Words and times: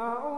أعوذ 0.00 0.29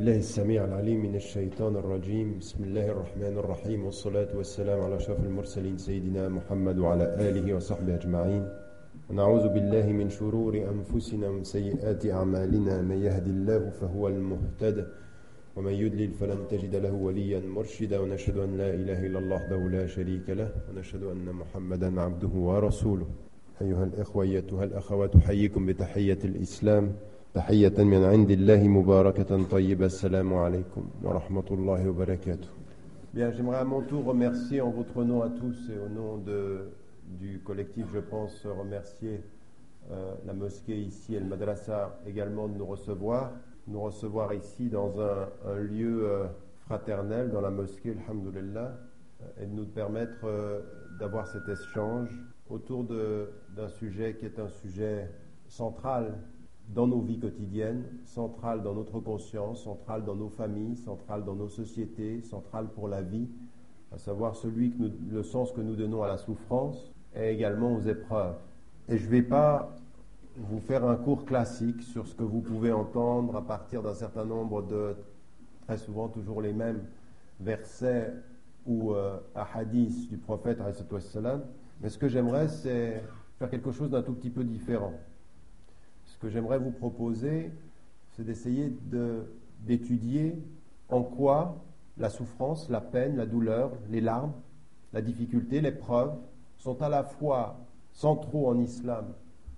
بالله 0.00 0.16
السميع 0.16 0.64
العليم 0.64 1.02
من 1.02 1.14
الشيطان 1.14 1.76
الرجيم. 1.76 2.38
بسم 2.38 2.64
الله 2.64 2.86
الرحمن 2.88 3.34
الرحيم 3.38 3.84
والصلاة 3.84 4.28
والسلام 4.36 4.80
على 4.80 4.96
أشرف 4.96 5.20
المرسلين 5.20 5.78
سيدنا 5.78 6.28
محمد 6.28 6.78
وعلى 6.78 7.04
آله 7.28 7.54
وصحبه 7.54 7.94
أجمعين. 7.94 8.48
ونعوذ 9.10 9.48
بالله 9.48 9.86
من 9.92 10.08
شرور 10.08 10.56
أنفسنا 10.56 11.28
ومن 11.28 11.44
سيئات 11.44 12.06
أعمالنا. 12.06 12.82
من 12.82 12.96
يهد 12.96 13.26
الله 13.28 13.70
فهو 13.70 14.08
المهتد 14.08 14.86
ومن 15.56 15.72
يدلل 15.72 16.10
فلن 16.10 16.48
تجد 16.48 16.76
له 16.76 16.92
وليا 16.92 17.40
مرشدا. 17.40 18.00
ونشهد 18.00 18.36
أن 18.36 18.56
لا 18.56 18.74
إله 18.74 19.06
إلا 19.06 19.18
الله 19.18 19.36
وحده 19.36 19.60
لا 19.68 19.86
شريك 19.86 20.30
له 20.30 20.48
ونشهد 20.68 21.02
أن 21.02 21.28
محمدا 21.28 22.00
عبده 22.00 22.32
ورسوله. 22.48 23.06
أيها 23.62 23.84
الإخوة 23.84 24.24
أيتها 24.24 24.64
الأخوات 24.64 25.16
أحييكم 25.16 25.66
بتحية 25.66 26.18
الإسلام. 26.24 26.92
تحية 27.33 27.83
من 27.83 28.03
عند 28.03 28.31
الله 28.31 28.67
مباركة 28.67 29.43
طيبة 29.51 29.85
السلام 29.85 30.33
عليكم 30.33 30.83
ورحمة 31.03 31.45
الله 31.51 31.89
وبركاته 31.89 32.47
Bien, 33.13 33.31
j'aimerais 33.31 33.57
à 33.59 33.63
mon 33.63 33.81
tour 33.81 34.03
remercier 34.05 34.59
en 34.61 34.71
votre 34.71 35.03
nom 35.03 35.21
à 35.21 35.29
tous 35.29 35.69
et 35.69 35.77
au 35.79 35.87
nom 35.89 36.17
de, 36.17 36.69
du 37.19 37.39
collectif, 37.39 37.85
je 37.93 37.99
pense, 37.99 38.45
remercier 38.45 39.21
euh, 39.91 40.13
la 40.25 40.33
mosquée 40.33 40.77
ici 40.77 41.15
et 41.15 41.19
le 41.21 41.25
madrasa 41.25 41.97
également 42.05 42.47
de 42.49 42.57
nous 42.57 42.65
recevoir, 42.65 43.31
nous 43.67 43.79
recevoir 43.81 44.33
ici 44.33 44.69
dans 44.69 44.99
un, 44.99 45.29
un 45.49 45.59
lieu 45.59 46.03
euh, 46.09 46.25
fraternel, 46.65 47.31
dans 47.31 47.39
la 47.41 47.51
mosquée, 47.51 47.95
alhamdoulilah, 48.05 48.77
et 49.41 49.45
de 49.45 49.51
nous 49.53 49.65
permettre 49.65 50.25
euh, 50.25 50.59
d'avoir 50.99 51.25
cet 51.27 51.47
échange 51.47 52.09
autour 52.49 52.83
de- 52.83 53.29
d'un 53.55 53.69
sujet 53.69 54.15
qui 54.19 54.25
est 54.25 54.39
un 54.39 54.49
sujet 54.49 55.09
central 55.47 56.15
dans 56.74 56.86
nos 56.86 57.00
vies 57.00 57.18
quotidiennes, 57.18 57.84
central 58.04 58.62
dans 58.62 58.74
notre 58.74 59.00
conscience, 59.00 59.64
central 59.64 60.04
dans 60.04 60.14
nos 60.14 60.28
familles, 60.28 60.76
central 60.76 61.24
dans 61.24 61.34
nos 61.34 61.48
sociétés, 61.48 62.22
central 62.22 62.68
pour 62.68 62.88
la 62.88 63.02
vie, 63.02 63.28
à 63.92 63.98
savoir 63.98 64.36
celui 64.36 64.70
que 64.70 64.84
le 65.10 65.22
sens 65.22 65.52
que 65.52 65.60
nous 65.60 65.74
donnons 65.74 66.02
à 66.02 66.08
la 66.08 66.16
souffrance 66.16 66.92
et 67.16 67.30
également 67.30 67.74
aux 67.74 67.80
épreuves. 67.80 68.36
Et 68.88 68.98
je 68.98 69.06
ne 69.06 69.10
vais 69.10 69.22
pas 69.22 69.76
vous 70.36 70.60
faire 70.60 70.84
un 70.84 70.96
cours 70.96 71.24
classique 71.24 71.82
sur 71.82 72.06
ce 72.06 72.14
que 72.14 72.22
vous 72.22 72.40
pouvez 72.40 72.72
entendre 72.72 73.36
à 73.36 73.42
partir 73.42 73.82
d'un 73.82 73.94
certain 73.94 74.24
nombre 74.24 74.62
de, 74.62 74.94
très 75.66 75.76
souvent 75.76 76.08
toujours 76.08 76.40
les 76.40 76.52
mêmes 76.52 76.84
versets 77.40 78.12
ou 78.66 78.92
euh, 78.92 79.16
hadiths 79.34 80.08
du 80.08 80.18
prophète, 80.18 80.58
mais 81.80 81.88
ce 81.88 81.98
que 81.98 82.08
j'aimerais, 82.08 82.48
c'est 82.48 83.02
faire 83.38 83.50
quelque 83.50 83.72
chose 83.72 83.90
d'un 83.90 84.02
tout 84.02 84.12
petit 84.12 84.30
peu 84.30 84.44
différent. 84.44 84.92
Ce 86.20 86.26
que 86.26 86.32
j'aimerais 86.32 86.58
vous 86.58 86.70
proposer, 86.70 87.50
c'est 88.12 88.24
d'essayer 88.24 88.70
de- 88.90 89.22
d'étudier 89.66 90.36
en 90.90 91.02
quoi 91.02 91.56
la 91.96 92.10
souffrance, 92.10 92.68
la 92.68 92.82
peine, 92.82 93.16
la 93.16 93.24
douleur, 93.24 93.72
les 93.90 94.02
larmes, 94.02 94.32
la 94.92 95.00
difficulté, 95.00 95.62
l'épreuve 95.62 96.12
sont 96.58 96.82
à 96.82 96.90
la 96.90 97.04
fois 97.04 97.56
centraux 97.94 98.48
en 98.48 98.58
islam 98.58 99.06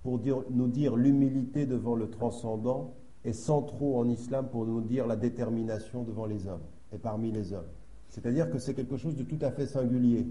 pour 0.03 0.21
nous 0.51 0.67
dire 0.69 0.95
l'humilité 0.95 1.65
devant 1.65 1.95
le 1.95 2.09
transcendant 2.09 2.93
et 3.25 3.33
centraux 3.33 3.99
en 3.99 4.07
islam 4.07 4.47
pour 4.47 4.65
nous 4.65 4.79
dire 4.79 5.05
la 5.05 5.17
détermination 5.17 6.03
devant 6.03 6.25
les 6.25 6.47
hommes 6.47 6.63
et 6.93 6.97
parmi 6.97 7.29
les 7.33 7.51
hommes. 7.51 7.67
C'est-à-dire 8.07 8.49
que 8.49 8.57
c'est 8.57 8.73
quelque 8.73 8.95
chose 8.95 9.17
de 9.17 9.23
tout 9.23 9.39
à 9.41 9.51
fait 9.51 9.65
singulier. 9.65 10.27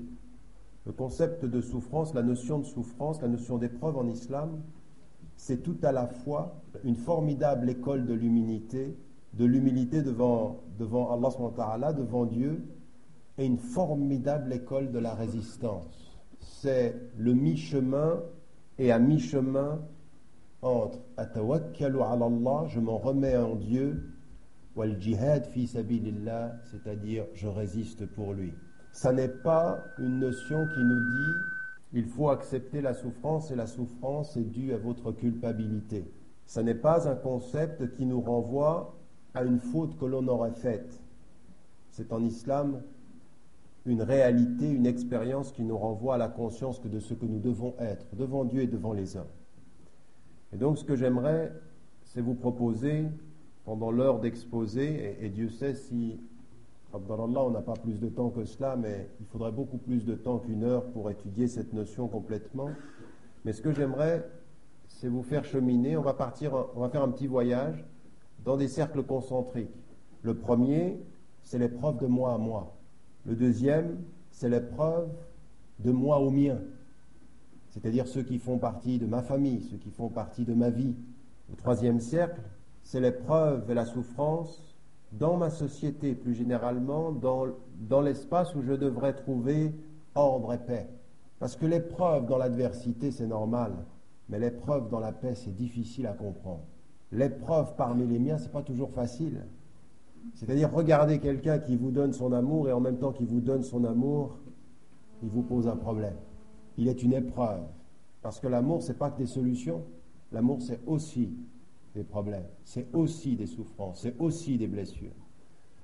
Le 0.87 0.92
concept 0.92 1.44
de 1.44 1.60
souffrance, 1.60 2.15
la 2.15 2.22
notion 2.22 2.59
de 2.59 2.65
souffrance, 2.65 3.21
la 3.21 3.28
notion 3.28 3.59
d'épreuve 3.59 3.98
en 3.98 4.06
islam, 4.09 4.62
c'est 5.37 5.62
tout 5.62 5.76
à 5.82 5.93
la 5.93 6.06
fois 6.06 6.62
une 6.84 6.97
formidable 6.97 7.69
école 7.70 8.06
de 8.06 8.15
l'humilité, 8.15 8.97
de 9.34 9.44
l'humilité 9.44 10.03
devant, 10.03 10.60
Allah, 11.10 11.31
ta'ala, 11.56 11.93
devant 11.93 12.26
Dieu, 12.26 12.65
et 13.38 13.47
une 13.47 13.59
formidable 13.59 14.53
école 14.53 14.92
de 14.92 14.98
la 14.98 15.15
résistance. 15.15 16.21
C'est 16.41 16.94
le 17.19 17.32
mi-chemin 17.32 18.21
et 18.78 18.92
à 18.92 18.98
mi-chemin 18.98 19.81
entre 20.60 20.98
Atawakkalu 21.16 22.00
ala 22.00 22.26
Allah, 22.26 22.69
je 22.69 22.78
m'en 22.78 22.98
remets 22.98 23.37
en 23.37 23.56
Dieu, 23.56 24.15
wal 24.76 25.00
jihad 25.00 25.47
fi 25.47 25.66
sabilillah, 25.66 26.56
c'est-à-dire 26.71 27.25
je 27.34 27.48
résiste 27.48 28.06
pour 28.06 28.32
lui. 28.32 28.53
Ça 28.92 29.12
n'est 29.12 29.28
pas 29.28 29.78
une 29.98 30.21
notion 30.21 30.65
qui 30.75 30.81
nous 30.81 31.00
dit 31.00 31.32
il 31.92 32.06
faut 32.06 32.30
accepter 32.30 32.80
la 32.80 32.94
souffrance 32.94 33.50
et 33.50 33.56
la 33.56 33.66
souffrance 33.66 34.36
est 34.36 34.44
due 34.44 34.72
à 34.72 34.78
votre 34.78 35.12
culpabilité. 35.12 36.10
Ça 36.47 36.62
n'est 36.62 36.75
pas 36.75 37.08
un 37.08 37.14
concept 37.14 37.94
qui 37.94 38.06
nous 38.06 38.20
renvoie 38.20 38.94
à 39.34 39.44
une 39.44 39.58
faute 39.58 39.98
que 39.98 40.04
l'on 40.04 40.27
aurait 40.28 40.53
faite. 40.53 41.00
C'est 41.91 42.12
en 42.12 42.22
islam 42.22 42.83
une 43.84 44.03
réalité, 44.03 44.71
une 44.71 44.86
expérience 44.86 45.53
qui 45.53 45.62
nous 45.62 45.77
renvoie 45.77 46.15
à 46.15 46.18
la 46.18 46.28
conscience 46.28 46.78
que 46.78 46.89
de 46.89 47.00
ce 47.00 47.15
que 47.15 47.27
nous 47.27 47.41
devons 47.41 47.74
être 47.78 48.06
devant 48.15 48.44
Dieu 48.44 48.62
et 48.62 48.66
devant 48.66 48.92
les 48.92 49.16
hommes. 49.16 49.24
Et 50.53 50.56
donc 50.56 50.78
ce 50.78 50.84
que 50.84 50.97
j'aimerais, 50.97 51.53
c'est 52.04 52.21
vous 52.21 52.34
proposer, 52.34 53.06
pendant 53.65 53.91
l'heure 53.91 54.21
d'exposer, 54.21 55.16
et 55.21 55.28
Dieu 55.28 55.48
sait 55.48 55.74
si, 55.74 56.21
Abdallah, 56.94 57.44
on 57.44 57.50
n'a 57.50 57.62
pas 57.62 57.72
plus 57.72 57.98
de 57.98 58.09
temps 58.09 58.28
que 58.28 58.44
cela, 58.44 58.77
mais 58.77 59.09
il 59.21 59.27
faudrait 59.27 59.53
beaucoup 59.53 59.78
plus 59.78 60.04
de 60.04 60.15
temps 60.15 60.39
qu'une 60.39 60.62
heure 60.62 60.84
pour 60.91 61.10
étudier 61.10 61.48
cette 61.48 61.72
notion 61.72 62.06
complètement. 62.06 62.71
Mais 63.44 63.53
ce 63.53 63.62
que 63.62 63.72
j'aimerais, 63.72 64.28
c'est 64.89 65.09
vous 65.09 65.22
faire 65.22 65.44
cheminer. 65.44 65.97
On 65.97 66.03
va 66.03 66.12
partir, 66.12 66.53
on 66.77 66.80
va 66.80 66.91
faire 66.91 67.03
un 67.03 67.09
petit 67.09 67.27
voyage 67.27 67.84
dans 68.44 68.56
des 68.56 68.68
cercles 68.68 69.03
concentriques. 69.03 69.74
Le 70.22 70.34
premier, 70.34 71.00
c'est 71.42 71.59
l'épreuve 71.59 71.98
de 71.98 72.06
moi 72.06 72.34
à 72.34 72.39
moi. 72.39 72.77
Le 73.24 73.36
deuxième, 73.36 73.98
c'est 74.30 74.50
l'épreuve 74.50 75.09
de 75.78 75.92
moi 75.92 76.18
au 76.18 76.30
mien. 76.30 76.59
C'est-à-dire 77.71 78.06
ceux 78.06 78.22
qui 78.22 78.39
font 78.39 78.59
partie 78.59 78.98
de 78.98 79.06
ma 79.06 79.22
famille, 79.22 79.62
ceux 79.62 79.78
qui 79.78 79.91
font 79.91 80.10
partie 80.10 80.44
de 80.44 80.53
ma 80.53 80.68
vie. 80.68 80.94
Le 81.48 81.56
troisième 81.56 82.00
cercle, 82.00 82.42
c'est 82.83 83.00
l'épreuve 83.00 83.71
et 83.71 83.74
la 83.74 83.86
souffrance 83.86 84.72
dans 85.12 85.36
ma 85.36 85.50
société, 85.50 86.14
plus 86.14 86.34
généralement, 86.34 87.12
dans, 87.12 87.47
dans 87.88 88.00
l'espace 88.00 88.54
où 88.54 88.62
je 88.62 88.72
devrais 88.72 89.14
trouver 89.14 89.74
ordre 90.14 90.53
et 90.53 90.59
paix. 90.59 90.88
Parce 91.38 91.56
que 91.56 91.66
l'épreuve 91.66 92.26
dans 92.26 92.38
l'adversité, 92.38 93.10
c'est 93.10 93.26
normal, 93.26 93.72
mais 94.28 94.38
l'épreuve 94.38 94.88
dans 94.88 95.00
la 95.00 95.12
paix, 95.12 95.34
c'est 95.34 95.54
difficile 95.54 96.06
à 96.06 96.12
comprendre. 96.12 96.62
L'épreuve 97.10 97.74
parmi 97.76 98.06
les 98.06 98.18
miens, 98.18 98.38
c'est 98.38 98.53
pas 98.53 98.62
toujours 98.62 98.91
facile. 98.91 99.42
C'est-à-dire, 100.34 100.72
regardez 100.72 101.18
quelqu'un 101.18 101.58
qui 101.58 101.76
vous 101.76 101.91
donne 101.91 102.12
son 102.12 102.32
amour 102.32 102.68
et 102.68 102.72
en 102.72 102.80
même 102.80 102.98
temps 102.98 103.12
qu'il 103.12 103.26
vous 103.26 103.41
donne 103.41 103.62
son 103.62 103.84
amour, 103.84 104.38
il 105.22 105.28
vous 105.28 105.42
pose 105.42 105.68
un 105.68 105.76
problème. 105.76 106.16
Il 106.78 106.88
est 106.88 107.03
une 107.03 107.12
épreuve. 107.12 107.60
Parce 108.22 108.41
que 108.41 108.47
l'amour, 108.47 108.82
c'est 108.82 108.97
pas 108.97 109.10
que 109.10 109.18
des 109.18 109.26
solutions. 109.26 109.82
L'amour, 110.30 110.62
c'est 110.62 110.80
aussi 110.86 111.34
des 111.94 112.04
problèmes. 112.04 112.47
C'est 112.65 112.86
aussi 112.94 113.36
des 113.36 113.47
souffrances. 113.47 114.00
C'est 114.03 114.18
aussi 114.18 114.56
des 114.59 114.66
blessures. 114.66 115.12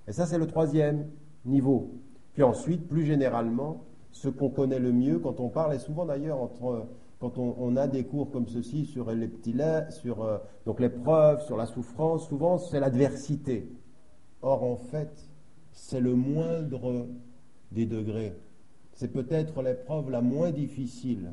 Et 0.06 0.12
ça, 0.12 0.26
c'est 0.26 0.38
le 0.38 0.46
troisième 0.46 1.08
niveau. 1.44 1.94
Puis 2.32 2.42
ensuite, 2.42 2.88
plus 2.88 3.04
généralement, 3.04 3.84
ce 4.10 4.28
qu'on 4.28 4.50
connaît 4.50 4.78
le 4.78 4.92
mieux 4.92 5.18
quand 5.18 5.40
on 5.40 5.48
parle, 5.48 5.74
et 5.74 5.78
souvent 5.78 6.06
d'ailleurs 6.06 6.50
quand 7.20 7.38
on, 7.38 7.54
on, 7.58 7.76
a 7.76 7.86
des 7.86 8.04
cours 8.04 8.30
comme 8.30 8.46
ceci 8.46 8.86
sur 8.86 9.10
les 9.12 9.28
petits 9.28 9.52
laits, 9.52 9.92
sur 9.92 10.22
euh, 10.22 10.38
donc 10.64 10.80
l'épreuve, 10.80 11.42
sur 11.42 11.56
la 11.56 11.66
souffrance, 11.66 12.28
souvent 12.28 12.58
c'est 12.58 12.80
l'adversité. 12.80 13.70
Or 14.40 14.64
en 14.64 14.76
fait, 14.76 15.28
c'est 15.72 16.00
le 16.00 16.14
moindre 16.14 17.06
des 17.72 17.86
degrés. 17.86 18.34
C'est 18.92 19.12
peut-être 19.12 19.62
l'épreuve 19.62 20.10
la 20.10 20.20
moins 20.20 20.50
difficile. 20.50 21.32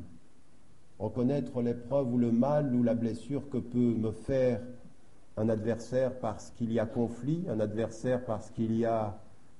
Reconnaître 1.00 1.62
l'épreuve 1.62 2.14
ou 2.14 2.18
le 2.18 2.32
mal 2.32 2.74
ou 2.74 2.82
la 2.84 2.94
blessure 2.94 3.50
que 3.50 3.58
peut 3.58 3.78
me 3.78 4.12
faire 4.12 4.62
un 5.38 5.50
adversaire 5.50 6.18
parce 6.20 6.52
qu'il 6.52 6.72
y 6.72 6.80
a 6.80 6.86
conflit, 6.86 7.44
un 7.50 7.60
adversaire 7.60 8.24
parce 8.24 8.50
qu'il 8.52 8.78
y 8.78 8.86
a 8.86 9.18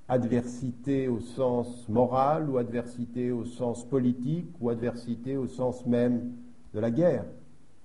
adversité 0.08 1.08
au 1.08 1.20
sens 1.20 1.90
moral 1.90 2.50
ou 2.50 2.58
adversité 2.58 3.32
au 3.32 3.44
sens 3.44 3.84
politique 3.86 4.48
ou 4.62 4.70
adversité 4.70 5.36
au 5.36 5.48
sens 5.48 5.86
même 5.86 6.32
de 6.74 6.80
la 6.80 6.92
guerre. 6.92 7.26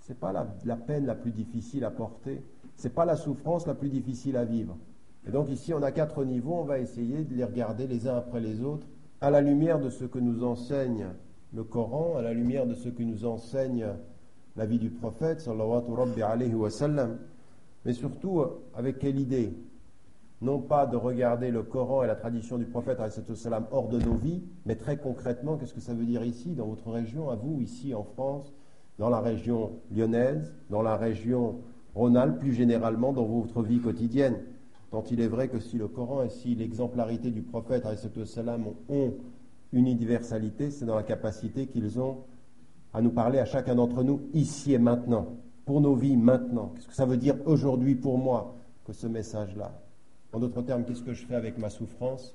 Ce 0.03 0.11
n'est 0.13 0.19
pas 0.19 0.33
la, 0.33 0.77
peine 0.77 1.07
la 1.07 1.15
plus 1.15 1.31
difficile 1.31 1.85
à 1.85 1.91
porter, 1.91 2.43
ce 2.77 2.85
n'est 2.85 2.95
pas 2.95 3.05
la 3.05 3.17
souffrance 3.17 3.67
la 3.67 3.75
plus 3.75 3.89
difficile 3.89 4.37
à 4.37 4.45
vivre. 4.45 4.77
Et 5.27 5.31
donc 5.31 5.51
ici, 5.51 5.75
on 5.75 5.83
a 5.83 5.93
quatre 5.93 6.25
niveaux, 6.25 6.55
on 6.55 6.65
va 6.65 6.79
essayer 6.79 7.25
de 7.25 7.35
les 7.35 7.45
regarder 7.45 7.87
les 7.87 8.07
uns 8.09 8.17
après 8.17 8.41
les 8.41 8.63
autres, 8.63 8.87
à 9.21 9.31
la 9.31 9.41
lumière 9.41 9.79
de 9.79 9.91
ce 9.91 10.05
que 10.05 10.19
nous 10.19 10.45
enseigne 10.45 11.07
le 11.53 11.65
Coran, 11.65 12.17
à 12.17 12.23
la 12.23 12.33
lumière 12.33 12.67
de 12.67 12.75
ce 12.75 12.89
que 12.89 13.03
nous 13.03 13.25
enseigne 13.25 13.87
la 14.57 14.67
vie 14.67 14.79
du 14.79 14.91
prophète, 14.91 15.49
alayhi 15.49 16.55
wa 16.55 16.71
sallam, 16.71 17.19
mais 17.85 17.93
surtout 17.93 18.43
avec 18.75 18.99
quelle 18.99 19.19
idée? 19.19 19.53
Non 20.43 20.59
pas 20.59 20.87
de 20.87 20.97
regarder 20.97 21.51
le 21.51 21.63
Coran 21.63 22.03
et 22.03 22.07
la 22.07 22.15
tradition 22.15 22.57
du 22.57 22.65
prophète 22.65 22.99
salam 23.35 23.67
hors 23.73 23.89
de 23.89 23.99
nos 23.99 24.15
vies, 24.15 24.43
mais 24.65 24.77
très 24.77 24.97
concrètement, 24.97 25.57
qu'est-ce 25.57 25.75
que 25.75 25.81
ça 25.81 25.93
veut 25.93 26.07
dire 26.07 26.25
ici, 26.25 26.55
dans 26.55 26.67
votre 26.67 26.91
région, 26.91 27.31
à 27.31 27.37
vous, 27.37 27.61
ici 27.61 27.95
en 27.95 28.05
France, 28.05 28.53
dans 28.99 29.11
la 29.11 29.21
région 29.21 29.73
lyonnaise, 29.95 30.55
dans 30.71 30.83
la 30.83 30.97
région 30.97 31.57
Rhône-Alpes, 31.95 32.39
plus 32.39 32.55
généralement 32.55 33.13
dans 33.13 33.25
votre 33.25 33.63
vie 33.63 33.81
quotidienne? 33.81 34.37
Tant 34.91 35.05
il 35.11 35.21
est 35.21 35.29
vrai 35.29 35.49
que 35.49 35.61
si 35.61 35.77
le 35.77 35.89
Coran 35.89 36.23
et 36.25 36.31
si 36.31 36.55
l'exemplarité 36.55 37.31
du 37.31 37.43
prophète 37.43 37.85
salam 38.25 38.65
ont 38.89 39.15
universalité, 39.73 40.71
c'est 40.71 40.85
dans 40.85 40.97
la 40.97 41.03
capacité 41.03 41.67
qu'ils 41.67 42.01
ont 42.01 42.25
à 42.93 43.01
nous 43.01 43.11
parler 43.11 43.39
à 43.39 43.45
chacun 43.45 43.75
d'entre 43.75 44.03
nous 44.03 44.23
ici 44.35 44.73
et 44.73 44.79
maintenant, 44.79 45.37
pour 45.65 45.81
nos 45.81 45.95
vies 45.95 46.17
maintenant. 46.17 46.73
Qu'est-ce 46.75 46.89
que 46.89 46.95
ça 46.95 47.07
veut 47.07 47.17
dire 47.17 47.37
aujourd'hui 47.47 47.95
pour 47.95 48.19
moi 48.19 48.57
que 48.85 48.93
ce 48.93 49.07
message-là? 49.07 49.73
En 50.33 50.41
d'autres 50.41 50.63
termes, 50.63 50.85
qu'est-ce 50.85 51.03
que 51.03 51.13
je 51.15 51.25
fais 51.25 51.37
avec 51.37 51.59
ma 51.59 51.71
souffrance 51.71 52.35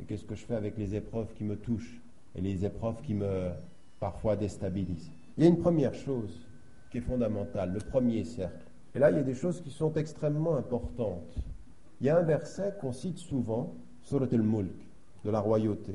et 0.00 0.04
qu'est-ce 0.04 0.24
que 0.24 0.34
je 0.34 0.44
fais 0.44 0.54
avec 0.54 0.78
les 0.78 0.94
épreuves 0.94 1.32
qui 1.34 1.44
me 1.44 1.56
touchent 1.56 2.00
et 2.34 2.40
les 2.40 2.64
épreuves 2.64 3.02
qui 3.02 3.14
me 3.14 3.50
parfois 3.98 4.36
déstabilisent? 4.36 5.10
Il 5.36 5.44
y 5.44 5.46
a 5.46 5.50
une 5.50 5.58
première 5.58 5.94
chose 5.94 6.46
qui 6.90 6.98
est 6.98 7.02
fondamentale, 7.02 7.72
le 7.72 7.80
premier 7.80 8.24
cercle. 8.24 8.66
Et 8.94 8.98
là, 8.98 9.10
il 9.10 9.16
y 9.16 9.20
a 9.20 9.22
des 9.22 9.34
choses 9.34 9.60
qui 9.60 9.70
sont 9.70 9.92
extrêmement 9.94 10.56
importantes. 10.56 11.36
Il 12.00 12.06
y 12.06 12.10
a 12.10 12.18
un 12.18 12.22
verset 12.22 12.74
qu'on 12.80 12.92
cite 12.92 13.18
souvent, 13.18 13.74
Surat 14.02 14.26
al-Mulk, 14.32 14.74
de 15.24 15.30
la 15.30 15.40
royauté. 15.40 15.94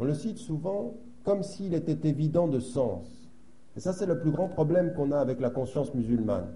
On 0.00 0.04
le 0.04 0.14
cite 0.14 0.38
souvent 0.38 0.94
comme 1.22 1.42
s'il 1.42 1.74
était 1.74 2.08
évident 2.08 2.48
de 2.48 2.58
sens. 2.58 3.30
Et 3.76 3.80
ça, 3.80 3.92
c'est 3.92 4.06
le 4.06 4.18
plus 4.18 4.32
grand 4.32 4.48
problème 4.48 4.94
qu'on 4.94 5.12
a 5.12 5.18
avec 5.18 5.40
la 5.40 5.50
conscience 5.50 5.94
musulmane, 5.94 6.48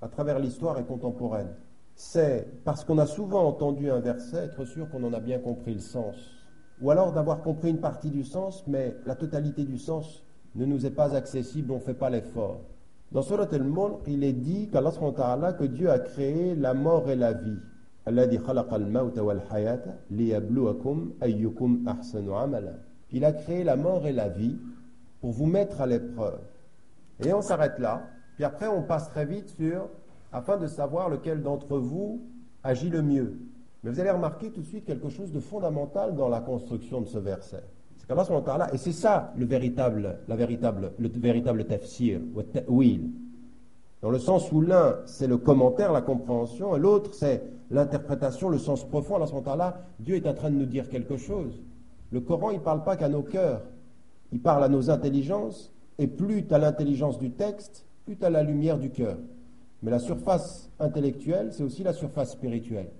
à 0.00 0.08
travers 0.08 0.38
l'histoire 0.38 0.78
et 0.78 0.84
contemporaine 0.84 1.48
c'est 1.94 2.46
parce 2.64 2.84
qu'on 2.84 2.98
a 2.98 3.06
souvent 3.06 3.46
entendu 3.46 3.90
un 3.90 4.00
verset 4.00 4.44
être 4.44 4.64
sûr 4.64 4.88
qu'on 4.90 5.04
en 5.04 5.12
a 5.12 5.20
bien 5.20 5.38
compris 5.38 5.74
le 5.74 5.80
sens. 5.80 6.16
Ou 6.80 6.90
alors 6.90 7.12
d'avoir 7.12 7.42
compris 7.42 7.70
une 7.70 7.80
partie 7.80 8.10
du 8.10 8.24
sens, 8.24 8.64
mais 8.66 8.96
la 9.06 9.14
totalité 9.14 9.64
du 9.64 9.78
sens 9.78 10.24
ne 10.54 10.64
nous 10.64 10.84
est 10.84 10.90
pas 10.90 11.14
accessible, 11.14 11.70
on 11.70 11.76
ne 11.76 11.80
fait 11.80 11.94
pas 11.94 12.10
l'effort. 12.10 12.60
Dans 13.12 13.22
Surat 13.22 13.48
al-Mulk, 13.52 14.00
il 14.06 14.24
est 14.24 14.32
dit 14.32 14.68
qu'Allah 14.70 15.52
que 15.52 15.64
Dieu 15.64 15.90
a 15.90 15.98
créé 15.98 16.54
la 16.54 16.74
mort 16.74 17.08
et 17.10 17.16
la 17.16 17.34
vie. 17.34 17.58
Il 23.12 23.24
a 23.24 23.32
créé 23.32 23.64
la 23.64 23.76
mort 23.76 24.06
et 24.06 24.12
la 24.12 24.28
vie 24.28 24.56
pour 25.20 25.32
vous 25.32 25.46
mettre 25.46 25.80
à 25.80 25.86
l'épreuve. 25.86 26.40
Et 27.24 27.32
on 27.32 27.42
s'arrête 27.42 27.78
là, 27.78 28.02
puis 28.34 28.44
après 28.44 28.66
on 28.66 28.82
passe 28.82 29.08
très 29.10 29.26
vite 29.26 29.48
sur 29.50 29.88
afin 30.32 30.56
de 30.56 30.66
savoir 30.66 31.08
lequel 31.08 31.42
d'entre 31.42 31.78
vous 31.78 32.22
agit 32.64 32.88
le 32.88 33.02
mieux. 33.02 33.38
Mais 33.82 33.90
vous 33.90 34.00
allez 34.00 34.10
remarquer 34.10 34.50
tout 34.50 34.60
de 34.60 34.66
suite 34.66 34.84
quelque 34.84 35.08
chose 35.08 35.32
de 35.32 35.40
fondamental 35.40 36.14
dans 36.14 36.28
la 36.28 36.40
construction 36.40 37.00
de 37.00 37.06
ce 37.06 37.18
verset. 37.18 37.62
C'est 37.98 38.06
qu'Allah 38.06 38.24
subhanahu 38.24 38.58
wa 38.60 38.74
et 38.74 38.78
c'est 38.78 38.92
ça 38.92 39.32
le 39.36 39.44
véritable, 39.44 40.18
la 40.26 40.36
véritable, 40.36 40.92
le 40.98 41.08
véritable 41.08 41.64
tafsir, 41.64 42.20
ou 42.34 42.42
ta'wil. 42.42 43.10
Dans 44.00 44.10
le 44.10 44.18
sens 44.18 44.50
où 44.50 44.60
l'un, 44.60 44.96
c'est 45.06 45.28
le 45.28 45.36
commentaire, 45.36 45.92
la 45.92 46.02
compréhension, 46.02 46.74
et 46.74 46.80
l'autre, 46.80 47.14
c'est 47.14 47.44
l'interprétation, 47.70 48.48
le 48.48 48.58
sens 48.58 48.84
profond. 48.84 49.16
Allah 49.16 49.26
ta'ala, 49.44 49.82
Dieu 50.00 50.16
est 50.16 50.26
en 50.26 50.34
train 50.34 50.50
de 50.50 50.56
nous 50.56 50.66
dire 50.66 50.88
quelque 50.88 51.16
chose. 51.16 51.62
Le 52.12 52.20
Coran, 52.20 52.50
il 52.50 52.58
ne 52.58 52.62
parle 52.62 52.84
pas 52.84 52.96
qu'à 52.96 53.08
nos 53.08 53.22
cœurs. 53.22 53.62
Il 54.32 54.40
parle 54.40 54.62
à 54.64 54.68
nos 54.68 54.90
intelligences, 54.90 55.72
et 55.98 56.06
plus 56.06 56.46
tu 56.46 56.54
as 56.54 56.58
l'intelligence 56.58 57.18
du 57.18 57.30
texte, 57.30 57.86
plus 58.04 58.16
tu 58.16 58.24
as 58.24 58.30
la 58.30 58.42
lumière 58.42 58.78
du 58.78 58.90
cœur. 58.90 59.16
Mais 59.82 59.90
la 59.90 59.98
surface 59.98 60.70
intellectuelle, 60.78 61.52
c'est 61.52 61.62
aussi 61.62 61.82
la 61.82 61.92
surface 61.92 62.32
spirituelle. 62.32 62.90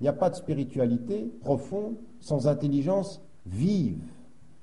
Il 0.00 0.04
n'y 0.04 0.08
a 0.08 0.12
pas 0.12 0.30
de 0.30 0.34
spiritualité 0.34 1.32
profonde 1.40 1.96
sans 2.20 2.48
intelligence 2.48 3.22
vive. 3.46 4.02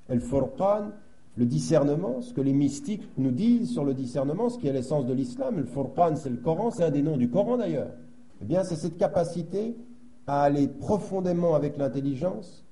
El 0.08 0.20
Furqan, 0.20 0.90
le 1.36 1.46
discernement, 1.46 2.20
ce 2.20 2.32
que 2.32 2.40
les 2.40 2.52
mystiques 2.52 3.06
nous 3.18 3.30
disent 3.30 3.72
sur 3.72 3.84
le 3.84 3.94
discernement, 3.94 4.48
ce 4.48 4.58
qui 4.58 4.68
est 4.68 4.72
l'essence 4.72 5.06
de 5.06 5.12
l'islam, 5.12 5.56
le 5.56 5.64
Furqan, 5.64 6.16
c'est 6.16 6.30
le 6.30 6.36
Coran, 6.36 6.70
c'est 6.70 6.84
un 6.84 6.90
des 6.90 7.02
noms 7.02 7.16
du 7.16 7.30
Coran 7.30 7.56
d'ailleurs. 7.56 7.90
Eh 8.42 8.44
bien, 8.44 8.62
c'est 8.62 8.76
cette 8.76 8.98
capacité 8.98 9.76
à 10.26 10.42
aller 10.42 10.68
profondément 10.68 11.54
avec 11.54 11.76
l'intelligence 11.76 12.65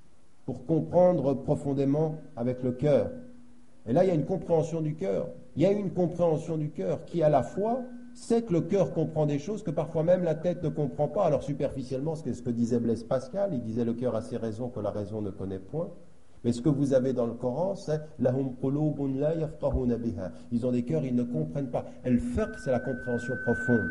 pour 0.47 0.67
comprendre 0.67 1.35
profondément 1.35 2.17
avec 2.37 2.63
le 2.63 2.73
cœur. 2.73 3.11
Et 3.87 3.93
là, 3.93 4.05
il 4.05 4.09
y 4.09 4.11
a 4.11 4.15
une 4.15 4.25
compréhension 4.25 4.81
du 4.81 4.95
cœur. 4.95 5.29
Il 5.57 5.63
y 5.63 5.67
a 5.67 5.73
une 5.73 5.91
compréhension 5.91 6.57
du 6.57 6.71
cœur 6.71 7.05
qui, 7.05 7.23
à 7.23 7.29
la 7.29 7.43
fois, 7.43 7.83
c'est 8.15 8.47
que 8.47 8.53
le 8.53 8.61
cœur 8.63 8.93
comprend 8.93 9.27
des 9.27 9.39
choses 9.39 9.63
que 9.63 9.71
parfois 9.71 10.05
même 10.05 10.23
la 10.23 10.35
tête 10.35 10.63
ne 10.63 10.69
comprend 10.69 11.09
pas. 11.09 11.25
Alors 11.25 11.43
superficiellement, 11.43 12.15
c'est 12.15 12.33
ce 12.33 12.43
que 12.43 12.51
disait 12.51 12.79
Blaise 12.79 13.03
Pascal, 13.03 13.51
il 13.53 13.61
disait 13.61 13.85
le 13.85 13.93
cœur 13.93 14.15
a 14.15 14.23
ses 14.23 14.37
raisons 14.37 14.69
que 14.69 14.81
la 14.81 14.91
raison 14.91 15.21
ne 15.21 15.31
connaît 15.31 15.59
point. 15.59 15.91
Mais 16.45 16.53
ce 16.53 16.61
que 16.61 16.69
vous 16.69 16.93
avez 16.93 17.13
dans 17.13 17.27
le 17.27 17.33
Coran, 17.33 17.75
c'est 17.75 18.01
Ils 20.53 20.67
ont 20.67 20.73
des 20.73 20.83
cœurs, 20.83 21.05
ils 21.05 21.15
ne 21.15 21.23
comprennent 21.25 21.71
pas. 21.71 21.87
El 22.05 22.21
c'est 22.63 22.71
la 22.71 22.81
compréhension 22.81 23.35
profonde. 23.45 23.91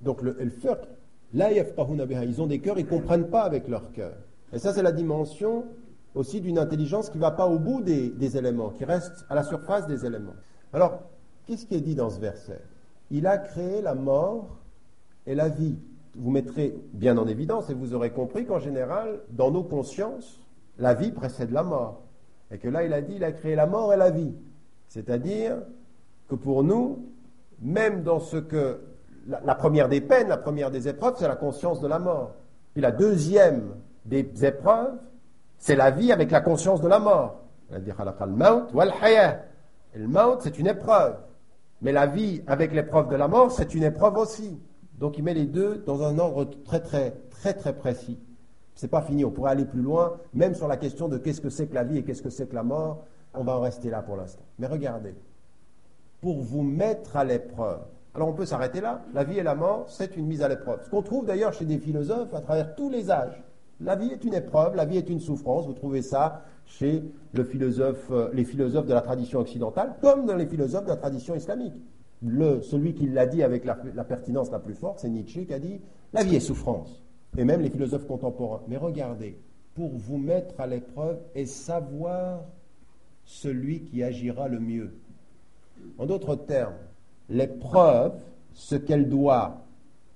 Donc 0.00 0.22
le 0.22 0.40
el 0.40 0.52
ils 1.34 2.40
ont 2.40 2.46
des 2.46 2.58
cœurs, 2.60 2.78
ils 2.78 2.84
ne 2.84 2.90
comprennent 2.90 3.28
pas 3.28 3.42
avec 3.42 3.68
leur 3.68 3.92
cœur. 3.92 4.14
Et 4.52 4.58
ça, 4.58 4.72
c'est 4.72 4.82
la 4.82 4.92
dimension 4.92 5.64
aussi 6.14 6.40
d'une 6.40 6.58
intelligence 6.58 7.08
qui 7.08 7.16
ne 7.16 7.22
va 7.22 7.30
pas 7.30 7.46
au 7.46 7.58
bout 7.58 7.80
des, 7.80 8.36
éléments, 8.36 8.70
qui 8.70 8.84
reste 8.84 9.24
à 9.30 9.34
la 9.34 9.42
surface 9.42 9.86
des 9.86 10.04
éléments. 10.04 10.34
Alors, 10.72 11.00
qu'est-ce 11.46 11.66
qui 11.66 11.74
est 11.74 11.80
dit 11.80 11.94
dans 11.94 12.10
ce 12.10 12.20
verset? 12.20 12.60
Il 13.10 13.26
a 13.26 13.38
créé 13.38 13.80
la 13.80 13.94
mort 13.94 14.58
et 15.26 15.34
la 15.34 15.48
vie. 15.48 15.76
Vous 16.14 16.30
mettrez 16.30 16.74
bien 16.92 17.16
en 17.16 17.26
évidence 17.26 17.70
et 17.70 17.74
vous 17.74 17.94
aurez 17.94 18.10
compris 18.10 18.44
qu'en 18.44 18.58
général, 18.58 19.20
dans 19.30 19.50
nos 19.50 19.62
consciences, 19.62 20.38
la 20.78 20.92
vie 20.92 21.12
précède 21.12 21.50
la 21.50 21.62
mort. 21.62 22.02
Et 22.50 22.58
que 22.58 22.68
là, 22.68 22.84
il 22.84 22.92
a 22.92 23.00
dit, 23.00 23.14
il 23.16 23.24
a 23.24 23.32
créé 23.32 23.54
la 23.54 23.66
mort 23.66 23.94
et 23.94 23.96
la 23.96 24.10
vie. 24.10 24.34
C'est-à-dire 24.88 25.56
que 26.28 26.34
pour 26.34 26.62
nous, 26.62 27.06
même 27.62 28.02
dans 28.02 28.20
ce 28.20 28.36
que 28.36 28.80
la, 29.26 29.54
première 29.54 29.88
des 29.88 30.02
peines, 30.02 30.28
la 30.28 30.36
première 30.36 30.70
des 30.70 30.88
épreuves, 30.88 31.14
c'est 31.18 31.28
la 31.28 31.36
conscience 31.36 31.80
de 31.80 31.88
la 31.88 31.98
mort. 31.98 32.34
Puis 32.74 32.82
la 32.82 32.92
deuxième 32.92 33.76
des 34.04 34.44
épreuves, 34.44 34.98
c'est 35.58 35.76
la 35.76 35.90
vie 35.90 36.12
avec 36.12 36.30
la 36.30 36.40
conscience 36.40 36.80
de 36.80 36.88
la 36.88 36.98
mort. 36.98 37.40
Le 39.94 40.08
maut, 40.08 40.38
c'est 40.40 40.58
une 40.58 40.66
épreuve. 40.66 41.16
Mais 41.80 41.92
la 41.92 42.06
vie 42.06 42.42
avec 42.46 42.72
l'épreuve 42.72 43.08
de 43.08 43.16
la 43.16 43.28
mort, 43.28 43.50
c'est 43.50 43.74
une 43.74 43.82
épreuve 43.82 44.16
aussi. 44.16 44.58
Donc 44.98 45.18
il 45.18 45.24
met 45.24 45.34
les 45.34 45.46
deux 45.46 45.82
dans 45.86 46.02
un 46.02 46.18
ordre 46.18 46.44
très 46.64 46.80
très 46.80 47.12
très 47.30 47.54
très 47.54 47.74
précis. 47.74 48.18
C'est 48.74 48.88
pas 48.88 49.02
fini, 49.02 49.24
on 49.24 49.30
pourrait 49.30 49.52
aller 49.52 49.64
plus 49.64 49.82
loin, 49.82 50.18
même 50.32 50.54
sur 50.54 50.68
la 50.68 50.76
question 50.76 51.08
de 51.08 51.18
qu'est-ce 51.18 51.40
que 51.40 51.50
c'est 51.50 51.66
que 51.66 51.74
la 51.74 51.84
vie 51.84 51.98
et 51.98 52.04
qu'est-ce 52.04 52.22
que 52.22 52.30
c'est 52.30 52.48
que 52.48 52.54
la 52.54 52.62
mort. 52.62 53.04
On 53.34 53.44
va 53.44 53.56
en 53.56 53.60
rester 53.60 53.90
là 53.90 54.02
pour 54.02 54.16
l'instant. 54.16 54.44
Mais 54.58 54.66
regardez, 54.66 55.14
pour 56.20 56.40
vous 56.40 56.62
mettre 56.62 57.16
à 57.16 57.24
l'épreuve. 57.24 57.80
Alors 58.14 58.28
on 58.28 58.32
peut 58.32 58.46
s'arrêter 58.46 58.80
là. 58.80 59.02
La 59.14 59.24
vie 59.24 59.38
et 59.38 59.42
la 59.42 59.54
mort, 59.54 59.86
c'est 59.88 60.16
une 60.16 60.26
mise 60.26 60.42
à 60.42 60.48
l'épreuve. 60.48 60.84
Ce 60.84 60.90
qu'on 60.90 61.02
trouve 61.02 61.26
d'ailleurs 61.26 61.52
chez 61.52 61.64
des 61.64 61.78
philosophes 61.78 62.34
à 62.34 62.40
travers 62.40 62.74
tous 62.74 62.90
les 62.90 63.10
âges. 63.10 63.42
La 63.84 63.96
vie 63.96 64.10
est 64.10 64.24
une 64.24 64.34
épreuve, 64.34 64.76
la 64.76 64.84
vie 64.84 64.96
est 64.96 65.08
une 65.08 65.20
souffrance. 65.20 65.66
Vous 65.66 65.72
trouvez 65.72 66.02
ça 66.02 66.42
chez 66.66 67.02
euh, 67.36 68.30
les 68.32 68.44
philosophes 68.44 68.86
de 68.86 68.94
la 68.94 69.00
tradition 69.00 69.40
occidentale, 69.40 69.94
comme 70.00 70.26
dans 70.26 70.36
les 70.36 70.46
philosophes 70.46 70.84
de 70.84 70.90
la 70.90 70.96
tradition 70.96 71.34
islamique. 71.34 71.74
Celui 72.22 72.94
qui 72.94 73.08
l'a 73.08 73.26
dit 73.26 73.42
avec 73.42 73.64
la 73.64 74.04
pertinence 74.04 74.52
la 74.52 74.60
plus 74.60 74.74
forte, 74.74 75.00
c'est 75.00 75.08
Nietzsche 75.08 75.44
qui 75.44 75.54
a 75.54 75.58
dit 75.58 75.80
la 76.12 76.22
vie 76.22 76.36
est 76.36 76.40
souffrance. 76.40 77.02
Et 77.36 77.44
même 77.44 77.62
les 77.62 77.70
philosophes 77.70 78.06
contemporains. 78.06 78.60
Mais 78.68 78.76
regardez, 78.76 79.38
pour 79.74 79.90
vous 79.96 80.18
mettre 80.18 80.60
à 80.60 80.66
l'épreuve 80.66 81.18
et 81.34 81.46
savoir 81.46 82.44
celui 83.24 83.82
qui 83.82 84.02
agira 84.02 84.48
le 84.48 84.60
mieux. 84.60 84.94
En 85.98 86.06
d'autres 86.06 86.36
termes, 86.36 86.76
l'épreuve, 87.28 88.20
ce 88.52 88.76
qu'elle 88.76 89.08
doit 89.08 89.64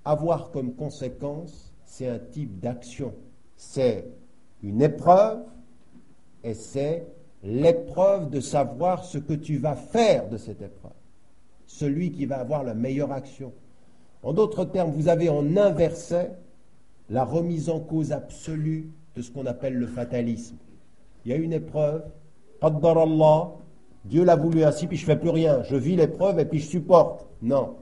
avoir 0.04 0.50
comme 0.50 0.74
conséquence, 0.74 1.72
c'est 1.84 2.08
un 2.08 2.18
type 2.18 2.60
d'action. 2.60 3.14
C'est 3.56 4.06
une 4.62 4.82
épreuve 4.82 5.42
et 6.44 6.54
c'est 6.54 7.06
l'épreuve 7.42 8.30
de 8.30 8.40
savoir 8.40 9.04
ce 9.04 9.18
que 9.18 9.32
tu 9.32 9.56
vas 9.56 9.74
faire 9.74 10.28
de 10.28 10.36
cette 10.36 10.62
épreuve. 10.62 10.92
Celui 11.66 12.12
qui 12.12 12.26
va 12.26 12.38
avoir 12.38 12.64
la 12.64 12.74
meilleure 12.74 13.12
action. 13.12 13.52
En 14.22 14.32
d'autres 14.32 14.64
termes, 14.64 14.90
vous 14.90 15.08
avez 15.08 15.28
en 15.28 15.56
inversé 15.56 16.28
la 17.10 17.24
remise 17.24 17.70
en 17.70 17.80
cause 17.80 18.12
absolue 18.12 18.90
de 19.14 19.22
ce 19.22 19.30
qu'on 19.30 19.46
appelle 19.46 19.74
le 19.74 19.86
fatalisme. 19.86 20.56
Il 21.24 21.30
y 21.30 21.34
a 21.34 21.36
une 21.36 21.52
épreuve, 21.52 22.04
Allah, 22.60 23.52
Dieu 24.04 24.24
l'a 24.24 24.36
voulu 24.36 24.64
ainsi, 24.64 24.86
puis 24.86 24.96
je 24.96 25.04
fais 25.04 25.16
plus 25.16 25.30
rien. 25.30 25.62
Je 25.64 25.76
vis 25.76 25.96
l'épreuve 25.96 26.38
et 26.38 26.44
puis 26.44 26.60
je 26.60 26.66
supporte. 26.68 27.26
Non. 27.42 27.76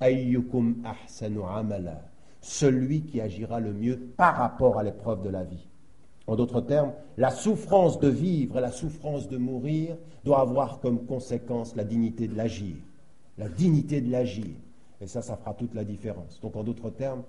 Ayyukum 0.00 0.82
ahsanu 0.84 1.40
amala. 1.48 2.02
Celui 2.44 3.00
qui 3.00 3.22
agira 3.22 3.58
le 3.58 3.72
mieux 3.72 3.98
par 4.18 4.36
rapport 4.36 4.78
à 4.78 4.82
l'épreuve 4.82 5.22
de 5.22 5.30
la 5.30 5.44
vie. 5.44 5.66
En 6.26 6.36
d'autres 6.36 6.60
termes, 6.60 6.92
la 7.16 7.30
souffrance 7.30 7.98
de 8.00 8.08
vivre 8.08 8.58
et 8.58 8.60
la 8.60 8.70
souffrance 8.70 9.30
de 9.30 9.38
mourir 9.38 9.96
doit 10.26 10.42
avoir 10.42 10.80
comme 10.80 11.06
conséquence 11.06 11.74
la 11.74 11.84
dignité 11.84 12.28
de 12.28 12.36
l'agir. 12.36 12.76
La 13.38 13.48
dignité 13.48 14.02
de 14.02 14.10
l'agir. 14.10 14.56
Et 15.00 15.06
ça, 15.06 15.22
ça 15.22 15.38
fera 15.38 15.54
toute 15.54 15.72
la 15.74 15.84
différence. 15.84 16.38
Donc, 16.42 16.54
en 16.56 16.64
d'autres 16.64 16.90
termes, 16.90 17.22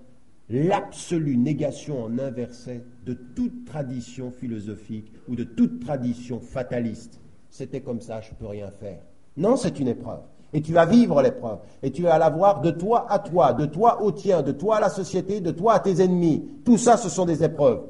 l'absolue 0.50 1.38
négation 1.38 2.04
en 2.04 2.18
inversé 2.18 2.82
de 3.06 3.14
toute 3.14 3.64
tradition 3.64 4.30
philosophique 4.30 5.10
ou 5.28 5.34
de 5.34 5.44
toute 5.44 5.80
tradition 5.80 6.40
fataliste. 6.40 7.20
C'était 7.48 7.80
comme 7.80 8.02
ça, 8.02 8.20
je 8.20 8.32
ne 8.32 8.34
peux 8.34 8.48
rien 8.48 8.70
faire. 8.70 9.00
Non, 9.38 9.56
c'est 9.56 9.80
une 9.80 9.88
épreuve. 9.88 10.20
Et 10.56 10.62
tu 10.62 10.72
vas 10.72 10.86
vivre 10.86 11.20
l'épreuve. 11.20 11.58
Et 11.82 11.92
tu 11.92 12.00
vas 12.00 12.16
la 12.16 12.30
voir 12.30 12.62
de 12.62 12.70
toi 12.70 13.12
à 13.12 13.18
toi, 13.18 13.52
de 13.52 13.66
toi 13.66 14.02
au 14.02 14.10
tien, 14.10 14.40
de 14.40 14.52
toi 14.52 14.78
à 14.78 14.80
la 14.80 14.88
société, 14.88 15.42
de 15.42 15.50
toi 15.50 15.74
à 15.74 15.80
tes 15.80 16.00
ennemis. 16.00 16.48
Tout 16.64 16.78
ça, 16.78 16.96
ce 16.96 17.10
sont 17.10 17.26
des 17.26 17.44
épreuves. 17.44 17.82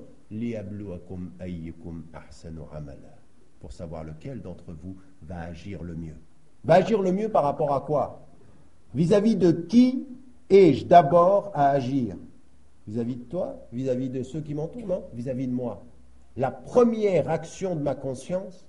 Pour 3.61 3.73
savoir 3.73 4.03
lequel 4.03 4.43
d'entre 4.43 4.73
vous 4.83 4.97
va 5.23 5.43
agir 5.43 5.85
le 5.85 5.95
mieux. 5.95 6.17
Va 6.65 6.75
agir 6.75 7.01
le 7.01 7.13
mieux 7.13 7.29
par 7.29 7.45
rapport 7.45 7.73
à 7.73 7.83
quoi? 7.83 8.27
Vis-à-vis 8.97 9.37
de 9.37 9.53
qui 9.53 10.05
ai-je 10.51 10.87
d'abord 10.87 11.53
à 11.55 11.69
agir? 11.69 12.17
Vis-à-vis 12.89 13.15
de 13.15 13.25
toi? 13.27 13.61
Vis-à-vis 13.73 14.09
de 14.09 14.25
ceux 14.25 14.41
qui 14.41 14.55
m'entourent 14.55 14.89
Non, 14.89 15.05
vis-à-vis 15.15 15.47
de 15.47 15.55
moi. 15.55 15.85
La 16.37 16.51
première 16.51 17.31
action 17.31 17.77
de 17.77 17.81
ma 17.81 17.95
conscience, 17.95 18.67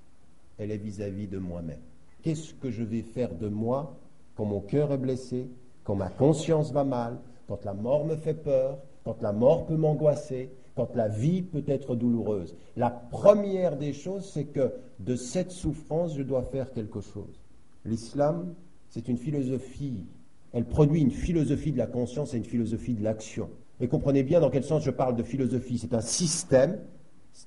elle 0.60 0.70
est 0.70 0.78
vis-à-vis 0.78 1.28
de 1.28 1.40
moi-même. 1.40 1.82
Qu'est-ce 2.22 2.54
que 2.54 2.72
je 2.72 2.84
vais 2.84 3.02
faire 3.02 3.36
de 3.36 3.48
moi 3.48 3.98
quand 4.36 4.46
mon 4.46 4.62
cœur 4.62 4.92
est 4.92 4.98
blessé, 4.98 5.50
quand 5.84 5.96
ma 5.96 6.10
conscience 6.10 6.72
va 6.72 6.84
mal, 6.84 7.20
quand 7.48 7.64
la 7.66 7.74
mort 7.74 8.06
me 8.06 8.16
fait 8.16 8.34
peur, 8.34 8.80
quand 9.04 9.22
la 9.22 9.32
mort 9.32 9.66
peut 9.66 9.78
m'angoisser, 9.78 10.52
quand 10.76 10.96
la 10.96 11.08
vie 11.08 11.42
peut 11.42 11.64
être 11.68 11.96
douloureuse? 11.96 12.56
La 12.76 12.90
première 12.90 13.78
des 13.78 13.94
choses, 13.94 14.26
c'est 14.26 14.46
que 14.46 14.74
de 15.00 15.16
cette 15.16 15.52
souffrance, 15.52 16.16
je 16.16 16.24
dois 16.24 16.44
faire 16.44 16.72
quelque 16.72 17.02
chose. 17.02 17.42
L'islam, 17.86 18.54
c'est 18.90 19.08
une 19.08 19.18
philosophie. 19.18 20.06
Elle 20.54 20.66
produit 20.66 21.02
une 21.02 21.12
philosophie 21.12 21.72
de 21.72 21.78
la 21.78 21.88
conscience 21.88 22.34
et 22.34 22.38
une 22.38 22.46
philosophie 22.46 22.94
de 22.94 23.04
l'action. 23.04 23.50
Et 23.80 23.88
comprenez 23.88 24.24
bien 24.24 24.40
dans 24.40 24.50
quel 24.50 24.64
sens 24.64 24.84
je 24.84 24.92
parle 24.92 25.16
de 25.16 25.24
philosophie. 25.24 25.78
C'est 25.78 25.94
un 25.94 26.02
système 26.02 26.80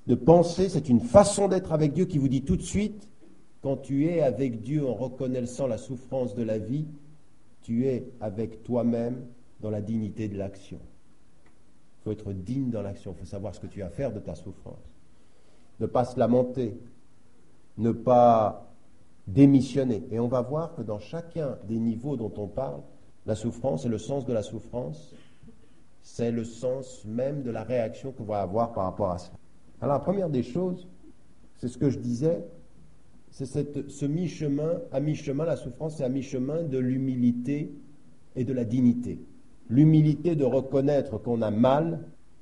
de 0.07 0.15
pensée, 0.15 0.69
c'est 0.69 0.89
une 0.89 1.01
façon 1.01 1.47
d'être 1.47 1.73
avec 1.73 1.93
Dieu 1.93 2.05
qui 2.05 2.17
vous 2.17 2.29
dit 2.29 2.43
tout 2.43 2.55
de 2.55 2.61
suite, 2.61 3.09
quand 3.61 3.77
tu 3.77 4.07
es 4.07 4.21
avec 4.21 4.61
Dieu 4.61 4.87
en 4.87 4.93
reconnaissant 4.93 5.67
la 5.67 5.77
souffrance 5.77 6.35
de 6.35 6.43
la 6.43 6.57
vie, 6.57 6.87
tu 7.61 7.85
es 7.85 8.11
avec 8.19 8.63
toi-même 8.63 9.25
dans 9.59 9.69
la 9.69 9.81
dignité 9.81 10.27
de 10.27 10.37
l'action. 10.37 10.79
Il 11.99 12.03
faut 12.03 12.11
être 12.11 12.33
digne 12.33 12.71
dans 12.71 12.81
l'action, 12.81 13.13
il 13.15 13.19
faut 13.19 13.25
savoir 13.25 13.53
ce 13.53 13.59
que 13.59 13.67
tu 13.67 13.83
as 13.83 13.87
à 13.87 13.89
faire 13.89 14.11
de 14.11 14.19
ta 14.19 14.33
souffrance. 14.33 14.97
Ne 15.79 15.85
pas 15.85 16.05
se 16.05 16.19
lamenter, 16.19 16.79
ne 17.77 17.91
pas 17.91 18.71
démissionner. 19.27 20.03
Et 20.09 20.19
on 20.19 20.27
va 20.27 20.41
voir 20.41 20.73
que 20.73 20.81
dans 20.81 20.99
chacun 20.99 21.57
des 21.67 21.77
niveaux 21.77 22.17
dont 22.17 22.33
on 22.37 22.47
parle, 22.47 22.81
la 23.27 23.35
souffrance 23.35 23.85
et 23.85 23.89
le 23.89 23.99
sens 23.99 24.25
de 24.25 24.33
la 24.33 24.41
souffrance, 24.41 25.13
c'est 26.01 26.31
le 26.31 26.43
sens 26.43 27.05
même 27.05 27.43
de 27.43 27.51
la 27.51 27.63
réaction 27.63 28.11
qu'on 28.11 28.23
va 28.23 28.41
avoir 28.41 28.73
par 28.73 28.85
rapport 28.85 29.11
à 29.11 29.19
ça. 29.19 29.31
Alors 29.79 29.95
la 29.95 29.99
première 29.99 30.29
des 30.29 30.41
choses, 30.41 30.87
c'est 31.57 31.67
ce 31.67 31.77
que 31.77 31.91
je 31.91 31.99
disais, 31.99 32.43
c'est 33.31 33.45
ce 33.89 34.05
mi-chemin, 34.05 34.81
à 34.91 34.99
mi-chemin, 34.99 35.45
la 35.45 35.55
souffrance, 35.55 35.97
c'est 35.97 36.03
à 36.03 36.09
mi-chemin 36.09 36.63
de 36.63 36.77
l'humilité 36.77 37.71
et 38.35 38.43
de 38.43 38.53
la 38.53 38.65
dignité. 38.65 39.19
L'humilité 39.69 40.35
de 40.35 40.43
reconnaître 40.43 41.17
qu'on 41.17 41.41
a 41.41 41.49
mal, 41.49 42.01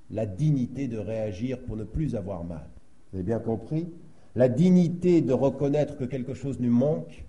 la 0.09 0.25
dignité 0.25 0.87
de 0.87 0.97
réagir 0.97 1.59
pour 1.61 1.77
ne 1.77 1.83
plus 1.83 2.15
avoir 2.15 2.43
mal. 2.43 2.67
Vous 3.11 3.19
avez 3.19 3.25
bien 3.25 3.39
compris? 3.39 3.87
La 4.35 4.49
dignité 4.49 5.21
de 5.21 5.33
reconnaître 5.33 5.95
que 5.95 6.05
quelque 6.05 6.33
chose 6.33 6.59
nous 6.59 6.71
manque, 6.71 7.25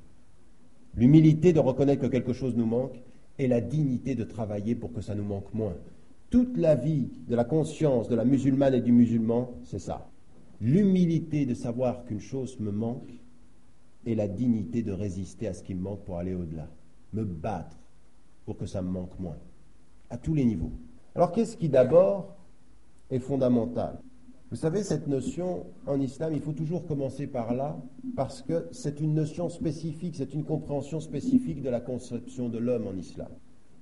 l'humilité 0.97 1.53
de 1.53 1.61
reconnaître 1.61 2.01
que 2.01 2.07
quelque 2.07 2.33
chose 2.33 2.57
nous 2.57 2.67
manque, 2.67 3.03
et 3.39 3.47
la 3.47 3.61
dignité 3.61 4.15
de 4.15 4.25
travailler 4.25 4.75
pour 4.75 4.93
que 4.93 5.01
ça 5.03 5.15
nous 5.15 5.25
manque 5.25 5.53
moins. 5.53 5.77
Toute 6.31 6.57
la 6.57 6.75
vie 6.77 7.09
de 7.29 7.35
la 7.35 7.45
conscience 7.45 8.09
de 8.09 8.15
la 8.15 8.25
musulmane 8.25 8.75
et 8.75 8.81
du 8.81 8.93
musulman, 8.93 9.53
c'est 9.65 9.79
ça. 9.79 10.11
L'humilité 10.61 11.45
de 11.45 11.55
savoir 11.55 12.05
qu'une 12.05 12.21
chose 12.21 12.59
me 12.61 12.71
manque 12.71 13.20
et 14.07 14.15
la 14.15 14.29
dignité 14.29 14.83
de 14.83 14.93
résister 14.93 15.47
à 15.47 15.55
ce 15.55 15.63
qui 15.63 15.75
me 15.75 15.83
manque 15.83 16.05
pour 16.05 16.19
aller 16.19 16.35
au-delà. 16.35 16.69
Me 17.13 17.25
battre 17.25 17.77
pour 18.45 18.57
que 18.57 18.67
ça 18.67 18.83
me 18.83 18.89
manque 18.89 19.19
moins. 19.19 19.39
À 20.09 20.17
tous 20.17 20.35
les 20.35 20.45
niveaux. 20.45 20.73
Alors 21.15 21.33
qu'est-ce 21.33 21.57
qui 21.57 21.69
d'abord 21.69 22.37
est 23.11 23.19
fondamental? 23.19 24.01
Vous 24.51 24.57
savez, 24.57 24.83
cette 24.83 25.07
notion 25.07 25.67
en 25.87 26.01
islam, 26.01 26.33
il 26.33 26.41
faut 26.41 26.53
toujours 26.53 26.85
commencer 26.87 27.29
par 27.29 27.55
là 27.55 27.79
parce 28.17 28.43
que 28.43 28.67
c'est 28.73 29.01
une 29.01 29.15
notion 29.15 29.49
spécifique, 29.49 30.17
c'est 30.17 30.35
une 30.35 30.45
compréhension 30.45 30.99
spécifique 30.99 31.63
de 31.63 31.71
la 31.71 31.81
conception 31.81 32.49
de 32.49 32.59
l'homme 32.59 32.89
en 32.89 32.97
islam. 32.97 33.29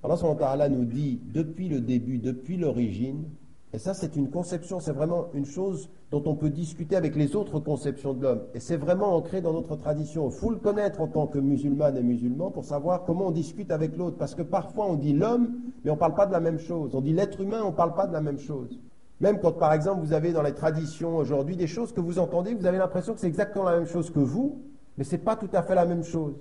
Allah 0.03 0.69
nous 0.69 0.85
dit 0.85 1.19
depuis 1.33 1.69
le 1.69 1.81
début, 1.81 2.19
depuis 2.19 2.57
l'origine, 2.57 3.25
et 3.71 3.77
ça 3.77 3.93
c'est 3.93 4.15
une 4.15 4.31
conception, 4.31 4.79
c'est 4.79 4.91
vraiment 4.91 5.27
une 5.33 5.45
chose 5.45 5.89
dont 6.09 6.23
on 6.25 6.35
peut 6.35 6.49
discuter 6.49 6.95
avec 6.95 7.15
les 7.15 7.35
autres 7.35 7.59
conceptions 7.59 8.13
de 8.13 8.23
l'homme. 8.23 8.41
Et 8.55 8.59
c'est 8.59 8.77
vraiment 8.77 9.15
ancré 9.15 9.41
dans 9.41 9.53
notre 9.53 9.75
tradition. 9.75 10.27
Il 10.29 10.35
faut 10.35 10.49
le 10.49 10.57
connaître 10.57 11.01
en 11.01 11.07
tant 11.07 11.27
que 11.27 11.37
musulman 11.37 11.95
et 11.95 12.01
musulman 12.01 12.49
pour 12.49 12.65
savoir 12.65 13.03
comment 13.03 13.27
on 13.27 13.31
discute 13.31 13.69
avec 13.69 13.95
l'autre. 13.95 14.17
Parce 14.17 14.33
que 14.33 14.41
parfois 14.41 14.87
on 14.87 14.95
dit 14.95 15.13
l'homme, 15.13 15.51
mais 15.83 15.91
on 15.91 15.95
ne 15.95 15.99
parle 15.99 16.15
pas 16.15 16.25
de 16.25 16.31
la 16.31 16.39
même 16.39 16.57
chose. 16.57 16.95
On 16.95 17.01
dit 17.01 17.13
l'être 17.13 17.41
humain, 17.41 17.61
on 17.63 17.69
ne 17.69 17.75
parle 17.75 17.93
pas 17.93 18.07
de 18.07 18.13
la 18.13 18.21
même 18.21 18.39
chose. 18.39 18.79
Même 19.21 19.39
quand 19.39 19.51
par 19.51 19.73
exemple 19.73 20.01
vous 20.03 20.13
avez 20.13 20.31
dans 20.31 20.41
les 20.41 20.55
traditions 20.55 21.17
aujourd'hui 21.17 21.55
des 21.55 21.67
choses 21.67 21.93
que 21.93 22.01
vous 22.01 22.17
entendez, 22.17 22.55
vous 22.55 22.65
avez 22.65 22.79
l'impression 22.79 23.13
que 23.13 23.19
c'est 23.19 23.27
exactement 23.27 23.65
la 23.65 23.77
même 23.77 23.87
chose 23.87 24.09
que 24.09 24.19
vous, 24.19 24.63
mais 24.97 25.03
ce 25.03 25.11
n'est 25.11 25.21
pas 25.21 25.35
tout 25.35 25.49
à 25.53 25.61
fait 25.61 25.75
la 25.75 25.85
même 25.85 26.03
chose. 26.03 26.33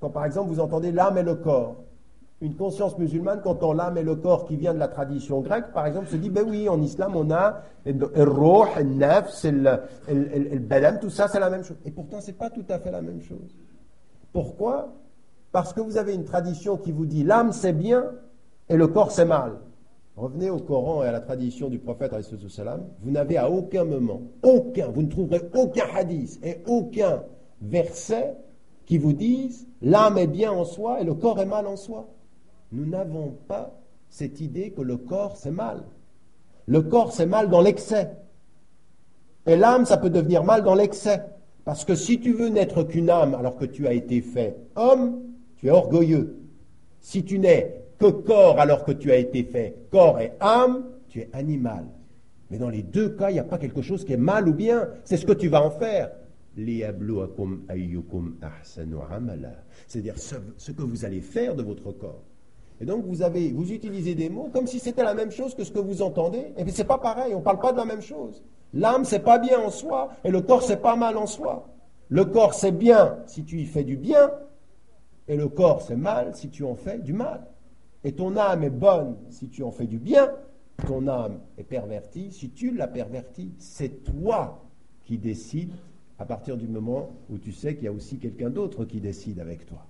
Quand 0.00 0.10
par 0.10 0.24
exemple 0.24 0.48
vous 0.48 0.60
entendez 0.60 0.90
l'âme 0.90 1.18
et 1.18 1.22
le 1.22 1.36
corps, 1.36 1.76
une 2.42 2.54
conscience 2.54 2.98
musulmane, 2.98 3.40
quand 3.42 3.62
on 3.62 3.72
l'âme 3.72 3.96
et 3.96 4.02
le 4.02 4.16
corps 4.16 4.44
qui 4.44 4.56
vient 4.56 4.74
de 4.74 4.78
la 4.78 4.88
tradition 4.88 5.40
grecque, 5.40 5.72
par 5.72 5.86
exemple, 5.86 6.08
se 6.08 6.16
dit, 6.16 6.28
ben 6.28 6.44
oui, 6.46 6.68
en 6.68 6.82
islam, 6.82 7.16
on 7.16 7.30
a 7.30 7.62
le 7.86 8.24
roh, 8.24 8.66
le 8.76 8.82
nefs, 8.82 9.44
le 9.44 10.58
balam, 10.58 10.98
tout 11.00 11.08
ça, 11.08 11.28
c'est 11.28 11.40
la 11.40 11.48
même 11.48 11.64
chose. 11.64 11.78
Et 11.86 11.90
pourtant, 11.90 12.20
ce 12.20 12.26
n'est 12.26 12.36
pas 12.36 12.50
tout 12.50 12.64
à 12.68 12.78
fait 12.78 12.90
la 12.90 13.00
même 13.00 13.22
chose. 13.22 13.56
Pourquoi? 14.32 14.92
Parce 15.50 15.72
que 15.72 15.80
vous 15.80 15.96
avez 15.96 16.14
une 16.14 16.24
tradition 16.24 16.76
qui 16.76 16.92
vous 16.92 17.06
dit, 17.06 17.24
l'âme, 17.24 17.52
c'est 17.52 17.72
bien, 17.72 18.04
et 18.68 18.76
le 18.76 18.86
corps, 18.88 19.12
c'est 19.12 19.24
mal. 19.24 19.52
Revenez 20.16 20.50
au 20.50 20.58
Coran 20.58 21.04
et 21.04 21.06
à 21.06 21.12
la 21.12 21.20
tradition 21.20 21.70
du 21.70 21.78
prophète, 21.78 22.14
vous 23.02 23.10
n'avez 23.10 23.38
à 23.38 23.50
aucun 23.50 23.84
moment, 23.84 24.20
aucun, 24.42 24.88
vous 24.88 25.02
ne 25.02 25.10
trouverez 25.10 25.42
aucun 25.54 25.84
hadith 25.94 26.38
et 26.42 26.62
aucun 26.66 27.22
verset 27.62 28.36
qui 28.84 28.98
vous 28.98 29.12
disent, 29.12 29.66
l'âme 29.80 30.18
est 30.18 30.26
bien 30.26 30.52
en 30.52 30.64
soi 30.64 31.00
et 31.00 31.04
le 31.04 31.14
corps 31.14 31.38
est 31.40 31.46
mal 31.46 31.66
en 31.66 31.76
soi. 31.76 32.08
Nous 32.72 32.86
n'avons 32.86 33.36
pas 33.48 33.78
cette 34.08 34.40
idée 34.40 34.70
que 34.70 34.82
le 34.82 34.96
corps, 34.96 35.36
c'est 35.36 35.50
mal. 35.50 35.82
Le 36.66 36.82
corps, 36.82 37.12
c'est 37.12 37.26
mal 37.26 37.48
dans 37.48 37.60
l'excès. 37.60 38.10
Et 39.46 39.56
l'âme, 39.56 39.84
ça 39.86 39.96
peut 39.96 40.10
devenir 40.10 40.42
mal 40.42 40.64
dans 40.64 40.74
l'excès. 40.74 41.22
Parce 41.64 41.84
que 41.84 41.94
si 41.94 42.20
tu 42.20 42.32
veux 42.32 42.48
n'être 42.48 42.82
qu'une 42.84 43.10
âme 43.10 43.34
alors 43.34 43.56
que 43.56 43.64
tu 43.64 43.86
as 43.86 43.92
été 43.92 44.20
fait 44.20 44.56
homme, 44.76 45.22
tu 45.56 45.68
es 45.68 45.70
orgueilleux. 45.70 46.38
Si 47.00 47.24
tu 47.24 47.38
n'es 47.38 47.82
que 47.98 48.10
corps 48.10 48.60
alors 48.60 48.84
que 48.84 48.92
tu 48.92 49.10
as 49.10 49.16
été 49.16 49.44
fait 49.44 49.74
corps 49.90 50.20
et 50.20 50.32
âme, 50.40 50.84
tu 51.08 51.20
es 51.20 51.30
animal. 51.32 51.86
Mais 52.50 52.58
dans 52.58 52.68
les 52.68 52.82
deux 52.82 53.10
cas, 53.10 53.30
il 53.30 53.34
n'y 53.34 53.40
a 53.40 53.44
pas 53.44 53.58
quelque 53.58 53.82
chose 53.82 54.04
qui 54.04 54.12
est 54.12 54.18
mal 54.18 54.48
ou 54.48 54.54
bien. 54.54 54.88
C'est 55.04 55.16
ce 55.16 55.26
que 55.26 55.32
tu 55.32 55.48
vas 55.48 55.62
en 55.62 55.70
faire. 55.70 56.10
C'est-à-dire 59.86 60.18
ce, 60.18 60.36
ce 60.56 60.72
que 60.72 60.82
vous 60.82 61.04
allez 61.04 61.20
faire 61.20 61.54
de 61.54 61.62
votre 61.62 61.92
corps. 61.92 62.22
Et 62.80 62.84
donc 62.84 63.04
vous 63.04 63.22
avez, 63.22 63.52
vous 63.52 63.72
utilisez 63.72 64.14
des 64.14 64.28
mots 64.28 64.50
comme 64.52 64.66
si 64.66 64.78
c'était 64.78 65.04
la 65.04 65.14
même 65.14 65.30
chose 65.30 65.54
que 65.54 65.64
ce 65.64 65.72
que 65.72 65.78
vous 65.78 66.02
entendez. 66.02 66.52
Et 66.56 66.64
puis 66.64 66.72
c'est 66.72 66.84
pas 66.84 66.98
pareil. 66.98 67.34
On 67.34 67.38
ne 67.38 67.44
parle 67.44 67.60
pas 67.60 67.72
de 67.72 67.78
la 67.78 67.84
même 67.84 68.02
chose. 68.02 68.44
L'âme 68.74 69.04
c'est 69.04 69.20
pas 69.20 69.38
bien 69.38 69.60
en 69.60 69.70
soi 69.70 70.10
et 70.24 70.30
le 70.30 70.40
corps 70.42 70.62
c'est 70.62 70.82
pas 70.82 70.96
mal 70.96 71.16
en 71.16 71.26
soi. 71.26 71.68
Le 72.08 72.24
corps 72.24 72.54
c'est 72.54 72.72
bien 72.72 73.18
si 73.26 73.44
tu 73.44 73.60
y 73.60 73.66
fais 73.66 73.84
du 73.84 73.96
bien 73.96 74.30
et 75.28 75.36
le 75.36 75.48
corps 75.48 75.82
c'est 75.82 75.96
mal 75.96 76.34
si 76.34 76.50
tu 76.50 76.64
en 76.64 76.74
fais 76.74 76.98
du 76.98 77.12
mal. 77.12 77.46
Et 78.04 78.12
ton 78.12 78.36
âme 78.36 78.62
est 78.62 78.70
bonne 78.70 79.16
si 79.30 79.48
tu 79.48 79.62
en 79.62 79.70
fais 79.70 79.86
du 79.86 79.98
bien. 79.98 80.30
Ton 80.86 81.08
âme 81.08 81.40
est 81.56 81.64
pervertie 81.64 82.30
si 82.30 82.50
tu 82.50 82.72
la 82.72 82.86
pervertis. 82.86 83.54
C'est 83.58 84.04
toi 84.04 84.62
qui 85.04 85.16
décides 85.16 85.72
à 86.18 86.24
partir 86.24 86.56
du 86.56 86.68
moment 86.68 87.10
où 87.30 87.38
tu 87.38 87.52
sais 87.52 87.74
qu'il 87.74 87.84
y 87.84 87.88
a 87.88 87.92
aussi 87.92 88.18
quelqu'un 88.18 88.50
d'autre 88.50 88.84
qui 88.84 89.00
décide 89.00 89.40
avec 89.40 89.66
toi. 89.66 89.86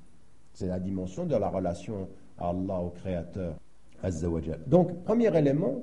C'est 0.52 0.66
la 0.66 0.80
dimension 0.80 1.26
de 1.26 1.36
la 1.36 1.48
relation 1.48 2.08
Allah, 2.38 2.80
au 2.80 2.90
Créateur. 2.90 3.54
Donc, 4.66 5.02
premier 5.04 5.36
élément 5.36 5.82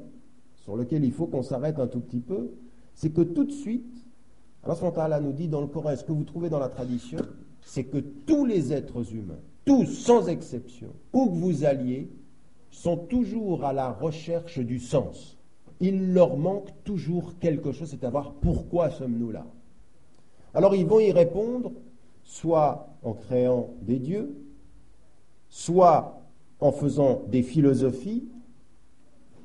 sur 0.56 0.78
lequel 0.78 1.04
il 1.04 1.12
faut 1.12 1.28
qu'on 1.28 1.44
s'arrête 1.44 1.80
un 1.80 1.88
tout 1.88 2.00
petit 2.00 2.20
peu, 2.20 2.52
c'est 2.94 3.10
que 3.10 3.22
tout 3.22 3.44
de 3.44 3.52
suite, 3.52 4.06
Allah 4.64 5.20
nous 5.20 5.34
dit 5.34 5.48
dans 5.48 5.62
le 5.62 5.68
Coran, 5.68 5.96
ce 5.96 6.04
que 6.04 6.12
vous 6.12 6.24
trouvez 6.24 6.50
dans 6.50 6.60
la 6.60 6.70
tradition, 6.70 7.20
c'est 7.62 7.86
que 7.86 7.98
tous 7.98 8.46
les 8.46 8.72
êtres 8.72 9.14
humains, 9.14 9.40
tous 9.66 9.86
sans 9.86 10.28
exception, 10.28 10.90
où 11.12 11.28
que 11.28 11.36
vous 11.36 11.66
alliez, 11.66 12.10
sont 12.72 12.98
toujours 12.98 13.66
à 13.66 13.74
la 13.74 13.92
recherche 13.92 14.60
du 14.60 14.80
sens. 14.80 15.38
Il 15.80 16.14
leur 16.14 16.38
manque 16.38 16.70
toujours 16.84 17.38
quelque 17.40 17.72
chose, 17.72 17.90
c'est 17.90 18.04
à 18.04 18.10
voir 18.10 18.34
pourquoi 18.34 18.90
sommes-nous 18.90 19.32
là. 19.32 19.46
Alors 20.54 20.76
ils 20.76 20.86
vont 20.86 21.00
y 21.00 21.12
répondre 21.12 21.72
soit 22.24 22.88
en 23.04 23.14
créant 23.14 23.72
des 23.82 24.00
dieux, 24.00 24.36
soit 25.50 26.23
en 26.64 26.72
faisant 26.72 27.24
des 27.28 27.44
philosophies. 27.44 28.24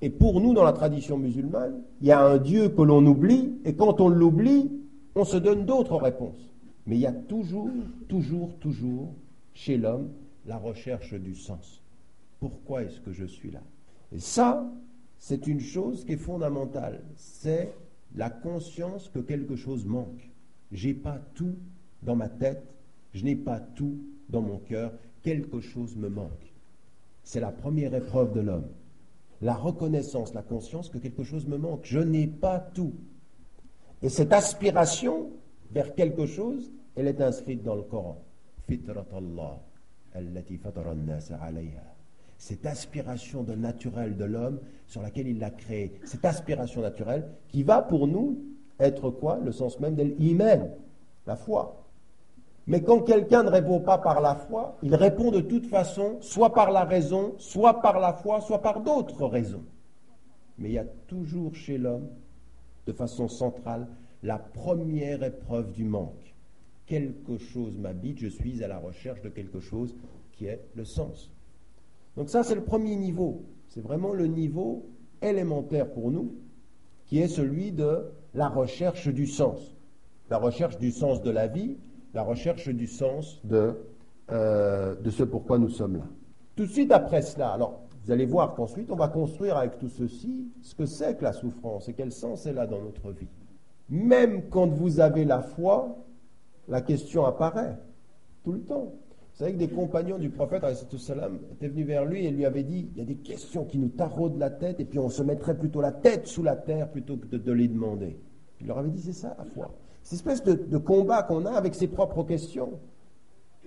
Et 0.02 0.08
pour 0.08 0.40
nous, 0.40 0.54
dans 0.54 0.62
la 0.62 0.72
tradition 0.72 1.18
musulmane, 1.18 1.82
il 2.00 2.06
y 2.06 2.12
a 2.12 2.24
un 2.24 2.38
Dieu 2.38 2.68
que 2.68 2.82
l'on 2.82 3.04
oublie, 3.04 3.58
et 3.64 3.74
quand 3.74 4.00
on 4.00 4.08
l'oublie, 4.08 4.70
on 5.16 5.24
se 5.24 5.36
donne 5.36 5.66
d'autres 5.66 5.96
réponses. 5.96 6.54
Mais 6.86 6.94
il 6.94 7.00
y 7.00 7.06
a 7.06 7.12
toujours, 7.12 7.70
toujours, 8.08 8.54
toujours, 8.60 9.12
chez 9.52 9.76
l'homme, 9.76 10.10
la 10.46 10.58
recherche 10.58 11.12
du 11.14 11.34
sens. 11.34 11.82
Pourquoi 12.38 12.84
est-ce 12.84 13.00
que 13.00 13.12
je 13.12 13.24
suis 13.24 13.50
là? 13.50 13.62
Et 14.12 14.20
ça, 14.20 14.72
c'est 15.18 15.48
une 15.48 15.60
chose 15.60 16.04
qui 16.04 16.12
est 16.12 16.16
fondamentale. 16.16 17.02
C'est 17.16 17.74
la 18.14 18.30
conscience 18.30 19.08
que 19.08 19.18
quelque 19.18 19.56
chose 19.56 19.84
manque. 19.84 20.30
J'ai 20.70 20.94
pas 20.94 21.18
tout 21.34 21.56
dans 22.04 22.14
ma 22.14 22.28
tête, 22.28 22.62
je 23.12 23.24
n'ai 23.24 23.34
pas 23.34 23.58
tout 23.58 23.98
dans 24.28 24.42
mon 24.42 24.58
cœur, 24.58 24.92
quelque 25.24 25.60
chose 25.60 25.96
me 25.96 26.08
manque. 26.08 26.47
C'est 27.28 27.40
la 27.40 27.52
première 27.52 27.92
épreuve 27.92 28.32
de 28.32 28.40
l'homme. 28.40 28.68
La 29.42 29.52
reconnaissance, 29.52 30.32
la 30.32 30.40
conscience 30.40 30.88
que 30.88 30.96
quelque 30.96 31.24
chose 31.24 31.46
me 31.46 31.58
manque. 31.58 31.82
Je 31.84 31.98
n'ai 31.98 32.26
pas 32.26 32.58
tout. 32.58 32.94
Et 34.00 34.08
cette 34.08 34.32
aspiration 34.32 35.28
vers 35.70 35.94
quelque 35.94 36.24
chose, 36.24 36.72
elle 36.96 37.06
est 37.06 37.20
inscrite 37.20 37.62
dans 37.62 37.74
le 37.74 37.82
Coran. 37.82 38.24
Cette 42.38 42.64
aspiration 42.64 43.42
de 43.42 43.54
naturel 43.54 44.16
de 44.16 44.24
l'homme 44.24 44.60
sur 44.86 45.02
laquelle 45.02 45.28
il 45.28 45.38
l'a 45.38 45.50
créé, 45.50 46.00
cette 46.06 46.24
aspiration 46.24 46.80
naturelle 46.80 47.28
qui 47.48 47.62
va 47.62 47.82
pour 47.82 48.06
nous 48.06 48.42
être 48.80 49.10
quoi? 49.10 49.38
Le 49.44 49.52
sens 49.52 49.78
même 49.80 49.96
de 49.96 50.02
l'iman, 50.02 50.70
la 51.26 51.36
foi. 51.36 51.87
Mais 52.68 52.82
quand 52.82 53.00
quelqu'un 53.00 53.44
ne 53.44 53.48
répond 53.48 53.80
pas 53.80 53.96
par 53.96 54.20
la 54.20 54.34
foi, 54.34 54.76
il 54.82 54.94
répond 54.94 55.30
de 55.30 55.40
toute 55.40 55.66
façon, 55.66 56.18
soit 56.20 56.52
par 56.52 56.70
la 56.70 56.84
raison, 56.84 57.34
soit 57.38 57.80
par 57.80 57.98
la 57.98 58.12
foi, 58.12 58.42
soit 58.42 58.60
par 58.60 58.82
d'autres 58.82 59.26
raisons. 59.26 59.64
Mais 60.58 60.68
il 60.68 60.72
y 60.74 60.78
a 60.78 60.84
toujours 61.06 61.54
chez 61.54 61.78
l'homme, 61.78 62.08
de 62.86 62.92
façon 62.92 63.26
centrale, 63.26 63.88
la 64.22 64.38
première 64.38 65.22
épreuve 65.22 65.72
du 65.72 65.84
manque. 65.84 66.34
Quelque 66.84 67.38
chose 67.38 67.78
m'habite, 67.78 68.18
je 68.18 68.28
suis 68.28 68.62
à 68.62 68.68
la 68.68 68.78
recherche 68.78 69.22
de 69.22 69.30
quelque 69.30 69.60
chose 69.60 69.94
qui 70.32 70.44
est 70.44 70.60
le 70.74 70.84
sens. 70.84 71.30
Donc 72.18 72.28
ça, 72.28 72.42
c'est 72.42 72.54
le 72.54 72.64
premier 72.64 72.96
niveau. 72.96 73.44
C'est 73.68 73.80
vraiment 73.80 74.12
le 74.12 74.26
niveau 74.26 74.84
élémentaire 75.22 75.90
pour 75.90 76.10
nous, 76.10 76.34
qui 77.06 77.18
est 77.18 77.28
celui 77.28 77.72
de 77.72 78.10
la 78.34 78.48
recherche 78.50 79.08
du 79.08 79.26
sens. 79.26 79.74
La 80.28 80.36
recherche 80.36 80.76
du 80.76 80.90
sens 80.90 81.22
de 81.22 81.30
la 81.30 81.46
vie, 81.46 81.78
la 82.18 82.24
recherche 82.24 82.68
du 82.68 82.88
sens 82.88 83.40
de, 83.44 83.76
euh, 84.32 84.96
de 84.96 85.08
ce 85.08 85.22
pourquoi 85.22 85.56
nous 85.56 85.68
sommes 85.68 85.98
là. 85.98 86.04
Tout 86.56 86.66
de 86.66 86.70
suite 86.70 86.90
après 86.90 87.22
cela, 87.22 87.50
alors 87.50 87.82
vous 88.04 88.10
allez 88.10 88.26
voir 88.26 88.56
qu'ensuite 88.56 88.90
on 88.90 88.96
va 88.96 89.06
construire 89.06 89.56
avec 89.56 89.78
tout 89.78 89.88
ceci 89.88 90.50
ce 90.60 90.74
que 90.74 90.84
c'est 90.84 91.16
que 91.16 91.22
la 91.22 91.32
souffrance 91.32 91.88
et 91.88 91.92
quel 91.92 92.10
sens 92.10 92.44
elle 92.44 92.58
a 92.58 92.66
dans 92.66 92.82
notre 92.82 93.12
vie. 93.12 93.28
Même 93.88 94.48
quand 94.50 94.66
vous 94.66 94.98
avez 94.98 95.24
la 95.24 95.42
foi, 95.42 95.96
la 96.66 96.80
question 96.80 97.24
apparaît 97.24 97.78
tout 98.42 98.50
le 98.50 98.62
temps. 98.62 98.86
Vous 98.86 99.44
savez 99.44 99.52
que 99.52 99.58
des 99.58 99.68
compagnons 99.68 100.18
du 100.18 100.30
prophète 100.30 100.64
salam, 100.98 101.38
étaient 101.52 101.68
venus 101.68 101.86
vers 101.86 102.04
lui 102.04 102.26
et 102.26 102.32
lui 102.32 102.46
avaient 102.46 102.64
dit 102.64 102.88
il 102.90 102.98
y 102.98 103.00
a 103.00 103.04
des 103.04 103.18
questions 103.18 103.64
qui 103.64 103.78
nous 103.78 103.90
taraudent 103.90 104.40
la 104.40 104.50
tête 104.50 104.80
et 104.80 104.84
puis 104.84 104.98
on 104.98 105.08
se 105.08 105.22
mettrait 105.22 105.56
plutôt 105.56 105.80
la 105.80 105.92
tête 105.92 106.26
sous 106.26 106.42
la 106.42 106.56
terre 106.56 106.90
plutôt 106.90 107.16
que 107.16 107.36
de, 107.36 107.52
les 107.52 107.68
demander. 107.68 108.18
Il 108.60 108.66
leur 108.66 108.78
avait 108.78 108.90
dit 108.90 109.02
c'est 109.02 109.12
ça 109.12 109.36
la 109.38 109.44
foi. 109.44 109.72
Cette 110.08 110.26
espèce 110.26 110.42
de, 110.42 110.78
combat 110.78 111.22
qu'on 111.22 111.44
a 111.44 111.50
avec 111.50 111.74
ses 111.74 111.86
propres 111.86 112.22
questions. 112.22 112.80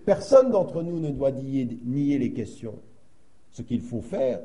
Personne 0.08 0.50
d'entre 0.50 0.82
nous 0.82 1.00
ne 1.00 1.12
doit 1.12 1.32
nier, 1.32 1.68
nier 1.86 2.18
les 2.18 2.34
questions. 2.34 2.80
Ce 3.52 3.62
qu'il 3.62 3.80
faut 3.80 4.02
faire, 4.02 4.40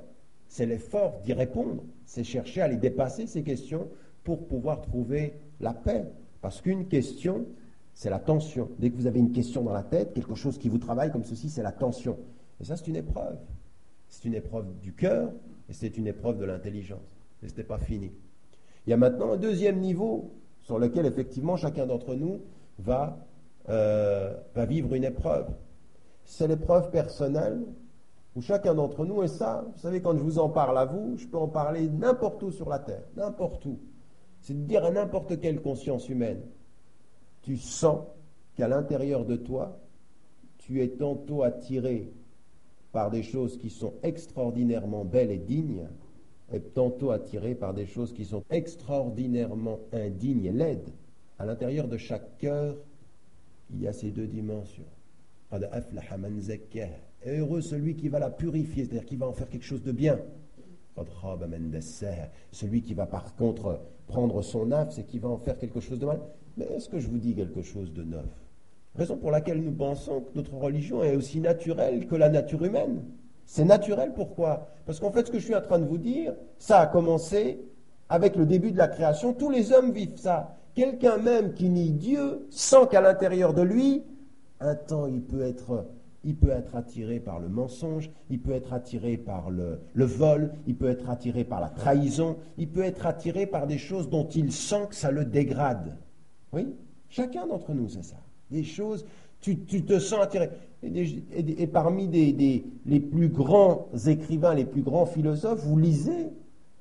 c'est 0.47 0.67
l'effort 0.67 1.23
d'y 1.25 1.33
répondre, 1.33 1.83
c'est 2.05 2.23
chercher 2.23 2.61
à 2.61 2.69
les 2.69 2.77
dépasser, 2.77 3.27
ces 3.27 3.43
questions, 3.43 3.89
pour 4.25 4.47
pouvoir 4.47 4.83
trouver 4.83 5.41
la 5.59 5.73
paix. 5.73 6.05
Parce 6.43 6.61
qu'une 6.61 6.87
question, 6.87 7.47
c'est 7.95 8.11
la 8.11 8.19
tension. 8.19 8.69
Dès 8.79 8.91
que 8.91 8.97
vous 8.97 9.07
avez 9.07 9.21
une 9.21 9.33
question 9.33 9.63
dans 9.63 9.73
la 9.73 9.83
tête, 9.83 10.13
quelque 10.13 10.35
chose 10.35 10.59
qui 10.59 10.69
vous 10.69 10.77
travaille 10.77 11.11
comme 11.11 11.25
ceci, 11.25 11.49
c'est 11.49 11.63
la 11.63 11.73
tension. 11.73 12.19
Et 12.61 12.65
ça, 12.65 12.77
c'est 12.77 12.89
une 12.89 12.97
épreuve. 12.97 13.39
C'est 14.11 14.27
une 14.27 14.35
épreuve 14.35 14.67
du 14.83 14.93
cœur 14.93 15.33
et 15.71 15.73
c'est 15.73 15.97
une 15.97 16.09
épreuve 16.09 16.37
de 16.37 16.45
l'intelligence. 16.45 17.17
Et 17.43 17.49
ce 17.49 17.57
n'est 17.57 17.65
pas 17.65 17.79
fini. 17.79 18.13
Il 18.87 18.91
y 18.91 18.93
a 18.93 18.99
maintenant 18.99 19.33
un 19.33 19.39
deuxième 19.39 19.81
niveau 19.81 20.31
sur 20.67 20.81
lequel, 20.81 21.07
effectivement, 21.07 21.57
chacun 21.57 21.87
d'entre 21.87 22.17
nous 22.17 22.41
va, 22.81 23.17
euh, 23.69 24.35
va 24.53 24.67
vivre 24.67 24.95
une 24.95 25.05
épreuve. 25.05 25.47
C'est 26.25 26.49
l'épreuve 26.49 26.91
personnelle 26.91 27.65
où 28.35 28.41
chacun 28.41 28.75
d'entre 28.75 29.05
nous, 29.05 29.23
et 29.23 29.29
ça, 29.29 29.65
vous 29.65 29.79
savez, 29.79 30.03
quand 30.03 30.17
je 30.17 30.25
vous 30.25 30.41
en 30.41 30.49
parle 30.49 30.77
à 30.77 30.85
vous, 30.85 31.17
je 31.19 31.29
peux 31.29 31.39
en 31.39 31.47
parler 31.47 31.89
n'importe 31.89 32.43
où 32.43 32.51
sur 32.51 32.69
la 32.69 32.81
terre, 32.81 33.05
n'importe 33.17 33.65
où. 33.65 33.79
C'est 34.41 34.55
de 34.55 34.67
dire 34.67 34.85
à 34.85 34.91
n'importe 34.91 35.39
quelle 35.39 35.63
conscience 35.63 36.09
humaine, 36.09 36.43
tu 37.43 37.57
sens 37.57 38.01
qu'à 38.57 38.67
l'intérieur 38.67 39.25
de 39.25 39.37
toi, 39.37 39.79
tu 40.59 40.83
es 40.83 40.89
tantôt 40.89 41.45
attiré 41.45 42.13
par 42.91 43.13
des 43.13 43.23
choses 43.23 43.57
qui 43.57 43.71
sont 43.71 43.95
extraordinairement 44.03 45.05
belles 45.05 45.31
et 45.31 45.39
dignes, 45.39 45.87
et 46.53 46.61
tantôt 46.61 47.11
attiré 47.11 47.55
par 47.55 47.75
des 47.75 47.87
choses 47.87 48.13
qui 48.13 48.25
sont 48.25 48.45
extraordinairement 48.51 49.81
indignes 49.93 50.45
et 50.45 50.53
laides. 50.53 50.91
À 51.39 51.47
l'intérieur 51.47 51.89
de 51.89 51.97
chaque 51.97 52.39
cœur, 52.39 52.77
il 53.71 53.83
y 53.83 53.89
a 53.89 53.93
ces 53.93 54.11
deux 54.11 54.27
dimensions. 54.27 54.85
Et 57.25 57.39
heureux 57.39 57.61
celui 57.61 57.97
qui 57.97 58.09
va 58.09 58.19
la 58.19 58.31
purifier, 58.31 58.85
c'est-à-dire 58.85 59.07
qui 59.07 59.17
va 59.17 59.27
en 59.27 59.33
faire 59.33 59.49
quelque 59.49 59.65
chose 59.65 59.83
de 59.83 59.93
bien. 59.93 60.21
Celui 62.53 62.83
qui 62.83 62.95
va 62.95 63.07
par 63.07 63.35
contre 63.35 63.81
prendre 64.07 64.41
son 64.43 64.73
âme, 64.73 64.91
c'est 64.91 65.05
qui 65.05 65.19
va 65.19 65.29
en 65.29 65.39
faire 65.39 65.59
quelque 65.59 65.81
chose 65.81 65.99
de 65.99 66.07
mal. 66.07 66.21
Mais 66.57 66.65
est-ce 66.67 66.89
que 66.89 66.99
je 66.99 67.09
vous 67.09 67.19
dis 67.19 67.35
quelque 67.35 67.63
chose 67.63 67.93
de 67.93 68.03
neuf? 68.03 68.25
Raison 68.95 69.17
pour 69.19 69.31
laquelle 69.31 69.63
nous 69.63 69.73
pensons 69.73 70.23
que 70.23 70.35
notre 70.37 70.55
religion 70.55 71.05
est 71.05 71.17
aussi 71.17 71.41
naturelle 71.41 72.07
que 72.07 72.15
la 72.15 72.31
nature 72.31 72.65
humaine. 72.65 73.03
C'est 73.47 73.65
naturel 73.65 74.13
pourquoi? 74.15 74.69
Parce 74.85 75.01
qu'en 75.01 75.11
fait, 75.11 75.27
ce 75.27 75.31
que 75.31 75.39
je 75.39 75.45
suis 75.45 75.55
en 75.55 75.63
train 75.63 75.79
de 75.79 75.87
vous 75.87 75.99
dire, 75.99 76.35
ça 76.59 76.81
a 76.81 76.87
commencé 76.87 77.65
avec 78.09 78.37
le 78.37 78.45
début 78.45 78.73
de 78.73 78.79
la 78.79 78.89
création. 78.89 79.33
Tous 79.33 79.51
les 79.51 79.73
hommes 79.73 79.93
vivent 79.93 80.17
ça. 80.19 80.57
Quelqu'un 80.75 81.17
même 81.17 81.55
qui 81.55 81.71
nie 81.71 81.93
Dieu 81.93 82.47
sent 82.51 82.89
qu'à 82.91 83.01
l'intérieur 83.01 83.55
de 83.55 83.63
lui, 83.63 84.05
un 84.61 84.75
temps, 84.75 85.07
il 85.07 85.23
peut 85.23 85.43
être 85.43 85.87
il 86.27 86.35
peut 86.35 86.51
être 86.51 86.75
attiré 86.75 87.21
par 87.21 87.39
le 87.39 87.49
mensonge, 87.49 88.11
il 88.31 88.41
peut 88.41 88.51
être 88.51 88.73
attiré 88.73 89.17
par 89.17 89.49
le, 89.49 89.79
vol, 89.95 90.53
il 90.67 90.75
peut 90.75 90.89
être 90.89 91.09
attiré 91.09 91.45
par 91.45 91.61
la 91.61 91.69
trahison, 91.69 92.37
il 92.59 92.69
peut 92.69 92.83
être 92.83 93.07
attiré 93.07 93.47
par 93.47 93.69
des 93.69 93.79
choses 93.79 94.11
dont 94.11 94.27
il 94.27 94.51
sent 94.51 94.89
que 94.91 94.97
ça 94.97 95.13
le 95.13 95.25
dégrade. 95.25 95.97
Oui? 96.53 96.75
Chacun 97.09 97.47
d'entre 97.47 97.73
nous, 97.75 97.89
c'est 97.89 98.03
ça. 98.03 98.17
Des 98.51 98.65
choses, 98.65 99.07
tu 99.41 99.57
te 99.57 100.01
sens 100.01 100.21
attiré. 100.21 100.51
Et, 100.94 101.66
parmi 101.66 102.09
des- 102.09 102.64
les 102.87 103.01
plus 103.01 103.29
grands 103.29 103.88
écrivains, 104.07 104.55
les 104.55 104.64
plus 104.64 104.83
grands 104.83 105.07
philosophes, 105.07 105.64
vous 105.64 105.79
lisez, 105.79 106.31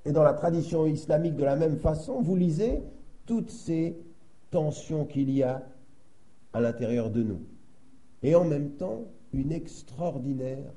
et 0.06 0.12
dans 0.12 0.24
la 0.24 0.34
tradition 0.34 0.86
islamique 0.86 1.36
de 1.36 1.44
la 1.44 1.56
même 1.56 1.78
façon, 1.78 2.22
vous 2.22 2.36
lisez 2.36 2.82
toutes 3.26 3.50
ces 3.50 3.98
tensions 4.52 5.06
qu'il 5.06 5.30
y 5.32 5.44
a 5.44 5.64
à 6.54 6.62
l'intérieur 6.62 7.10
de 7.10 7.24
nous. 7.24 7.42
Et 8.24 8.36
en 8.36 8.46
même 8.46 8.72
temps, 8.72 9.06
une 9.34 9.52
extraordinaire 9.52 10.72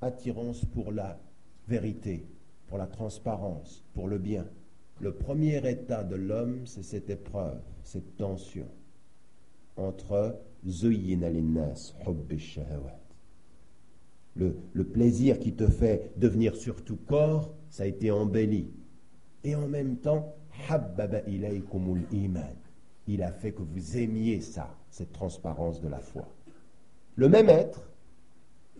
attirance 0.00 0.64
pour 0.64 0.92
la 0.92 1.18
vérité, 1.66 2.24
pour 2.68 2.78
la 2.78 2.86
transparence, 2.86 3.84
pour 3.94 4.08
le 4.08 4.18
bien. 4.18 4.46
Le 5.00 5.12
premier 5.12 5.56
état 5.68 6.04
de 6.04 6.16
l'homme, 6.16 6.60
c'est 6.64 6.82
cette 6.82 7.10
épreuve, 7.10 7.60
cette 7.82 8.16
tension 8.16 8.66
entre 9.76 10.36
le, 14.38 14.56
le 14.72 14.84
plaisir 14.84 15.38
qui 15.38 15.52
te 15.52 15.66
fait 15.66 16.12
devenir 16.16 16.56
surtout 16.56 16.96
corps, 16.96 17.54
ça 17.70 17.82
a 17.82 17.86
été 17.86 18.10
embelli. 18.10 18.70
Et 19.44 19.54
en 19.54 19.68
même 19.68 19.96
temps. 19.98 20.34
Il 23.06 23.22
a 23.22 23.32
fait 23.32 23.52
que 23.52 23.62
vous 23.62 23.96
aimiez 23.96 24.40
ça, 24.40 24.76
cette 24.90 25.12
transparence 25.12 25.80
de 25.80 25.88
la 25.88 26.00
foi. 26.00 26.28
Le 27.14 27.28
même 27.28 27.48
être, 27.48 27.90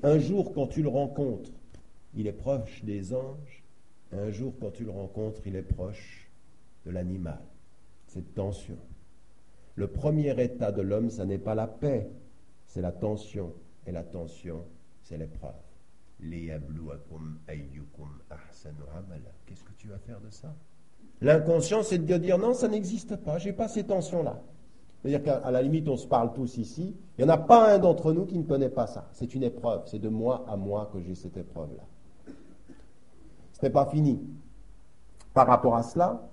un 0.03 0.19
jour 0.19 0.53
quand 0.53 0.67
tu 0.67 0.83
le 0.83 0.89
rencontres, 0.89 1.53
il 2.15 2.27
est 2.27 2.33
proche 2.33 2.85
des 2.85 3.15
anges, 3.15 3.65
un 4.13 4.31
jour 4.31 4.55
quand 4.61 4.71
tu 4.71 4.85
le 4.85 4.91
rencontres, 4.91 5.47
il 5.47 5.57
est 5.57 5.63
proche 5.63 6.29
de 6.85 6.91
l'animal. 6.91 7.41
Cette 8.07 8.35
tension. 8.35 8.79
Le 9.79 9.87
premier 9.87 10.35
état 10.43 10.73
de 10.73 10.83
l'homme, 10.83 11.09
ce 11.09 11.23
n'est 11.23 11.39
pas 11.39 11.55
la 11.55 11.69
paix, 11.69 12.11
c'est 12.67 12.81
la 12.81 12.91
tension. 12.91 13.53
Et 13.87 13.93
la 13.93 14.03
tension, 14.03 14.65
c'est 15.05 15.17
l'épreuve. 15.17 15.53
Qu'est-ce 19.47 19.63
que 19.63 19.73
tu 19.77 19.87
vas 19.87 19.99
faire 19.99 20.21
de 20.21 20.31
ça? 20.31 20.53
L'inconscient, 21.21 21.85
c'est 21.85 21.99
de 21.99 22.17
dire 22.17 22.39
non, 22.39 22.55
ça 22.55 22.67
n'existe 22.67 23.15
pas, 23.15 23.39
j'ai 23.39 23.53
pas 23.53 23.69
ces 23.69 23.85
tensions-là. 23.85 24.43
C'est-à-dire 25.01 25.23
qu'à 25.23 25.49
la 25.49 25.63
limite, 25.63 25.89
on 25.89 25.97
se 25.97 26.09
parle 26.09 26.33
tous 26.33 26.57
ici. 26.57 26.97
Il 27.17 27.25
n'y 27.25 27.31
en 27.31 27.35
a 27.35 27.39
pas 27.39 27.73
un 27.73 27.79
d'entre 27.79 28.13
nous 28.13 28.27
qui 28.27 28.37
ne 28.37 28.43
connaît 28.43 28.71
pas 28.71 28.89
ça. 28.89 29.09
C'est 29.13 29.33
une 29.37 29.45
épreuve. 29.45 29.83
C'est 29.87 30.01
de 30.01 30.09
moi 30.09 30.45
à 30.49 30.57
moi 30.57 30.91
que 30.93 31.01
j'ai 31.01 31.15
cette 31.15 31.37
épreuve-là. 31.37 31.85
Ce 33.53 33.63
n'est 33.63 33.71
pas 33.71 33.87
fini. 33.87 34.21
Par 35.35 35.47
rapport 35.47 35.77
à 35.77 35.85
cela, 35.85 36.29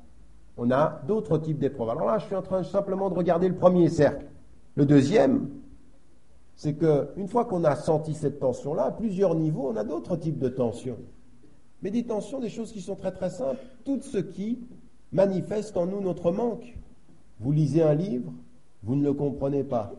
on 0.58 0.72
a 0.72 1.02
d'autres 1.08 1.38
types 1.38 1.60
d'épreuves. 1.60 1.90
Alors 1.90 2.06
là, 2.06 2.18
je 2.18 2.26
suis 2.26 2.36
en 2.36 2.42
train 2.42 2.64
simplement 2.64 3.10
de 3.10 3.16
regarder 3.16 3.48
le 3.48 3.56
premier 3.56 3.90
cercle. 3.90 4.26
Le 4.76 4.86
deuxième, 4.86 5.50
c'est 6.56 6.76
qu'une 6.76 7.28
fois 7.28 7.46
qu'on 7.46 7.64
a 7.64 7.76
senti 7.76 8.14
cette 8.14 8.40
tension-là, 8.40 8.86
à 8.86 8.92
plusieurs 8.92 9.36
niveaux, 9.36 9.70
on 9.72 9.76
a 9.76 9.84
d'autres 9.84 10.16
types 10.16 10.40
de 10.40 10.50
tensions. 10.50 10.98
Mais 11.82 11.92
des 11.92 12.06
tensions, 12.06 12.40
des 12.40 12.50
choses 12.50 12.72
qui 12.72 12.82
sont 12.82 12.96
très 12.96 13.12
très 13.12 13.30
simples. 13.30 13.60
Tout 13.84 14.02
ce 14.02 14.18
qui 14.18 14.60
manifeste 15.12 15.78
en 15.78 15.86
nous 15.86 16.02
notre 16.02 16.32
manque. 16.32 16.78
Vous 17.40 17.52
lisez 17.52 17.84
un 17.84 17.94
livre, 17.94 18.32
vous 18.84 18.96
ne 18.96 19.04
le 19.04 19.14
comprenez 19.14 19.64
pas. 19.64 19.94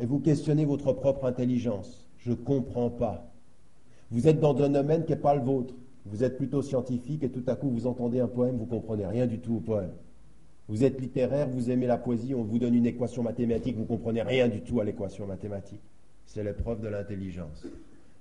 Et 0.00 0.06
vous 0.06 0.20
questionnez 0.20 0.64
votre 0.64 0.92
propre 0.92 1.24
intelligence. 1.24 2.08
Je 2.18 2.30
ne 2.30 2.36
comprends 2.36 2.90
pas. 2.90 3.24
Vous 4.10 4.28
êtes 4.28 4.40
dans 4.40 4.56
un 4.62 4.68
domaine 4.68 5.04
qui 5.04 5.12
n'est 5.12 5.18
pas 5.18 5.34
le 5.34 5.42
vôtre. 5.42 5.74
Vous 6.06 6.24
êtes 6.24 6.36
plutôt 6.36 6.62
scientifique 6.62 7.22
et 7.22 7.30
tout 7.30 7.44
à 7.46 7.54
coup 7.54 7.70
vous 7.70 7.86
entendez 7.86 8.20
un 8.20 8.28
poème, 8.28 8.56
vous 8.56 8.64
ne 8.64 8.70
comprenez 8.70 9.06
rien 9.06 9.26
du 9.26 9.40
tout 9.40 9.56
au 9.56 9.60
poème. 9.60 9.92
Vous 10.68 10.84
êtes 10.84 11.00
littéraire, 11.00 11.48
vous 11.48 11.70
aimez 11.70 11.86
la 11.86 11.96
poésie, 11.96 12.34
on 12.34 12.44
vous 12.44 12.58
donne 12.58 12.74
une 12.74 12.86
équation 12.86 13.22
mathématique, 13.22 13.76
vous 13.76 13.82
ne 13.82 13.88
comprenez 13.88 14.22
rien 14.22 14.48
du 14.48 14.60
tout 14.60 14.80
à 14.80 14.84
l'équation 14.84 15.26
mathématique. 15.26 15.80
C'est 16.26 16.44
l'épreuve 16.44 16.80
de 16.82 16.88
l'intelligence. 16.88 17.66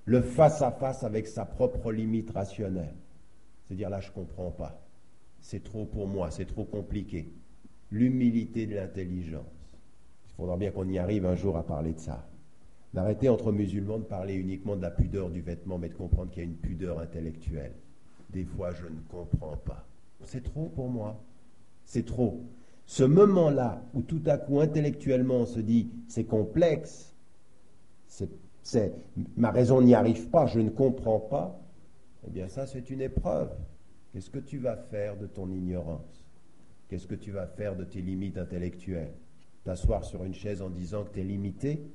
Le 0.05 0.21
face-à-face 0.21 1.03
avec 1.03 1.27
sa 1.27 1.43
propre 1.43 1.91
limite 1.91 2.31
rationnelle. 2.31 2.95
C'est-à-dire 3.67 3.89
là, 3.89 3.99
je 3.99 4.07
ne 4.07 4.13
comprends 4.13 4.51
pas. 4.51 4.81
C'est 5.41 5.61
trop 5.63 5.85
pour 5.85 6.07
moi, 6.07 6.31
c'est 6.31 6.45
trop 6.45 6.63
compliqué. 6.63 7.33
L'humilité 7.91 8.65
de 8.65 8.75
l'intelligence. 8.75 9.43
Il 10.29 10.35
faudra 10.35 10.55
bien 10.55 10.71
qu'on 10.71 10.87
y 10.87 10.97
arrive 10.97 11.25
un 11.25 11.35
jour 11.35 11.57
à 11.57 11.63
parler 11.65 11.93
de 11.93 11.99
ça. 11.99 12.25
D'arrêter 12.93 13.29
entre 13.29 13.51
musulmans 13.51 13.99
de 13.99 14.03
parler 14.03 14.35
uniquement 14.35 14.75
de 14.75 14.81
la 14.81 14.91
pudeur 14.91 15.29
du 15.29 15.41
vêtement, 15.41 15.77
mais 15.77 15.89
de 15.89 15.93
comprendre 15.93 16.31
qu'il 16.31 16.43
y 16.43 16.45
a 16.45 16.49
une 16.49 16.55
pudeur 16.55 16.99
intellectuelle. 16.99 17.73
Des 18.29 18.45
fois, 18.45 18.71
je 18.71 18.85
ne 18.85 18.99
comprends 19.09 19.57
pas. 19.57 19.85
C'est 20.23 20.43
trop 20.43 20.69
pour 20.69 20.89
moi. 20.89 21.21
C'est 21.85 22.05
trop. 22.05 22.43
Ce 22.85 23.03
moment-là 23.03 23.83
où 23.93 24.01
tout 24.01 24.21
à 24.25 24.37
coup, 24.37 24.59
intellectuellement, 24.59 25.41
on 25.41 25.45
se 25.45 25.59
dit 25.59 25.91
c'est 26.07 26.23
complexe, 26.23 27.13
c'est, 28.07 28.93
ma 29.35 29.51
raison 29.51 29.81
n'y 29.81 29.93
arrive 29.93 30.29
pas, 30.29 30.45
je 30.45 30.59
ne 30.59 30.69
comprends 30.69 31.19
pas, 31.19 31.61
eh 32.27 32.29
bien, 32.29 32.49
ça, 32.49 32.65
c'est 32.65 32.89
une 32.89 33.01
épreuve. 33.01 33.49
Qu'est-ce 34.11 34.29
que 34.29 34.39
tu 34.39 34.57
vas 34.57 34.75
faire 34.75 35.17
de 35.17 35.27
ton 35.27 35.49
ignorance? 35.49 36.25
Qu'est-ce 36.89 37.07
que 37.07 37.15
tu 37.15 37.31
vas 37.31 37.47
faire 37.47 37.75
de 37.75 37.83
tes 37.83 38.01
limites 38.01 38.37
intellectuelles? 38.37 39.13
T'asseoir 39.63 40.03
sur 40.03 40.23
une 40.23 40.33
chaise 40.33 40.61
en 40.61 40.69
disant 40.69 41.03
que 41.03 41.11
tu 41.11 41.21
es 41.21 41.23
limité? 41.23 41.89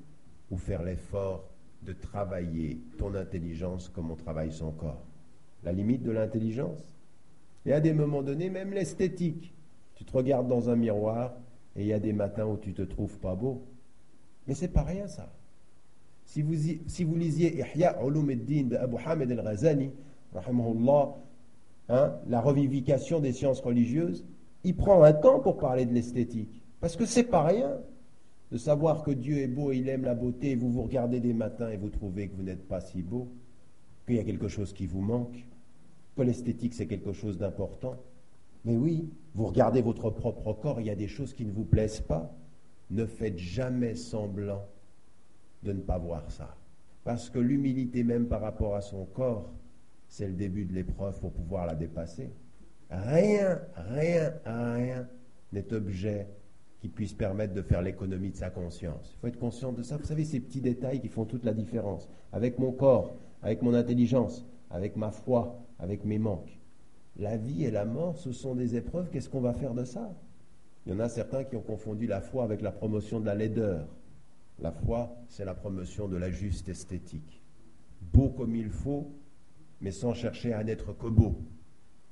Ou 0.53 0.59
faire 0.59 0.83
l'effort 0.83 1.49
de 1.83 1.93
travailler 1.95 2.79
ton 2.99 3.15
intelligence 3.15 3.89
comme 3.89 4.13
on 4.13 4.15
travaille 4.15 4.53
son 4.53 4.71
corps 4.71 5.03
La 5.65 5.73
limite 5.73 6.03
de 6.03 6.13
l'intelligence? 6.13 6.97
Et 7.65 7.73
à 7.73 7.81
des 7.81 7.93
moments 7.93 8.23
donnés, 8.23 8.51
même 8.51 8.73
l'esthétique. 8.73 9.53
Tu 9.95 10.05
te 10.05 10.13
regardes 10.13 10.49
dans 10.49 10.69
un 10.69 10.77
miroir 10.77 11.33
et 11.75 11.83
il 11.83 11.87
y 11.87 11.93
a 11.93 11.99
des 11.99 12.13
matins 12.13 12.45
où 12.47 12.57
tu 12.57 12.75
te 12.75 12.83
trouves 12.83 13.19
pas 13.19 13.35
beau. 13.35 13.63
Mais 14.47 14.55
c'est 14.55 14.69
pas 14.69 14.83
rien 14.83 15.07
ça. 15.09 15.33
Si 16.27 16.43
vous, 16.43 16.55
si 16.87 17.05
vous 17.05 17.17
lisiez 17.17 17.61
Ihya 17.75 17.99
Ulum 18.05 18.27
de 18.27 18.77
Abu 18.77 18.97
Hamid 19.05 19.33
rahimahullah, 20.35 21.15
hein, 21.89 22.15
la 22.29 22.41
revivification 22.41 23.21
des 23.21 23.33
sciences 23.33 23.61
religieuses, 23.61 24.25
il 24.65 24.77
prend 24.77 25.03
un 25.03 25.13
temps 25.13 25.41
pour 25.41 25.59
parler 25.59 25.87
de 25.87 25.95
l'esthétique. 25.95 26.63
Parce 26.81 26.97
que 26.97 27.07
c'est 27.07 27.25
pas 27.25 27.45
rien 27.45 27.79
de 28.53 28.59
savoir 28.59 29.03
que 29.03 29.11
Dieu 29.11 29.39
est 29.39 29.49
beau 29.49 29.73
et 29.73 29.79
il 29.79 29.89
aime 29.89 30.05
la 30.05 30.15
beauté, 30.15 30.57
vous 30.57 30.71
vous 30.71 30.83
regardez 30.83 31.21
des 31.21 31.33
matins 31.33 31.71
et 31.71 31.79
vous 31.79 31.89
trouvez 31.89 32.29
que 32.29 32.37
vous 32.37 32.43
n'êtes 32.43 32.69
pas 32.69 32.83
si 32.83 33.03
beau, 33.03 33.33
qu'il 34.07 34.17
y 34.17 34.19
a 34.19 34.25
quelque 34.25 34.49
chose 34.49 34.75
qui 34.75 34.87
vous 34.87 35.01
manque, 35.01 35.47
que 36.15 36.23
l'esthétique 36.23 36.75
c'est 36.75 36.87
quelque 36.87 37.15
chose 37.15 37.39
d'important. 37.39 37.97
Mais 38.67 38.77
oui, 38.77 39.09
vous 39.35 39.47
regardez 39.47 39.81
votre 39.81 40.11
propre 40.11 40.53
corps, 40.53 40.83
il 40.83 40.87
y 40.87 40.91
a 40.91 40.95
des 40.95 41.09
choses 41.09 41.33
qui 41.33 41.47
ne 41.47 41.51
vous 41.51 41.65
plaisent 41.65 42.03
pas. 42.03 42.31
Ne 42.91 43.07
faites 43.07 43.39
jamais 43.39 43.95
semblant 43.95 44.67
de 45.63 45.73
ne 45.73 45.81
pas 45.81 45.97
voir 45.97 46.31
ça. 46.31 46.55
Parce 47.05 47.31
que 47.31 47.39
l'humilité 47.39 48.05
même 48.05 48.27
par 48.27 48.43
rapport 48.43 48.77
à 48.77 48.83
son 48.83 49.07
corps, 49.07 49.51
c'est 50.09 50.27
le 50.27 50.35
début 50.35 50.67
de 50.67 50.75
l'épreuve 50.75 51.19
pour 51.21 51.33
pouvoir 51.33 51.65
la 51.65 51.75
dépasser. 51.75 52.31
Rien, 52.91 53.63
rien, 53.77 54.35
rien 54.45 55.09
n'est 55.55 55.73
objet 55.73 56.29
qui 56.83 56.89
puisse 56.89 57.15
permettre 57.15 57.55
de 57.55 57.63
faire 57.63 57.81
l'économie 57.81 58.33
de 58.33 58.37
sa 58.37 58.51
conscience. 58.51 59.15
Il 59.15 59.21
faut 59.21 59.27
être 59.29 59.39
conscient 59.39 59.71
de 59.71 59.85
ça. 59.85 59.97
Vous 59.97 60.05
savez, 60.05 60.25
ces 60.25 60.41
petits 60.41 60.61
détails 60.61 61.01
qui 61.01 61.07
font 61.07 61.25
toute 61.25 61.45
la 61.45 61.55
différence. 61.55 62.09
Avec 62.33 62.59
mon 62.59 62.73
corps, 62.73 63.15
avec 63.41 63.63
mon 63.63 63.73
intelligence, 63.73 64.45
avec 64.69 64.97
ma 64.97 65.13
foi, 65.13 65.61
avec 65.79 66.05
mes 66.05 66.19
manques. 66.19 66.59
La 67.17 67.37
vie 67.37 67.65
et 67.65 67.71
la 67.71 67.85
mort, 67.85 68.19
ce 68.19 68.33
sont 68.33 68.57
des 68.57 68.75
épreuves. 68.75 69.11
Qu'est-ce 69.11 69.29
qu'on 69.29 69.41
va 69.41 69.53
faire 69.53 69.75
de 69.75 69.85
ça? 69.85 70.13
Il 70.85 70.93
y 70.93 70.97
en 70.97 70.99
a 70.99 71.09
certains 71.09 71.45
qui 71.45 71.55
ont 71.55 71.63
confondu 71.63 72.09
la 72.09 72.21
foi 72.21 72.43
avec 72.43 72.61
la 72.61 72.73
promotion 72.73 73.21
de 73.21 73.27
la 73.27 73.37
laideur. 73.37 73.87
La 74.59 74.73
foi, 74.73 75.15
c'est 75.29 75.45
la 75.45 75.55
promotion 75.55 76.09
de 76.09 76.17
la 76.17 76.33
juste 76.33 76.69
esthétique. 76.69 77.45
Beau 78.13 78.29
comme 78.31 78.57
il 78.57 78.71
faut, 78.71 79.07
mais 79.81 79.93
sans 79.93 80.15
chercher 80.15 80.53
à 80.53 80.65
n'être 80.65 80.99
que 80.99 81.07
beau. 81.07 81.37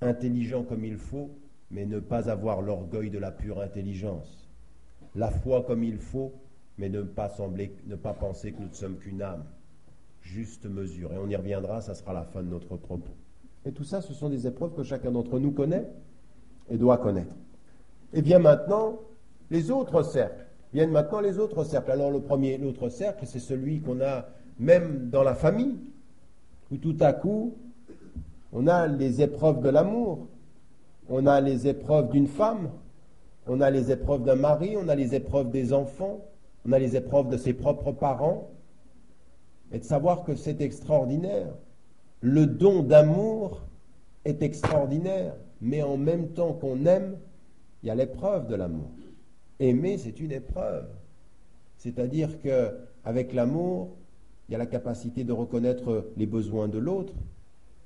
Intelligent 0.00 0.62
comme 0.62 0.84
il 0.84 0.96
faut, 0.96 1.32
mais 1.72 1.86
ne 1.86 1.98
pas 1.98 2.30
avoir 2.30 2.62
l'orgueil 2.62 3.10
de 3.10 3.18
la 3.18 3.32
pure 3.32 3.60
intelligence. 3.60 4.39
La 5.14 5.30
foi 5.30 5.62
comme 5.62 5.84
il 5.84 5.98
faut, 5.98 6.32
mais 6.78 6.88
ne 6.88 7.02
pas, 7.02 7.28
sembler, 7.28 7.74
ne 7.86 7.96
pas 7.96 8.12
penser 8.12 8.52
que 8.52 8.60
nous 8.60 8.68
ne 8.68 8.74
sommes 8.74 8.96
qu'une 8.96 9.22
âme. 9.22 9.44
Juste 10.22 10.66
mesure. 10.66 11.12
Et 11.12 11.18
on 11.18 11.28
y 11.28 11.36
reviendra, 11.36 11.80
ça 11.80 11.94
sera 11.94 12.12
la 12.12 12.24
fin 12.24 12.42
de 12.42 12.48
notre 12.48 12.76
propos. 12.76 13.12
Et 13.64 13.72
tout 13.72 13.84
ça, 13.84 14.00
ce 14.00 14.14
sont 14.14 14.28
des 14.28 14.46
épreuves 14.46 14.74
que 14.74 14.82
chacun 14.82 15.10
d'entre 15.10 15.38
nous 15.38 15.50
connaît 15.50 15.86
et 16.70 16.76
doit 16.76 16.98
connaître. 16.98 17.34
Et 18.12 18.22
bien 18.22 18.38
maintenant, 18.38 18.98
les 19.50 19.70
autres 19.70 20.02
cercles. 20.02 20.46
Viennent 20.72 20.92
maintenant 20.92 21.20
les 21.20 21.38
autres 21.38 21.64
cercles. 21.64 21.90
Alors 21.90 22.10
le 22.10 22.20
premier, 22.20 22.56
l'autre 22.56 22.88
cercle, 22.88 23.26
c'est 23.26 23.40
celui 23.40 23.80
qu'on 23.80 24.00
a 24.00 24.26
même 24.58 25.10
dans 25.10 25.22
la 25.22 25.34
famille, 25.34 25.76
où 26.70 26.76
tout 26.76 26.96
à 27.00 27.12
coup, 27.12 27.54
on 28.52 28.66
a 28.66 28.86
les 28.86 29.22
épreuves 29.22 29.60
de 29.60 29.68
l'amour, 29.68 30.28
on 31.08 31.26
a 31.26 31.40
les 31.40 31.66
épreuves 31.66 32.10
d'une 32.10 32.28
femme, 32.28 32.70
on 33.46 33.60
a 33.60 33.70
les 33.70 33.90
épreuves 33.90 34.24
d'un 34.24 34.36
mari, 34.36 34.76
on 34.76 34.88
a 34.88 34.94
les 34.94 35.14
épreuves 35.14 35.50
des 35.50 35.72
enfants, 35.72 36.24
on 36.66 36.72
a 36.72 36.78
les 36.78 36.96
épreuves 36.96 37.28
de 37.28 37.36
ses 37.36 37.52
propres 37.52 37.92
parents. 37.92 38.50
et 39.72 39.78
de 39.78 39.84
savoir 39.84 40.24
que 40.24 40.34
c'est 40.34 40.60
extraordinaire. 40.60 41.54
Le 42.20 42.44
don 42.46 42.82
d'amour 42.82 43.62
est 44.24 44.42
extraordinaire, 44.42 45.34
mais 45.60 45.80
en 45.82 45.96
même 45.96 46.30
temps 46.30 46.52
qu'on 46.54 46.86
aime, 46.86 47.16
il 47.82 47.86
y 47.86 47.90
a 47.90 47.94
l'épreuve 47.94 48.48
de 48.48 48.56
l'amour. 48.56 48.90
Aimer, 49.60 49.96
c'est 49.96 50.18
une 50.18 50.32
épreuve. 50.32 50.88
C'est-à-dire 51.76 52.40
que 52.42 52.72
avec 53.04 53.32
l'amour, 53.32 53.90
il 54.48 54.52
y 54.52 54.54
a 54.56 54.58
la 54.58 54.66
capacité 54.66 55.22
de 55.22 55.32
reconnaître 55.32 56.10
les 56.16 56.26
besoins 56.26 56.68
de 56.68 56.78
l'autre, 56.78 57.14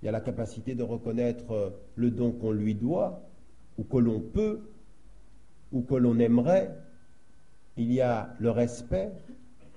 il 0.02 0.06
y 0.06 0.08
a 0.08 0.12
la 0.12 0.20
capacité 0.20 0.74
de 0.74 0.82
reconnaître 0.82 1.74
le 1.94 2.10
don 2.10 2.32
qu'on 2.32 2.52
lui 2.52 2.74
doit, 2.74 3.22
ou 3.78 3.84
que 3.84 3.98
l'on 3.98 4.20
peut, 4.20 4.60
ou 5.74 5.82
que 5.82 5.94
l'on 5.94 6.18
aimerait. 6.18 6.74
Il 7.76 7.92
y 7.92 8.00
a 8.00 8.30
le 8.38 8.50
respect. 8.50 9.12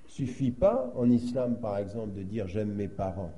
Suffit 0.06 0.52
pas 0.52 0.90
en 0.96 1.10
islam, 1.10 1.56
par 1.60 1.76
exemple, 1.76 2.14
de 2.14 2.22
dire 2.22 2.48
j'aime 2.48 2.72
mes 2.72 2.88
parents. 2.88 3.32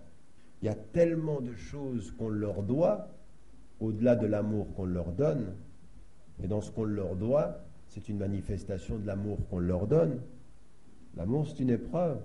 Il 0.63 0.67
y 0.67 0.69
a 0.69 0.75
tellement 0.75 1.41
de 1.41 1.55
choses 1.55 2.13
qu'on 2.13 2.29
leur 2.29 2.63
doit, 2.63 3.09
au-delà 3.81 4.15
de 4.15 4.27
l'amour 4.27 4.73
qu'on 4.75 4.85
leur 4.85 5.11
donne. 5.11 5.55
Et 6.43 6.47
dans 6.47 6.61
ce 6.61 6.71
qu'on 6.71 6.85
leur 6.85 7.17
doit, 7.17 7.59
c'est 7.89 8.09
une 8.09 8.19
manifestation 8.19 8.99
de 8.99 9.07
l'amour 9.07 9.39
qu'on 9.49 9.59
leur 9.59 9.87
donne. 9.87 10.21
L'amour, 11.17 11.49
c'est 11.49 11.61
une 11.61 11.71
épreuve. 11.71 12.19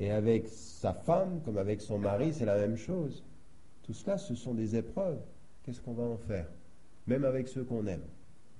Et 0.00 0.10
avec 0.10 0.48
sa 0.48 0.92
femme, 0.92 1.40
comme 1.44 1.58
avec 1.58 1.80
son 1.80 1.98
mari, 1.98 2.32
c'est 2.32 2.46
la 2.46 2.56
même 2.56 2.76
chose. 2.76 3.22
Tout 3.82 3.92
cela, 3.92 4.18
ce 4.18 4.34
sont 4.34 4.54
des 4.54 4.74
épreuves. 4.74 5.18
Qu'est-ce 5.62 5.80
qu'on 5.80 5.92
va 5.92 6.02
en 6.02 6.16
faire? 6.16 6.46
Même 7.06 7.24
avec 7.24 7.46
ceux 7.46 7.62
qu'on 7.62 7.86
aime. 7.86 8.02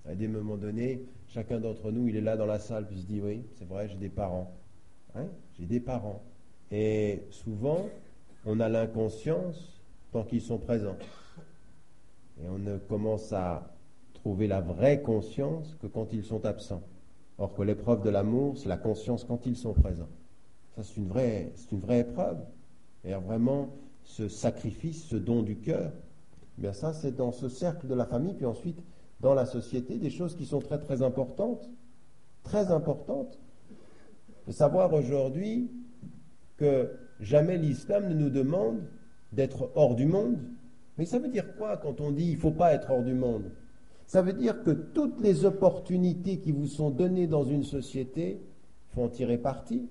À 0.07 0.15
des 0.15 0.29
moments 0.29 0.57
donnés, 0.57 1.03
chacun 1.29 1.61
d'entre 1.61 1.91
nous, 1.91 2.09
il 2.09 2.17
est 2.17 2.21
là 2.21 2.37
dans 2.37 2.47
la 2.47 2.59
salle, 2.59 2.87
puis 2.87 2.97
il 2.97 3.03
se 3.03 3.07
dit, 3.07 3.21
oui, 3.21 3.43
c'est 3.55 3.67
vrai, 3.67 3.89
j'ai 3.89 3.97
des 3.97 4.11
parents. 4.11 4.53
Hein 5.15 5.27
j'ai 5.59 5.67
des 5.67 5.81
parents. 5.81 6.23
Et 6.71 7.23
souvent, 7.31 7.89
on 8.45 8.61
a 8.61 8.69
l'inconscience 8.69 9.81
tant 10.13 10.25
qu'ils 10.25 10.43
sont 10.43 10.59
présents. 10.59 10.97
Et 12.43 12.49
on 12.49 12.59
ne 12.59 12.79
commence 12.79 13.33
à 13.33 13.75
trouver 14.15 14.47
la 14.47 14.61
vraie 14.61 15.01
conscience 15.03 15.77
que 15.81 15.87
quand 15.87 16.13
ils 16.13 16.25
sont 16.25 16.45
absents. 16.45 16.83
Or 17.39 17.55
que 17.55 17.63
l'épreuve 17.63 18.03
de 18.03 18.11
l'amour, 18.11 18.57
c'est 18.59 18.69
la 18.69 18.77
conscience 18.77 19.25
quand 19.25 19.47
ils 19.47 19.57
sont 19.57 19.75
présents. 19.75 20.09
Ça, 20.77 20.83
c'est 20.83 20.97
une 20.97 21.09
vraie, 21.09 21.53
c'est 21.57 21.73
une 21.73 21.81
vraie 21.81 22.01
épreuve. 22.01 22.39
Et 23.05 23.15
vraiment, 23.15 23.71
ce 24.05 24.29
sacrifice, 24.29 25.05
ce 25.05 25.17
don 25.17 25.43
du 25.43 25.57
cœur, 25.57 25.93
eh 26.59 26.63
bien 26.63 26.73
ça, 26.73 26.93
c'est 26.93 27.17
dans 27.17 27.33
ce 27.33 27.49
cercle 27.49 27.87
de 27.87 27.95
la 27.95 28.07
famille, 28.07 28.35
puis 28.35 28.47
ensuite 28.47 28.79
dans 29.25 29.35
la 29.35 29.47
société, 29.47 29.97
des 29.97 30.11
choses 30.11 30.37
qui 30.37 30.45
sont 30.45 30.61
très 30.61 30.79
très 30.79 31.01
importantes, 31.01 31.71
très 32.43 32.71
importantes. 32.71 33.41
De 34.47 34.53
savoir 34.53 34.93
aujourd'hui 34.93 35.71
que 36.59 36.91
jamais 37.21 37.57
l'islam 37.57 38.09
ne 38.09 38.15
nous 38.15 38.29
demande 38.29 38.83
d'être 39.33 39.71
hors 39.75 39.95
du 39.95 40.05
monde. 40.05 40.39
Mais 40.99 41.07
ça 41.07 41.19
veut 41.19 41.29
dire 41.29 41.57
quoi 41.57 41.79
quand 41.79 42.03
on 42.03 42.13
dit 42.13 42.27
il 42.27 42.35
ne 42.35 42.39
faut 42.39 42.51
pas 42.51 42.75
être 42.75 42.91
hors 42.91 43.03
du 43.03 43.15
monde? 43.15 43.51
Ça 44.07 44.21
veut 44.21 44.35
dire 44.35 44.63
que 44.63 44.71
toutes 44.71 45.23
les 45.23 45.47
opportunités 45.47 46.39
qui 46.39 46.53
vous 46.53 46.67
sont 46.67 46.91
données 46.91 47.27
dans 47.27 47.45
une 47.45 47.65
société, 47.65 48.43
en 48.95 49.09
tirer 49.09 49.39
parti. 49.39 49.89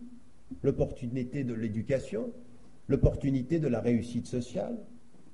L'opportunité 0.62 1.44
de 1.44 1.56
l'éducation, 1.56 2.32
l'opportunité 2.88 3.60
de 3.60 3.68
la 3.68 3.82
réussite 3.82 4.28
sociale. 4.28 4.78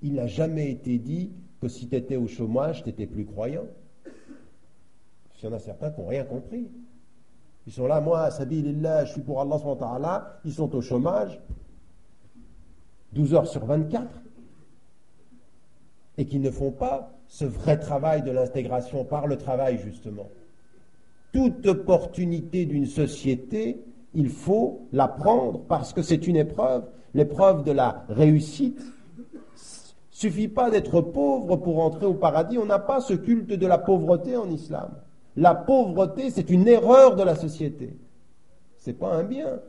Il 0.01 0.13
n'a 0.13 0.27
jamais 0.27 0.71
été 0.71 0.97
dit 0.97 1.33
que 1.62 1.67
si 1.67 1.89
tu 1.89 1.95
étais 1.97 2.15
au 2.15 2.27
chômage, 2.27 2.83
tu 2.83 2.89
n'étais 2.89 3.05
plus 3.05 3.25
croyant. 3.25 3.67
Il 5.41 5.45
y 5.45 5.49
en 5.49 5.56
a 5.56 5.60
certains 5.60 5.91
qui 5.91 6.02
n'ont 6.02 6.08
rien 6.08 6.25
compris. 6.25 6.69
Ils 7.65 7.73
sont 7.73 7.88
là, 7.88 8.02
moi, 8.02 8.30
Sabilillah, 8.32 9.06
je 9.06 9.13
suis 9.13 9.21
pour 9.21 9.39
Allah, 9.41 10.39
ils 10.43 10.54
sont 10.54 10.75
au 10.75 10.82
chômage, 10.82 11.39
12 13.13 13.34
heures 13.34 13.47
sur 13.47 13.65
24, 13.65 14.08
et 16.17 16.25
qui 16.25 16.39
ne 16.39 16.52
font 16.52 16.71
pas 16.71 17.12
ce 17.28 17.45
vrai 17.45 17.80
travail 17.80 18.23
de 18.23 18.32
l'intégration 18.32 19.06
par 19.06 19.28
le 19.28 19.38
travail, 19.38 19.78
justement. 19.78 20.30
Toute 21.32 21.65
opportunité 21.67 22.65
d'une 22.65 22.88
société, 22.88 23.84
il 24.13 24.30
faut 24.30 24.88
la 24.91 25.08
prendre 25.08 25.60
parce 25.60 25.93
que 25.93 26.02
c'est 26.02 26.28
une 26.28 26.38
épreuve, 26.38 26.86
l'épreuve 27.13 27.63
de 27.63 27.71
la 27.71 28.04
réussite. 28.10 28.82
Suffit 30.10 30.47
pas 30.47 30.69
d'être 30.69 31.02
pauvre 31.02 31.56
pour 31.56 31.82
entrer 31.82 32.08
au 32.08 32.15
paradis, 32.15 32.58
on 32.58 32.65
n'a 32.65 32.80
pas 32.80 32.99
ce 32.99 33.13
culte 33.13 33.54
de 33.54 33.67
la 33.67 33.78
pauvreté 33.78 34.36
en 34.36 34.49
islam. 34.49 34.91
La 35.39 35.56
pauvreté, 35.56 36.32
c'est 36.32 36.49
une 36.49 36.67
erreur 36.67 37.15
de 37.15 37.23
la 37.23 37.34
société. 37.34 37.97
C'est 38.75 38.91
pas 38.91 39.13
un 39.13 39.23
bien. 39.23 39.62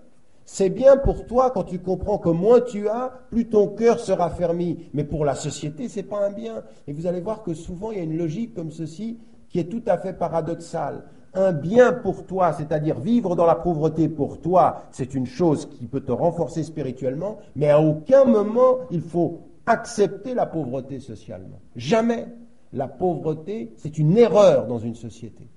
C'est 0.44 0.68
bien 0.68 0.96
pour 0.96 1.26
toi 1.26 1.52
quand 1.52 1.62
tu 1.62 1.78
comprends 1.78 2.18
que 2.18 2.28
moins 2.28 2.60
tu 2.60 2.88
as, 2.88 3.12
plus 3.30 3.46
ton 3.46 3.68
cœur 3.68 4.00
sera 4.00 4.30
fermé. 4.30 4.78
Mais 4.94 5.04
pour 5.04 5.24
la 5.24 5.36
société, 5.36 5.88
c'est 5.88 6.02
pas 6.02 6.26
un 6.26 6.32
bien. 6.32 6.64
Et 6.88 6.92
vous 6.92 7.06
allez 7.06 7.20
voir 7.20 7.44
que 7.44 7.54
souvent 7.54 7.92
il 7.92 7.98
y 7.98 8.00
a 8.00 8.02
une 8.02 8.18
logique 8.18 8.52
comme 8.52 8.72
ceci 8.72 9.20
qui 9.48 9.60
est 9.60 9.70
tout 9.70 9.84
à 9.86 9.96
fait 9.96 10.12
paradoxale. 10.12 11.04
Un 11.34 11.52
bien 11.52 11.92
pour 11.92 12.26
toi, 12.26 12.52
c'est-à-dire 12.52 12.98
vivre 12.98 13.36
dans 13.36 13.46
la 13.46 13.54
pauvreté 13.54 14.08
pour 14.08 14.40
toi, 14.40 14.82
c'est 14.90 15.14
une 15.14 15.26
chose 15.26 15.66
qui 15.66 15.86
peut 15.86 16.00
te 16.00 16.10
renforcer 16.10 16.64
spirituellement, 16.64 17.38
mais 17.54 17.70
à 17.70 17.80
aucun 17.80 18.24
moment 18.24 18.78
il 18.90 19.02
faut 19.02 19.42
accepter 19.66 20.34
la 20.34 20.46
pauvreté 20.46 20.98
socialement. 20.98 21.60
Jamais. 21.76 22.26
La 22.72 22.88
pauvreté, 22.88 23.72
c'est 23.76 23.98
une 23.98 24.18
erreur 24.18 24.66
dans 24.66 24.78
une 24.78 24.96
société. 24.96 25.48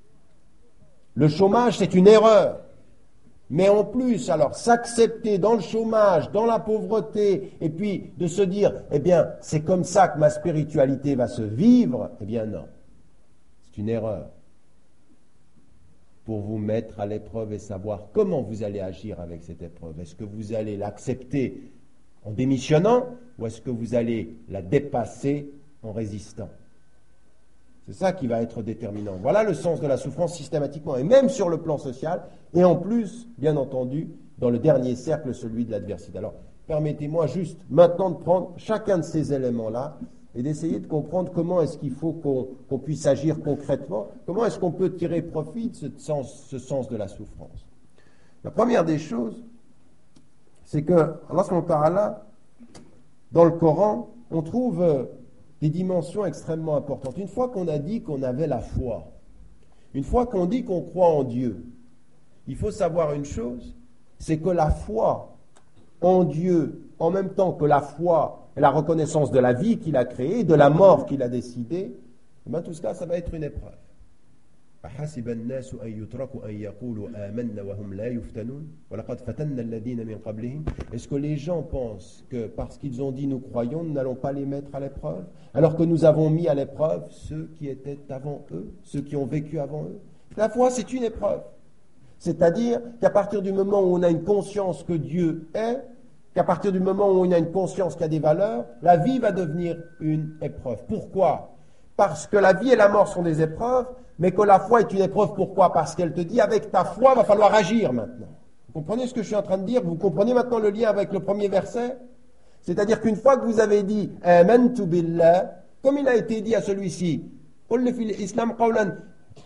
Le 1.16 1.28
chômage, 1.28 1.78
c'est 1.78 1.94
une 1.94 2.08
erreur. 2.08 2.60
Mais 3.50 3.70
en 3.70 3.84
plus, 3.84 4.30
alors, 4.30 4.56
s'accepter 4.56 5.38
dans 5.38 5.54
le 5.54 5.62
chômage, 5.62 6.32
dans 6.32 6.46
la 6.46 6.60
pauvreté, 6.60 7.52
et 7.62 7.70
puis 7.70 8.12
de 8.18 8.26
se 8.26 8.42
dire, 8.42 8.74
eh 8.92 9.00
bien, 9.00 9.30
c'est 9.42 9.62
comme 9.62 9.84
ça 9.84 10.08
que 10.08 10.18
ma 10.18 10.30
spiritualité 10.30 11.16
va 11.16 11.28
se 11.28 11.42
vivre, 11.42 12.12
eh 12.22 12.26
bien 12.26 12.46
non. 12.46 12.66
C'est 13.64 13.82
une 13.82 13.90
erreur. 13.90 14.30
Pour 16.26 16.40
vous 16.40 16.58
mettre 16.58 17.00
à 17.00 17.06
l'épreuve 17.06 17.54
et 17.54 17.60
savoir 17.60 18.08
comment 18.14 18.42
vous 18.42 18.64
allez 18.64 18.80
agir 18.80 19.20
avec 19.20 19.44
cette 19.44 19.62
épreuve. 19.62 20.00
Est-ce 20.00 20.16
que 20.16 20.24
vous 20.24 20.54
allez 20.54 20.78
l'accepter 20.78 21.74
en 22.24 22.32
démissionnant 22.32 23.08
ou 23.38 23.46
est-ce 23.46 23.62
que 23.62 23.70
vous 23.70 23.94
allez 23.94 24.38
la 24.48 24.62
dépasser 24.62 25.52
en 25.84 25.92
résistant? 25.92 26.50
C'est 27.86 27.94
ça 27.94 28.14
qui 28.14 28.28
va 28.28 28.42
être 28.42 28.62
déterminant. 28.62 29.18
Voilà 29.22 29.44
le 29.44 29.54
sens 29.54 29.82
de 29.82 29.88
la 29.88 29.98
souffrance 29.98 30.36
systématiquement, 30.36 30.96
et 30.96 31.04
même 31.04 31.30
sur 31.30 31.50
le 31.50 31.58
plan 31.58 31.78
social, 31.78 32.24
et 32.54 32.64
en 32.64 32.76
plus, 32.76 33.28
bien 33.38 33.58
entendu, 33.58 34.10
dans 34.38 34.50
le 34.50 34.60
dernier 34.60 34.96
cercle, 34.96 35.34
celui 35.34 35.66
de 35.66 35.72
l'adversité. 35.72 36.18
Alors, 36.18 36.34
permettez-moi 36.68 37.28
juste 37.28 37.60
maintenant 37.70 38.10
de 38.10 38.18
prendre 38.18 38.54
chacun 38.58 39.00
de 39.00 39.04
ces 39.04 39.34
éléments-là 39.34 39.98
et 40.36 40.42
d'essayer 40.42 40.80
de 40.80 40.88
comprendre 40.88 41.32
comment 41.32 41.62
est-ce 41.62 41.78
qu'il 41.78 41.92
faut 41.92 42.14
qu'on 42.70 42.80
puisse 42.80 43.06
agir 43.06 43.40
concrètement, 43.42 44.08
comment 44.26 44.46
est-ce 44.46 44.60
qu'on 44.60 44.72
peut 44.72 44.94
tirer 44.96 45.22
profit 45.22 45.70
de 45.70 45.76
ce 45.76 46.60
sens, 46.60 46.88
de 46.90 46.98
la 46.98 47.08
souffrance. 47.08 47.66
La 48.44 48.52
première 48.52 48.84
des 48.84 48.98
choses, 48.98 49.44
c'est 50.64 50.84
que, 50.84 51.16
Allah, 51.70 52.26
dans 53.32 53.46
le 53.46 53.52
Coran, 53.52 54.10
on 54.32 54.42
trouve 54.42 54.82
euh, 54.82 55.04
des 55.64 55.70
dimensions 55.70 56.26
extrêmement 56.26 56.76
importantes. 56.76 57.18
Une 57.18 57.30
fois 57.30 57.48
qu'on 57.48 57.70
a 57.70 57.80
dit 57.80 58.02
qu'on 58.02 58.22
avait 58.22 58.48
la 58.48 58.60
foi, 58.60 59.14
une 59.94 60.04
fois 60.04 60.26
qu'on 60.26 60.46
dit 60.46 60.66
qu'on 60.66 60.82
croit 60.82 61.08
en 61.08 61.24
Dieu, 61.24 61.64
il 62.50 62.58
faut 62.58 62.70
savoir 62.70 63.14
une 63.14 63.24
chose, 63.24 63.74
c'est 64.18 64.40
que 64.40 64.50
la 64.50 64.70
foi 64.70 65.38
en 66.02 66.26
Dieu, 66.26 66.90
en 67.00 67.12
même 67.12 67.30
temps 67.30 67.54
que 67.54 67.64
la 67.64 67.80
foi 67.80 68.50
et 68.58 68.60
la 68.60 68.72
reconnaissance 68.72 69.32
de 69.32 69.40
la 69.40 69.54
vie 69.54 69.78
qu'il 69.78 69.96
a 69.96 70.04
créée, 70.04 70.44
de 70.44 70.54
la 70.54 70.70
mort 70.70 71.06
qu'il 71.06 71.22
a 71.22 71.30
décidée, 71.30 71.96
eh 72.46 72.50
bien, 72.50 72.62
tout 72.62 72.74
cela, 72.74 72.94
ça 72.94 73.06
va 73.06 73.16
être 73.16 73.34
une 73.34 73.46
épreuve. 73.46 73.72
Est-ce 74.86 75.22
que 81.08 81.16
les 81.16 81.38
gens 81.38 81.64
pensent 81.64 82.26
que 82.30 82.48
parce 82.48 82.78
qu'ils 82.78 83.02
ont 83.02 83.14
dit 83.14 83.28
nous 83.28 83.40
croyons, 83.40 83.84
nous 83.84 83.94
n'allons 83.94 84.16
pas 84.16 84.34
les 84.34 84.46
mettre 84.46 84.76
à 84.76 84.82
l'épreuve? 84.82 85.24
Alors 85.54 85.78
que 85.78 85.84
nous 85.84 86.04
avons 86.04 86.30
mis 86.30 86.50
à 86.50 86.54
l'épreuve 86.54 87.06
ceux 87.12 87.50
qui 87.56 87.70
étaient 87.70 88.00
avant 88.10 88.44
eux, 88.52 88.74
ceux 88.84 89.00
qui 89.00 89.16
ont 89.16 89.26
vécu 89.26 89.58
avant 89.60 89.84
eux. 89.84 90.02
La 90.36 90.50
foi, 90.50 90.70
c'est 90.70 90.92
une 90.92 91.04
épreuve. 91.04 91.44
C'est-à-dire 92.18 92.82
qu'à 93.00 93.10
partir 93.10 93.42
du 93.42 93.54
moment 93.54 93.82
où 93.82 93.96
on 93.96 94.04
a 94.04 94.10
une 94.10 94.24
conscience 94.24 94.84
que 94.84 94.94
Dieu 94.94 95.48
est, 95.54 95.82
qu'à 96.34 96.44
partir 96.44 96.74
du 96.74 96.82
moment 96.82 97.10
où 97.10 97.26
on 97.26 97.32
a 97.32 97.38
une 97.38 97.52
conscience 97.52 97.96
qui 97.96 98.04
a 98.04 98.10
des 98.10 98.20
valeurs, 98.20 98.66
la 98.82 98.98
vie 98.98 99.20
va 99.20 99.32
devenir 99.32 99.78
une 100.02 100.36
épreuve. 100.42 100.84
Pourquoi? 100.88 101.56
Parce 101.96 102.28
que 102.28 102.38
la 102.38 102.52
vie 102.52 102.72
et 102.72 102.76
la 102.76 102.90
mort 102.90 103.08
sont 103.08 103.22
des 103.22 103.42
épreuves, 103.42 103.86
mais 104.20 104.32
que 104.32 104.42
la 104.42 104.60
foi 104.60 104.82
est 104.82 104.92
une 104.94 105.02
épreuve. 105.02 105.34
Pourquoi? 105.34 105.74
Parce 105.74 105.96
qu'elle 105.96 106.14
te 106.14 106.22
dit, 106.22 106.40
avec 106.40 106.72
ta 106.72 106.84
foi, 106.84 107.16
va 107.16 107.24
falloir 107.24 107.54
agir 107.54 107.94
maintenant. 107.94 108.28
Vous 108.68 108.82
comprenez 108.82 109.08
ce 109.08 109.14
que 109.14 109.22
je 109.22 109.28
suis 109.28 109.36
en 109.36 109.42
train 109.42 109.58
de 109.58 109.66
dire? 109.66 109.82
Vous 109.84 109.96
comprenez 109.96 110.34
maintenant 110.34 110.60
le 110.60 110.70
lien 110.70 110.90
avec 110.90 111.12
le 111.14 111.20
premier 111.20 111.48
verset? 111.48 111.98
C'est-à-dire 112.62 113.02
qu'une 113.02 113.16
fois 113.16 113.38
que 113.38 113.46
vous 113.46 113.60
avez 113.60 113.84
dit 113.84 114.12
Amen 114.24 114.70
billah, 114.70 115.64
comme 115.84 115.98
il 115.98 116.08
a 116.08 116.16
été 116.16 116.42
dit 116.42 116.56
à 116.56 116.62
celui-ci, 116.62 117.26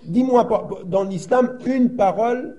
dis-moi 0.06 0.48
dans 0.86 1.04
l'islam 1.04 1.58
une 1.66 1.96
parole 1.96 2.58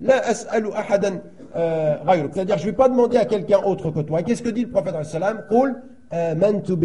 La 0.00 0.18
as'alu 0.18 0.68
ahadan 0.74 1.20
euh. 1.56 1.96
C'est-à-dire, 2.32 2.58
je 2.58 2.66
ne 2.66 2.70
vais 2.70 2.76
pas 2.76 2.88
demander 2.88 3.16
à 3.16 3.24
quelqu'un 3.24 3.60
autre 3.64 3.90
que 3.90 4.00
toi. 4.00 4.22
Qu'est-ce 4.22 4.42
que 4.42 4.50
dit 4.50 4.64
le 4.64 4.70
prophète 4.70 4.94
amantu. 4.94 6.76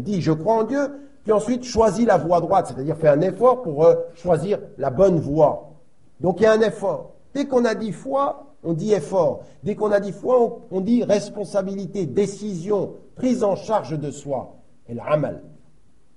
Dis, 0.00 0.20
je 0.20 0.32
crois 0.32 0.54
en 0.54 0.64
Dieu, 0.64 0.80
puis 1.22 1.32
ensuite 1.32 1.64
choisis 1.64 2.06
la 2.06 2.16
voie 2.18 2.40
droite. 2.40 2.66
C'est-à-dire, 2.68 2.96
fais 2.96 3.08
un 3.08 3.20
effort 3.20 3.62
pour 3.62 3.84
euh, 3.84 3.94
choisir 4.14 4.58
la 4.78 4.90
bonne 4.90 5.18
voie. 5.18 5.72
Donc, 6.20 6.40
il 6.40 6.44
y 6.44 6.46
a 6.46 6.52
un 6.52 6.60
effort. 6.60 7.12
Dès 7.34 7.46
qu'on 7.46 7.64
a 7.64 7.74
dit 7.74 7.92
foi, 7.92 8.54
on 8.62 8.72
dit 8.74 8.92
effort. 8.92 9.42
Dès 9.64 9.74
qu'on 9.74 9.90
a 9.90 10.00
dit 10.00 10.12
foi, 10.12 10.60
on, 10.70 10.80
dit 10.80 11.02
responsabilité, 11.04 12.06
décision, 12.06 12.94
prise 13.16 13.42
en 13.42 13.56
charge 13.56 13.98
de 13.98 14.10
soi. 14.10 14.56
Et 14.88 14.94
l'amal, 14.94 15.42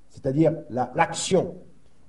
c'est-à-dire 0.09 0.53
la- 0.69 0.91
l'action. 0.95 1.55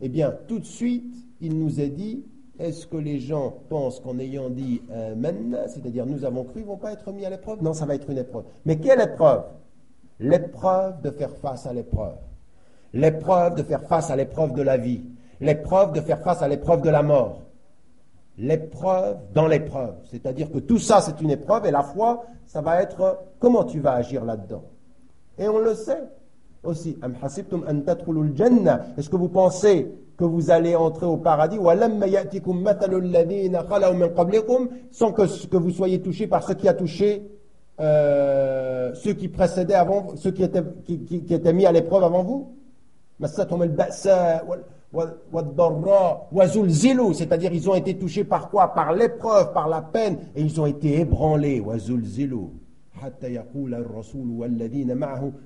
eh 0.01 0.09
bien, 0.09 0.35
tout 0.49 0.59
de 0.59 0.65
suite, 0.65 1.15
il 1.41 1.59
nous 1.59 1.81
est 1.81 1.89
dit, 1.89 2.25
est-ce 2.59 2.87
que 2.87 2.97
les 2.97 3.19
gens 3.19 3.55
pensent 3.69 4.01
qu'en 4.01 4.19
ayant 4.19 4.49
dit 4.51 4.83
euh, 4.91 5.15
maintenant, 5.15 5.59
c'est-à-dire 5.69 6.07
nous 6.07 6.25
avons 6.25 6.45
cru, 6.45 6.61
ils 6.61 6.67
vont 6.67 6.77
pas 6.79 6.93
être 6.93 7.13
mis 7.13 7.25
à 7.25 7.31
l'épreuve? 7.31 7.63
Non, 7.63 7.73
ça 7.73 7.85
va 7.87 7.95
être 7.95 8.09
une 8.11 8.19
épreuve. 8.19 8.45
Mais 8.65 8.79
quelle 8.79 9.01
épreuve? 9.01 9.45
L'épreuve 10.19 11.01
de 11.03 11.11
faire 11.11 11.35
face 11.37 11.67
à 11.67 11.73
l'épreuve. 11.73 12.15
L'épreuve 12.97 13.55
de 13.55 13.63
faire 13.63 13.83
face 13.83 14.11
à 14.11 14.17
l'épreuve 14.17 14.53
de 14.55 14.63
la 14.63 14.77
vie. 14.77 15.03
L'épreuve 15.41 15.93
de 15.93 16.01
faire 16.01 16.21
face 16.21 16.43
à 16.43 16.49
l'épreuve 16.49 16.83
de 16.83 16.91
la 16.91 17.03
mort 17.03 17.47
l'épreuve 18.39 19.17
dans 19.35 19.47
l'épreuve. 19.47 19.95
C'est-à-dire 20.11 20.51
que 20.51 20.59
tout 20.59 20.79
ça, 20.79 21.01
c'est 21.01 21.21
une 21.21 21.31
épreuve, 21.31 21.67
et 21.67 21.71
la 21.71 21.83
foi, 21.83 22.25
ça 22.47 22.61
va 22.61 22.83
être 22.83 23.19
comment 23.39 23.65
tu 23.65 23.81
vas 23.81 23.93
agir 23.93 24.25
là-dedans? 24.25 24.65
Et 25.39 25.49
on 25.49 25.59
le 25.59 25.75
sait 25.75 26.05
aussi. 26.63 26.99
Est-ce 28.97 29.11
que 29.11 29.17
vous 29.17 29.29
pensez 29.29 29.93
que 30.17 30.25
vous 30.25 30.51
allez 30.51 30.75
entrer 30.75 31.07
au 31.07 31.17
paradis? 31.19 31.59
Sans 34.91 35.13
que, 35.13 35.57
vous 35.57 35.71
soyez 35.71 36.01
touché 36.01 36.27
par 36.27 36.43
ce 36.43 36.53
qui 36.55 36.69
a 36.69 36.75
touché 36.75 37.31
euh, 37.79 38.95
ceux 38.95 39.13
qui 39.13 39.29
précédaient 39.29 39.75
avant 39.75 40.17
ceux 40.17 40.31
qui 40.31 40.43
étaient, 40.43 40.63
qui 40.87 41.27
étaient 41.29 41.53
mis 41.53 41.67
à 41.67 41.73
l'épreuve 41.73 42.05
avant 42.05 42.23
vous? 42.23 42.57
C'est-à-dire 47.15 47.53
ils 47.53 47.71
ont 47.71 47.75
été 47.75 47.99
touchés 47.99 48.25
par 48.25 48.51
quoi? 48.51 48.75
Par 48.75 48.93
l'épreuve, 48.93 49.53
par 49.53 49.69
la 49.69 49.83
peine, 49.83 50.19
et 50.35 50.43
ils 50.43 50.61
ont 50.61 50.67
été 50.67 51.01
ébranlés. 51.01 51.63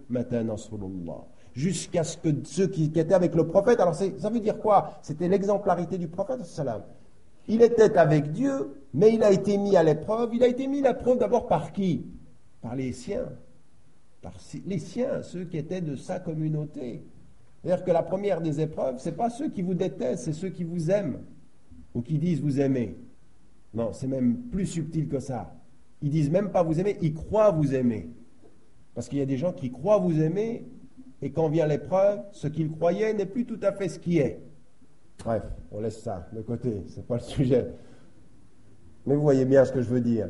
Mata 0.09 0.43
nasrullah. 0.43 1.25
Jusqu'à 1.53 2.05
ce 2.05 2.17
que 2.17 2.29
ceux 2.45 2.69
qui, 2.69 2.85
étaient 2.85 3.13
avec 3.13 3.35
le 3.35 3.47
prophète, 3.47 3.81
alors 3.81 3.95
ça 3.95 4.31
veut 4.31 4.41
dire 4.41 4.59
quoi? 4.59 4.99
C'était 5.03 5.29
l'exemplarité 5.29 5.99
du 5.99 6.07
prophète. 6.09 6.41
Il 7.49 7.63
était 7.63 7.99
avec 7.99 8.31
Dieu, 8.31 8.73
mais 8.95 9.13
il 9.13 9.23
a 9.25 9.33
été 9.33 9.59
mis 9.59 9.77
à 9.77 9.83
l'épreuve. 9.83 10.35
Il 10.35 10.45
a 10.45 10.47
été 10.47 10.69
mis 10.69 10.85
à 10.87 10.93
l'épreuve 10.93 11.19
d'abord 11.19 11.49
par 11.49 11.73
qui? 11.73 12.07
Par 12.63 12.77
les 12.77 12.93
siens. 12.93 13.29
Par 14.23 14.35
les 14.67 14.79
siens, 14.79 15.23
ceux 15.23 15.45
qui 15.45 15.57
étaient 15.57 15.81
de 15.81 15.97
sa 15.97 16.21
communauté. 16.21 17.05
C'est-à-dire 17.63 17.85
que 17.85 17.91
la 17.91 18.03
première 18.03 18.41
des 18.41 18.61
épreuves, 18.61 18.99
ce 18.99 19.09
n'est 19.09 19.17
pas 19.17 19.31
ceux 19.31 19.51
qui 19.51 19.63
vous 19.63 19.75
détestent, 19.75 20.25
c'est 20.25 20.33
ceux 20.33 20.49
qui 20.49 20.65
vous 20.65 20.91
aiment 20.91 21.19
ou 21.95 22.01
qui 22.01 22.19
disent 22.19 22.41
vous 22.41 22.61
aimer. 22.61 22.97
Non, 23.75 23.93
c'est 23.93 24.07
même 24.07 24.37
plus 24.51 24.67
subtil 24.67 25.09
que 25.09 25.21
ça. 25.21 25.55
Ils 26.03 26.11
disent 26.11 26.31
même 26.31 26.51
pas 26.51 26.63
vous 26.63 26.81
aimer, 26.81 26.97
ils 27.03 27.15
croient 27.15 27.51
vous 27.51 27.75
aimer. 27.75 28.11
Parce 28.95 29.09
qu'il 29.09 29.19
y 29.19 29.23
a 29.23 29.27
des 29.27 29.37
gens 29.37 29.53
qui 29.53 29.71
croient 29.71 29.99
vous 29.99 30.21
aimer, 30.21 30.67
et 31.23 31.31
quand 31.31 31.49
vient 31.49 31.67
l'épreuve, 31.67 32.21
ce 32.33 32.49
qu'ils 32.49 32.71
croyaient 32.71 33.13
n'est 33.13 33.27
plus 33.27 33.45
tout 33.45 33.61
à 33.63 33.73
fait 33.73 33.89
ce 33.89 33.99
qui 33.99 34.19
est. 34.19 34.41
Bref, 35.19 35.43
on 35.71 35.81
laisse 35.81 36.01
ça 36.01 36.29
de 36.33 36.41
côté, 36.41 36.83
c'est 36.89 37.07
pas 37.07 37.17
le 37.17 37.21
sujet. 37.21 37.67
Mais 39.07 39.15
vous 39.15 39.23
voyez 39.23 39.45
bien 39.45 39.65
ce 39.65 39.73
que 39.73 39.83
je 39.83 39.89
veux 39.89 40.01
dire. 40.01 40.29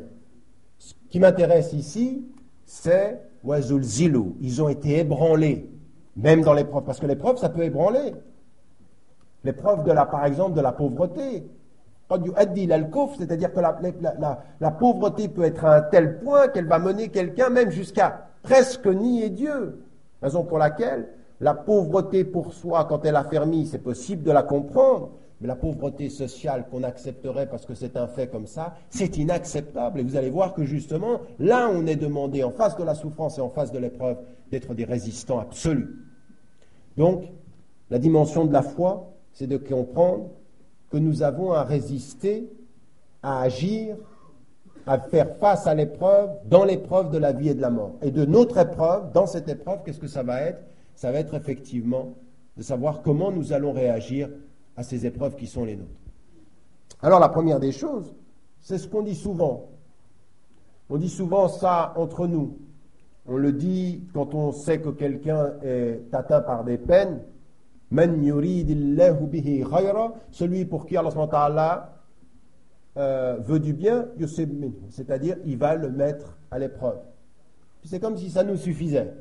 Ce 0.77 0.93
qui 1.09 1.19
m'intéresse 1.19 1.73
ici, 1.73 2.25
c'est 2.65 3.21
Wazul 3.43 3.83
Zilou. 3.83 4.35
Ils 4.41 4.61
ont 4.61 4.69
été 4.69 4.99
ébranlés, 4.99 5.69
même 6.15 6.41
dans 6.41 6.53
l'épreuve, 6.53 6.83
parce 6.83 6.99
que 6.99 7.05
l'épreuve, 7.05 7.37
ça 7.37 7.49
peut 7.49 7.63
ébranler. 7.63 8.13
L'épreuve, 9.43 9.83
de 9.83 9.91
la, 9.91 10.05
par 10.05 10.25
exemple, 10.25 10.55
de 10.55 10.61
la 10.61 10.71
pauvreté. 10.71 11.43
C'est-à-dire 13.17 13.53
que 13.53 13.59
la, 13.59 14.71
pauvreté 14.71 15.29
peut 15.29 15.43
être 15.43 15.63
à 15.63 15.75
un 15.75 15.81
tel 15.81 16.19
point 16.19 16.49
qu'elle 16.49 16.67
va 16.67 16.77
mener 16.77 17.07
quelqu'un 17.07 17.49
même 17.49 17.69
jusqu'à 17.69 18.27
presque 18.43 18.87
nier 18.87 19.29
Dieu. 19.29 19.81
Raison 20.21 20.43
pour 20.43 20.57
laquelle 20.57 21.07
la 21.39 21.53
pauvreté 21.53 22.25
pour 22.25 22.53
soi, 22.53 22.85
quand 22.85 23.05
elle 23.05 23.15
a 23.15 23.23
fermi, 23.23 23.65
c'est 23.65 23.79
possible 23.79 24.23
de 24.23 24.31
la 24.31 24.43
comprendre, 24.43 25.11
mais 25.41 25.47
la 25.47 25.55
pauvreté 25.55 26.09
sociale 26.09 26.67
qu'on 26.69 26.83
accepterait 26.83 27.49
parce 27.49 27.65
que 27.65 27.73
c'est 27.73 27.97
un 27.97 28.07
fait 28.07 28.27
comme 28.27 28.45
ça, 28.45 28.75
c'est 28.91 29.17
inacceptable. 29.17 29.99
Et 29.99 30.03
vous 30.03 30.15
allez 30.15 30.29
voir 30.29 30.53
que 30.53 30.63
justement, 30.63 31.21
là, 31.39 31.67
on 31.73 31.87
est 31.87 31.95
demandé, 31.95 32.43
en 32.43 32.51
face 32.51 32.77
de 32.77 32.83
la 32.83 32.93
souffrance 32.93 33.39
et 33.39 33.41
en 33.41 33.49
face 33.49 33.71
de 33.71 33.79
l'épreuve, 33.79 34.17
d'être 34.51 34.75
des 34.75 34.85
résistants 34.85 35.39
absolus. 35.39 35.89
Donc, 36.95 37.23
la 37.89 37.97
dimension 37.97 38.45
de 38.45 38.53
la 38.53 38.61
foi, 38.61 39.13
c'est 39.33 39.47
de 39.47 39.57
comprendre 39.57 40.29
que 40.91 40.97
nous 40.97 41.23
avons 41.23 41.53
à 41.53 41.63
résister, 41.63 42.47
à 43.23 43.41
agir, 43.41 43.95
à 44.85 44.99
faire 44.99 45.37
face 45.37 45.65
à 45.65 45.73
l'épreuve, 45.73 46.29
dans 46.45 46.65
l'épreuve 46.65 47.09
de 47.09 47.17
la 47.17 47.31
vie 47.31 47.49
et 47.49 47.55
de 47.55 47.61
la 47.61 47.71
mort. 47.71 47.95
Et 48.03 48.11
de 48.11 48.25
notre 48.25 48.59
épreuve, 48.59 49.11
dans 49.11 49.25
cette 49.25 49.49
épreuve, 49.49 49.79
qu'est-ce 49.83 49.99
que 49.99 50.07
ça 50.07 50.21
va 50.21 50.41
être? 50.41 50.61
Ça 50.93 51.11
va 51.11 51.17
être 51.17 51.33
effectivement 51.33 52.13
de 52.57 52.61
savoir 52.61 53.01
comment 53.01 53.31
nous 53.31 53.53
allons 53.53 53.71
réagir 53.71 54.29
à 54.81 54.83
ces 54.83 55.05
épreuves 55.05 55.35
qui 55.35 55.47
sont 55.47 55.63
les 55.63 55.75
nôtres. 55.75 55.89
Alors 57.01 57.19
la 57.19 57.29
première 57.29 57.59
des 57.59 57.71
choses, 57.71 58.13
c'est 58.59 58.77
ce 58.77 58.87
qu'on 58.87 59.03
dit 59.03 59.15
souvent. 59.15 59.69
On 60.89 60.97
dit 60.97 61.09
souvent 61.09 61.47
ça 61.47 61.93
entre 61.95 62.27
nous. 62.27 62.57
On 63.27 63.37
le 63.37 63.51
dit 63.51 64.03
quand 64.13 64.33
on 64.33 64.51
sait 64.51 64.81
que 64.81 64.89
quelqu'un 64.89 65.53
est 65.63 66.01
atteint 66.11 66.41
par 66.41 66.63
des 66.63 66.77
peines. 66.77 67.21
Man 67.91 68.17
bihi 68.17 69.63
celui 70.31 70.65
pour 70.65 70.85
qui 70.85 70.97
Allah 70.97 71.93
euh, 72.97 73.37
veut 73.39 73.59
du 73.59 73.73
bien, 73.73 74.07
c'est-à-dire 74.89 75.37
il 75.45 75.57
va 75.57 75.75
le 75.75 75.89
mettre 75.89 76.37
à 76.49 76.59
l'épreuve. 76.59 76.99
C'est 77.83 77.99
comme 77.99 78.17
si 78.17 78.29
ça 78.29 78.43
nous 78.43 78.57
suffisait. 78.57 79.13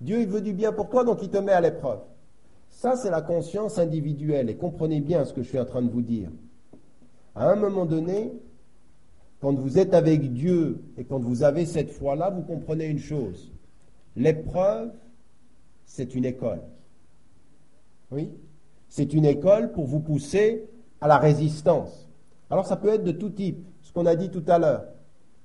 Dieu 0.00 0.20
il 0.20 0.28
veut 0.28 0.42
du 0.42 0.52
bien 0.52 0.72
pour 0.72 0.88
toi, 0.88 1.04
donc 1.04 1.22
il 1.22 1.30
te 1.30 1.38
met 1.38 1.52
à 1.52 1.60
l'épreuve. 1.60 2.00
Ça, 2.76 2.94
c'est 2.94 3.10
la 3.10 3.22
conscience 3.22 3.78
individuelle. 3.78 4.50
Et 4.50 4.56
comprenez 4.56 5.00
bien 5.00 5.24
ce 5.24 5.32
que 5.32 5.42
je 5.42 5.48
suis 5.48 5.58
en 5.58 5.64
train 5.64 5.80
de 5.80 5.88
vous 5.88 6.02
dire. 6.02 6.28
À 7.34 7.48
un 7.50 7.56
moment 7.56 7.86
donné, 7.86 8.34
quand 9.40 9.54
vous 9.54 9.78
êtes 9.78 9.94
avec 9.94 10.34
Dieu 10.34 10.84
et 10.98 11.04
quand 11.04 11.18
vous 11.18 11.42
avez 11.42 11.64
cette 11.64 11.90
foi-là, 11.90 12.28
vous 12.28 12.42
comprenez 12.42 12.84
une 12.84 12.98
chose. 12.98 13.50
L'épreuve, 14.14 14.92
c'est 15.86 16.14
une 16.14 16.26
école. 16.26 16.60
Oui? 18.10 18.30
C'est 18.90 19.14
une 19.14 19.24
école 19.24 19.72
pour 19.72 19.86
vous 19.86 20.00
pousser 20.00 20.68
à 21.00 21.08
la 21.08 21.16
résistance. 21.16 22.10
Alors 22.50 22.66
ça 22.66 22.76
peut 22.76 22.92
être 22.92 23.04
de 23.04 23.12
tout 23.12 23.30
type. 23.30 23.66
Ce 23.80 23.90
qu'on 23.90 24.04
a 24.04 24.16
dit 24.16 24.28
tout 24.28 24.44
à 24.48 24.58
l'heure. 24.58 24.84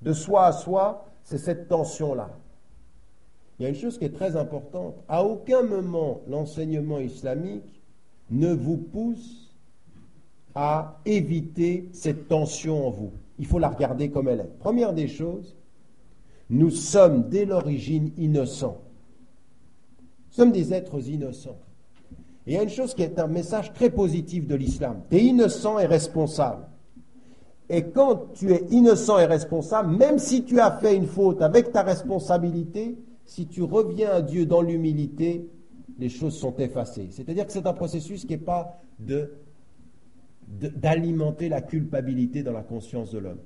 De 0.01 0.11
soi 0.11 0.47
à 0.47 0.51
soi, 0.51 1.05
c'est 1.23 1.37
cette 1.37 1.69
tension-là. 1.69 2.29
Il 3.61 3.65
y 3.65 3.67
a 3.67 3.69
une 3.69 3.75
chose 3.75 3.99
qui 3.99 4.05
est 4.05 4.15
très 4.17 4.37
importante. 4.37 4.95
À 5.07 5.23
aucun 5.23 5.61
moment, 5.61 6.21
l'enseignement 6.27 6.97
islamique 6.97 7.83
ne 8.31 8.55
vous 8.55 8.77
pousse 8.77 9.55
à 10.55 10.99
éviter 11.05 11.87
cette 11.93 12.27
tension 12.27 12.87
en 12.87 12.89
vous. 12.89 13.11
Il 13.37 13.45
faut 13.45 13.59
la 13.59 13.69
regarder 13.69 14.09
comme 14.09 14.29
elle 14.29 14.39
est. 14.39 14.57
Première 14.57 14.93
des 14.93 15.07
choses, 15.07 15.55
nous 16.49 16.71
sommes 16.71 17.29
dès 17.29 17.45
l'origine 17.45 18.09
innocents. 18.17 18.81
Nous 19.99 20.35
sommes 20.37 20.51
des 20.51 20.73
êtres 20.73 21.07
innocents. 21.07 21.59
Et 22.47 22.53
il 22.53 22.55
y 22.55 22.57
a 22.57 22.63
une 22.63 22.69
chose 22.69 22.95
qui 22.95 23.03
est 23.03 23.19
un 23.19 23.27
message 23.27 23.73
très 23.73 23.91
positif 23.91 24.47
de 24.47 24.55
l'islam. 24.55 25.03
Tu 25.11 25.17
es 25.17 25.23
innocent 25.25 25.77
et 25.77 25.85
responsable. 25.85 26.65
Et 27.69 27.83
quand 27.83 28.33
tu 28.33 28.53
es 28.53 28.65
innocent 28.71 29.19
et 29.19 29.25
responsable, 29.25 29.95
même 29.95 30.17
si 30.17 30.45
tu 30.45 30.59
as 30.59 30.71
fait 30.71 30.95
une 30.95 31.05
faute 31.05 31.43
avec 31.43 31.71
ta 31.71 31.83
responsabilité, 31.83 32.97
si 33.31 33.47
tu 33.47 33.61
reviens 33.63 34.11
à 34.11 34.21
Dieu 34.21 34.45
dans 34.45 34.61
l'humilité, 34.61 35.47
les 35.99 36.09
choses 36.09 36.35
sont 36.35 36.53
effacées. 36.57 37.07
C'est-à-dire 37.11 37.45
que 37.47 37.53
c'est 37.53 37.65
un 37.65 37.71
processus 37.71 38.25
qui 38.25 38.33
n'est 38.33 38.37
pas 38.37 38.81
d'alimenter 40.49 41.47
la 41.47 41.61
culpabilité 41.61 42.43
dans 42.43 42.51
la 42.51 42.61
conscience 42.61 43.09
de 43.13 43.19
l'homme. 43.19 43.39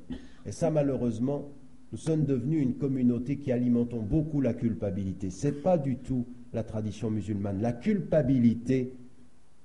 Et 0.44 0.52
ça, 0.52 0.72
malheureusement, 0.72 1.52
nous 1.92 2.00
sommes 2.00 2.26
devenus 2.26 2.64
une 2.64 2.74
communauté 2.74 3.38
qui 3.38 3.52
alimentons 3.52 4.02
beaucoup 4.02 4.42
la 4.42 4.56
culpabilité. 4.56 5.30
Ce 5.30 5.50
n'est 5.50 5.54
pas 5.54 5.78
du 5.78 5.98
tout 5.98 6.26
la 6.52 6.64
tradition 6.64 7.12
musulmane. 7.12 7.62
La 7.62 7.72
culpabilité, 7.72 8.96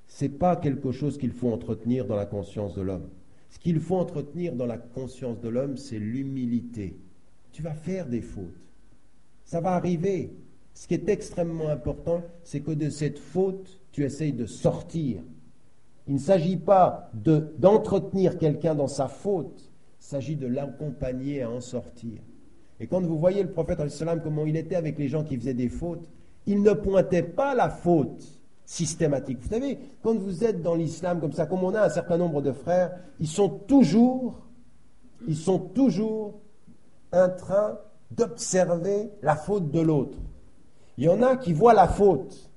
ce 0.06 0.26
n'est 0.26 0.32
pas 0.32 0.54
quelque 0.56 0.92
chose 0.92 1.16
qu'il 1.16 1.32
faut 1.32 1.50
entretenir 1.50 2.04
dans 2.04 2.16
la 2.16 2.26
conscience 2.26 2.74
de 2.74 2.82
l'homme. 2.82 3.08
Ce 3.48 3.58
qu'il 3.58 3.80
faut 3.80 3.96
entretenir 3.96 4.54
dans 4.54 4.66
la 4.66 4.76
conscience 4.76 5.40
de 5.40 5.48
l'homme, 5.48 5.78
c'est 5.78 5.98
l'humilité. 5.98 6.98
Tu 7.52 7.62
vas 7.62 7.72
faire 7.72 8.06
des 8.06 8.20
fautes. 8.20 8.69
Ça 9.50 9.60
va 9.60 9.72
arriver. 9.72 10.32
Ce 10.74 10.86
qui 10.86 10.94
est 10.94 11.08
extrêmement 11.08 11.70
important, 11.70 12.22
c'est 12.44 12.60
que 12.60 12.70
de 12.70 12.88
cette 12.88 13.18
faute, 13.18 13.80
tu 13.90 14.04
essayes 14.04 14.32
de 14.32 14.46
sortir. 14.46 15.22
Il 16.06 16.14
ne 16.14 16.18
s'agit 16.20 16.56
pas 16.56 17.10
de- 17.14 17.52
d'entretenir 17.58 18.38
quelqu'un 18.38 18.76
dans 18.76 18.86
sa 18.86 19.08
faute, 19.08 19.68
il 20.00 20.04
s'agit 20.04 20.36
de 20.36 20.46
l'accompagner 20.46 21.42
à 21.42 21.50
en 21.50 21.60
sortir. 21.60 22.20
Et 22.78 22.86
quand 22.86 23.00
vous 23.00 23.18
voyez 23.18 23.42
le 23.42 23.50
prophète, 23.50 23.80
comment 24.22 24.46
il 24.46 24.56
était 24.56 24.76
avec 24.76 24.96
les 25.00 25.08
gens 25.08 25.24
qui 25.24 25.36
faisaient 25.36 25.52
des 25.52 25.68
fautes, 25.68 26.08
il 26.46 26.62
ne 26.62 26.72
pointait 26.72 27.24
pas 27.24 27.56
la 27.56 27.70
faute 27.70 28.24
systématique. 28.64 29.40
Vous 29.42 29.48
savez, 29.48 29.80
quand 30.00 30.16
vous 30.16 30.44
êtes 30.44 30.62
dans 30.62 30.76
l'islam 30.76 31.18
comme 31.20 31.32
ça, 31.32 31.46
comme 31.46 31.64
on 31.64 31.74
a 31.74 31.86
un 31.86 31.90
certain 31.90 32.18
nombre 32.18 32.40
de 32.40 32.52
frères, 32.52 32.92
ils 33.18 33.26
sont 33.26 33.48
toujours, 33.48 34.46
ils 35.26 35.36
sont 35.36 35.58
toujours 35.58 36.38
en 37.12 37.28
train 37.30 37.80
d'observer 38.10 39.10
la 39.22 39.36
faute 39.36 39.70
de 39.70 39.80
l'autre. 39.80 40.18
Il 40.98 41.04
y 41.04 41.08
en 41.08 41.22
a 41.22 41.36
qui 41.36 41.52
voient 41.52 41.74
la 41.74 41.88
faute, 41.88 42.50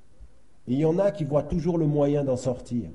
et 0.68 0.74
il 0.74 0.80
y 0.80 0.86
en 0.86 0.98
a 1.00 1.12
qui 1.12 1.24
voient 1.24 1.44
toujours 1.44 1.78
le 1.78 1.86
moyen 1.86 2.24
d'en 2.24 2.38
sortir. 2.38 2.90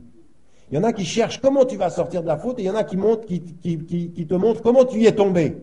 Il 0.71 0.75
y 0.75 0.79
en 0.79 0.85
a 0.85 0.93
qui 0.93 1.05
cherchent 1.05 1.41
comment 1.41 1.65
tu 1.65 1.77
vas 1.77 1.89
sortir 1.91 2.23
de 2.23 2.27
la 2.27 2.37
faute, 2.37 2.59
et 2.59 2.63
il 2.63 2.67
y 2.67 2.71
en 2.71 2.75
a 2.75 2.85
qui, 2.85 2.97
qui- 3.27 3.79
qui- 3.85 4.11
qui 4.13 4.27
te 4.27 4.35
montrent 4.35 4.63
comment 4.63 4.85
tu 4.85 4.99
y 5.01 5.07
es 5.07 5.15
tombé. 5.15 5.57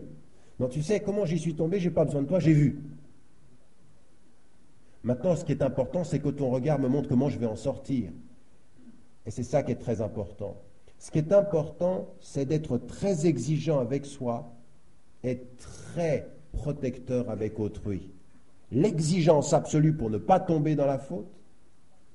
Non, 0.58 0.68
tu 0.68 0.82
sais 0.82 1.00
comment 1.00 1.24
j'y 1.26 1.38
suis 1.38 1.54
tombé, 1.54 1.78
j'ai 1.78 1.90
pas 1.90 2.04
besoin 2.04 2.22
de 2.22 2.26
toi, 2.28 2.40
j'ai 2.40 2.52
vu. 2.52 2.82
Maintenant, 5.04 5.36
ce 5.36 5.44
qui 5.44 5.52
est 5.52 5.62
important, 5.62 6.02
c'est 6.02 6.18
que 6.18 6.30
ton 6.30 6.50
regard 6.50 6.78
me 6.80 6.88
montre 6.88 7.08
comment 7.08 7.28
je 7.28 7.38
vais 7.38 7.46
en 7.46 7.54
sortir. 7.56 8.10
Et 9.24 9.30
c'est 9.30 9.44
ça 9.44 9.62
qui 9.62 9.70
est 9.72 9.76
très 9.76 10.00
important. 10.00 10.56
Ce 10.98 11.10
qui 11.10 11.18
est 11.18 11.32
important, 11.32 12.08
c'est 12.20 12.46
d'être 12.46 12.78
très 12.78 13.26
exigeant 13.26 13.78
avec 13.78 14.06
soi 14.06 14.52
et 15.22 15.42
très 15.58 16.28
protecteur 16.56 17.30
avec 17.30 17.60
autrui. 17.60 18.10
L'exigence 18.72 19.52
absolue 19.52 19.94
pour 19.94 20.10
ne 20.10 20.18
pas 20.18 20.40
tomber 20.40 20.74
dans 20.74 20.86
la 20.86 20.98
faute, 20.98 21.28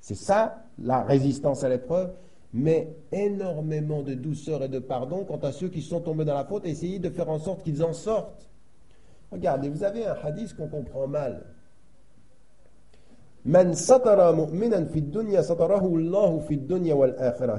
c'est 0.01 0.15
ça, 0.15 0.65
la 0.79 1.03
résistance 1.03 1.63
à 1.63 1.69
l'épreuve, 1.69 2.11
mais 2.53 2.93
énormément 3.11 4.01
de 4.01 4.13
douceur 4.13 4.63
et 4.63 4.67
de 4.67 4.79
pardon 4.79 5.23
quant 5.23 5.37
à 5.37 5.51
ceux 5.51 5.69
qui 5.69 5.81
sont 5.81 6.01
tombés 6.01 6.25
dans 6.25 6.33
la 6.33 6.43
faute 6.43 6.65
et 6.65 6.69
essayer 6.69 6.99
de 6.99 7.09
faire 7.09 7.29
en 7.29 7.39
sorte 7.39 7.63
qu'ils 7.63 7.83
en 7.83 7.93
sortent. 7.93 8.49
Regardez, 9.31 9.69
vous 9.69 9.83
avez 9.83 10.05
un 10.05 10.15
hadith 10.21 10.55
qu'on 10.55 10.67
comprend 10.67 11.07
mal. 11.07 11.45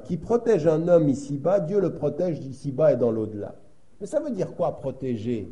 Qui 0.05 0.17
protège 0.17 0.67
un 0.67 0.89
homme 0.89 1.09
ici-bas, 1.09 1.61
Dieu 1.61 1.81
le 1.81 1.95
protège 1.95 2.39
ici-bas 2.41 2.93
et 2.93 2.97
dans 2.97 3.11
l'au-delà. 3.11 3.55
Mais 4.01 4.07
ça 4.07 4.21
veut 4.21 4.31
dire 4.31 4.55
quoi 4.55 4.79
protéger? 4.79 5.51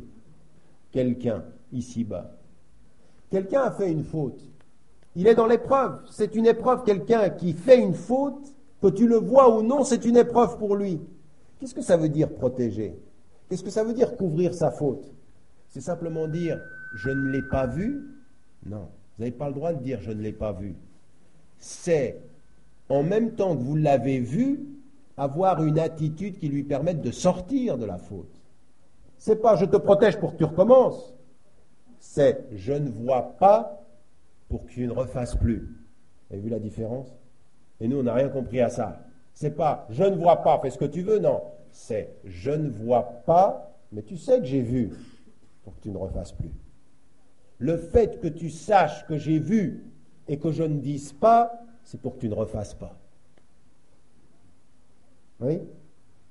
Quelqu'un 0.91 1.43
ici-bas 1.71 2.31
Quelqu'un 3.29 3.61
a 3.61 3.71
fait 3.71 3.89
une 3.89 4.03
faute. 4.03 4.41
Il 5.15 5.27
est 5.27 5.35
dans 5.35 5.47
l'épreuve. 5.47 6.01
C'est 6.11 6.35
une 6.35 6.45
épreuve. 6.45 6.83
Quelqu'un 6.83 7.29
qui 7.29 7.53
fait 7.53 7.79
une 7.79 7.93
faute, 7.93 8.53
que 8.81 8.87
tu 8.87 9.07
le 9.07 9.17
vois 9.17 9.55
ou 9.55 9.61
non, 9.61 9.83
c'est 9.83 10.05
une 10.05 10.17
épreuve 10.17 10.57
pour 10.57 10.75
lui. 10.75 10.99
Qu'est-ce 11.59 11.75
que 11.75 11.81
ça 11.81 11.97
veut 11.97 12.09
dire 12.09 12.29
protéger? 12.33 12.99
Qu'est-ce 13.47 13.63
que 13.63 13.69
ça 13.69 13.83
veut 13.83 13.93
dire 13.93 14.17
couvrir 14.17 14.53
sa 14.53 14.71
faute? 14.71 15.13
C'est 15.69 15.81
simplement 15.81 16.27
dire 16.27 16.59
je 16.95 17.09
ne 17.09 17.29
l'ai 17.29 17.43
pas 17.43 17.67
vu 17.67 18.01
Non. 18.65 18.89
Vous 19.17 19.23
n'avez 19.23 19.31
pas 19.31 19.47
le 19.47 19.53
droit 19.53 19.73
de 19.73 19.81
dire 19.81 20.01
je 20.01 20.11
ne 20.11 20.21
l'ai 20.21 20.33
pas 20.33 20.51
vu. 20.51 20.75
C'est 21.59 22.19
en 22.89 23.03
même 23.03 23.35
temps 23.35 23.55
que 23.55 23.61
vous 23.61 23.75
l'avez 23.75 24.19
vu, 24.19 24.65
avoir 25.15 25.63
une 25.63 25.79
attitude 25.79 26.39
qui 26.39 26.49
lui 26.49 26.63
permette 26.63 27.01
de 27.01 27.11
sortir 27.11 27.77
de 27.77 27.85
la 27.85 27.97
faute. 27.97 28.40
C'est 29.21 29.35
pas 29.35 29.55
je 29.55 29.65
te 29.65 29.77
protège 29.77 30.19
pour 30.19 30.31
que 30.31 30.37
tu 30.37 30.45
recommences. 30.45 31.13
C'est 31.99 32.43
je 32.53 32.73
ne 32.73 32.89
vois 32.89 33.37
pas 33.37 33.85
pour 34.49 34.65
que 34.65 34.71
tu 34.71 34.87
ne 34.87 34.91
refasses 34.91 35.35
plus. 35.35 35.59
Vous 35.59 36.33
avez 36.33 36.41
vu 36.41 36.49
la 36.49 36.57
différence? 36.57 37.15
Et 37.79 37.87
nous, 37.87 37.99
on 37.99 38.03
n'a 38.03 38.15
rien 38.15 38.29
compris 38.29 38.61
à 38.61 38.69
ça. 38.69 39.03
C'est 39.35 39.51
pas 39.51 39.85
je 39.91 40.03
ne 40.05 40.15
vois 40.15 40.37
pas, 40.37 40.57
fais 40.59 40.71
ce 40.71 40.79
que 40.79 40.85
tu 40.85 41.03
veux, 41.03 41.19
non. 41.19 41.43
C'est 41.69 42.15
je 42.25 42.49
ne 42.49 42.71
vois 42.71 43.03
pas, 43.03 43.77
mais 43.91 44.01
tu 44.01 44.17
sais 44.17 44.39
que 44.39 44.45
j'ai 44.45 44.63
vu 44.63 44.89
pour 45.63 45.75
que 45.75 45.81
tu 45.81 45.91
ne 45.91 45.97
refasses 45.99 46.31
plus. 46.31 46.49
Le 47.59 47.77
fait 47.77 48.21
que 48.21 48.27
tu 48.27 48.49
saches 48.49 49.05
que 49.05 49.17
j'ai 49.17 49.37
vu 49.37 49.85
et 50.27 50.39
que 50.39 50.51
je 50.51 50.63
ne 50.63 50.79
dise 50.79 51.13
pas, 51.13 51.61
c'est 51.83 52.01
pour 52.01 52.15
que 52.15 52.21
tu 52.21 52.27
ne 52.27 52.33
refasses 52.33 52.73
pas. 52.73 52.97
Oui? 55.41 55.61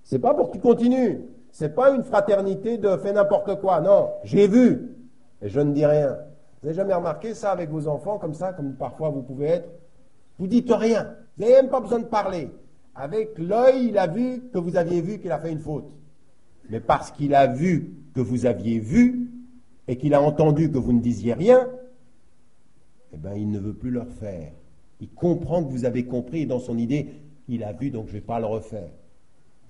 C'est 0.02 0.18
pas 0.18 0.34
pour 0.34 0.48
que 0.48 0.56
tu 0.56 0.60
continues. 0.60 1.20
C'est 1.52 1.74
pas 1.74 1.90
une 1.90 2.04
fraternité 2.04 2.78
de 2.78 2.96
fais 2.96 3.12
n'importe 3.12 3.60
quoi. 3.60 3.80
Non, 3.80 4.10
j'ai 4.24 4.46
vu 4.46 4.96
et 5.42 5.48
je 5.48 5.60
ne 5.60 5.72
dis 5.72 5.86
rien. 5.86 6.16
Vous 6.60 6.66
n'avez 6.66 6.76
jamais 6.76 6.94
remarqué 6.94 7.34
ça 7.34 7.52
avec 7.52 7.70
vos 7.70 7.88
enfants 7.88 8.18
comme 8.18 8.34
ça, 8.34 8.52
comme 8.52 8.74
parfois 8.74 9.08
vous 9.10 9.22
pouvez 9.22 9.46
être? 9.46 9.68
Vous 10.38 10.46
dites 10.46 10.70
rien. 10.70 11.14
Vous 11.36 11.44
n'avez 11.44 11.54
même 11.56 11.70
pas 11.70 11.80
besoin 11.80 12.00
de 12.00 12.04
parler. 12.04 12.50
Avec 12.94 13.38
l'œil, 13.38 13.88
il 13.88 13.98
a 13.98 14.06
vu 14.06 14.42
que 14.52 14.58
vous 14.58 14.76
aviez 14.76 15.00
vu 15.00 15.18
qu'il 15.18 15.32
a 15.32 15.38
fait 15.38 15.52
une 15.52 15.60
faute. 15.60 15.90
Mais 16.68 16.80
parce 16.80 17.10
qu'il 17.10 17.34
a 17.34 17.46
vu 17.46 17.94
que 18.14 18.20
vous 18.20 18.46
aviez 18.46 18.78
vu 18.78 19.30
et 19.88 19.96
qu'il 19.96 20.14
a 20.14 20.22
entendu 20.22 20.70
que 20.70 20.78
vous 20.78 20.92
ne 20.92 21.00
disiez 21.00 21.32
rien, 21.32 21.68
eh 23.12 23.16
bien, 23.16 23.34
il 23.34 23.50
ne 23.50 23.58
veut 23.58 23.74
plus 23.74 23.90
le 23.90 24.00
refaire. 24.00 24.52
Il 25.00 25.08
comprend 25.10 25.64
que 25.64 25.70
vous 25.70 25.84
avez 25.84 26.04
compris 26.04 26.42
et 26.42 26.46
dans 26.46 26.60
son 26.60 26.78
idée, 26.78 27.14
il 27.48 27.64
a 27.64 27.72
vu, 27.72 27.90
donc 27.90 28.06
je 28.06 28.12
ne 28.12 28.18
vais 28.18 28.24
pas 28.24 28.38
le 28.38 28.46
refaire. 28.46 28.90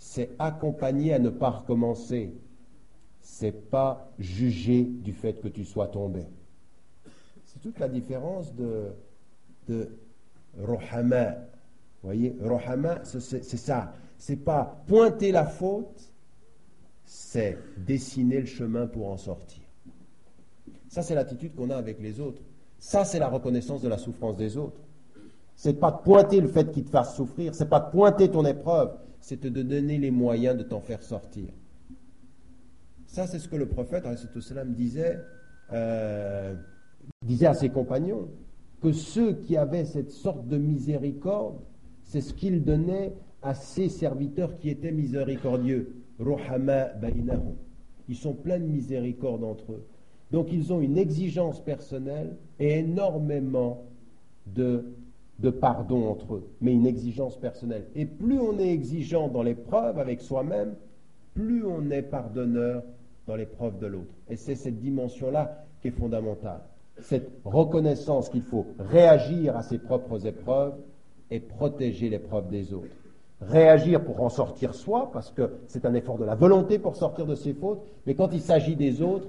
C'est 0.00 0.30
accompagner 0.38 1.12
à 1.12 1.18
ne 1.18 1.28
pas 1.28 1.50
recommencer. 1.50 2.32
C'est 3.20 3.52
pas 3.52 4.10
juger 4.18 4.82
du 4.82 5.12
fait 5.12 5.34
que 5.34 5.48
tu 5.48 5.66
sois 5.66 5.88
tombé. 5.88 6.24
C'est 7.44 7.60
toute 7.60 7.78
la 7.78 7.88
différence 7.88 8.54
de, 8.54 8.86
de 9.68 9.90
Rohama. 10.58 11.32
Vous 12.02 12.08
voyez, 12.08 12.34
Rohama, 12.42 13.04
c'est 13.04 13.42
ça. 13.42 13.92
C'est 14.16 14.42
pas 14.42 14.82
pointer 14.86 15.32
la 15.32 15.44
faute, 15.44 16.10
c'est 17.04 17.58
dessiner 17.76 18.40
le 18.40 18.46
chemin 18.46 18.86
pour 18.86 19.10
en 19.10 19.18
sortir. 19.18 19.62
Ça, 20.88 21.02
c'est 21.02 21.14
l'attitude 21.14 21.54
qu'on 21.54 21.68
a 21.68 21.76
avec 21.76 22.00
les 22.00 22.20
autres. 22.20 22.42
Ça, 22.78 23.04
c'est 23.04 23.18
la 23.18 23.28
reconnaissance 23.28 23.82
de 23.82 23.88
la 23.88 23.98
souffrance 23.98 24.38
des 24.38 24.56
autres. 24.56 24.80
C'est 25.56 25.74
pas 25.74 25.90
de 25.90 25.98
pointer 25.98 26.40
le 26.40 26.48
fait 26.48 26.72
qu'ils 26.72 26.84
te 26.84 26.90
fassent 26.90 27.16
souffrir, 27.16 27.54
c'est 27.54 27.68
pas 27.68 27.80
de 27.80 27.90
pointer 27.90 28.30
ton 28.30 28.46
épreuve, 28.46 28.96
c'est 29.20 29.42
de 29.42 29.48
te 29.48 29.60
donner 29.60 29.98
les 29.98 30.10
moyens 30.10 30.56
de 30.56 30.62
t'en 30.62 30.80
faire 30.80 31.02
sortir. 31.02 31.48
Ça, 33.06 33.26
c'est 33.26 33.38
ce 33.38 33.48
que 33.48 33.56
le 33.56 33.66
prophète 33.66 34.04
disait, 34.68 35.18
euh, 35.72 36.54
disait 37.22 37.46
à 37.46 37.54
ses 37.54 37.68
compagnons, 37.68 38.28
que 38.80 38.92
ceux 38.92 39.34
qui 39.34 39.56
avaient 39.56 39.84
cette 39.84 40.10
sorte 40.10 40.46
de 40.46 40.56
miséricorde, 40.56 41.58
c'est 42.02 42.20
ce 42.20 42.32
qu'il 42.32 42.64
donnait 42.64 43.12
à 43.42 43.54
ses 43.54 43.88
serviteurs 43.88 44.56
qui 44.58 44.70
étaient 44.70 44.92
miséricordieux. 44.92 45.94
Rohama. 46.18 46.90
Ils 48.08 48.16
sont 48.16 48.34
pleins 48.34 48.58
de 48.58 48.64
miséricorde 48.64 49.44
entre 49.44 49.72
eux. 49.72 49.86
Donc 50.30 50.52
ils 50.52 50.72
ont 50.72 50.80
une 50.80 50.98
exigence 50.98 51.62
personnelle 51.64 52.36
et 52.58 52.78
énormément 52.78 53.84
de, 54.46 54.84
de 55.40 55.50
pardon 55.50 56.08
entre 56.08 56.34
eux, 56.34 56.48
mais 56.60 56.72
une 56.72 56.86
exigence 56.86 57.36
personnelle. 57.38 57.86
Et 57.94 58.04
plus 58.04 58.38
on 58.38 58.58
est 58.58 58.68
exigeant 58.68 59.28
dans 59.28 59.42
l'épreuve 59.42 59.98
avec 59.98 60.20
soi-même, 60.20 60.74
plus 61.34 61.64
on 61.64 61.90
est 61.90 62.02
pardonneur 62.02 62.82
dans 63.26 63.36
l'épreuve 63.36 63.78
de 63.78 63.86
l'autre. 63.86 64.12
Et 64.28 64.36
c'est 64.36 64.54
cette 64.54 64.78
dimension-là 64.78 65.64
qui 65.80 65.88
est 65.88 65.92
fondamentale. 65.92 66.60
Cette 66.98 67.30
reconnaissance 67.44 68.28
qu'il 68.28 68.42
faut 68.42 68.66
réagir 68.78 69.56
à 69.56 69.62
ses 69.62 69.78
propres 69.78 70.26
épreuves 70.26 70.74
et 71.30 71.40
protéger 71.40 72.10
l'épreuve 72.10 72.48
des 72.48 72.74
autres. 72.74 72.94
Réagir 73.40 74.04
pour 74.04 74.20
en 74.20 74.28
sortir 74.28 74.74
soi, 74.74 75.08
parce 75.10 75.30
que 75.30 75.52
c'est 75.66 75.86
un 75.86 75.94
effort 75.94 76.18
de 76.18 76.26
la 76.26 76.34
volonté 76.34 76.78
pour 76.78 76.96
sortir 76.96 77.24
de 77.24 77.34
ses 77.34 77.54
fautes, 77.54 77.80
mais 78.04 78.14
quand 78.14 78.34
il 78.34 78.42
s'agit 78.42 78.76
des 78.76 79.00
autres, 79.00 79.28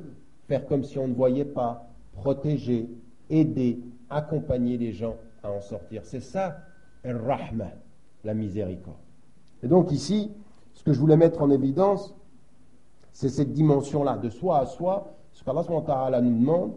faire 0.50 0.66
comme 0.66 0.84
si 0.84 1.00
on 1.00 1.08
ne 1.08 1.14
voyait 1.14 1.46
pas, 1.46 1.88
protéger, 2.18 2.90
aider, 3.30 3.80
accompagner 4.10 4.78
les 4.78 4.92
gens 4.92 5.16
à 5.44 5.52
en 5.52 5.62
sortir. 5.62 6.02
C'est 6.06 6.22
ça, 6.22 6.58
la 7.04 8.34
miséricorde. 8.34 8.98
Et 9.64 9.68
donc 9.68 9.92
ici, 9.92 10.32
ce 10.74 10.84
que 10.84 10.94
je 10.94 11.00
voulais 11.00 11.18
mettre 11.18 11.42
en 11.42 11.50
évidence, 11.50 12.16
c'est 13.12 13.30
cette 13.30 13.52
dimension-là, 13.54 14.18
de 14.18 14.30
soi 14.30 14.60
à 14.60 14.66
soi, 14.66 15.14
ce 15.34 15.44
qu'Allah 15.44 16.22
nous 16.22 16.40
demande, 16.40 16.74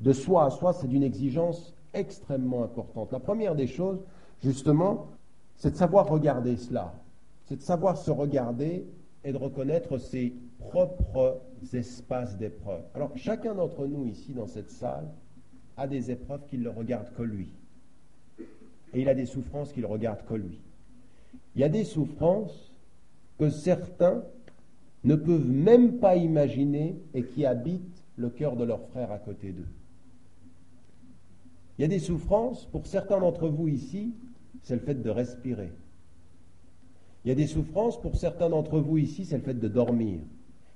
de 0.00 0.12
soi 0.12 0.46
à 0.46 0.50
soi, 0.50 0.72
c'est 0.72 0.88
d'une 0.88 1.02
exigence 1.02 1.74
extrêmement 1.94 2.64
importante. 2.64 3.12
La 3.12 3.20
première 3.20 3.54
des 3.54 3.66
choses, 3.66 4.02
justement, 4.42 5.08
c'est 5.56 5.70
de 5.70 5.76
savoir 5.76 6.08
regarder 6.08 6.56
cela, 6.56 6.92
c'est 7.44 7.56
de 7.56 7.62
savoir 7.62 7.96
se 7.96 8.10
regarder 8.10 8.86
et 9.24 9.32
de 9.32 9.38
reconnaître 9.38 9.98
ses 9.98 10.34
propres 10.58 11.40
espaces 11.72 12.36
d'épreuve. 12.36 12.82
Alors, 12.94 13.10
chacun 13.14 13.54
d'entre 13.54 13.86
nous 13.86 14.06
ici 14.06 14.32
dans 14.32 14.46
cette 14.46 14.70
salle 14.70 15.08
a 15.76 15.86
des 15.86 16.10
épreuves 16.10 16.46
qui 16.48 16.58
ne 16.58 16.64
le 16.64 16.72
que 17.16 17.22
lui. 17.22 17.48
Et 18.94 19.00
il 19.00 19.08
a 19.08 19.14
des 19.14 19.26
souffrances 19.26 19.72
qui 19.72 19.80
ne 19.80 19.86
le 19.86 20.26
que 20.28 20.34
lui. 20.34 20.58
Il 21.54 21.60
y 21.60 21.64
a 21.64 21.68
des 21.68 21.84
souffrances 21.84 22.72
que 23.38 23.50
certains 23.50 24.22
ne 25.04 25.16
peuvent 25.16 25.48
même 25.48 25.98
pas 25.98 26.16
imaginer 26.16 26.96
et 27.14 27.24
qui 27.24 27.44
habitent 27.44 28.04
le 28.16 28.30
cœur 28.30 28.56
de 28.56 28.64
leur 28.64 28.80
frère 28.88 29.10
à 29.10 29.18
côté 29.18 29.52
d'eux. 29.52 29.68
Il 31.78 31.82
y 31.82 31.84
a 31.84 31.88
des 31.88 31.98
souffrances, 31.98 32.66
pour 32.66 32.86
certains 32.86 33.18
d'entre 33.18 33.48
vous 33.48 33.68
ici, 33.68 34.14
c'est 34.62 34.74
le 34.74 34.80
fait 34.80 35.02
de 35.02 35.10
respirer. 35.10 35.72
Il 37.24 37.28
y 37.28 37.32
a 37.32 37.34
des 37.34 37.46
souffrances 37.46 38.00
pour 38.00 38.16
certains 38.16 38.50
d'entre 38.50 38.78
vous 38.78 38.98
ici, 38.98 39.24
c'est 39.24 39.38
le 39.38 39.42
fait 39.42 39.54
de 39.54 39.68
dormir. 39.68 40.20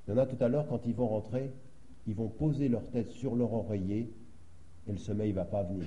Il 0.07 0.11
y 0.11 0.15
en 0.15 0.19
a 0.19 0.27
tout 0.27 0.43
à 0.43 0.49
l'heure, 0.49 0.67
quand 0.69 0.87
ils 0.87 0.95
vont 0.95 1.09
rentrer, 1.09 1.51
ils 2.07 2.15
vont 2.15 2.29
poser 2.29 2.69
leur 2.69 2.89
tête 2.91 3.11
sur 3.11 3.35
leur 3.35 3.53
oreiller 3.53 4.11
et 4.89 4.93
le 4.93 4.99
sommeil 4.99 5.31
ne 5.31 5.37
va 5.37 5.45
pas 5.45 5.63
venir. 5.63 5.87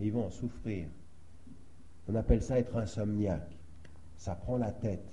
Et 0.00 0.06
ils 0.06 0.12
vont 0.12 0.26
en 0.26 0.30
souffrir. 0.30 0.86
On 2.08 2.14
appelle 2.14 2.42
ça 2.42 2.58
être 2.58 2.76
insomniaque. 2.76 3.56
Ça 4.16 4.34
prend 4.34 4.56
la 4.56 4.70
tête. 4.70 5.12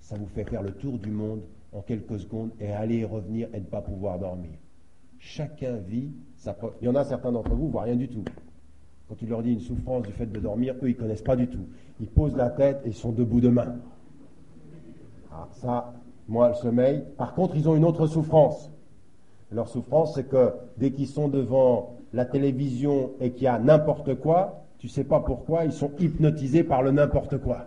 Ça 0.00 0.16
vous 0.16 0.26
fait 0.26 0.44
faire 0.44 0.62
le 0.62 0.72
tour 0.72 0.98
du 0.98 1.10
monde 1.10 1.42
en 1.72 1.82
quelques 1.82 2.18
secondes 2.18 2.50
et 2.58 2.72
aller 2.72 2.98
et 2.98 3.04
revenir 3.04 3.48
et 3.52 3.60
ne 3.60 3.64
pas 3.64 3.80
pouvoir 3.80 4.18
dormir. 4.18 4.58
Chacun 5.18 5.76
vit 5.76 6.10
sa. 6.36 6.56
Il 6.80 6.86
y 6.86 6.88
en 6.88 6.94
a 6.94 7.04
certains 7.04 7.32
d'entre 7.32 7.54
vous, 7.54 7.68
voient 7.68 7.82
rien 7.82 7.96
du 7.96 8.08
tout. 8.08 8.24
Quand 9.08 9.14
tu 9.16 9.26
leur 9.26 9.42
dis 9.42 9.52
une 9.52 9.60
souffrance 9.60 10.06
du 10.06 10.12
fait 10.12 10.26
de 10.26 10.40
dormir, 10.40 10.74
eux, 10.82 10.88
ils 10.88 10.94
ne 10.94 11.00
connaissent 11.00 11.22
pas 11.22 11.36
du 11.36 11.48
tout. 11.48 11.66
Ils 12.00 12.08
posent 12.08 12.36
la 12.36 12.48
tête 12.48 12.80
et 12.84 12.88
ils 12.88 12.94
sont 12.94 13.12
debout 13.12 13.40
de 13.40 13.48
main. 13.48 13.76
Ah, 15.32 15.48
ça, 15.52 15.92
moi, 16.28 16.48
le 16.48 16.54
sommeil. 16.54 17.04
Par 17.18 17.34
contre, 17.34 17.56
ils 17.56 17.68
ont 17.68 17.76
une 17.76 17.84
autre 17.84 18.06
souffrance. 18.06 18.70
Leur 19.52 19.68
souffrance, 19.68 20.14
c'est 20.14 20.28
que 20.28 20.52
dès 20.78 20.92
qu'ils 20.92 21.08
sont 21.08 21.28
devant 21.28 21.99
la 22.12 22.24
télévision 22.24 23.12
et 23.20 23.32
qu'il 23.32 23.44
y 23.44 23.46
a 23.46 23.58
n'importe 23.58 24.14
quoi, 24.16 24.64
tu 24.78 24.88
sais 24.88 25.04
pas 25.04 25.20
pourquoi, 25.20 25.64
ils 25.64 25.72
sont 25.72 25.92
hypnotisés 25.98 26.64
par 26.64 26.82
le 26.82 26.90
n'importe 26.90 27.38
quoi. 27.38 27.66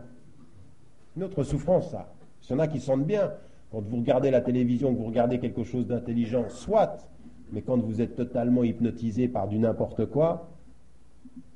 Une 1.15 1.23
autre 1.23 1.43
souffrance, 1.43 1.91
ça. 1.91 2.13
Il 2.49 2.53
y 2.53 2.55
en 2.55 2.59
a 2.59 2.67
qui 2.67 2.79
sentent 2.79 3.05
bien. 3.05 3.31
Quand 3.71 3.81
vous 3.81 3.97
regardez 3.97 4.31
la 4.31 4.41
télévision, 4.41 4.93
que 4.93 4.99
vous 4.99 5.05
regardez 5.05 5.39
quelque 5.39 5.63
chose 5.63 5.87
d'intelligent, 5.87 6.49
soit, 6.49 7.07
mais 7.51 7.61
quand 7.61 7.77
vous 7.77 8.01
êtes 8.01 8.15
totalement 8.15 8.63
hypnotisé 8.63 9.27
par 9.27 9.47
du 9.47 9.59
n'importe 9.59 10.05
quoi, 10.07 10.49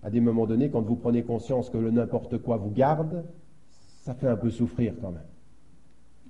à 0.03 0.09
des 0.09 0.21
moments 0.21 0.45
donnés, 0.45 0.69
quand 0.69 0.81
vous 0.81 0.95
prenez 0.95 1.23
conscience 1.23 1.69
que 1.69 1.77
le 1.77 1.91
n'importe 1.91 2.37
quoi 2.37 2.57
vous 2.57 2.71
garde, 2.71 3.25
ça 4.01 4.13
fait 4.13 4.27
un 4.27 4.37
peu 4.37 4.49
souffrir 4.49 4.93
quand 5.01 5.11
même. 5.11 5.27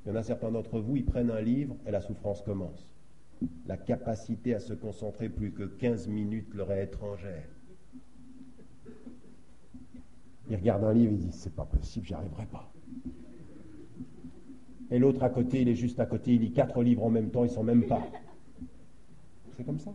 Il 0.06 0.10
y 0.10 0.12
en 0.12 0.16
a 0.16 0.24
certains 0.24 0.52
d'entre 0.52 0.80
vous, 0.80 0.96
ils 0.96 1.06
prennent 1.06 1.32
un 1.32 1.42
livre 1.42 1.76
et 1.86 1.92
la 1.92 2.02
souffrance 2.02 2.42
commence. 2.42 2.88
La 3.68 3.78
capacité 3.78 4.56
à 4.56 4.60
se 4.60 4.74
concentrer 4.74 5.30
plus 5.30 5.52
que 5.52 5.64
15 5.64 6.08
minutes 6.08 6.54
leur 6.54 6.72
est 6.72 6.86
étrangère. 6.86 7.48
Ils 10.50 10.56
regardent 10.56 10.86
un 10.86 10.94
livre, 10.94 11.12
ils 11.12 11.20
disent 11.20 11.36
c'est 11.36 11.56
pas 11.56 11.66
possible, 11.66 12.06
j'y 12.06 12.14
arriverai 12.14 12.46
pas. 12.46 12.72
Et 14.90 15.00
l'autre 15.00 15.22
à 15.24 15.30
côté, 15.30 15.62
il 15.62 15.68
est 15.68 15.76
juste 15.76 16.00
à 16.00 16.06
côté, 16.06 16.34
il 16.34 16.42
lit 16.42 16.52
quatre 16.52 16.82
livres 16.82 17.04
en 17.04 17.10
même 17.10 17.30
temps, 17.30 17.44
il 17.44 17.50
ne 17.50 17.54
sent 17.54 17.64
même 17.64 17.86
pas. 17.86 18.02
C'est 19.58 19.66
comme 19.66 19.80
ça. 19.80 19.94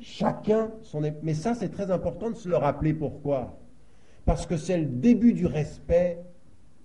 Chacun 0.00 0.70
son... 0.82 1.00
Mais 1.22 1.34
ça, 1.34 1.54
c'est 1.54 1.70
très 1.70 1.90
important 1.90 2.30
de 2.30 2.36
se 2.36 2.48
le 2.48 2.56
rappeler. 2.56 2.92
Pourquoi 2.92 3.58
Parce 4.24 4.46
que 4.46 4.56
c'est 4.56 4.78
le 4.78 4.86
début 4.86 5.32
du 5.32 5.46
respect 5.46 6.18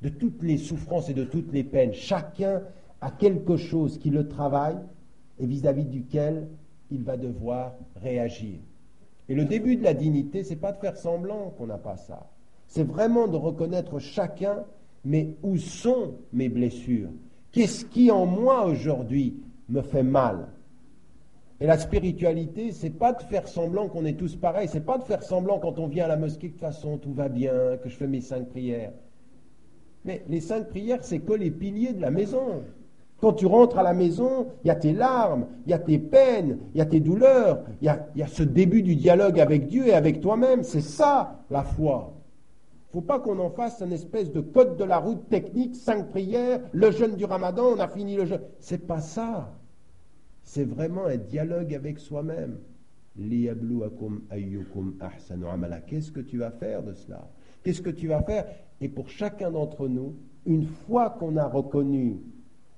de 0.02 0.10
toutes 0.10 0.42
les 0.44 0.58
souffrances 0.58 1.10
et 1.10 1.14
de 1.14 1.24
toutes 1.24 1.52
les 1.52 1.64
peines. 1.64 1.94
Chacun 1.94 2.62
a 3.02 3.12
quelque 3.12 3.58
chose 3.58 3.98
qui 3.98 4.10
le 4.10 4.28
travaille 4.28 4.78
et 5.40 5.46
vis-à-vis 5.46 5.86
duquel 5.86 6.48
il 6.92 7.04
va 7.04 7.18
devoir 7.18 7.74
réagir. 7.96 8.60
Et 9.30 9.36
le 9.36 9.46
début 9.46 9.76
de 9.76 9.84
la 9.84 9.94
dignité, 9.94 10.44
c'est 10.44 10.56
pas 10.56 10.72
de 10.72 10.78
faire 10.78 10.98
semblant 10.98 11.54
qu'on 11.58 11.68
n'a 11.68 11.78
pas 11.78 11.98
ça. 11.98 12.30
C'est 12.68 12.88
vraiment 12.88 13.28
de 13.28 13.38
reconnaître 13.38 14.00
chacun, 14.00 14.64
mais 15.04 15.36
où 15.44 15.58
sont 15.58 16.16
mes 16.34 16.50
blessures? 16.50 17.10
Qu'est-ce 17.52 17.86
qui 17.86 18.12
en 18.12 18.26
moi 18.26 18.66
aujourd'hui 18.66 19.36
me 19.70 19.82
fait 19.82 20.04
mal? 20.04 20.48
Et 21.60 21.66
la 21.66 21.78
spiritualité, 21.78 22.72
c'est 22.72 22.92
pas 22.92 23.14
de 23.14 23.24
faire 23.24 23.48
semblant 23.48 23.90
qu'on 23.90 24.06
est 24.06 24.18
tous 24.18 24.36
pareils, 24.36 24.68
c'est 24.68 24.86
pas 24.86 24.98
de 24.98 25.04
faire 25.04 25.24
semblant 25.24 25.60
quand 25.60 25.80
on 25.80 25.88
vient 25.88 26.06
à 26.06 26.10
la 26.10 26.18
mosquée 26.18 26.50
de 26.50 26.54
toute 26.54 26.62
façon 26.62 26.98
tout 26.98 27.14
va 27.14 27.30
bien, 27.30 27.78
que 27.82 27.90
je 27.90 27.96
fais 27.96 28.08
mes 28.08 28.22
cinq 28.22 28.48
prières. 28.50 28.94
Mais 30.06 30.24
les 30.30 30.40
cinq 30.40 30.70
prières, 30.70 31.04
c'est 31.04 31.20
que 31.20 31.34
les 31.34 31.52
piliers 31.52 31.94
de 31.94 32.02
la 32.02 32.12
maison. 32.12 32.64
Quand 33.20 33.34
tu 33.34 33.46
rentres 33.46 33.80
à 33.80 33.84
la 33.84 33.94
maison, 33.94 34.48
il 34.64 34.68
y 34.68 34.72
a 34.72 34.76
tes 34.76 34.94
larmes, 34.94 35.48
il 35.66 35.72
y 35.72 35.74
a 35.74 35.80
tes 35.80 35.98
peines, 35.98 36.60
il 36.74 36.78
y 36.78 36.82
a 36.82 36.86
tes 36.86 37.00
douleurs, 37.00 37.64
il 37.82 37.86
y 38.16 38.22
a, 38.22 38.28
ce 38.28 38.44
début 38.44 38.84
du 38.84 38.96
dialogue 38.96 39.40
avec 39.40 39.68
Dieu 39.68 39.88
et 39.88 39.94
avec 39.94 40.22
toi-même. 40.22 40.64
C'est 40.64 40.82
ça 40.82 41.44
la 41.50 41.64
foi. 41.64 42.14
Il 42.94 42.98
ne 42.98 43.02
faut 43.02 43.08
pas 43.08 43.20
qu'on 43.20 43.40
en 43.40 43.50
fasse 43.50 43.82
un 43.82 43.92
espèce 43.92 44.32
de 44.32 44.42
code 44.42 44.78
de 44.78 44.84
la 44.84 45.00
route 45.00 45.28
technique, 45.30 45.76
cinq 45.76 46.10
prières, 46.10 46.62
le 46.72 46.92
jeûne 46.92 47.16
du 47.16 47.26
ramadan, 47.26 47.66
on 47.76 47.80
a 47.80 47.88
fini 47.88 48.16
le 48.16 48.26
jeûne. 48.26 48.42
C'est 48.60 48.86
pas 48.86 49.02
ça 49.02 49.52
c'est 50.48 50.64
vraiment 50.64 51.06
un 51.06 51.18
dialogue 51.18 51.74
avec 51.76 52.00
soi-même. 52.00 52.58
Qu'est-ce 55.88 56.12
que 56.12 56.22
tu 56.22 56.38
vas 56.38 56.52
faire 56.52 56.84
de 56.84 56.94
cela? 56.94 57.30
Qu'est-ce 57.64 57.82
que 57.82 57.90
tu 57.90 58.08
vas 58.08 58.22
faire? 58.22 58.46
Et 58.80 58.88
pour 58.88 59.10
chacun 59.10 59.52
d'entre 59.52 59.90
nous, 59.90 60.16
une 60.46 60.66
fois 60.66 61.10
qu'on 61.10 61.36
a 61.36 61.46
reconnu, 61.46 62.22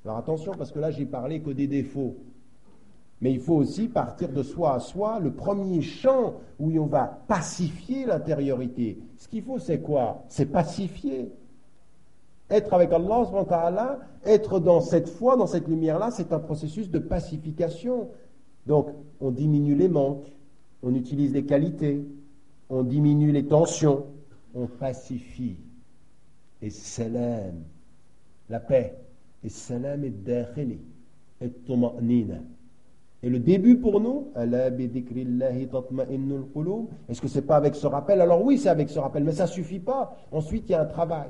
alors 0.05 0.17
attention 0.17 0.53
parce 0.57 0.71
que 0.71 0.79
là 0.79 0.91
j'ai 0.91 1.05
parlé 1.05 1.41
que 1.41 1.51
des 1.51 1.67
défauts, 1.67 2.15
mais 3.21 3.33
il 3.33 3.39
faut 3.39 3.55
aussi 3.55 3.87
partir 3.87 4.29
de 4.29 4.43
soi 4.43 4.75
à 4.75 4.79
soi, 4.79 5.19
le 5.19 5.31
premier 5.31 5.81
champ 5.81 6.35
où 6.59 6.71
on 6.79 6.85
va 6.85 7.05
pacifier 7.27 8.05
l'intériorité. 8.05 8.99
Ce 9.17 9.27
qu'il 9.27 9.43
faut 9.43 9.59
c'est 9.59 9.81
quoi? 9.81 10.23
C'est 10.29 10.45
pacifier. 10.45 11.31
Être 12.49 12.73
avec 12.73 12.91
Allah, 12.91 13.99
être 14.25 14.59
dans 14.59 14.81
cette 14.81 15.07
foi, 15.07 15.37
dans 15.37 15.45
cette 15.45 15.67
lumière-là, 15.67 16.09
c'est 16.09 16.33
un 16.33 16.39
processus 16.39 16.89
de 16.89 16.97
pacification. 16.97 18.09
Donc, 18.65 18.89
on 19.21 19.29
diminue 19.29 19.75
les 19.75 19.87
manques, 19.87 20.25
on 20.81 20.95
utilise 20.95 21.31
les 21.33 21.45
qualités, 21.45 22.03
on 22.69 22.83
diminue 22.83 23.31
les 23.31 23.45
tensions, 23.45 24.07
on 24.55 24.65
pacifie. 24.65 25.57
Et 26.61 26.71
salam, 26.71 27.63
la 28.49 28.59
paix. 28.59 28.97
Salam 29.47 30.03
et 30.03 30.09
dakhili, 30.09 30.79
et 33.21 33.29
le 33.29 33.39
début 33.39 33.77
pour 33.77 34.01
nous, 34.01 34.27
est-ce 34.35 34.71
que 37.21 37.27
c'est 37.27 37.41
pas 37.41 37.55
avec 37.55 37.75
ce 37.75 37.87
rappel? 37.87 38.21
Alors 38.21 38.43
oui, 38.43 38.57
c'est 38.57 38.69
avec 38.69 38.89
ce 38.89 38.99
rappel, 38.99 39.23
mais 39.23 39.31
ça 39.31 39.47
suffit 39.47 39.79
pas. 39.79 40.17
Ensuite, 40.31 40.65
il 40.67 40.73
y 40.73 40.75
a 40.75 40.81
un 40.81 40.85
travail. 40.85 41.29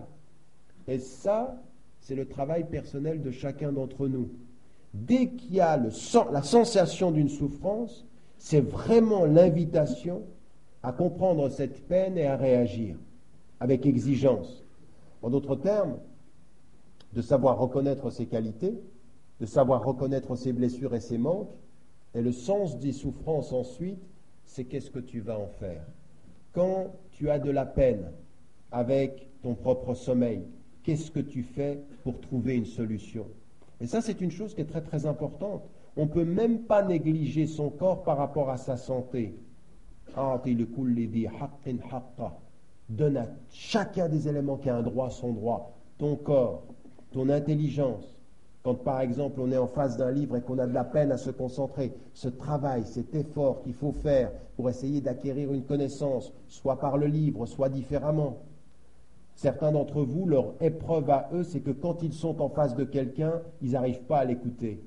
Et 0.88 0.98
ça, 0.98 1.62
c'est 2.00 2.16
le 2.16 2.28
travail 2.28 2.66
personnel 2.66 3.22
de 3.22 3.30
chacun 3.30 3.72
d'entre 3.72 4.08
nous. 4.08 4.30
Dès 4.94 5.28
qu'il 5.28 5.56
y 5.56 5.62
a 5.62 5.78
la 5.78 6.42
sensation 6.42 7.12
d'une 7.12 7.30
souffrance, 7.30 8.06
c'est 8.38 8.62
vraiment 8.62 9.26
l'invitation 9.26 10.24
à 10.82 10.92
comprendre 10.92 11.50
cette 11.50 11.88
peine 11.88 12.18
et 12.18 12.26
à 12.26 12.36
réagir 12.36 12.96
avec 13.60 13.86
exigence. 13.86 14.64
En 15.22 15.30
d'autres 15.30 15.56
termes, 15.56 15.98
de 17.14 17.22
savoir 17.22 17.58
reconnaître 17.58 18.10
ses 18.10 18.26
qualités, 18.26 18.80
de 19.40 19.46
savoir 19.46 19.84
reconnaître 19.84 20.36
ses 20.36 20.54
blessures 20.54 20.94
et 20.96 21.00
ses 21.00 21.18
manques, 21.18 21.50
et 22.14 22.22
le 22.22 22.32
sens 22.32 22.80
des 22.80 22.92
souffrances 22.92 23.54
ensuite, 23.54 24.02
c'est 24.46 24.66
qu'est-ce 24.66 24.90
que 24.90 25.00
tu 25.00 25.20
vas 25.20 25.38
en 25.38 25.48
faire. 25.48 25.84
Quand 26.54 26.88
tu 27.12 27.30
as 27.30 27.40
de 27.40 27.52
la 27.52 27.66
peine 27.66 28.12
avec 28.72 29.28
ton 29.42 29.54
propre 29.54 29.94
sommeil, 29.94 30.44
qu'est-ce 30.84 31.12
que 31.12 31.20
tu 31.20 31.44
fais 31.44 31.80
pour 32.04 32.20
trouver 32.20 32.56
une 32.56 32.66
solution? 32.66 33.28
Et 33.80 33.88
ça, 33.88 34.02
c'est 34.02 34.22
une 34.22 34.32
chose 34.32 34.54
qui 34.56 34.62
est 34.62 34.66
très 34.66 34.82
très 34.82 35.06
importante. 35.06 35.64
On 35.96 36.06
ne 36.06 36.10
peut 36.10 36.26
même 36.26 36.64
pas 36.64 36.84
négliger 36.84 37.46
son 37.48 37.70
corps 37.70 38.04
par 38.04 38.18
rapport 38.18 38.50
à 38.50 38.58
sa 38.58 38.78
santé. 38.78 39.36
Donne 42.90 43.18
à 43.18 43.28
chacun 43.52 44.10
des 44.10 44.28
éléments 44.28 44.58
qui 44.58 44.70
a 44.70 44.76
un 44.76 44.82
droit 44.82 45.10
son 45.10 45.34
droit. 45.34 45.76
Ton 45.98 46.16
corps, 46.16 46.64
ton 47.12 47.30
intelligence. 47.30 48.16
Quand 48.64 48.76
par 48.76 49.02
exemple 49.02 49.40
on 49.40 49.52
est 49.52 49.58
en 49.58 49.68
face 49.68 49.98
d'un 49.98 50.12
livre 50.12 50.36
et 50.36 50.42
qu'on 50.42 50.60
a 50.60 50.68
de 50.68 50.74
la 50.74 50.84
peine 50.84 51.12
à 51.12 51.18
se 51.18 51.32
concentrer, 51.32 51.94
ce 52.14 52.28
travail, 52.28 52.84
cet 52.86 53.16
effort 53.16 53.62
qu'il 53.62 53.74
faut 53.74 53.94
faire 53.94 54.32
pour 54.56 54.70
essayer 54.70 55.02
d'acquérir 55.02 55.54
une 55.54 55.64
connaissance, 55.64 56.34
soit 56.48 56.80
par 56.80 56.98
le 56.98 57.08
livre, 57.08 57.46
soit 57.46 57.70
différemment, 57.70 58.40
Certains 59.40 59.72
d'entre 59.72 60.02
vous, 60.02 60.26
leur 60.26 60.54
épreuve 60.60 61.10
à 61.10 61.30
eux, 61.32 61.44
c'est 61.44 61.62
que 61.62 61.72
quand 61.72 62.04
ils 62.04 62.12
sont 62.12 62.42
en 62.42 62.50
face 62.50 62.76
de 62.76 62.84
quelqu'un, 62.84 63.42
ils 63.62 63.72
n'arrivent 63.72 64.02
pas 64.02 64.18
à 64.18 64.26
l'écouter. 64.26 64.82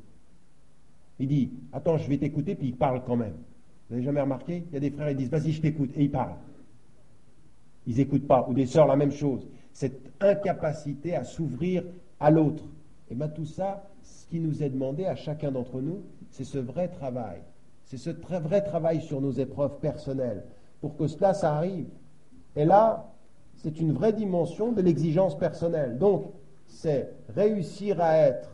Il 1.18 1.28
dit, 1.28 1.52
attends, 1.72 1.96
je 1.96 2.06
vais 2.06 2.18
t'écouter, 2.18 2.54
puis 2.54 2.68
il 2.68 2.76
parle 2.76 3.02
quand 3.06 3.16
même. 3.16 3.32
Vous 3.32 3.94
n'avez 3.94 4.02
jamais 4.02 4.20
remarqué? 4.20 4.62
Il 4.68 4.74
y 4.74 4.76
a 4.76 4.80
des 4.80 4.90
frères, 4.90 5.08
ils 5.08 5.16
disent, 5.16 5.30
vas-y, 5.30 5.52
je 5.52 5.62
t'écoute, 5.62 5.92
et 5.96 6.02
ils 6.02 6.10
parlent. 6.10 6.36
Ils 7.86 7.96
n'écoutent 7.96 8.26
pas. 8.26 8.46
Ou 8.46 8.52
des 8.52 8.66
sœurs, 8.66 8.86
la 8.86 8.96
même 8.96 9.10
chose. 9.10 9.48
Cette 9.72 10.02
incapacité 10.20 11.16
à 11.16 11.24
s'ouvrir 11.24 11.84
à 12.22 12.30
l'autre. 12.30 12.62
Et 13.10 13.14
bien 13.14 13.28
tout 13.28 13.44
ça, 13.44 13.90
ce 14.02 14.26
qui 14.26 14.40
nous 14.40 14.62
est 14.62 14.70
demandé 14.70 15.04
à 15.04 15.16
chacun 15.16 15.50
d'entre 15.50 15.80
nous, 15.80 16.02
c'est 16.30 16.44
ce 16.44 16.58
vrai 16.58 16.88
travail. 16.88 17.40
C'est 17.84 17.98
ce 17.98 18.10
très 18.10 18.40
vrai 18.40 18.62
travail 18.62 19.02
sur 19.02 19.20
nos 19.20 19.32
épreuves 19.32 19.78
personnelles. 19.80 20.44
Pour 20.80 20.96
que 20.96 21.08
cela, 21.08 21.34
ça 21.34 21.56
arrive. 21.56 21.88
Et 22.56 22.64
là, 22.64 23.12
c'est 23.56 23.80
une 23.80 23.92
vraie 23.92 24.12
dimension 24.12 24.72
de 24.72 24.80
l'exigence 24.80 25.36
personnelle. 25.36 25.98
Donc, 25.98 26.26
c'est 26.66 27.12
réussir 27.28 28.00
à 28.00 28.16
être 28.16 28.50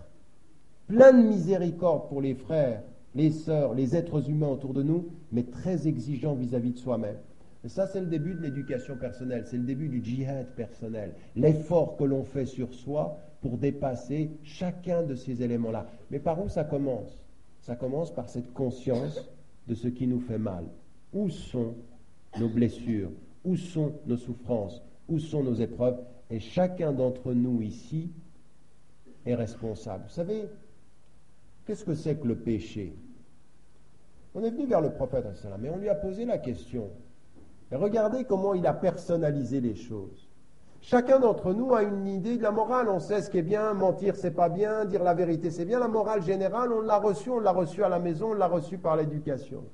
plein 0.88 1.12
de 1.12 1.22
miséricorde 1.22 2.08
pour 2.08 2.22
les 2.22 2.34
frères, 2.34 2.82
les 3.14 3.30
sœurs, 3.30 3.74
les 3.74 3.94
êtres 3.94 4.28
humains 4.28 4.48
autour 4.48 4.72
de 4.72 4.82
nous, 4.82 5.08
mais 5.30 5.44
très 5.44 5.86
exigeant 5.86 6.34
vis-à-vis 6.34 6.72
de 6.72 6.78
soi-même. 6.78 7.16
Et 7.64 7.68
ça, 7.68 7.86
c'est 7.86 8.00
le 8.00 8.06
début 8.06 8.34
de 8.34 8.40
l'éducation 8.40 8.96
personnelle, 8.96 9.44
c'est 9.46 9.56
le 9.56 9.64
début 9.64 9.88
du 9.88 10.02
djihad 10.02 10.46
personnel, 10.54 11.12
l'effort 11.36 11.96
que 11.96 12.04
l'on 12.04 12.24
fait 12.24 12.46
sur 12.46 12.72
soi 12.72 13.18
pour 13.40 13.58
dépasser 13.58 14.30
chacun 14.42 15.02
de 15.02 15.14
ces 15.14 15.42
éléments-là. 15.42 15.86
Mais 16.10 16.18
par 16.18 16.42
où 16.42 16.48
ça 16.48 16.64
commence? 16.64 17.18
Ça 17.60 17.76
commence 17.76 18.12
par 18.12 18.28
cette 18.28 18.52
conscience 18.52 19.28
de 19.66 19.74
ce 19.74 19.88
qui 19.88 20.06
nous 20.06 20.20
fait 20.20 20.38
mal. 20.38 20.64
Où 21.12 21.28
sont 21.28 21.74
nos 22.38 22.48
blessures? 22.48 23.10
Où 23.44 23.56
sont 23.56 23.92
nos 24.06 24.16
souffrances? 24.16 24.82
Où 25.08 25.18
sont 25.18 25.42
nos 25.42 25.54
épreuves? 25.54 25.98
Et 26.30 26.40
chacun 26.40 26.92
d'entre 26.92 27.32
nous 27.32 27.62
ici 27.62 28.10
est 29.24 29.34
responsable. 29.34 30.04
Vous 30.04 30.14
savez, 30.14 30.44
qu'est-ce 31.66 31.84
que 31.84 31.94
c'est 31.94 32.16
que 32.16 32.26
le 32.26 32.36
péché? 32.36 32.94
On 34.34 34.42
est 34.42 34.50
venu 34.50 34.66
vers 34.66 34.80
le 34.80 34.90
prophète, 34.90 35.26
mais 35.60 35.70
on 35.70 35.78
lui 35.78 35.88
a 35.88 35.94
posé 35.94 36.24
la 36.24 36.38
question. 36.38 36.90
Et 37.72 37.76
regardez 37.76 38.24
comment 38.24 38.54
il 38.54 38.66
a 38.66 38.74
personnalisé 38.74 39.60
les 39.60 39.74
choses. 39.74 40.27
Chacun 40.80 41.18
d'entre 41.18 41.52
nous 41.52 41.74
a 41.74 41.82
une 41.82 42.06
idée 42.06 42.36
de 42.36 42.42
la 42.42 42.50
morale. 42.50 42.88
On 42.88 43.00
sait 43.00 43.20
ce 43.20 43.30
qui 43.30 43.38
est 43.38 43.42
bien, 43.42 43.74
mentir 43.74 44.16
c'est 44.16 44.30
pas 44.30 44.48
bien, 44.48 44.84
dire 44.84 45.02
la 45.02 45.14
vérité 45.14 45.50
c'est 45.50 45.64
bien. 45.64 45.78
La 45.78 45.88
morale 45.88 46.22
générale, 46.22 46.72
on 46.72 46.80
l'a 46.80 46.98
reçue, 46.98 47.30
on 47.30 47.40
l'a 47.40 47.52
reçue 47.52 47.82
à 47.82 47.88
la 47.88 47.98
maison, 47.98 48.30
on 48.30 48.34
l'a 48.34 48.46
reçue 48.46 48.78
par 48.78 48.96
l'éducation. 48.96 49.64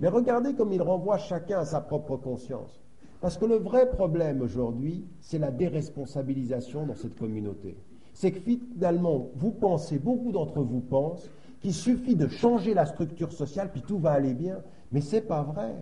Mais 0.00 0.08
regardez 0.08 0.54
comme 0.54 0.72
il 0.72 0.82
renvoie 0.82 1.18
chacun 1.18 1.60
à 1.60 1.64
sa 1.64 1.80
propre 1.80 2.16
conscience. 2.16 2.82
Parce 3.20 3.38
que 3.38 3.46
le 3.46 3.56
vrai 3.56 3.88
problème 3.88 4.42
aujourd'hui, 4.42 5.06
c'est 5.20 5.38
la 5.38 5.50
déresponsabilisation 5.50 6.84
dans 6.84 6.94
cette 6.94 7.18
communauté. 7.18 7.76
C'est 8.12 8.30
que 8.30 8.40
finalement, 8.40 9.30
vous 9.36 9.52
pensez, 9.52 9.98
beaucoup 9.98 10.32
d'entre 10.32 10.60
vous 10.60 10.80
pensent, 10.80 11.30
qu'il 11.60 11.72
suffit 11.72 12.14
de 12.14 12.28
changer 12.28 12.74
la 12.74 12.84
structure 12.84 13.32
sociale, 13.32 13.70
puis 13.72 13.82
tout 13.82 13.98
va 13.98 14.12
aller 14.12 14.34
bien. 14.34 14.58
Mais 14.92 15.00
ce 15.00 15.16
n'est 15.16 15.22
pas 15.22 15.42
vrai. 15.42 15.74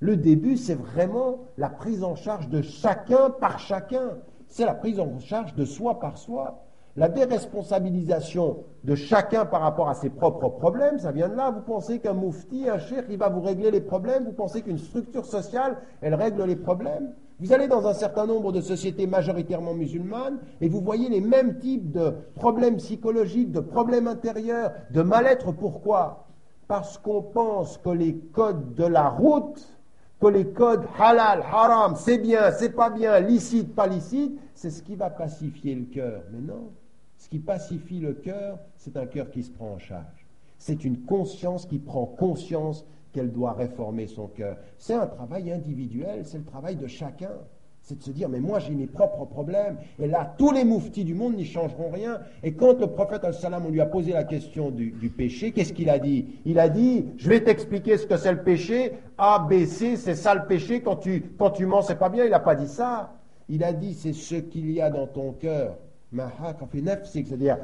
Le 0.00 0.16
début, 0.16 0.56
c'est 0.56 0.74
vraiment 0.74 1.40
la 1.58 1.68
prise 1.68 2.02
en 2.02 2.14
charge 2.14 2.48
de 2.48 2.62
chacun 2.62 3.28
par 3.28 3.58
chacun. 3.58 4.16
C'est 4.46 4.64
la 4.64 4.72
prise 4.72 4.98
en 4.98 5.18
charge 5.18 5.54
de 5.54 5.66
soi 5.66 6.00
par 6.00 6.16
soi. 6.16 6.64
La 6.96 7.08
déresponsabilisation 7.08 8.64
de 8.82 8.94
chacun 8.94 9.44
par 9.44 9.60
rapport 9.60 9.90
à 9.90 9.94
ses 9.94 10.08
propres 10.08 10.48
problèmes, 10.48 10.98
ça 10.98 11.12
vient 11.12 11.28
de 11.28 11.36
là. 11.36 11.50
Vous 11.50 11.60
pensez 11.60 11.98
qu'un 11.98 12.14
moufti, 12.14 12.66
un 12.68 12.78
cheikh, 12.78 13.04
il 13.10 13.18
va 13.18 13.28
vous 13.28 13.42
régler 13.42 13.70
les 13.70 13.82
problèmes? 13.82 14.24
Vous 14.24 14.32
pensez 14.32 14.62
qu'une 14.62 14.78
structure 14.78 15.26
sociale, 15.26 15.76
elle 16.00 16.14
règle 16.14 16.44
les 16.44 16.56
problèmes? 16.56 17.12
Vous 17.38 17.52
allez 17.52 17.68
dans 17.68 17.86
un 17.86 17.94
certain 17.94 18.26
nombre 18.26 18.52
de 18.52 18.60
sociétés 18.60 19.06
majoritairement 19.06 19.74
musulmanes 19.74 20.38
et 20.62 20.68
vous 20.68 20.80
voyez 20.80 21.10
les 21.10 21.20
mêmes 21.20 21.58
types 21.58 21.90
de 21.90 22.14
problèmes 22.34 22.76
psychologiques, 22.76 23.52
de 23.52 23.60
problèmes 23.60 24.08
intérieurs, 24.08 24.72
de 24.90 25.02
mal-être. 25.02 25.52
Pourquoi? 25.52 26.26
Parce 26.68 26.98
qu'on 26.98 27.22
pense 27.22 27.78
que 27.78 27.90
les 27.90 28.16
codes 28.16 28.74
de 28.74 28.84
la 28.84 29.08
route, 29.08 29.79
que 30.20 30.26
les 30.26 30.46
codes 30.52 30.84
halal, 30.98 31.42
haram, 31.42 31.96
c'est 31.96 32.18
bien, 32.18 32.52
c'est 32.52 32.74
pas 32.74 32.90
bien, 32.90 33.18
licite, 33.20 33.74
pas 33.74 33.86
licite, 33.86 34.38
c'est 34.54 34.70
ce 34.70 34.82
qui 34.82 34.94
va 34.94 35.08
pacifier 35.10 35.74
le 35.74 35.84
cœur. 35.86 36.22
Mais 36.30 36.40
non, 36.40 36.72
ce 37.16 37.28
qui 37.28 37.38
pacifie 37.38 38.00
le 38.00 38.12
cœur, 38.12 38.58
c'est 38.76 38.96
un 38.96 39.06
cœur 39.06 39.30
qui 39.30 39.42
se 39.42 39.50
prend 39.50 39.72
en 39.72 39.78
charge. 39.78 40.26
C'est 40.58 40.84
une 40.84 41.04
conscience 41.04 41.64
qui 41.64 41.78
prend 41.78 42.04
conscience 42.04 42.84
qu'elle 43.12 43.32
doit 43.32 43.54
réformer 43.54 44.06
son 44.06 44.28
cœur. 44.28 44.58
C'est 44.78 44.94
un 44.94 45.06
travail 45.06 45.50
individuel, 45.50 46.26
c'est 46.26 46.38
le 46.38 46.44
travail 46.44 46.76
de 46.76 46.86
chacun. 46.86 47.32
C'est 47.90 47.98
de 47.98 48.04
se 48.04 48.12
dire, 48.12 48.28
mais 48.28 48.38
moi 48.38 48.60
j'ai 48.60 48.72
mes 48.72 48.86
propres 48.86 49.24
problèmes. 49.24 49.76
Et 49.98 50.06
là, 50.06 50.32
tous 50.38 50.52
les 50.52 50.62
mouftis 50.62 51.02
du 51.02 51.12
monde 51.12 51.34
n'y 51.34 51.44
changeront 51.44 51.90
rien. 51.90 52.20
Et 52.44 52.52
quand 52.52 52.78
le 52.78 52.86
prophète, 52.86 53.28
salam, 53.32 53.66
on 53.66 53.70
lui 53.70 53.80
a 53.80 53.86
posé 53.86 54.12
la 54.12 54.22
question 54.22 54.70
du, 54.70 54.92
du 54.92 55.08
péché, 55.08 55.50
qu'est-ce 55.50 55.72
qu'il 55.72 55.90
a 55.90 55.98
dit? 55.98 56.26
Il 56.44 56.60
a 56.60 56.68
dit, 56.68 57.06
je 57.16 57.28
vais 57.28 57.42
t'expliquer 57.42 57.96
ce 57.96 58.06
que 58.06 58.16
c'est 58.16 58.30
le 58.30 58.44
péché. 58.44 58.92
A, 59.18 59.40
B, 59.40 59.64
C, 59.64 59.96
c'est 59.96 60.14
ça 60.14 60.36
le 60.36 60.46
péché. 60.46 60.82
Quand 60.82 60.98
tu, 60.98 61.32
quand 61.36 61.50
tu 61.50 61.66
mens, 61.66 61.82
c'est 61.82 61.98
pas 61.98 62.10
bien. 62.10 62.24
Il 62.24 62.30
n'a 62.30 62.38
pas 62.38 62.54
dit 62.54 62.68
ça. 62.68 63.12
Il 63.48 63.64
a 63.64 63.72
dit, 63.72 63.94
c'est 63.94 64.12
ce 64.12 64.36
qu'il 64.36 64.70
y 64.70 64.80
a 64.80 64.88
dans 64.88 65.08
ton 65.08 65.32
cœur. 65.32 65.76
C'est-à-dire, 67.02 67.58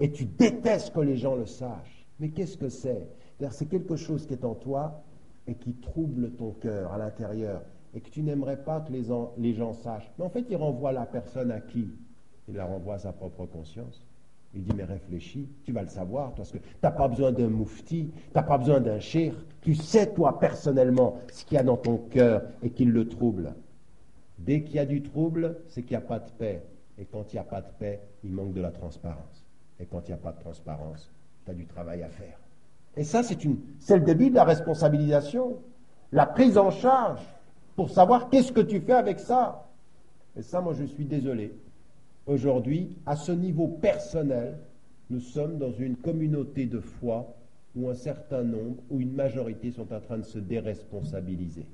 et 0.00 0.10
tu 0.10 0.24
détestes 0.24 0.94
que 0.94 1.00
les 1.00 1.16
gens 1.18 1.34
le 1.34 1.44
sachent. 1.44 2.06
Mais 2.18 2.30
qu'est-ce 2.30 2.56
que 2.56 2.70
c'est? 2.70 3.08
C'est 3.50 3.68
quelque 3.68 3.96
chose 3.96 4.26
qui 4.26 4.32
est 4.32 4.44
en 4.46 4.54
toi 4.54 5.02
et 5.46 5.54
qui 5.54 5.74
trouble 5.74 6.30
ton 6.32 6.52
cœur 6.52 6.92
à 6.92 6.98
l'intérieur 6.98 7.62
et 7.94 8.00
que 8.00 8.10
tu 8.10 8.22
n'aimerais 8.22 8.56
pas 8.56 8.80
que 8.80 8.92
les, 8.92 9.54
gens 9.54 9.72
sachent. 9.72 10.10
Mais 10.18 10.24
en 10.24 10.30
fait, 10.30 10.44
il 10.50 10.56
renvoie 10.56 10.92
la 10.92 11.06
personne 11.06 11.50
à 11.52 11.60
qui? 11.60 11.88
Il 12.48 12.56
la 12.56 12.64
renvoie 12.64 12.94
à 12.94 12.98
sa 12.98 13.12
propre 13.12 13.46
conscience. 13.46 14.04
Il 14.54 14.64
dit, 14.64 14.72
mais 14.74 14.84
réfléchis, 14.84 15.48
tu 15.64 15.72
vas 15.72 15.82
le 15.82 15.88
savoir, 15.88 16.34
parce 16.34 16.52
que 16.52 16.58
tu 16.58 16.64
n'as 16.82 16.90
pas 16.90 17.08
besoin 17.08 17.32
d'un 17.32 17.48
moufti, 17.48 18.10
tu 18.12 18.34
n'as 18.34 18.42
pas 18.42 18.58
besoin 18.58 18.80
d'un 18.80 19.00
shir, 19.00 19.34
tu 19.62 19.74
sais 19.74 20.12
toi 20.12 20.38
personnellement 20.38 21.18
ce 21.32 21.44
qu'il 21.44 21.56
y 21.56 21.58
a 21.58 21.64
dans 21.64 21.76
ton 21.76 21.98
cœur 21.98 22.42
et 22.62 22.70
qu'il 22.70 22.90
le 22.90 23.08
trouble. 23.08 23.54
Dès 24.38 24.62
qu'il 24.62 24.76
y 24.76 24.78
a 24.78 24.86
du 24.86 25.02
trouble, 25.02 25.56
c'est 25.68 25.82
qu'il 25.82 25.96
n'y 25.96 26.02
a 26.02 26.06
pas 26.06 26.18
de 26.18 26.30
paix. 26.38 26.62
Et 26.98 27.04
quand 27.04 27.32
il 27.32 27.36
n'y 27.36 27.40
a 27.40 27.44
pas 27.44 27.60
de 27.60 27.70
paix, 27.78 28.00
il 28.22 28.32
manque 28.32 28.52
de 28.52 28.60
la 28.60 28.70
transparence. 28.70 29.44
Et 29.80 29.86
quand 29.86 30.02
il 30.08 30.12
n'y 30.12 30.14
a 30.14 30.18
pas 30.22 30.32
de 30.32 30.40
transparence, 30.40 31.10
tu 31.44 31.50
as 31.50 31.54
du 31.54 31.66
travail 31.66 32.02
à 32.02 32.08
faire. 32.08 32.38
Et 32.96 33.04
ça, 33.04 33.22
c'est, 33.22 33.42
le 33.44 34.00
début 34.00 34.30
de 34.30 34.34
la 34.34 34.44
responsabilisation, 34.44 35.58
la 36.12 36.26
prise 36.26 36.56
en 36.58 36.70
charge 36.70 37.22
pour 37.76 37.90
savoir 37.90 38.30
qu'est-ce 38.30 38.52
que 38.52 38.60
tu 38.60 38.80
fais 38.80 38.92
avec 38.92 39.18
ça. 39.18 39.68
Et 40.36 40.42
ça, 40.42 40.60
moi, 40.60 40.74
je 40.74 40.84
suis 40.84 41.04
désolé. 41.04 41.52
Aujourd'hui, 42.26 42.96
à 43.04 43.16
ce 43.16 43.32
niveau 43.32 43.68
personnel, 43.68 44.58
nous 45.10 45.20
sommes 45.20 45.58
dans 45.58 45.72
une 45.72 45.96
communauté 45.96 46.66
de 46.66 46.80
foi 46.80 47.34
où 47.76 47.88
un 47.88 47.94
certain 47.94 48.42
nombre, 48.42 48.76
ou 48.90 49.00
une 49.00 49.12
majorité 49.12 49.70
sont 49.72 49.92
en 49.92 50.00
train 50.00 50.18
de 50.18 50.24
se 50.24 50.38
déresponsabiliser. 50.38 51.66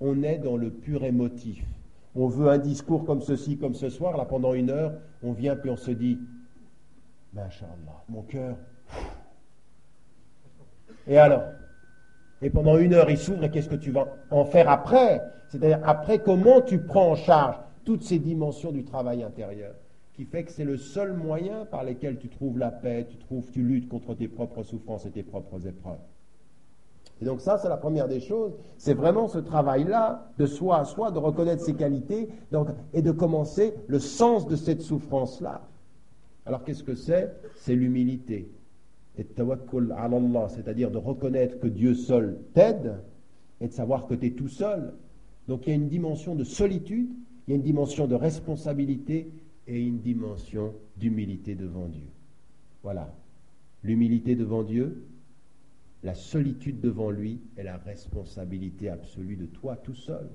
On 0.00 0.22
est 0.22 0.38
dans 0.38 0.56
le 0.56 0.70
pur 0.70 1.04
émotif. 1.04 1.62
On 2.14 2.26
veut 2.26 2.48
un 2.48 2.58
discours 2.58 3.04
comme 3.04 3.20
ceci, 3.20 3.58
comme 3.58 3.74
ce 3.74 3.90
soir, 3.90 4.16
là 4.16 4.24
pendant 4.24 4.54
une 4.54 4.70
heure, 4.70 4.94
on 5.22 5.32
vient 5.32 5.54
puis 5.54 5.70
on 5.70 5.76
se 5.76 5.90
dit, 5.90 6.18
Masha'Allah, 7.34 8.04
mon 8.08 8.22
cœur, 8.22 8.56
et 11.08 11.18
alors? 11.18 11.44
Et 12.40 12.50
pendant 12.50 12.78
une 12.78 12.94
heure, 12.94 13.10
il 13.10 13.18
s'ouvre 13.18 13.42
et 13.44 13.50
qu'est-ce 13.50 13.68
que 13.68 13.74
tu 13.74 13.90
vas 13.90 14.06
en 14.30 14.44
faire 14.44 14.70
après? 14.70 15.22
C'est-à-dire 15.48 15.80
après 15.84 16.20
comment 16.20 16.60
tu 16.60 16.78
prends 16.78 17.10
en 17.10 17.14
charge 17.16 17.56
toutes 17.84 18.02
ces 18.02 18.18
dimensions 18.18 18.70
du 18.70 18.84
travail 18.84 19.22
intérieur 19.22 19.72
qui 20.14 20.24
fait 20.24 20.44
que 20.44 20.50
c'est 20.50 20.64
le 20.64 20.76
seul 20.76 21.12
moyen 21.12 21.64
par 21.64 21.84
lequel 21.84 22.18
tu 22.18 22.28
trouves 22.28 22.58
la 22.58 22.70
paix, 22.70 23.06
tu 23.08 23.16
trouves, 23.18 23.50
tu 23.50 23.62
luttes 23.62 23.88
contre 23.88 24.14
tes 24.14 24.28
propres 24.28 24.62
souffrances 24.62 25.06
et 25.06 25.10
tes 25.10 25.22
propres 25.22 25.66
épreuves? 25.66 25.98
Et 27.20 27.24
donc 27.24 27.40
ça, 27.40 27.58
c'est 27.58 27.68
la 27.68 27.76
première 27.76 28.06
des 28.06 28.20
choses. 28.20 28.52
C'est 28.76 28.94
vraiment 28.94 29.26
ce 29.26 29.38
travail-là, 29.38 30.28
de 30.38 30.46
soi 30.46 30.78
à 30.78 30.84
soi, 30.84 31.10
de 31.10 31.18
reconnaître 31.18 31.62
ses 31.62 31.74
qualités 31.74 32.28
donc, 32.52 32.68
et 32.92 33.02
de 33.02 33.10
commencer 33.10 33.74
le 33.86 33.98
sens 33.98 34.46
de 34.46 34.54
cette 34.54 34.82
souffrance-là. 34.82 35.62
Alors 36.46 36.62
qu'est-ce 36.64 36.84
que 36.84 36.94
c'est? 36.94 37.32
C'est 37.56 37.74
l'humilité 37.74 38.50
et 39.18 39.24
tawakkul 39.24 39.92
Allah, 39.92 40.48
c'est-à-dire 40.48 40.90
de 40.90 40.96
reconnaître 40.96 41.58
que 41.58 41.66
Dieu 41.66 41.94
seul 41.94 42.38
t'aide 42.54 42.94
et 43.60 43.66
de 43.66 43.72
savoir 43.72 44.06
que 44.06 44.14
tu 44.14 44.26
es 44.26 44.30
tout 44.30 44.48
seul. 44.48 44.94
Donc 45.48 45.66
il 45.66 45.70
y 45.70 45.72
a 45.72 45.76
une 45.76 45.88
dimension 45.88 46.36
de 46.36 46.44
solitude, 46.44 47.10
il 47.46 47.50
y 47.50 47.52
a 47.52 47.56
une 47.56 47.62
dimension 47.62 48.06
de 48.06 48.14
responsabilité 48.14 49.28
et 49.66 49.80
une 49.80 49.98
dimension 49.98 50.72
d'humilité 50.96 51.56
devant 51.56 51.88
Dieu. 51.88 52.06
Voilà. 52.84 53.12
L'humilité 53.82 54.36
devant 54.36 54.62
Dieu, 54.62 55.04
la 56.04 56.14
solitude 56.14 56.80
devant 56.80 57.10
lui 57.10 57.40
et 57.56 57.64
la 57.64 57.76
responsabilité 57.76 58.88
absolue 58.88 59.36
de 59.36 59.46
toi 59.46 59.76
tout 59.76 59.94
seul. 59.94 60.28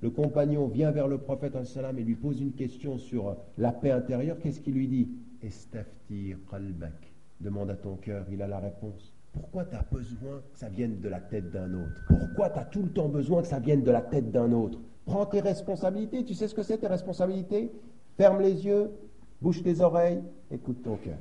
Le 0.00 0.10
compagnon 0.10 0.68
vient 0.68 0.90
vers 0.90 1.08
le 1.08 1.18
prophète 1.18 1.54
et 1.56 2.02
lui 2.02 2.14
pose 2.14 2.40
une 2.40 2.52
question 2.52 2.96
sur 2.98 3.36
la 3.58 3.72
paix 3.72 3.90
intérieure. 3.90 4.38
Qu'est-ce 4.38 4.60
qu'il 4.60 4.74
lui 4.74 4.88
dit? 4.88 5.08
Estaftir 5.42 6.38
qalbak 6.50 7.13
Demande 7.44 7.70
à 7.70 7.76
ton 7.76 7.96
cœur, 7.96 8.24
il 8.32 8.40
a 8.40 8.48
la 8.48 8.58
réponse. 8.58 9.12
Pourquoi 9.34 9.66
tu 9.66 9.76
as 9.76 9.84
besoin 9.92 10.40
que 10.50 10.58
ça 10.58 10.70
vienne 10.70 11.00
de 11.00 11.08
la 11.10 11.20
tête 11.20 11.50
d'un 11.50 11.74
autre? 11.74 12.00
Pourquoi 12.08 12.48
tu 12.48 12.58
as 12.58 12.64
tout 12.64 12.82
le 12.82 12.88
temps 12.88 13.10
besoin 13.10 13.42
que 13.42 13.48
ça 13.48 13.58
vienne 13.58 13.82
de 13.82 13.90
la 13.90 14.00
tête 14.00 14.30
d'un 14.32 14.50
autre? 14.52 14.80
Prends 15.04 15.26
tes 15.26 15.40
responsabilités. 15.40 16.24
Tu 16.24 16.32
sais 16.32 16.48
ce 16.48 16.54
que 16.54 16.62
c'est 16.62 16.78
tes 16.78 16.86
responsabilités? 16.86 17.70
Ferme 18.16 18.40
les 18.40 18.64
yeux, 18.64 18.92
bouge 19.42 19.62
tes 19.62 19.82
oreilles, 19.82 20.22
écoute 20.50 20.82
ton 20.82 20.96
cœur. 20.96 21.18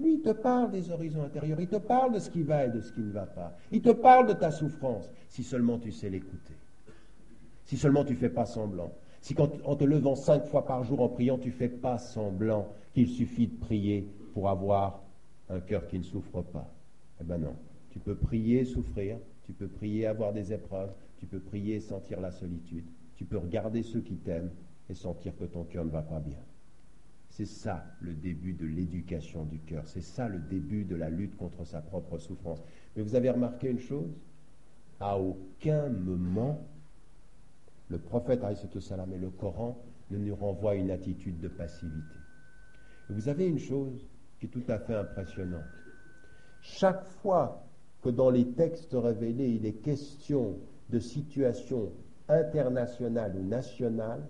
Lui, 0.00 0.14
il 0.14 0.20
te 0.20 0.32
parle 0.32 0.70
des 0.70 0.90
horizons 0.90 1.24
intérieurs, 1.24 1.60
il 1.60 1.68
te 1.68 1.76
parle 1.76 2.12
de 2.12 2.18
ce 2.18 2.28
qui 2.28 2.42
va 2.42 2.66
et 2.66 2.70
de 2.70 2.82
ce 2.82 2.92
qui 2.92 3.00
ne 3.00 3.12
va 3.12 3.24
pas. 3.24 3.56
Il 3.72 3.80
te 3.80 3.90
parle 3.90 4.26
de 4.26 4.34
ta 4.34 4.50
souffrance, 4.50 5.10
si 5.28 5.42
seulement 5.42 5.78
tu 5.78 5.92
sais 5.92 6.10
l'écouter. 6.10 6.54
Si 7.64 7.78
seulement 7.78 8.04
tu 8.04 8.12
ne 8.12 8.18
fais 8.18 8.28
pas 8.28 8.44
semblant. 8.44 8.92
Si 9.22 9.34
en 9.38 9.76
te 9.76 9.84
levant 9.84 10.14
cinq 10.14 10.44
fois 10.44 10.66
par 10.66 10.84
jour 10.84 11.00
en 11.00 11.08
priant, 11.08 11.38
tu 11.38 11.48
ne 11.48 11.54
fais 11.54 11.68
pas 11.70 11.96
semblant 11.96 12.68
qu'il 12.92 13.08
suffit 13.08 13.46
de 13.46 13.56
prier 13.56 14.06
pour 14.32 14.48
avoir 14.48 15.02
un 15.48 15.60
cœur 15.60 15.86
qui 15.86 15.98
ne 15.98 16.04
souffre 16.04 16.42
pas. 16.42 16.72
Eh 17.20 17.24
bien 17.24 17.38
non. 17.38 17.56
Tu 17.90 17.98
peux 17.98 18.14
prier, 18.14 18.64
souffrir, 18.64 19.18
tu 19.44 19.52
peux 19.52 19.68
prier, 19.68 20.06
avoir 20.06 20.32
des 20.32 20.52
épreuves, 20.52 20.92
tu 21.18 21.26
peux 21.26 21.40
prier, 21.40 21.80
sentir 21.80 22.20
la 22.20 22.30
solitude, 22.30 22.84
tu 23.16 23.24
peux 23.24 23.36
regarder 23.36 23.82
ceux 23.82 24.00
qui 24.00 24.16
t'aiment 24.16 24.50
et 24.88 24.94
sentir 24.94 25.36
que 25.36 25.44
ton 25.44 25.64
cœur 25.64 25.84
ne 25.84 25.90
va 25.90 26.02
pas 26.02 26.20
bien. 26.20 26.38
C'est 27.28 27.46
ça 27.46 27.84
le 28.00 28.12
début 28.12 28.54
de 28.54 28.66
l'éducation 28.66 29.44
du 29.44 29.58
cœur. 29.60 29.86
C'est 29.86 30.00
ça 30.02 30.28
le 30.28 30.38
début 30.38 30.84
de 30.84 30.96
la 30.96 31.10
lutte 31.10 31.36
contre 31.36 31.64
sa 31.64 31.80
propre 31.80 32.18
souffrance. 32.18 32.62
Mais 32.94 33.02
vous 33.02 33.14
avez 33.14 33.30
remarqué 33.30 33.70
une 33.70 33.78
chose? 33.78 34.18
À 34.98 35.18
aucun 35.18 35.88
moment, 35.88 36.66
le 37.88 37.98
prophète 37.98 38.42
salam 38.80 39.12
et 39.12 39.18
le 39.18 39.30
Coran 39.30 39.80
ne 40.10 40.18
nous 40.18 40.34
renvoient 40.34 40.74
une 40.74 40.90
attitude 40.90 41.38
de 41.40 41.48
passivité. 41.48 42.16
Vous 43.08 43.28
avez 43.28 43.46
une 43.46 43.58
chose 43.58 44.06
qui 44.40 44.46
est 44.46 44.48
tout 44.48 44.64
à 44.68 44.78
fait 44.78 44.94
impressionnante. 44.94 45.62
Chaque 46.62 47.04
fois 47.04 47.62
que 48.02 48.08
dans 48.08 48.30
les 48.30 48.46
textes 48.52 48.94
révélés, 48.94 49.50
il 49.50 49.66
est 49.66 49.74
question 49.74 50.56
de 50.88 50.98
situation 50.98 51.92
internationale 52.28 53.36
ou 53.38 53.46
nationale, 53.46 54.22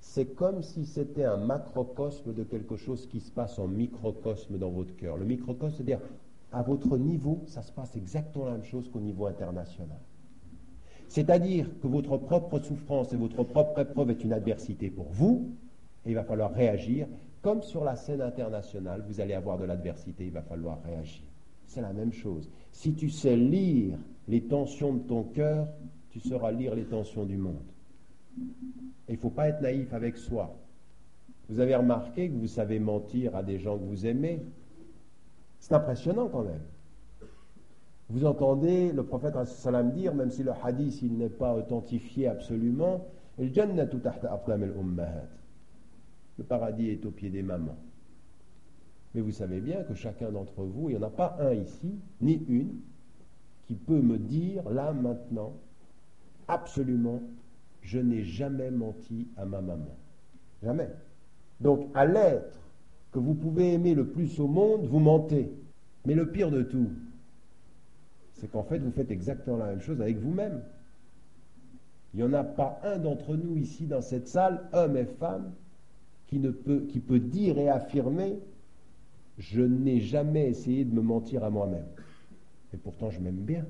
c'est 0.00 0.34
comme 0.34 0.62
si 0.62 0.84
c'était 0.84 1.24
un 1.24 1.38
macrocosme 1.38 2.34
de 2.34 2.44
quelque 2.44 2.76
chose 2.76 3.06
qui 3.06 3.20
se 3.20 3.30
passe 3.30 3.58
en 3.58 3.66
microcosme 3.66 4.58
dans 4.58 4.70
votre 4.70 4.94
cœur. 4.96 5.16
Le 5.16 5.24
microcosme, 5.24 5.74
c'est-à-dire, 5.76 6.00
à 6.52 6.62
votre 6.62 6.98
niveau, 6.98 7.42
ça 7.46 7.62
se 7.62 7.72
passe 7.72 7.96
exactement 7.96 8.44
la 8.44 8.52
même 8.52 8.64
chose 8.64 8.88
qu'au 8.90 9.00
niveau 9.00 9.26
international. 9.26 9.98
C'est-à-dire 11.08 11.68
que 11.80 11.86
votre 11.86 12.18
propre 12.18 12.58
souffrance 12.60 13.12
et 13.12 13.16
votre 13.16 13.42
propre 13.44 13.80
épreuve 13.80 14.10
est 14.10 14.22
une 14.24 14.32
adversité 14.32 14.90
pour 14.90 15.08
vous, 15.10 15.52
et 16.04 16.10
il 16.10 16.14
va 16.14 16.24
falloir 16.24 16.52
réagir. 16.52 17.06
Comme 17.44 17.62
sur 17.62 17.84
la 17.84 17.94
scène 17.94 18.22
internationale, 18.22 19.04
vous 19.06 19.20
allez 19.20 19.34
avoir 19.34 19.58
de 19.58 19.64
l'adversité, 19.66 20.24
il 20.24 20.30
va 20.30 20.40
falloir 20.40 20.82
réagir. 20.82 21.26
C'est 21.66 21.82
la 21.82 21.92
même 21.92 22.10
chose. 22.10 22.50
Si 22.72 22.94
tu 22.94 23.10
sais 23.10 23.36
lire 23.36 23.98
les 24.28 24.44
tensions 24.44 24.94
de 24.94 25.00
ton 25.00 25.24
cœur, 25.24 25.68
tu 26.08 26.20
sauras 26.20 26.52
lire 26.52 26.74
les 26.74 26.86
tensions 26.86 27.26
du 27.26 27.36
monde. 27.36 27.60
Il 29.08 29.12
ne 29.12 29.16
faut 29.18 29.28
pas 29.28 29.50
être 29.50 29.60
naïf 29.60 29.92
avec 29.92 30.16
soi. 30.16 30.56
Vous 31.50 31.60
avez 31.60 31.76
remarqué 31.76 32.30
que 32.30 32.34
vous 32.34 32.46
savez 32.46 32.78
mentir 32.78 33.36
à 33.36 33.42
des 33.42 33.58
gens 33.58 33.76
que 33.76 33.84
vous 33.84 34.06
aimez? 34.06 34.40
C'est 35.58 35.74
impressionnant 35.74 36.28
quand 36.28 36.44
même. 36.44 36.62
Vous 38.08 38.24
entendez 38.24 38.90
le 38.90 39.04
prophète 39.04 39.34
salam 39.44 39.90
dire, 39.92 40.14
même 40.14 40.30
si 40.30 40.44
le 40.44 40.52
hadith 40.62 41.02
n'est 41.02 41.28
pas 41.28 41.54
authentifié 41.54 42.26
absolument, 42.26 43.04
le 46.38 46.44
paradis 46.44 46.90
est 46.90 47.04
au 47.06 47.10
pied 47.10 47.30
des 47.30 47.42
mamans. 47.42 47.78
Mais 49.14 49.20
vous 49.20 49.30
savez 49.30 49.60
bien 49.60 49.82
que 49.84 49.94
chacun 49.94 50.30
d'entre 50.30 50.62
vous, 50.62 50.90
il 50.90 50.96
n'y 50.96 51.04
en 51.04 51.06
a 51.06 51.10
pas 51.10 51.36
un 51.40 51.54
ici, 51.54 51.94
ni 52.20 52.44
une, 52.48 52.80
qui 53.66 53.74
peut 53.74 54.00
me 54.00 54.18
dire 54.18 54.68
là 54.68 54.92
maintenant, 54.92 55.52
absolument, 56.48 57.22
je 57.82 57.98
n'ai 57.98 58.24
jamais 58.24 58.70
menti 58.70 59.28
à 59.36 59.44
ma 59.44 59.60
maman. 59.60 59.96
Jamais. 60.62 60.90
Donc 61.60 61.88
à 61.94 62.06
l'être 62.06 62.58
que 63.12 63.18
vous 63.18 63.34
pouvez 63.34 63.74
aimer 63.74 63.94
le 63.94 64.06
plus 64.06 64.40
au 64.40 64.48
monde, 64.48 64.86
vous 64.86 64.98
mentez. 64.98 65.50
Mais 66.04 66.14
le 66.14 66.30
pire 66.30 66.50
de 66.50 66.62
tout, 66.62 66.90
c'est 68.34 68.50
qu'en 68.50 68.64
fait, 68.64 68.78
vous 68.78 68.90
faites 68.90 69.10
exactement 69.10 69.56
la 69.56 69.66
même 69.66 69.80
chose 69.80 70.00
avec 70.00 70.18
vous-même. 70.18 70.62
Il 72.12 72.18
n'y 72.18 72.22
en 72.24 72.32
a 72.32 72.44
pas 72.44 72.80
un 72.82 72.98
d'entre 72.98 73.36
nous 73.36 73.56
ici 73.56 73.86
dans 73.86 74.02
cette 74.02 74.28
salle, 74.28 74.68
homme 74.72 74.96
et 74.96 75.04
femme, 75.04 75.52
qui, 76.26 76.38
peut, 76.38 77.18
dire 77.18 77.58
et 77.58 77.68
affirmer 77.68 78.38
je 79.38 79.62
n'ai 79.62 80.00
jamais 80.00 80.48
essayé 80.48 80.84
de 80.84 80.94
me 80.94 81.02
mentir 81.02 81.42
à 81.42 81.50
moi-même. 81.50 81.86
Et 82.72 82.76
pourtant, 82.76 83.10
je 83.10 83.20
m'aime 83.20 83.40
bien. 83.40 83.66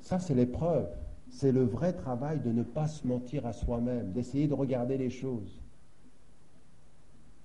Ça, 0.00 0.18
c'est 0.18 0.34
l'épreuve. 0.34 0.88
C'est 1.28 1.52
le 1.52 1.64
vrai 1.64 1.92
travail 1.92 2.40
de 2.40 2.50
ne 2.52 2.62
pas 2.62 2.86
se 2.86 3.06
mentir 3.06 3.46
à 3.46 3.52
soi-même, 3.52 4.12
d'essayer 4.12 4.48
de 4.48 4.54
regarder 4.54 4.96
les 4.96 5.10
choses. 5.10 5.60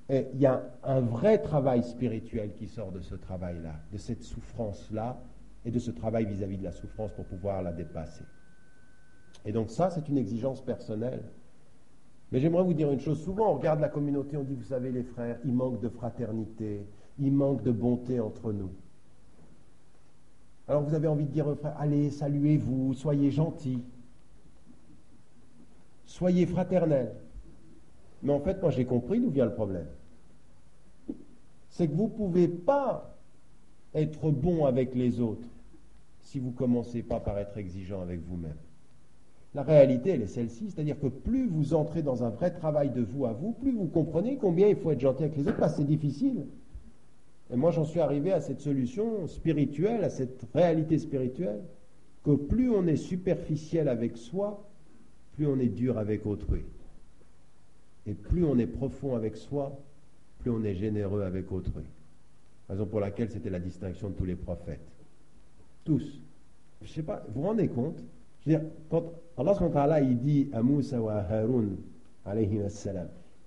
Et 0.09 0.25
il 0.33 0.39
y 0.39 0.45
a 0.45 0.63
un 0.83 1.01
vrai 1.01 1.41
travail 1.41 1.83
spirituel 1.83 2.53
qui 2.53 2.67
sort 2.67 2.91
de 2.91 3.01
ce 3.01 3.15
travail-là, 3.15 3.75
de 3.91 3.97
cette 3.97 4.23
souffrance-là, 4.23 5.21
et 5.65 5.71
de 5.71 5.79
ce 5.79 5.91
travail 5.91 6.25
vis-à-vis 6.25 6.57
de 6.57 6.63
la 6.63 6.71
souffrance 6.71 7.11
pour 7.11 7.25
pouvoir 7.25 7.61
la 7.61 7.73
dépasser. 7.73 8.23
Et 9.43 9.51
donc 9.51 9.69
ça, 9.69 9.89
c'est 9.89 10.07
une 10.07 10.17
exigence 10.17 10.61
personnelle. 10.63 11.23
Mais 12.31 12.39
j'aimerais 12.39 12.63
vous 12.63 12.73
dire 12.73 12.91
une 12.91 12.99
chose. 12.99 13.23
Souvent, 13.23 13.51
on 13.51 13.57
regarde 13.57 13.79
la 13.79 13.89
communauté, 13.89 14.35
on 14.37 14.43
dit, 14.43 14.53
vous 14.53 14.63
savez, 14.63 14.91
les 14.91 15.03
frères, 15.03 15.39
il 15.45 15.53
manque 15.53 15.79
de 15.79 15.89
fraternité, 15.89 16.85
il 17.19 17.31
manque 17.31 17.63
de 17.63 17.71
bonté 17.71 18.19
entre 18.19 18.51
nous. 18.51 18.71
Alors 20.67 20.83
vous 20.83 20.93
avez 20.93 21.07
envie 21.07 21.25
de 21.25 21.31
dire, 21.31 21.55
frère, 21.55 21.75
allez, 21.79 22.11
saluez-vous, 22.11 22.93
soyez 22.93 23.31
gentils, 23.31 23.81
soyez 26.05 26.45
fraternels. 26.45 27.13
Mais 28.21 28.33
en 28.33 28.39
fait, 28.41 28.61
moi 28.61 28.71
j'ai 28.71 28.85
compris 28.85 29.21
d'où 29.21 29.29
vient 29.29 29.45
le 29.45 29.53
problème. 29.53 29.87
C'est 31.69 31.87
que 31.87 31.93
vous 31.93 32.05
ne 32.07 32.09
pouvez 32.09 32.47
pas 32.49 33.15
être 33.93 34.29
bon 34.31 34.65
avec 34.65 34.93
les 34.93 35.21
autres 35.21 35.47
si 36.21 36.39
vous 36.39 36.49
ne 36.49 36.55
commencez 36.55 37.03
pas 37.03 37.21
par 37.21 37.37
être 37.37 37.57
exigeant 37.57 38.01
avec 38.01 38.19
vous-même. 38.21 38.57
La 39.57 39.63
réalité, 39.63 40.11
elle 40.11 40.21
est 40.21 40.27
celle-ci, 40.27 40.69
c'est-à-dire 40.69 40.99
que 40.99 41.07
plus 41.07 41.47
vous 41.47 41.73
entrez 41.73 42.03
dans 42.03 42.23
un 42.23 42.29
vrai 42.29 42.51
travail 42.51 42.91
de 42.91 43.01
vous 43.01 43.25
à 43.25 43.33
vous, 43.33 43.53
plus 43.53 43.71
vous 43.71 43.87
comprenez 43.87 44.37
combien 44.37 44.67
il 44.67 44.75
faut 44.75 44.91
être 44.91 44.99
gentil 44.99 45.23
avec 45.23 45.35
les 45.35 45.47
autres, 45.47 45.57
parce 45.57 45.73
que 45.73 45.79
c'est 45.79 45.87
difficile. 45.87 46.45
Et 47.51 47.55
moi, 47.55 47.71
j'en 47.71 47.83
suis 47.83 47.99
arrivé 47.99 48.31
à 48.31 48.39
cette 48.39 48.59
solution 48.59 49.25
spirituelle, 49.25 50.03
à 50.03 50.11
cette 50.11 50.45
réalité 50.53 50.99
spirituelle, 50.99 51.59
que 52.23 52.35
plus 52.35 52.69
on 52.69 52.85
est 52.85 52.97
superficiel 52.97 53.87
avec 53.87 54.17
soi, 54.17 54.63
plus 55.33 55.47
on 55.47 55.57
est 55.57 55.69
dur 55.69 55.97
avec 55.97 56.27
autrui. 56.27 56.61
Et 58.05 58.13
plus 58.13 58.45
on 58.45 58.59
est 58.59 58.67
profond 58.67 59.15
avec 59.15 59.37
soi, 59.37 59.75
plus 60.37 60.51
on 60.51 60.63
est 60.63 60.75
généreux 60.75 61.23
avec 61.23 61.51
autrui. 61.51 61.85
Raison 62.69 62.85
pour 62.85 62.99
laquelle 62.99 63.31
c'était 63.31 63.49
la 63.49 63.59
distinction 63.59 64.09
de 64.09 64.13
tous 64.13 64.25
les 64.25 64.35
prophètes. 64.35 64.87
Tous. 65.83 66.21
Je 66.83 66.87
ne 66.87 66.93
sais 66.93 67.01
pas, 67.01 67.25
vous 67.29 67.41
vous 67.41 67.47
rendez 67.47 67.69
compte 67.69 68.03
Je 68.47 68.53
veux 68.53 68.59
dire, 68.59 68.69
quand 68.89 69.03
Allah 69.75 70.01
dit 70.01 70.49
à 70.53 70.61
Moussa 70.61 71.01
ou 71.01 71.09
à 71.09 71.25
Haroun, 71.29 71.75
alayhi 72.25 72.61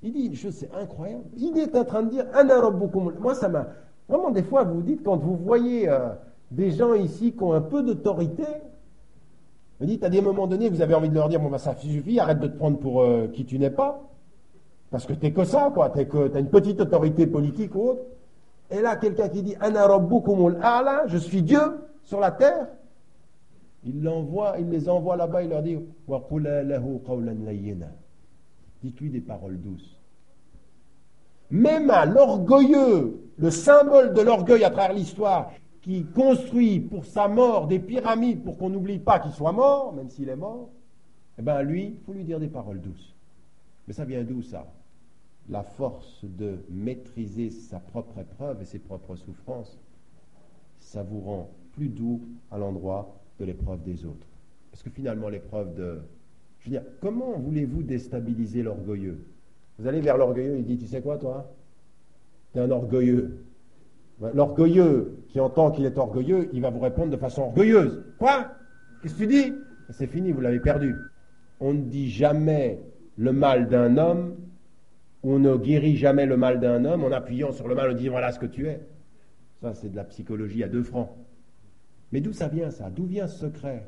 il 0.02 0.12
dit 0.12 0.26
une 0.26 0.34
chose, 0.34 0.54
c'est 0.54 0.70
incroyable. 0.74 1.24
Il 1.36 1.58
est 1.58 1.74
en 1.74 1.84
train 1.84 2.02
de 2.02 2.10
dire, 2.10 2.26
Moi, 3.20 3.34
ça 3.34 3.48
m'a 3.48 3.68
Vraiment, 4.08 4.30
des 4.30 4.42
fois, 4.42 4.64
vous 4.64 4.82
dites, 4.82 5.02
quand 5.04 5.16
vous 5.16 5.36
voyez 5.36 5.88
euh, 5.88 6.08
des 6.50 6.72
gens 6.72 6.94
ici 6.94 7.32
qui 7.32 7.42
ont 7.42 7.52
un 7.52 7.60
peu 7.60 7.82
d'autorité, 7.82 8.44
vous 9.78 9.86
dites, 9.86 10.02
à 10.02 10.10
des 10.10 10.20
moments 10.20 10.46
donnés, 10.46 10.68
vous 10.68 10.82
avez 10.82 10.94
envie 10.94 11.08
de 11.08 11.14
leur 11.14 11.28
dire, 11.28 11.38
bon, 11.38 11.48
bah, 11.48 11.58
ça 11.58 11.76
suffit, 11.76 12.18
arrête 12.18 12.40
de 12.40 12.48
te 12.48 12.56
prendre 12.56 12.78
pour 12.78 13.02
euh, 13.02 13.28
qui 13.28 13.44
tu 13.44 13.58
n'es 13.58 13.70
pas. 13.70 14.02
Parce 14.90 15.06
que 15.06 15.12
t'es 15.12 15.32
que 15.32 15.44
ça, 15.44 15.70
quoi. 15.72 15.90
T'es 15.90 16.06
que, 16.06 16.34
as 16.34 16.40
une 16.40 16.48
petite 16.48 16.80
autorité 16.80 17.26
politique 17.26 17.74
ou 17.74 17.90
autre. 17.90 18.02
Et 18.70 18.80
là, 18.80 18.96
quelqu'un 18.96 19.28
qui 19.28 19.42
dit, 19.42 19.54
Ana 19.60 19.84
ala, 19.84 21.04
je 21.06 21.16
suis 21.16 21.42
Dieu 21.42 21.60
sur 22.02 22.20
la 22.20 22.32
terre. 22.32 22.66
Il, 23.84 24.02
les 24.02 24.88
envoie 24.88 25.16
là-bas, 25.16 25.42
il 25.42 25.48
leur 25.48 25.62
dit, 25.62 25.78
Dites-lui 28.82 29.10
des 29.10 29.20
paroles 29.20 29.60
douces. 29.60 29.98
Même 31.50 31.90
à 31.90 32.04
l'orgueilleux, 32.04 33.20
le 33.36 33.50
symbole 33.50 34.12
de 34.14 34.20
l'orgueil 34.20 34.64
à 34.64 34.70
travers 34.70 34.92
l'histoire, 34.92 35.52
qui 35.82 36.04
construit 36.04 36.80
pour 36.80 37.06
sa 37.06 37.26
mort 37.26 37.66
des 37.66 37.78
pyramides 37.78 38.44
pour 38.44 38.58
qu'on 38.58 38.68
n'oublie 38.68 38.98
pas 38.98 39.18
qu'il 39.18 39.32
soit 39.32 39.52
mort, 39.52 39.94
même 39.94 40.10
s'il 40.10 40.28
est 40.28 40.36
mort, 40.36 40.68
eh 41.38 41.42
bien 41.42 41.62
lui, 41.62 41.86
il 41.86 42.04
faut 42.04 42.12
lui 42.12 42.24
dire 42.24 42.38
des 42.38 42.48
paroles 42.48 42.80
douces. 42.80 43.14
Mais 43.88 43.94
ça 43.94 44.04
vient 44.04 44.22
d'où 44.22 44.42
ça? 44.42 44.66
La 45.48 45.62
force 45.62 46.22
de 46.22 46.58
maîtriser 46.68 47.48
sa 47.50 47.80
propre 47.80 48.18
épreuve 48.18 48.60
et 48.60 48.66
ses 48.66 48.78
propres 48.78 49.16
souffrances, 49.16 49.78
ça 50.78 51.02
vous 51.02 51.20
rend 51.20 51.50
plus 51.72 51.88
doux 51.88 52.20
à 52.50 52.58
l'endroit 52.58 53.19
de 53.40 53.44
l'épreuve 53.46 53.82
des 53.82 54.04
autres. 54.04 54.26
Parce 54.70 54.82
que 54.82 54.90
finalement, 54.90 55.28
l'épreuve 55.28 55.74
de... 55.74 55.98
Je 56.60 56.66
veux 56.66 56.70
dire, 56.72 56.82
comment 57.00 57.38
voulez-vous 57.38 57.82
déstabiliser 57.82 58.62
l'orgueilleux? 58.62 59.18
Vous 59.78 59.86
allez 59.88 60.00
vers 60.00 60.18
l'orgueilleux, 60.18 60.58
il 60.58 60.64
dit, 60.64 60.76
tu 60.76 60.86
sais 60.86 61.00
quoi 61.00 61.16
toi? 61.16 61.50
Tu 62.52 62.58
es 62.58 62.62
un 62.62 62.70
orgueilleux. 62.70 63.38
L'orgueilleux 64.34 65.24
qui 65.28 65.40
entend 65.40 65.70
qu'il 65.70 65.86
est 65.86 65.96
orgueilleux, 65.96 66.50
il 66.52 66.60
va 66.60 66.68
vous 66.68 66.80
répondre 66.80 67.10
de 67.10 67.16
façon 67.16 67.42
orgueilleuse. 67.42 68.04
Quoi? 68.18 68.52
Qu'est-ce 69.02 69.14
que 69.14 69.20
tu 69.20 69.26
dis? 69.26 69.54
C'est 69.88 70.06
fini, 70.06 70.30
vous 70.30 70.42
l'avez 70.42 70.60
perdu. 70.60 70.94
On 71.58 71.72
ne 71.72 71.82
dit 71.82 72.10
jamais 72.10 72.78
le 73.16 73.32
mal 73.32 73.68
d'un 73.68 73.96
homme, 73.96 74.36
on 75.22 75.38
ne 75.38 75.56
guérit 75.56 75.96
jamais 75.96 76.26
le 76.26 76.36
mal 76.36 76.60
d'un 76.60 76.84
homme 76.84 77.04
en 77.04 77.12
appuyant 77.12 77.52
sur 77.52 77.66
le 77.66 77.74
mal 77.74 77.90
en 77.90 77.94
disant 77.94 78.12
voilà 78.12 78.32
ce 78.32 78.38
que 78.38 78.46
tu 78.46 78.68
es. 78.68 78.80
Ça, 79.62 79.74
c'est 79.74 79.90
de 79.90 79.96
la 79.96 80.04
psychologie 80.04 80.62
à 80.62 80.68
deux 80.68 80.82
francs. 80.82 81.10
Mais 82.12 82.20
d'où 82.20 82.32
ça 82.32 82.48
vient 82.48 82.70
ça? 82.70 82.90
D'où 82.90 83.06
vient 83.06 83.26
ce 83.26 83.38
secret? 83.38 83.86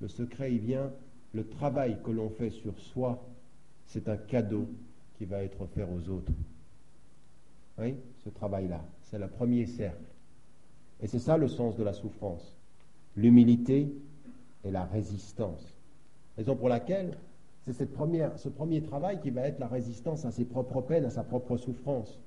Le 0.00 0.08
secret, 0.08 0.52
il 0.52 0.60
vient 0.60 0.92
le 1.32 1.46
travail 1.46 1.98
que 2.04 2.10
l'on 2.10 2.28
fait 2.28 2.50
sur 2.50 2.78
soi, 2.78 3.24
c'est 3.86 4.08
un 4.08 4.16
cadeau 4.16 4.68
va 5.24 5.42
être 5.42 5.60
offert 5.60 5.88
aux 5.90 6.08
autres. 6.08 6.32
Oui, 7.78 7.96
ce 8.24 8.28
travail-là, 8.30 8.84
c'est 9.02 9.18
le 9.18 9.28
premier 9.28 9.66
cercle. 9.66 10.04
Et 11.00 11.06
c'est 11.06 11.18
ça 11.18 11.36
le 11.36 11.48
sens 11.48 11.76
de 11.76 11.82
la 11.82 11.92
souffrance. 11.92 12.56
L'humilité 13.16 13.92
et 14.64 14.70
la 14.70 14.84
résistance. 14.84 15.76
Raison 16.36 16.56
pour 16.56 16.68
laquelle 16.68 17.16
C'est 17.64 17.72
ce 17.74 18.48
premier 18.48 18.82
travail 18.82 19.20
qui 19.20 19.30
va 19.30 19.42
être 19.42 19.60
la 19.60 19.68
résistance 19.68 20.24
à 20.24 20.32
ses 20.32 20.44
propres 20.44 20.80
peines, 20.80 21.04
à 21.04 21.10
sa 21.10 21.22
propre 21.22 21.56
souffrance. 21.56 22.18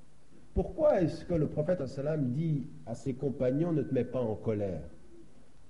Pourquoi 0.54 1.02
est-ce 1.02 1.26
que 1.26 1.34
le 1.34 1.48
prophète 1.48 1.82
dit 2.34 2.68
à 2.86 2.96
ses 2.96 3.14
compagnons 3.14 3.74
ne 3.74 3.82
te 3.82 3.94
mets 3.94 4.06
pas 4.06 4.22
en 4.22 4.36
colère 4.36 4.82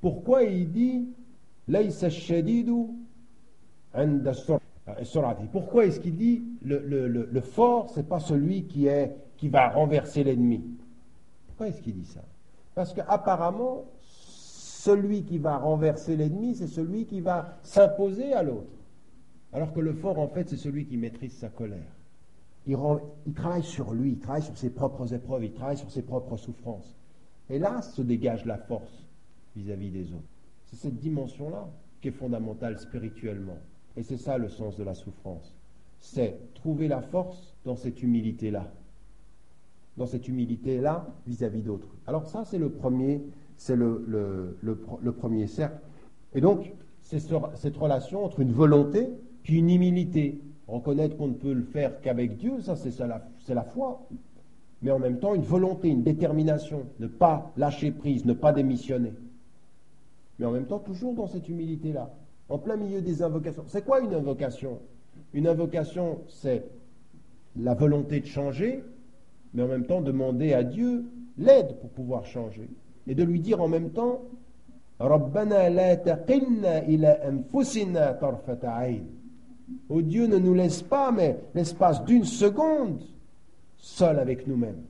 Pourquoi 0.05 0.43
il 0.43 0.71
dit 0.71 1.07
Pourquoi 5.51 5.85
est-ce 5.87 5.99
qu'il 5.99 6.15
dit 6.15 6.43
le, 6.61 6.77
le, 6.77 7.07
le, 7.07 7.27
le 7.31 7.41
fort, 7.41 7.89
c'est 7.89 8.07
pas 8.07 8.19
celui 8.19 8.65
qui, 8.65 8.85
est, 8.85 9.15
qui 9.35 9.49
va 9.49 9.69
renverser 9.69 10.23
l'ennemi? 10.23 10.63
Pourquoi 11.47 11.69
est-ce 11.69 11.81
qu'il 11.81 11.95
dit 11.95 12.05
ça? 12.05 12.21
Parce 12.75 12.93
qu'apparemment, 12.93 13.85
celui 14.03 15.23
qui 15.23 15.39
va 15.39 15.57
renverser 15.57 16.15
l'ennemi, 16.15 16.53
c'est 16.53 16.67
celui 16.67 17.07
qui 17.07 17.19
va 17.19 17.57
s'imposer 17.63 18.31
à 18.33 18.43
l'autre. 18.43 18.77
Alors 19.53 19.73
que 19.73 19.79
le 19.79 19.93
fort, 19.93 20.19
en 20.19 20.27
fait, 20.27 20.47
c'est 20.49 20.57
celui 20.57 20.85
qui 20.85 20.97
maîtrise 20.97 21.35
sa 21.35 21.49
colère. 21.49 21.95
Il 22.67 22.77
travaille 23.33 23.63
sur 23.63 23.91
lui, 23.91 24.11
il 24.11 24.19
travaille 24.19 24.43
sur 24.43 24.55
ses 24.55 24.69
propres 24.69 25.11
épreuves, 25.15 25.45
il 25.45 25.53
travaille 25.53 25.77
sur 25.77 25.89
ses 25.89 26.03
propres 26.03 26.37
souffrances. 26.37 26.95
Et 27.49 27.57
là 27.57 27.81
se 27.81 28.03
dégage 28.03 28.45
la 28.45 28.59
force 28.59 29.04
vis-à-vis 29.55 29.89
des 29.91 30.11
autres. 30.13 30.27
C'est 30.65 30.75
cette 30.77 30.97
dimension-là 30.97 31.67
qui 32.01 32.09
est 32.09 32.11
fondamentale 32.11 32.77
spirituellement. 32.79 33.57
Et 33.97 34.03
c'est 34.03 34.17
ça 34.17 34.37
le 34.37 34.49
sens 34.49 34.75
de 34.77 34.83
la 34.83 34.93
souffrance. 34.93 35.53
C'est 35.99 36.37
trouver 36.53 36.87
la 36.87 37.01
force 37.01 37.55
dans 37.63 37.75
cette 37.75 38.03
humilité-là. 38.03 38.71
Dans 39.97 40.05
cette 40.05 40.27
humilité-là 40.27 41.07
vis-à-vis 41.25 41.61
d'autres. 41.61 41.87
Alors 42.05 42.25
ça, 42.27 42.43
c'est 42.43 42.57
le 42.57 42.69
premier, 42.69 43.21
c'est 43.55 43.75
le, 43.77 44.03
le- 44.07 45.11
premier 45.13 45.47
cercle. 45.47 45.79
Et 46.33 46.41
donc, 46.41 46.73
c'est 47.01 47.19
ce- 47.19 47.33
cette 47.55 47.77
relation 47.77 48.25
entre 48.25 48.41
une 48.41 48.51
volonté 48.51 49.09
puis 49.43 49.59
une 49.59 49.69
humilité. 49.69 50.41
Reconnaître 50.67 51.15
qu'on 51.15 51.27
ne 51.27 51.33
peut 51.33 51.53
le 51.53 51.63
faire 51.63 52.01
qu'avec 52.01 52.37
Dieu, 52.37 52.59
ça 52.59 52.75
c'est 52.75 53.53
la 53.53 53.63
foi. 53.63 54.05
Mais 54.81 54.91
en 54.91 54.99
même 54.99 55.19
temps, 55.19 55.33
une 55.33 55.43
volonté, 55.43 55.87
une 55.87 56.03
détermination, 56.03 56.85
ne 56.99 57.07
pas 57.07 57.51
lâcher 57.55 57.91
prise, 57.91 58.25
ne 58.25 58.33
pas 58.33 58.51
démissionner 58.51 59.13
mais 60.39 60.45
en 60.45 60.51
même 60.51 60.65
temps 60.65 60.79
toujours 60.79 61.13
dans 61.13 61.27
cette 61.27 61.47
humilité-là, 61.49 62.13
en 62.49 62.57
plein 62.57 62.75
milieu 62.75 63.01
des 63.01 63.21
invocations. 63.23 63.63
C'est 63.67 63.83
quoi 63.83 64.01
une 64.01 64.13
invocation? 64.13 64.79
Une 65.33 65.47
invocation, 65.47 66.19
c'est 66.27 66.65
la 67.55 67.73
volonté 67.73 68.19
de 68.19 68.25
changer, 68.25 68.83
mais 69.53 69.63
en 69.63 69.67
même 69.67 69.85
temps 69.85 70.01
demander 70.01 70.53
à 70.53 70.63
Dieu 70.63 71.05
l'aide 71.37 71.77
pour 71.79 71.89
pouvoir 71.89 72.25
changer, 72.25 72.69
et 73.07 73.15
de 73.15 73.23
lui 73.23 73.39
dire 73.39 73.61
en 73.61 73.67
même 73.67 73.91
temps, 73.91 74.21
Rabbana 74.99 75.69
la 75.69 75.97
taqinna 75.97 76.85
ila 76.85 77.17
anfusina 77.27 78.13
tarfata 78.13 78.87
Oh 79.89 80.01
Dieu, 80.01 80.27
ne 80.27 80.37
nous 80.37 80.53
laisse 80.53 80.81
pas, 80.81 81.11
mais 81.11 81.39
l'espace 81.53 82.03
d'une 82.05 82.23
seconde, 82.23 83.01
seul 83.77 84.19
avec 84.19 84.47
nous-mêmes. 84.47 84.83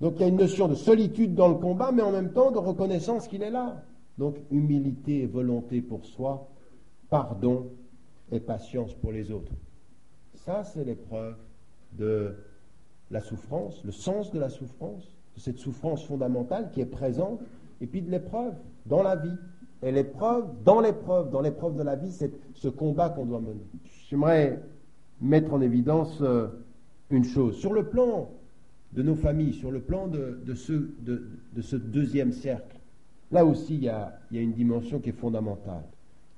Donc 0.00 0.14
il 0.16 0.22
y 0.22 0.24
a 0.24 0.28
une 0.28 0.36
notion 0.36 0.68
de 0.68 0.74
solitude 0.74 1.34
dans 1.34 1.48
le 1.48 1.54
combat, 1.54 1.92
mais 1.92 2.02
en 2.02 2.12
même 2.12 2.32
temps 2.32 2.50
de 2.50 2.58
reconnaissance 2.58 3.28
qu'il 3.28 3.42
est 3.42 3.50
là. 3.50 3.82
Donc 4.18 4.36
humilité 4.50 5.22
et 5.22 5.26
volonté 5.26 5.80
pour 5.80 6.04
soi, 6.04 6.48
pardon 7.10 7.70
et 8.30 8.40
patience 8.40 8.94
pour 8.94 9.12
les 9.12 9.30
autres. 9.30 9.52
Ça, 10.34 10.64
c'est 10.64 10.84
l'épreuve 10.84 11.36
de 11.98 12.34
la 13.10 13.20
souffrance, 13.20 13.82
le 13.84 13.92
sens 13.92 14.32
de 14.32 14.38
la 14.38 14.48
souffrance, 14.48 15.14
de 15.36 15.40
cette 15.40 15.58
souffrance 15.58 16.04
fondamentale 16.04 16.70
qui 16.72 16.80
est 16.80 16.86
présente, 16.86 17.40
et 17.80 17.86
puis 17.86 18.02
de 18.02 18.10
l'épreuve 18.10 18.54
dans 18.86 19.02
la 19.02 19.16
vie. 19.16 19.36
Et 19.82 19.90
l'épreuve, 19.92 20.46
dans 20.64 20.80
l'épreuve, 20.80 21.30
dans 21.30 21.40
l'épreuve 21.40 21.76
de 21.76 21.82
la 21.82 21.96
vie, 21.96 22.12
c'est 22.12 22.32
ce 22.54 22.68
combat 22.68 23.08
qu'on 23.10 23.26
doit 23.26 23.40
mener. 23.40 23.66
J'aimerais 24.08 24.62
mettre 25.20 25.52
en 25.52 25.60
évidence 25.60 26.18
euh, 26.20 26.48
une 27.10 27.24
chose. 27.24 27.56
Sur 27.56 27.72
le 27.72 27.88
plan 27.88 28.30
de 28.92 29.02
nos 29.02 29.14
familles, 29.14 29.52
sur 29.54 29.70
le 29.70 29.80
plan 29.80 30.06
de, 30.06 30.38
de 30.44 30.54
ce, 30.54 30.72
de- 30.72 31.26
de 31.54 31.62
ce 31.62 31.76
deuxième 31.76 32.32
cercle, 32.32 32.71
là 33.32 33.44
aussi 33.44 33.74
il 33.74 33.84
y, 33.84 33.88
a, 33.88 34.18
une 34.30 34.52
dimension 34.52 35.00
qui 35.00 35.08
est 35.08 35.18
fondamentale. 35.18 35.84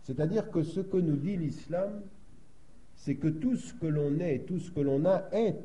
C'est-à-dire 0.02 0.50
que 0.50 0.62
ce 0.62 0.80
que 0.80 0.96
nous 0.96 1.16
dit 1.16 1.36
l'islam, 1.36 2.02
c'est 2.94 3.16
que 3.16 3.28
tout 3.28 3.56
ce 3.56 3.74
que 3.74 3.86
l'on 3.86 4.18
est, 4.20 4.46
tout 4.46 4.58
ce 4.58 4.70
que 4.70 4.80
l'on 4.80 5.04
a 5.04 5.24
est 5.32 5.58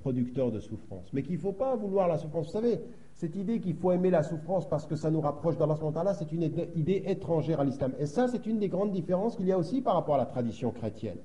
producteur 0.00 0.50
de 0.50 0.60
souffrance. 0.60 1.06
Mais 1.12 1.22
qu'il 1.22 1.36
ne 1.36 1.40
faut 1.40 1.52
pas 1.52 1.76
vouloir 1.76 2.08
la 2.08 2.18
souffrance. 2.18 2.46
Vous 2.46 2.52
savez, 2.52 2.80
cette 3.14 3.36
idée 3.36 3.60
qu'il 3.60 3.74
faut 3.74 3.92
aimer 3.92 4.10
la 4.10 4.22
souffrance 4.22 4.68
parce 4.68 4.86
que 4.86 4.96
ça 4.96 5.10
nous 5.10 5.20
rapproche 5.20 5.56
d'Allah, 5.56 6.14
c'est 6.14 6.32
une 6.32 6.50
idée 6.74 7.02
étrangère 7.06 7.60
à 7.60 7.64
l'islam. 7.64 7.92
Et 7.98 8.06
ça, 8.06 8.28
c'est 8.28 8.46
une 8.46 8.58
des 8.58 8.68
grandes 8.68 8.92
différences 8.92 9.36
qu'il 9.36 9.46
y 9.46 9.52
a 9.52 9.58
aussi 9.58 9.80
par 9.80 9.94
rapport 9.94 10.14
à 10.14 10.18
la 10.18 10.26
tradition 10.26 10.70
chrétienne. 10.70 11.18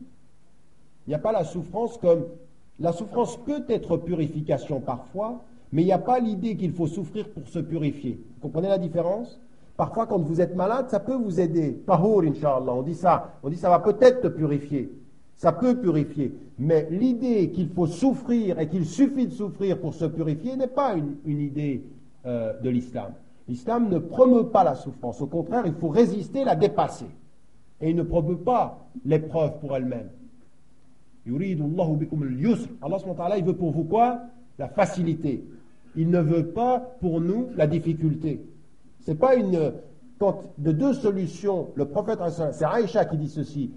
Il 1.06 1.10
n'y 1.10 1.16
a 1.16 1.20
pas 1.20 1.32
la 1.32 1.44
souffrance 1.44 1.98
comme... 1.98 2.26
La 2.80 2.92
souffrance 2.92 3.38
peut 3.46 3.64
être 3.70 3.98
purification 3.98 4.82
parfois, 4.82 5.44
mais 5.74 5.82
il 5.82 5.86
n'y 5.86 5.92
a 5.92 5.98
pas 5.98 6.20
l'idée 6.20 6.56
qu'il 6.56 6.72
faut 6.72 6.86
souffrir 6.86 7.28
pour 7.30 7.48
se 7.48 7.58
purifier. 7.58 8.24
Vous 8.36 8.42
comprenez 8.48 8.68
la 8.68 8.78
différence? 8.78 9.42
Parfois, 9.76 10.06
quand 10.06 10.20
vous 10.20 10.40
êtes 10.40 10.56
malade, 10.56 10.86
ça 10.90 11.00
peut 11.00 11.16
vous 11.16 11.40
aider. 11.40 11.82
Tahour, 11.88 12.22
inshallah, 12.22 12.74
on 12.74 12.84
dit 12.84 12.94
ça. 12.94 13.34
On 13.42 13.50
dit 13.50 13.58
ça 13.58 13.72
va 13.72 13.80
peut-être 13.80 14.22
te 14.22 14.28
purifier. 14.28 14.92
Ça 15.36 15.52
peut 15.52 15.76
purifier. 15.76 16.32
Mais 16.60 16.88
l'idée 16.92 17.50
qu'il 17.50 17.70
faut 17.70 17.88
souffrir 17.88 18.60
et 18.60 18.70
qu'il 18.70 18.86
suffit 18.86 19.26
de 19.26 19.32
souffrir 19.34 19.80
pour 19.80 19.96
se 19.96 20.06
purifier 20.06 20.56
n'est 20.56 20.68
pas 20.68 20.94
une, 20.94 21.16
une 21.26 21.42
idée 21.42 21.84
euh, 22.28 22.54
de 22.62 22.70
l'islam. 22.70 23.14
L'islam 23.48 23.90
ne 23.90 23.98
promeut 23.98 24.46
pas 24.46 24.64
la 24.64 24.76
souffrance. 24.76 25.22
Au 25.22 25.28
contraire, 25.28 25.64
il 25.66 25.74
faut 25.74 25.90
résister, 25.90 26.44
la 26.44 26.56
dépasser. 26.56 27.08
Et 27.82 27.90
il 27.90 27.96
ne 27.96 28.04
promeut 28.04 28.38
pas 28.38 28.86
l'épreuve 29.04 29.58
pour 29.60 29.76
elle-même. 29.76 30.10
Allah 31.26 31.40
il 33.40 33.44
veut 33.44 33.56
pour 33.56 33.72
vous 33.72 33.86
quoi? 33.86 34.20
La 34.60 34.68
facilité. 34.68 35.44
Il 35.96 36.10
ne 36.10 36.20
veut 36.20 36.48
pas 36.48 36.80
pour 37.00 37.22
nous 37.22 37.50
la 37.56 37.68
difficulté. 37.68 38.46
C'est 39.00 39.16
pas 39.16 39.36
une 39.36 39.74
quand 40.20 40.42
de 40.58 40.72
deux 40.72 40.94
solutions, 40.94 41.70
le 41.76 41.86
prophète 41.86 42.20
c'est 42.52 42.66
Aïcha 42.66 43.06
qui 43.06 43.18
dit 43.18 43.30
ceci, 43.30 43.72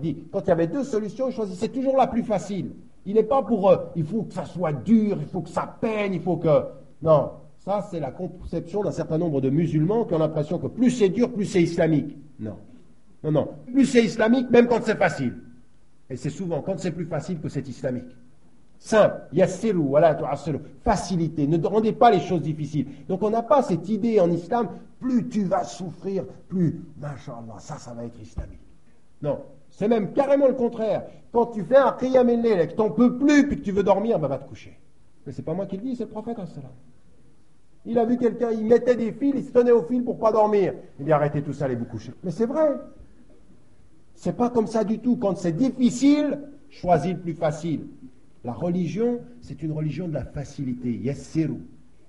dit 0.00 0.24
quand 0.32 0.40
il 0.40 0.48
y 0.48 0.50
avait 0.50 0.66
deux 0.66 0.84
solutions, 0.84 1.28
il 1.28 1.34
choisissait 1.34 1.68
toujours 1.68 1.96
la 1.96 2.06
plus 2.06 2.22
facile. 2.22 2.72
Il 3.06 3.14
n'est 3.14 3.22
pas 3.22 3.42
pour 3.42 3.70
euh, 3.70 3.76
il 3.96 4.04
faut 4.04 4.22
que 4.22 4.34
ça 4.34 4.44
soit 4.44 4.72
dur, 4.72 5.18
il 5.20 5.26
faut 5.26 5.40
que 5.40 5.48
ça 5.48 5.76
peine, 5.80 6.14
il 6.14 6.20
faut 6.20 6.36
que 6.36 6.64
non. 7.02 7.30
Ça, 7.60 7.86
c'est 7.90 8.00
la 8.00 8.10
conception 8.10 8.82
d'un 8.82 8.90
certain 8.90 9.18
nombre 9.18 9.40
de 9.40 9.50
musulmans 9.50 10.04
qui 10.04 10.14
ont 10.14 10.18
l'impression 10.18 10.58
que 10.58 10.66
plus 10.66 10.90
c'est 10.90 11.10
dur, 11.10 11.32
plus 11.32 11.44
c'est 11.44 11.62
islamique. 11.62 12.16
Non. 12.38 12.56
Non, 13.22 13.32
non. 13.32 13.48
Plus 13.66 13.84
c'est 13.84 14.02
islamique, 14.04 14.50
même 14.50 14.66
quand 14.66 14.82
c'est 14.82 14.96
facile. 14.96 15.34
Et 16.08 16.16
c'est 16.16 16.30
souvent 16.30 16.62
quand 16.62 16.78
c'est 16.78 16.90
plus 16.90 17.04
facile 17.04 17.38
que 17.38 17.48
c'est 17.48 17.68
islamique. 17.68 18.16
Simple, 18.82 19.28
yassiru, 19.32 19.84
tu'assiru. 20.18 20.58
Facilité, 20.82 21.46
ne 21.46 21.64
rendez 21.66 21.92
pas 21.92 22.10
les 22.10 22.20
choses 22.20 22.40
difficiles. 22.40 22.86
Donc 23.08 23.22
on 23.22 23.28
n'a 23.28 23.42
pas 23.42 23.62
cette 23.62 23.86
idée 23.90 24.18
en 24.18 24.30
islam, 24.30 24.68
plus 24.98 25.28
tu 25.28 25.44
vas 25.44 25.64
souffrir, 25.64 26.24
plus, 26.48 26.80
mashallah, 26.98 27.58
ça, 27.58 27.76
ça 27.76 27.92
va 27.92 28.06
être 28.06 28.18
islamique. 28.18 28.58
Non, 29.20 29.40
c'est 29.68 29.86
même 29.86 30.14
carrément 30.14 30.48
le 30.48 30.54
contraire. 30.54 31.04
Quand 31.30 31.46
tu 31.46 31.62
fais 31.62 31.76
un 31.76 31.92
qiyam 31.92 32.30
et 32.30 32.68
que 32.68 32.72
t'en 32.74 32.90
peux 32.90 33.18
plus, 33.18 33.46
puis 33.48 33.58
que 33.58 33.64
tu 33.64 33.72
veux 33.72 33.82
dormir, 33.82 34.18
ben 34.18 34.28
va 34.28 34.38
te 34.38 34.48
coucher. 34.48 34.80
Mais 35.26 35.32
c'est 35.32 35.42
pas 35.42 35.52
moi 35.52 35.66
qui 35.66 35.76
le 35.76 35.82
dis, 35.82 35.94
c'est 35.94 36.04
le 36.04 36.10
prophète, 36.10 36.36
salam. 36.36 36.72
Il 37.84 37.98
a 37.98 38.06
vu 38.06 38.16
quelqu'un, 38.16 38.50
il 38.50 38.64
mettait 38.64 38.96
des 38.96 39.12
fils, 39.12 39.34
il 39.36 39.44
se 39.44 39.52
tenait 39.52 39.72
au 39.72 39.82
fil 39.82 40.04
pour 40.04 40.18
pas 40.18 40.32
dormir. 40.32 40.72
Il 40.98 41.04
dit 41.04 41.12
arrêtez 41.12 41.42
tout 41.42 41.52
ça, 41.52 41.66
allez 41.66 41.76
vous 41.76 41.84
coucher. 41.84 42.12
Mais 42.24 42.30
c'est 42.30 42.46
vrai. 42.46 42.78
C'est 44.14 44.36
pas 44.36 44.48
comme 44.48 44.66
ça 44.66 44.84
du 44.84 45.00
tout. 45.00 45.16
Quand 45.16 45.36
c'est 45.36 45.52
difficile, 45.52 46.40
choisis 46.70 47.12
le 47.12 47.20
plus 47.20 47.34
facile. 47.34 47.86
La 48.44 48.52
religion, 48.52 49.20
c'est 49.40 49.62
une 49.62 49.72
religion 49.72 50.08
de 50.08 50.14
la 50.14 50.24
facilité. 50.24 50.92
Yassiru. 50.96 51.58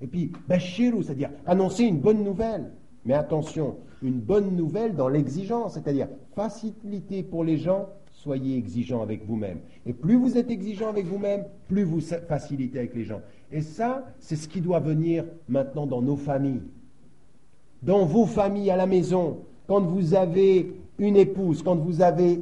Et 0.02 0.08
puis, 0.08 0.32
bashiru, 0.48 1.04
c'est-à-dire 1.04 1.30
annoncer 1.46 1.84
une 1.84 2.00
bonne 2.00 2.24
nouvelle. 2.24 2.72
Mais 3.06 3.14
attention, 3.14 3.78
une 4.02 4.20
bonne 4.20 4.56
nouvelle 4.56 4.96
dans 4.96 5.08
l'exigence, 5.08 5.74
c'est-à-dire 5.74 6.08
facilité 6.36 7.24
pour 7.24 7.44
les 7.44 7.58
gens, 7.58 7.90
soyez 8.12 8.58
exigeants 8.58 9.02
avec 9.02 9.26
vous-même. 9.26 9.60
Et 9.86 9.94
plus 9.94 10.16
vous 10.16 10.38
êtes 10.38 10.52
exigeant 10.52 10.90
avec 10.90 11.06
vous-même, 11.06 11.46
plus 11.68 11.84
vous 11.84 12.02
facilitez 12.02 12.80
avec 12.80 12.96
les 12.96 13.04
gens. 13.04 13.22
Et 13.52 13.62
ça, 13.62 14.06
c'est 14.20 14.36
ce 14.36 14.48
qui 14.48 14.62
doit 14.62 14.80
venir 14.80 15.26
maintenant 15.50 15.88
dans 15.88 16.02
nos 16.02 16.16
familles. 16.16 16.62
Dans 17.82 18.06
vos 18.06 18.26
familles 18.26 18.70
à 18.70 18.76
la 18.76 18.86
maison, 18.86 19.40
quand 19.68 19.82
vous 19.82 20.14
avez 20.14 20.74
une 21.00 21.18
épouse, 21.18 21.64
quand 21.64 21.76
vous 21.76 22.02
avez 22.02 22.42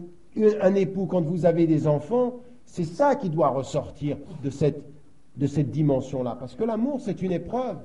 un 0.61 0.75
époux, 0.75 1.05
quand 1.05 1.21
vous 1.21 1.45
avez 1.45 1.65
des 1.65 1.87
enfants, 1.87 2.35
c'est 2.69 2.85
ça 2.85 3.15
qui 3.15 3.29
doit 3.29 3.49
ressortir 3.49 4.17
de 4.43 4.49
cette, 4.51 5.71
dimension-là. 5.71 6.37
Parce 6.39 6.53
que 6.55 6.63
l'amour, 6.63 7.01
c'est 7.01 7.21
une 7.23 7.31
épreuve. 7.31 7.77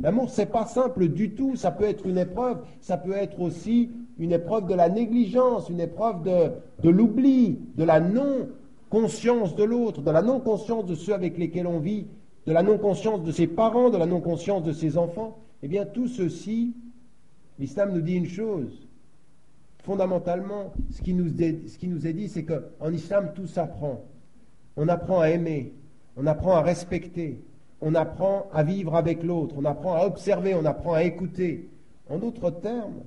L'amour, 0.00 0.30
c'est 0.30 0.46
pas 0.46 0.66
simple 0.66 1.08
du 1.08 1.34
tout. 1.34 1.54
Ça 1.54 1.70
peut 1.70 1.84
être 1.84 2.06
une 2.06 2.18
épreuve, 2.18 2.58
ça 2.80 2.96
peut 2.96 3.12
être 3.12 3.40
aussi 3.40 3.90
une 4.18 4.32
épreuve 4.32 4.66
de 4.66 4.74
la 4.74 4.88
négligence, 4.88 5.68
une 5.68 5.78
épreuve 5.78 6.22
de, 6.24 6.90
l'oubli, 6.90 7.60
de 7.76 7.84
la 7.84 8.00
non-conscience 8.00 9.54
de 9.54 9.62
l'autre, 9.62 10.02
de 10.02 10.10
la 10.10 10.22
non-conscience 10.22 10.86
de 10.86 10.96
ceux 10.96 11.14
avec 11.14 11.38
lesquels 11.38 11.68
on 11.68 11.78
vit, 11.78 12.08
de 12.46 12.52
la 12.52 12.64
non-conscience 12.64 13.22
de 13.22 13.30
ses 13.30 13.46
parents, 13.46 13.90
de 13.90 13.96
la 13.96 14.06
non-conscience 14.06 14.64
de 14.64 14.72
ses 14.72 14.98
enfants. 14.98 15.38
Eh 15.62 15.68
bien, 15.68 15.84
tout 15.84 16.08
ceci, 16.08 16.74
l'islam 17.60 17.92
nous 17.92 18.00
dit 18.00 18.14
une 18.14 18.26
chose 18.26 18.88
Fondamentalement, 19.84 20.72
ce 20.90 21.02
qui 21.02 21.12
nous 21.12 21.28
ce 21.28 21.76
qui 21.76 21.88
nous 21.88 22.06
est 22.06 22.12
dit, 22.12 22.28
c'est 22.28 22.44
qu'en 22.44 22.92
islam, 22.92 23.32
tout 23.34 23.48
s'apprend. 23.48 24.04
On 24.76 24.88
apprend 24.88 25.20
à 25.20 25.30
aimer, 25.30 25.74
on 26.16 26.26
apprend 26.26 26.56
à 26.56 26.62
respecter, 26.62 27.42
on 27.80 27.94
apprend 27.94 28.48
à 28.52 28.62
vivre 28.62 28.94
avec 28.94 29.22
l'autre, 29.22 29.54
on 29.58 29.64
apprend 29.64 29.94
à 29.94 30.06
observer, 30.06 30.54
on 30.54 30.64
apprend 30.64 30.94
à 30.94 31.02
écouter. 31.02 31.68
En 32.08 32.18
d'autres 32.18 32.50
termes, 32.50 33.02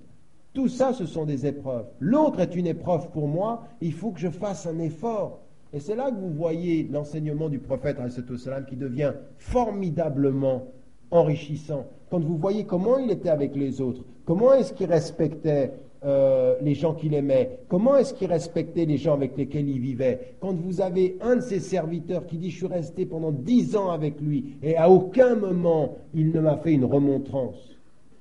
tout 0.54 0.68
ça, 0.68 0.94
ce 0.94 1.06
sont 1.06 1.26
des 1.26 1.46
épreuves. 1.46 1.86
L'autre 2.00 2.40
est 2.40 2.56
une 2.56 2.68
épreuve 2.68 3.10
pour 3.10 3.28
moi, 3.28 3.64
il 3.82 3.94
faut 3.94 4.12
que 4.12 4.20
je 4.20 4.30
fasse 4.30 4.66
un 4.68 4.80
effort. 4.80 5.42
Et 5.74 5.80
c'est 5.80 5.96
là 5.96 6.10
que 6.12 6.16
vous 6.16 6.32
voyez 6.32 6.88
l'enseignement 6.90 7.50
du 7.50 7.60
prophète 7.60 7.98
salam 8.38 8.66
qui 8.66 8.78
devient 8.78 9.14
formidablement 9.38 10.68
enrichissant. 11.12 11.88
Quand 12.10 12.24
vous 12.24 12.38
voyez 12.38 12.66
comment 12.66 12.98
il 12.98 13.12
était 13.12 13.30
avec 13.30 13.56
les 13.56 13.82
autres, 13.82 14.04
comment 14.26 14.54
est-ce 14.54 14.74
qu'il 14.74 14.90
respectait 14.90 15.74
euh, 16.04 16.56
les 16.62 16.74
gens 16.74 16.94
qu'il 16.94 17.14
aimait, 17.14 17.60
comment 17.68 17.98
est-ce 17.98 18.14
qu'il 18.14 18.28
respectait 18.28 18.86
les 18.86 18.98
gens 18.98 19.14
avec 19.14 19.38
lesquels 19.38 19.68
il 19.68 19.80
vivait. 19.80 20.36
Quand 20.40 20.54
vous 20.54 20.82
avez 20.82 21.18
un 21.22 21.38
de 21.38 21.42
ses 21.42 21.60
serviteurs 21.60 22.26
qui 22.26 22.38
dit 22.38 22.52
je 22.52 22.58
suis 22.58 22.68
resté 22.68 23.06
pendant 23.06 23.32
dix 23.32 23.76
ans 23.76 23.90
avec 23.90 24.20
lui 24.22 24.58
et 24.62 24.78
à 24.78 24.90
aucun 24.90 25.36
moment 25.36 25.98
il 26.14 26.32
ne 26.32 26.40
m'a 26.40 26.58
fait 26.58 26.74
une 26.74 26.86
remontrance. 26.86 27.76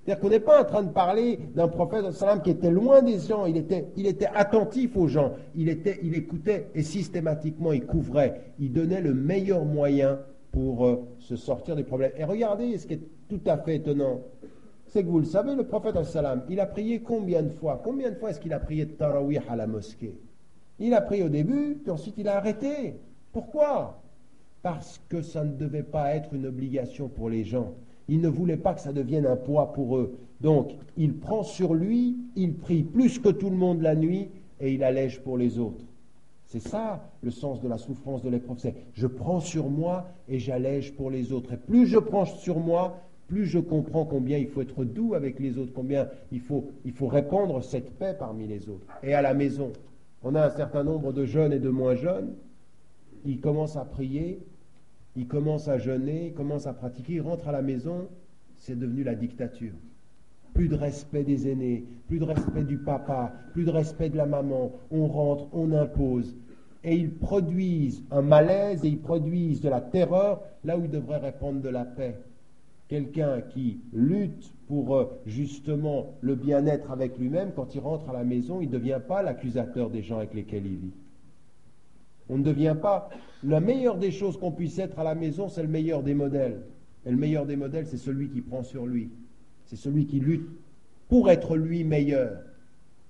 C'est-à-dire 0.05 0.21
qu'on 0.21 0.31
n'est 0.31 0.41
pas 0.41 0.61
en 0.61 0.65
train 0.65 0.83
de 0.83 0.93
parler 0.93 1.39
d'un 1.55 1.69
prophète 1.69 2.11
salam 2.13 2.43
qui 2.43 2.51
était 2.51 2.71
loin 2.71 3.01
des 3.01 3.19
gens, 3.19 3.47
il 3.47 3.57
était, 3.57 4.27
attentif 4.35 4.97
aux 4.97 5.09
gens, 5.09 5.33
il, 5.55 5.71
était, 5.71 5.99
il 6.03 6.15
écoutait 6.15 6.69
et 6.75 6.83
systématiquement 6.83 7.73
il 7.73 7.87
couvrait, 7.87 8.53
il 8.59 8.73
donnait 8.73 9.01
le 9.01 9.15
meilleur 9.15 9.65
moyen 9.65 10.19
pour 10.53 10.87
euh, 10.87 10.97
se 11.19 11.37
sortir 11.37 11.75
des 11.75 11.85
problèmes. 11.85 12.13
Et 12.19 12.25
regardez 12.25 12.77
ce 12.77 12.87
qui 12.87 12.95
est 12.95 13.01
tout 13.29 13.41
à 13.47 13.57
fait 13.57 13.77
étonnant, 13.77 14.21
c'est 14.95 15.03
que 15.03 15.09
vous 15.09 15.19
le 15.19 15.25
savez, 15.25 15.57
le 15.57 15.65
prophète 15.65 15.97
il 16.49 16.61
a 16.61 16.67
prié 16.67 17.01
combien 17.01 17.43
de 17.43 17.49
fois? 17.49 17.81
Combien 17.83 18.11
de 18.11 18.15
fois 18.15 18.31
est-ce 18.31 18.39
qu'il 18.39 18.53
a 18.53 18.61
prié 18.61 18.85
de 18.85 18.93
tarawih 18.93 19.41
à 19.49 19.57
la 19.57 19.67
mosquée? 19.67 20.15
Il 20.79 20.95
a 20.95 21.01
prié 21.01 21.25
au 21.25 21.29
début, 21.29 21.81
puis 21.83 21.91
ensuite 21.91 22.15
il 22.17 22.29
a 22.29 22.37
arrêté. 22.37 22.95
Pourquoi? 23.33 24.01
Parce 24.63 25.03
que 25.09 25.21
ça 25.21 25.43
ne 25.43 25.53
devait 25.53 25.83
pas 25.83 26.15
être 26.15 26.33
une 26.33 26.47
obligation 26.47 27.09
pour 27.09 27.29
les 27.29 27.43
gens. 27.43 27.73
Il 28.07 28.21
ne 28.21 28.29
voulait 28.29 28.57
pas 28.57 28.73
que 28.73 28.81
ça 28.81 28.93
devienne 28.93 29.27
un 29.27 29.35
poids 29.35 29.73
pour 29.73 29.97
eux. 29.97 30.17
Donc, 30.41 30.71
il 30.97 31.15
prend 31.15 31.43
sur 31.43 31.75
lui, 31.75 32.17
il 32.37 32.55
prie 32.55 32.85
plus 32.85 33.19
que 33.19 33.31
tout 33.31 33.51
le 33.51 33.57
monde 33.57 33.83
la 33.83 33.97
nuit 33.97 34.29
et 34.61 34.75
il 34.75 34.85
allège 34.85 35.21
pour 35.23 35.37
les 35.37 35.59
autres. 35.59 35.85
C'est 36.45 36.61
ça 36.61 37.11
le 37.21 37.33
sens 37.33 37.61
de 37.61 37.67
la 37.67 37.79
souffrance 37.79 38.23
de 38.23 38.31
l'épreuve. 38.31 38.59
C'est 38.61 38.77
je 38.93 39.09
prends 39.09 39.41
sur 39.41 39.69
moi 39.71 40.07
et 40.29 40.39
j'allège 40.39 40.95
pour 40.95 41.11
les 41.11 41.33
autres. 41.33 41.55
Et 41.55 41.57
plus 41.57 41.87
je 41.87 41.99
prends 41.99 42.27
sur 42.27 42.61
moi, 42.61 43.01
plus 43.27 43.47
je 43.47 43.59
comprends 43.59 44.05
combien 44.05 44.39
il 44.39 44.49
faut 44.49 44.63
être 44.63 44.85
doux 44.85 45.15
avec 45.15 45.39
les 45.39 45.59
autres, 45.59 45.73
combien 45.73 46.09
il 46.31 46.41
faut, 46.41 46.73
répandre 47.07 47.63
cette 47.63 47.99
paix 47.99 48.15
parmi 48.19 48.47
les 48.47 48.69
autres. 48.69 48.87
Et 49.03 49.15
à 49.15 49.23
la 49.23 49.35
maison, 49.35 49.73
on 50.23 50.35
a 50.35 50.47
un 50.47 50.51
certain 50.51 50.85
nombre 50.85 51.13
de 51.13 51.25
jeunes 51.25 51.53
et 51.53 51.59
de 51.59 51.69
moins 51.69 51.95
jeunes, 51.95 52.35
ils 53.25 53.41
commencent 53.41 53.77
à 53.77 53.85
prier, 53.85 54.41
ils 55.17 55.27
commencent 55.27 55.69
à 55.69 55.79
jeûner, 55.79 56.27
ils 56.29 56.35
commencent 56.35 56.67
à 56.67 56.75
pratiquer, 56.75 57.15
ils 57.15 57.21
rentrent 57.21 57.49
à 57.49 57.53
la 57.53 57.63
maison, 57.63 58.09
c'est 58.57 58.79
devenu 58.79 59.05
la 59.05 59.15
dictature. 59.15 59.75
Plus 60.53 60.69
de 60.69 60.77
respect 60.77 61.25
des 61.25 61.49
aînés, 61.49 61.85
plus 62.07 62.19
de 62.19 62.25
respect 62.25 62.65
du 62.65 62.79
papa, 62.79 63.33
plus 63.53 63.65
de 63.65 63.71
respect 63.71 64.11
de 64.11 64.17
la 64.17 64.27
maman, 64.27 64.73
on 64.91 65.07
rentre, 65.07 65.49
on 65.53 65.73
impose. 65.73 66.37
Et 66.85 66.95
ils 66.95 67.13
produisent 67.13 68.05
un 68.11 68.23
malaise 68.23 68.85
et 68.85 68.89
ils 68.89 69.01
produisent 69.01 69.63
de 69.63 69.71
la 69.71 69.81
terreur 69.81 70.43
là 70.65 70.77
où 70.77 70.85
ils 70.85 70.91
devraient 70.91 71.19
répandre 71.19 71.61
de 71.61 71.71
la 71.71 71.85
paix 71.85 72.17
quelqu'un 72.89 73.41
qui 73.41 73.81
lutte 73.93 74.53
pour 74.67 74.97
euh, 74.97 75.21
justement 75.27 76.15
le 76.21 76.35
bien-être 76.35 76.91
avec 76.91 77.19
lui-même, 77.19 77.53
quand 77.55 77.75
il 77.75 77.81
rentre 77.81 78.09
à 78.09 78.13
la 78.13 78.25
maison, 78.25 78.61
il 78.61 78.69
ne 78.69 78.73
devient 78.73 79.01
pas 79.07 79.23
l'accusateur 79.23 79.91
des 79.91 80.03
gens 80.03 80.19
avec 80.19 80.35
lesquels 80.35 80.67
il 80.67 80.77
vit. 80.77 80.95
On 82.29 82.39
ne 82.39 82.43
devient 82.43 82.77
pas. 82.81 83.11
La 83.43 83.61
meilleure 83.61 83.99
des 83.99 84.11
choses 84.11 84.39
qu'on 84.39 84.53
puisse 84.53 84.79
être 84.79 84.99
à 84.99 85.05
la 85.05 85.15
maison, 85.15 85.49
c'est 85.49 85.63
le 85.63 85.69
meilleur 85.69 86.03
des 86.03 86.15
modèles. 86.15 86.63
Et 87.05 87.11
le 87.11 87.17
meilleur 87.17 87.45
des 87.45 87.57
modèles, 87.57 87.87
c'est 87.87 87.99
celui 87.99 88.31
qui 88.31 88.41
prend 88.41 88.63
sur 88.63 88.87
lui. 88.87 89.11
C'est 89.67 89.77
celui 89.77 90.07
qui 90.07 90.21
lutte 90.21 90.49
pour 91.09 91.31
être 91.31 91.57
lui 91.57 91.85
meilleur. 91.85 92.39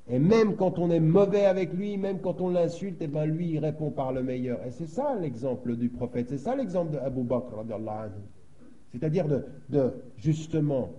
Et 0.09 0.19
même 0.19 0.57
quand 0.57 0.79
on 0.79 0.91
est 0.91 1.01
mauvais 1.01 1.47
avec 1.47 1.73
lui, 1.73 1.97
même 1.97 2.21
quand 2.21 2.41
on 2.41 2.51
l'insulte, 2.51 2.99
eh 3.01 3.07
ben 3.07 3.25
lui, 3.25 3.51
il 3.53 3.59
répond 3.59 3.91
par 3.91 4.13
le 4.13 4.23
meilleur. 4.23 4.59
Et 4.67 4.71
c'est 4.71 4.89
ça 4.89 5.17
l'exemple 5.19 5.77
du 5.77 5.89
prophète. 5.89 6.29
C'est 6.29 6.39
ça 6.39 6.55
l'exemple 6.55 6.93
d'Abu 6.93 7.23
Bakr. 7.23 7.65
C'est-à-dire 8.95 9.27
de, 9.69 9.93
justement 10.19 10.91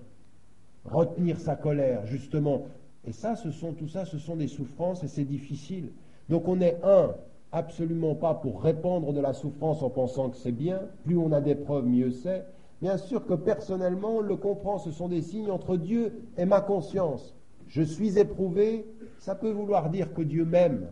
retenir 0.84 1.39
sa 1.39 1.56
colère, 1.56 2.06
justement. 2.06 2.66
Et 3.08 3.14
ça, 3.14 3.36
ce 3.38 3.52
sont 3.52 3.72
tout 3.72 3.88
ça, 3.88 4.04
ce 4.04 4.18
sont 4.18 4.36
des 4.36 4.50
souffrances 4.50 5.04
et 5.04 5.08
c'est 5.08 5.24
difficile. 5.24 5.91
Donc 6.28 6.48
on 6.48 6.60
est 6.60 6.78
un, 6.84 7.16
absolument 7.54 8.14
pas 8.14 8.34
pour 8.34 8.62
répandre 8.62 9.14
de 9.14 9.22
la 9.22 9.32
souffrance 9.32 9.82
en 9.82 9.89
pensant 9.89 10.30
que 10.30 10.36
c'est 10.36 10.52
bien. 10.52 10.82
Plus 11.06 11.18
on 11.18 11.32
a 11.32 11.39
d'épreuves, 11.39 11.86
mieux 11.86 12.12
c'est. 12.12 12.46
Bien 12.82 12.98
sûr 12.98 13.26
que 13.26 13.34
personnellement, 13.34 14.18
on 14.18 14.22
le 14.22 14.36
comprend, 14.36 14.78
ce 14.78 14.91
sont 14.91 15.08
des 15.08 15.22
signes 15.22 15.50
entre 15.50 15.78
Dieu 15.78 16.12
et 16.38 16.46
ma 16.46 16.60
conscience. 16.60 17.34
Je 17.70 17.82
suis 17.82 18.20
éprouvé, 18.20 18.86
ça 19.20 19.36
peut 19.36 19.52
vouloir 19.52 19.89
dire 19.89 20.14
que 20.14 20.22
Dieu 20.22 20.43
m'aime. 20.43 20.88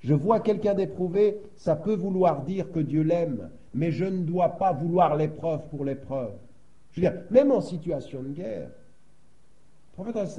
Je 0.00 0.12
vois 0.12 0.40
quelqu'un 0.40 0.74
d'éprouvé, 0.74 1.40
ça 1.56 1.74
peut 1.74 1.94
vouloir 1.94 2.42
dire 2.42 2.70
que 2.70 2.80
Dieu 2.80 3.02
l'aime 3.02 3.48
mais 3.74 3.90
je 3.90 4.04
ne 4.04 4.24
dois 4.24 4.50
pas 4.50 4.72
vouloir 4.72 5.16
l'épreuve 5.16 5.68
pour 5.68 5.84
l'épreuve. 5.84 6.32
Je 6.92 7.00
veux 7.00 7.10
dire, 7.10 7.20
même 7.30 7.50
en 7.50 7.60
situation 7.60 8.22
de 8.22 8.28
guerre, 8.28 8.70
le 9.98 10.02
prophète 10.02 10.38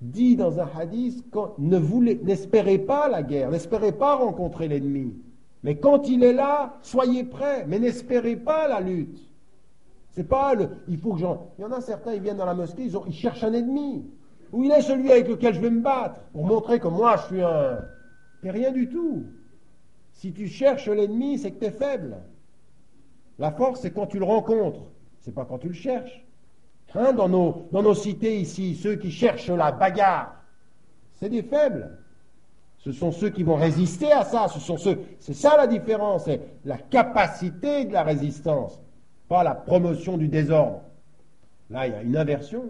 dit 0.00 0.36
dans 0.36 0.60
un 0.60 0.68
hadith 0.76 1.24
ne 1.58 1.78
n'espérez 2.24 2.78
pas 2.78 3.08
la 3.08 3.22
guerre, 3.22 3.50
n'espérez 3.50 3.92
pas 3.92 4.16
rencontrer 4.16 4.68
l'ennemi. 4.68 5.14
Mais 5.62 5.76
quand 5.76 6.08
il 6.08 6.24
est 6.24 6.32
là, 6.32 6.78
soyez 6.82 7.24
prêts, 7.24 7.66
mais 7.68 7.78
n'espérez 7.78 8.36
pas 8.36 8.66
la 8.66 8.80
lutte. 8.80 9.30
C'est 10.12 10.24
pas 10.24 10.54
le. 10.54 10.68
Il 10.88 10.98
faut 10.98 11.12
que 11.12 11.20
j'en. 11.20 11.52
Il 11.58 11.62
y 11.62 11.64
en 11.64 11.72
a 11.72 11.80
certains, 11.80 12.14
ils 12.14 12.22
viennent 12.22 12.38
dans 12.38 12.46
la 12.46 12.54
mosquée, 12.54 12.84
ils, 12.84 12.96
ils 13.06 13.14
cherchent 13.14 13.44
un 13.44 13.52
ennemi. 13.52 14.04
Où 14.52 14.64
il 14.64 14.70
est 14.72 14.80
celui 14.80 15.12
avec 15.12 15.28
lequel 15.28 15.54
je 15.54 15.60
vais 15.60 15.70
me 15.70 15.80
battre 15.80 16.16
Pour 16.32 16.44
montrer 16.44 16.80
que 16.80 16.88
moi, 16.88 17.16
je 17.16 17.22
suis 17.26 17.42
un. 17.42 17.78
Mais 18.42 18.50
rien 18.50 18.72
du 18.72 18.88
tout. 18.88 19.24
Si 20.12 20.32
tu 20.32 20.48
cherches 20.48 20.88
l'ennemi, 20.88 21.38
c'est 21.38 21.52
que 21.52 21.60
tu 21.60 21.66
es 21.66 21.70
faible. 21.70 22.16
La 23.40 23.50
force, 23.50 23.80
c'est 23.80 23.90
quand 23.90 24.06
tu 24.06 24.18
le 24.18 24.26
rencontres, 24.26 24.82
c'est 25.20 25.34
pas 25.34 25.46
quand 25.46 25.58
tu 25.58 25.68
le 25.68 25.74
cherches. 25.74 26.24
Hein, 26.94 27.14
dans, 27.14 27.28
nos, 27.28 27.94
cités 27.94 28.38
ici, 28.38 28.74
ceux 28.74 28.96
qui 28.96 29.10
cherchent 29.10 29.48
la 29.48 29.72
bagarre, 29.72 30.34
c'est 31.14 31.30
des 31.30 31.42
faibles. 31.42 31.98
Ce 32.78 32.92
sont 32.92 33.12
ceux 33.12 33.30
qui 33.30 33.42
vont 33.42 33.56
résister 33.56 34.12
à 34.12 34.24
ça. 34.24 34.48
Ce 34.48 34.60
sont 34.60 34.76
ceux. 34.76 35.00
C'est 35.20 35.32
ça 35.34 35.56
la 35.56 35.66
différence. 35.66 36.24
C'est 36.24 36.40
la 36.66 36.76
capacité 36.76 37.86
de 37.86 37.94
la 37.94 38.02
résistance, 38.02 38.78
pas 39.28 39.42
la 39.42 39.54
promotion 39.54 40.18
du 40.18 40.28
désordre. 40.28 40.82
Là, 41.70 41.86
il 41.86 41.92
y 41.94 41.96
a 41.96 42.02
une 42.02 42.16
inversion. 42.18 42.64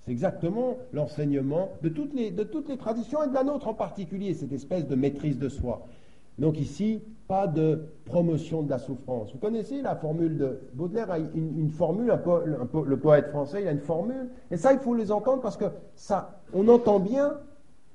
C'est 0.00 0.12
exactement 0.12 0.78
l'enseignement 0.92 1.70
de 1.82 1.90
toutes 1.90 2.14
les 2.14 2.76
traditions 2.78 3.22
et 3.24 3.28
de 3.28 3.34
la 3.34 3.44
nôtre 3.44 3.68
en 3.68 3.74
particulier, 3.74 4.32
cette 4.32 4.52
espèce 4.52 4.86
de 4.86 4.94
maîtrise 4.94 5.38
de 5.38 5.50
soi. 5.50 5.86
Donc 6.38 6.60
ici, 6.60 7.02
pas 7.28 7.46
de 7.46 7.86
promotion 8.04 8.62
de 8.62 8.70
la 8.70 8.78
souffrance. 8.78 9.32
Vous 9.32 9.38
connaissez 9.38 9.80
la 9.82 9.96
formule 9.96 10.36
de 10.36 10.60
Baudelaire 10.74 11.10
a 11.10 11.18
une, 11.18 11.70
formule, 11.70 12.06
le 12.06 12.96
poète 12.96 13.28
français, 13.28 13.62
il 13.62 13.68
a 13.68 13.72
une 13.72 13.78
formule, 13.78 14.28
et 14.50 14.56
ça, 14.56 14.72
il 14.72 14.78
faut 14.80 14.94
les 14.94 15.10
entendre 15.12 15.40
parce 15.40 15.56
que 15.56 15.66
ça, 15.94 16.42
on 16.52 16.68
entend 16.68 16.98
bien, 16.98 17.38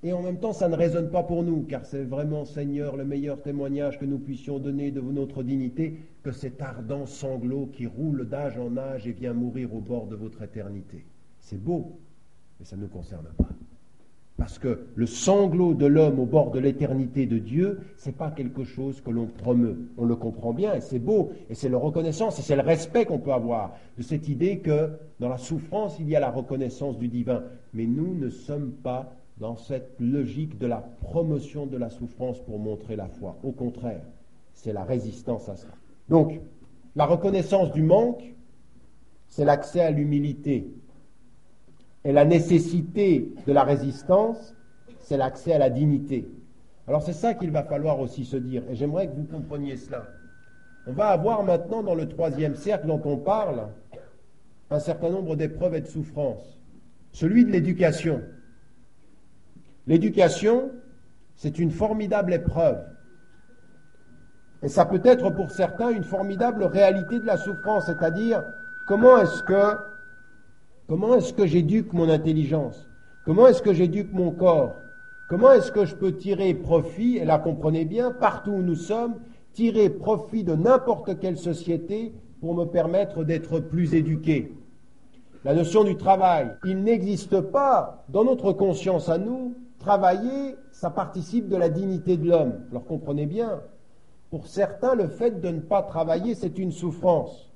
et 0.01 0.13
en 0.13 0.21
même 0.21 0.39
temps, 0.39 0.53
ça 0.53 0.69
ne 0.69 0.75
résonne 0.75 1.09
pas 1.09 1.23
pour 1.23 1.43
nous, 1.43 1.63
car 1.63 1.85
c'est 1.85 2.05
vraiment, 2.05 2.45
Seigneur, 2.45 2.95
le 2.95 3.03
meilleur 3.03 3.41
témoignage 3.41 3.99
que 3.99 4.05
nous 4.05 4.19
puissions 4.19 4.57
donner 4.57 4.91
de 4.91 5.01
notre 5.01 5.43
dignité, 5.43 5.99
que 6.23 6.31
cet 6.31 6.61
ardent 6.61 7.05
sanglot 7.05 7.67
qui 7.73 7.85
roule 7.85 8.27
d'âge 8.27 8.57
en 8.57 8.77
âge 8.77 9.05
et 9.07 9.11
vient 9.11 9.33
mourir 9.33 9.75
au 9.75 9.81
bord 9.81 10.07
de 10.07 10.15
votre 10.15 10.41
éternité. 10.41 11.05
C'est 11.39 11.61
beau, 11.61 11.99
mais 12.59 12.65
ça 12.65 12.77
ne 12.77 12.83
nous 12.83 12.87
concerne 12.87 13.27
pas. 13.37 13.49
Parce 14.39 14.57
que 14.57 14.85
le 14.95 15.05
sanglot 15.05 15.73
de 15.73 15.85
l'homme 15.85 16.17
au 16.17 16.25
bord 16.25 16.51
de 16.51 16.59
l'éternité 16.59 17.25
de 17.25 17.37
Dieu, 17.37 17.81
c'est 17.97 18.15
pas 18.15 18.31
quelque 18.31 18.63
chose 18.63 19.01
que 19.01 19.11
l'on 19.11 19.25
promeut. 19.25 19.77
On 19.97 20.05
le 20.05 20.15
comprend 20.15 20.53
bien 20.53 20.73
et 20.73 20.79
c'est 20.79 20.97
beau 20.97 21.31
et 21.49 21.55
c'est 21.55 21.67
la 21.67 21.77
reconnaissance 21.77 22.39
et 22.39 22.41
c'est 22.41 22.55
le 22.55 22.61
respect 22.61 23.05
qu'on 23.05 23.19
peut 23.19 23.33
avoir 23.33 23.75
de 23.97 24.01
cette 24.01 24.29
idée 24.29 24.59
que 24.59 24.91
dans 25.19 25.27
la 25.27 25.37
souffrance 25.37 25.99
il 25.99 26.07
y 26.07 26.15
a 26.15 26.21
la 26.21 26.31
reconnaissance 26.31 26.97
du 26.97 27.09
divin. 27.09 27.43
Mais 27.73 27.85
nous 27.85 28.15
ne 28.15 28.29
sommes 28.29 28.71
pas 28.71 29.13
dans 29.39 29.57
cette 29.57 29.95
logique 29.99 30.57
de 30.57 30.67
la 30.67 30.77
promotion 31.01 31.65
de 31.65 31.77
la 31.77 31.89
souffrance 31.89 32.39
pour 32.39 32.59
montrer 32.59 32.95
la 32.95 33.07
foi. 33.07 33.37
Au 33.43 33.51
contraire, 33.51 34.05
c'est 34.53 34.73
la 34.73 34.85
résistance 34.85 35.49
à 35.49 35.57
ça. 35.57 35.67
Donc, 36.07 36.39
la 36.95 37.05
reconnaissance 37.05 37.71
du 37.73 37.81
manque, 37.81 38.35
c'est 39.27 39.45
l'accès 39.45 39.81
à 39.81 39.91
l'humilité, 39.91 40.71
et 42.09 42.11
la 42.11 42.25
nécessité 42.25 43.35
de 43.45 43.53
la 43.53 43.63
résistance, 43.63 44.55
c'est 44.97 45.15
l'accès 45.15 45.53
à 45.53 45.59
la 45.59 45.69
dignité. 45.69 46.27
Alors 46.87 47.03
c'est 47.03 47.13
ça 47.13 47.35
qu'il 47.35 47.51
va 47.51 47.61
falloir 47.61 47.99
aussi 47.99 48.25
se 48.25 48.35
dire, 48.35 48.63
et 48.67 48.73
j'aimerais 48.73 49.05
que 49.05 49.15
vous 49.15 49.25
compreniez 49.25 49.77
cela. 49.77 50.07
On 50.87 50.93
va 50.93 51.09
avoir 51.09 51.43
maintenant 51.43 51.83
dans 51.83 51.93
le 51.93 52.09
troisième 52.09 52.55
cercle 52.55 52.87
dont 52.87 52.99
on 53.05 53.17
parle 53.17 53.67
un 54.71 54.79
certain 54.79 55.11
nombre 55.11 55.35
d'épreuves 55.35 55.75
et 55.75 55.81
de 55.81 55.85
souffrances. 55.85 56.59
Celui 57.11 57.45
de 57.45 57.51
l'éducation. 57.51 58.23
L'éducation, 59.85 60.71
C'est 61.35 61.59
une 61.59 61.71
formidable 61.71 62.33
épreuve. 62.33 62.79
Et 64.63 64.67
ça 64.67 64.83
peut 64.83 65.01
être 65.05 65.29
pour 65.29 65.51
certains 65.51 65.91
une 65.91 66.03
formidable 66.03 66.63
réalité 66.63 67.19
de 67.19 67.25
la 67.25 67.37
souffrance, 67.37 67.85
c'est-à-dire 67.85 68.43
comment 68.87 69.19
est-ce 69.19 69.43
que 69.43 69.77
comment 70.89 71.13
est-ce 71.13 71.33
que 71.33 71.45
j'éduque 71.45 71.93
mon 71.93 72.09
intelligence? 72.09 72.89
Comment 73.23 73.47
est-ce 73.47 73.61
que 73.61 73.73
j'éduque 73.73 74.11
mon 74.11 74.31
corps? 74.31 74.73
Comment 75.29 75.51
est-ce 75.51 75.71
que 75.71 75.85
je 75.85 75.95
peux 75.95 76.15
tirer 76.15 76.55
profit, 76.55 77.17
et 77.17 77.25
là 77.25 77.37
comprenez 77.37 77.85
bien, 77.85 78.09
partout 78.09 78.51
où 78.51 78.63
nous 78.63 78.75
sommes, 78.75 79.15
tirer 79.53 79.91
profit 79.91 80.43
de 80.43 80.55
n'importe 80.55 81.19
quelle 81.19 81.37
société 81.37 82.11
pour 82.41 82.55
me 82.55 82.65
permettre 82.65 83.23
d'être 83.23 83.59
plus 83.59 83.93
éduqué? 83.93 84.51
La 85.45 85.53
notion 85.53 85.83
du 85.83 85.95
travail, 85.95 86.55
il 86.65 86.83
n'existe 86.83 87.39
pas 87.39 88.03
dans 88.09 88.23
notre 88.23 88.51
conscience 88.51 89.07
à 89.09 89.19
nous, 89.19 89.53
travailler, 89.77 90.55
ça 90.71 90.89
participe 90.89 91.47
de 91.47 91.55
la 91.55 91.69
dignité 91.69 92.17
de 92.17 92.27
l'homme. 92.27 92.61
Alors 92.71 92.85
comprenez 92.85 93.27
bien, 93.27 93.61
pour 94.31 94.47
certains, 94.47 94.95
le 94.95 95.07
fait 95.07 95.39
de 95.39 95.49
ne 95.49 95.59
pas 95.59 95.83
travailler, 95.83 96.33
c'est 96.33 96.57
une 96.57 96.71
souffrance. 96.71 97.48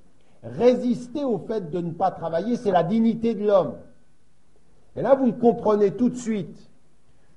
Résister 0.44 1.24
au 1.24 1.38
fait 1.38 1.70
de 1.72 1.80
ne 1.80 1.92
pas 1.92 2.12
travailler, 2.12 2.58
c'est 2.58 2.72
la 2.72 2.84
dignité 2.84 3.34
de 3.34 3.46
l'homme. 3.46 3.76
Et 4.96 5.02
là, 5.02 5.16
vous 5.16 5.32
comprenez 5.32 5.92
tout 5.92 6.10
de 6.10 6.18
suite 6.18 6.70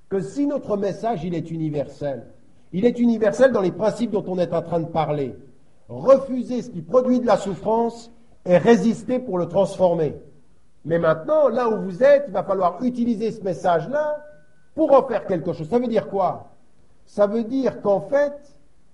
que 0.09 0.19
si 0.19 0.45
notre 0.45 0.77
message, 0.77 1.23
il 1.23 1.33
est 1.33 1.49
universel, 1.49 2.27
il 2.73 2.85
est 2.85 2.99
universel 2.99 3.51
dans 3.51 3.61
les 3.61 3.71
principes 3.71 4.11
dont 4.11 4.25
on 4.27 4.37
est 4.37 4.53
en 4.53 4.61
train 4.61 4.81
de 4.81 4.87
parler. 4.87 5.35
Refuser 5.87 6.61
ce 6.61 6.69
qui 6.69 6.81
produit 6.81 7.21
de 7.21 7.25
la 7.25 7.37
souffrance 7.37 8.11
et 8.45 8.57
résister 8.57 9.19
pour 9.19 9.37
le 9.37 9.47
transformer. 9.47 10.15
Mais 10.83 10.99
maintenant, 10.99 11.47
là 11.47 11.69
où 11.69 11.81
vous 11.81 12.03
êtes, 12.03 12.25
il 12.27 12.33
va 12.33 12.43
falloir 12.43 12.83
utiliser 12.83 13.31
ce 13.31 13.41
message-là 13.41 14.23
pour 14.75 14.91
en 14.91 15.07
faire 15.07 15.25
quelque 15.25 15.53
chose. 15.53 15.69
Ça 15.69 15.79
veut 15.79 15.87
dire 15.87 16.09
quoi? 16.09 16.51
Ça 17.05 17.25
veut 17.25 17.43
dire 17.43 17.81
qu'en 17.81 18.01
fait, 18.01 18.33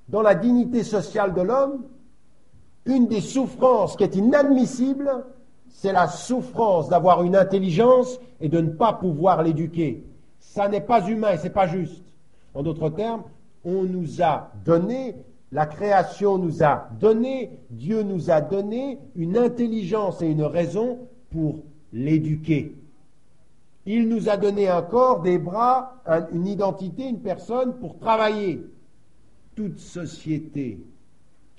dans 0.07 0.21
la 0.21 0.35
dignité 0.35 0.83
sociale 0.83 1.33
de 1.33 1.41
l'homme, 1.41 1.83
une 2.85 3.07
des 3.07 3.21
souffrances 3.21 3.95
qui 3.95 4.03
est 4.03 4.15
inadmissible, 4.15 5.25
c'est 5.69 5.93
la 5.93 6.07
souffrance 6.07 6.89
d'avoir 6.89 7.23
une 7.23 7.35
intelligence 7.35 8.19
et 8.41 8.49
de 8.49 8.59
ne 8.59 8.69
pas 8.69 8.93
pouvoir 8.93 9.43
l'éduquer. 9.43 10.03
Ça 10.39 10.67
n'est 10.67 10.81
pas 10.81 11.07
humain 11.07 11.31
et 11.33 11.37
c'est 11.37 11.49
pas 11.49 11.67
juste. 11.67 12.03
En 12.53 12.63
d'autres 12.63 12.89
termes, 12.89 13.23
on 13.65 13.83
nous 13.83 14.21
a 14.21 14.51
donné, 14.65 15.15
la 15.51 15.65
création 15.65 16.37
nous 16.37 16.63
a 16.63 16.89
donné, 16.99 17.51
Dieu 17.69 18.03
nous 18.03 18.29
a 18.29 18.41
donné 18.41 18.99
une 19.15 19.37
intelligence 19.37 20.21
et 20.21 20.27
une 20.27 20.43
raison 20.43 20.99
pour 21.31 21.59
l'éduquer. 21.91 22.75
Il 23.85 24.07
nous 24.07 24.29
a 24.29 24.37
donné 24.37 24.67
un 24.69 24.81
corps, 24.81 25.21
des 25.21 25.37
bras, 25.37 25.95
un- 26.05 26.27
une 26.31 26.47
identité, 26.47 27.07
une 27.07 27.19
personne 27.19 27.73
pour 27.79 27.97
travailler. 27.97 28.61
Toute 29.55 29.79
société 29.79 30.79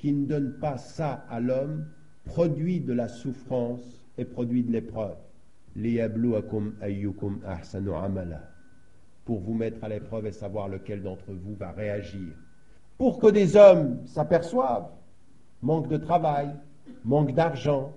qui 0.05 0.12
ne 0.12 0.26
donne 0.26 0.52
pas 0.61 0.76
ça 0.76 1.24
à 1.30 1.40
l'homme 1.40 1.86
produit 2.26 2.78
de 2.78 2.92
la 2.92 3.09
souffrance 3.09 4.05
et 4.18 4.26
produit 4.26 4.62
de 4.62 4.70
l'épreuve. 4.70 5.16
Pour 9.24 9.40
vous 9.40 9.55
mettre 9.55 9.82
à 9.82 9.88
l'épreuve 9.88 10.26
et 10.26 10.32
savoir 10.32 10.68
lequel 10.68 11.02
d'entre 11.02 11.32
vous 11.32 11.55
va 11.55 11.70
réagir. 11.70 12.34
Pour 12.98 13.18
que 13.18 13.28
des 13.28 13.57
hommes 13.57 13.96
s'aperçoivent, 14.05 14.90
manque 15.62 15.88
de 15.88 15.96
travail, 15.96 16.50
manque 17.02 17.32
d'argent, 17.32 17.94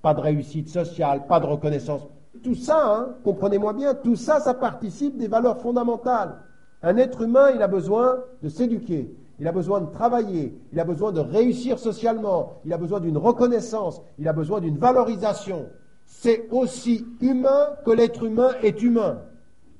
pas 0.00 0.14
de 0.14 0.20
réussite 0.20 0.70
sociale, 0.70 1.26
pas 1.26 1.38
de 1.38 1.44
reconnaissance. 1.44 2.08
Tout 2.42 2.54
ça, 2.54 2.82
hein, 2.82 3.16
comprenez-moi 3.24 3.74
bien, 3.74 3.94
tout 3.94 4.16
ça, 4.16 4.40
ça 4.40 4.54
participe 4.54 5.18
des 5.18 5.28
valeurs 5.28 5.60
fondamentales. 5.60 6.34
Un 6.82 6.96
être 6.96 7.20
humain, 7.20 7.50
il 7.54 7.60
a 7.60 7.68
besoin 7.68 8.24
de 8.42 8.48
s'éduquer, 8.48 9.14
il 9.42 9.48
a 9.48 9.52
besoin 9.52 9.80
de 9.80 9.90
travailler, 9.90 10.56
il 10.72 10.78
a 10.78 10.84
besoin 10.84 11.10
de 11.10 11.18
réussir 11.18 11.76
socialement, 11.76 12.60
il 12.64 12.72
a 12.72 12.78
besoin 12.78 13.00
d'une 13.00 13.18
reconnaissance, 13.18 14.00
il 14.20 14.28
a 14.28 14.32
besoin 14.32 14.60
d'une 14.60 14.78
valorisation. 14.78 15.66
C'est 16.04 16.46
aussi 16.52 17.04
humain 17.20 17.70
que 17.84 17.90
l'être 17.90 18.22
humain 18.22 18.50
est 18.62 18.80
humain. 18.80 19.18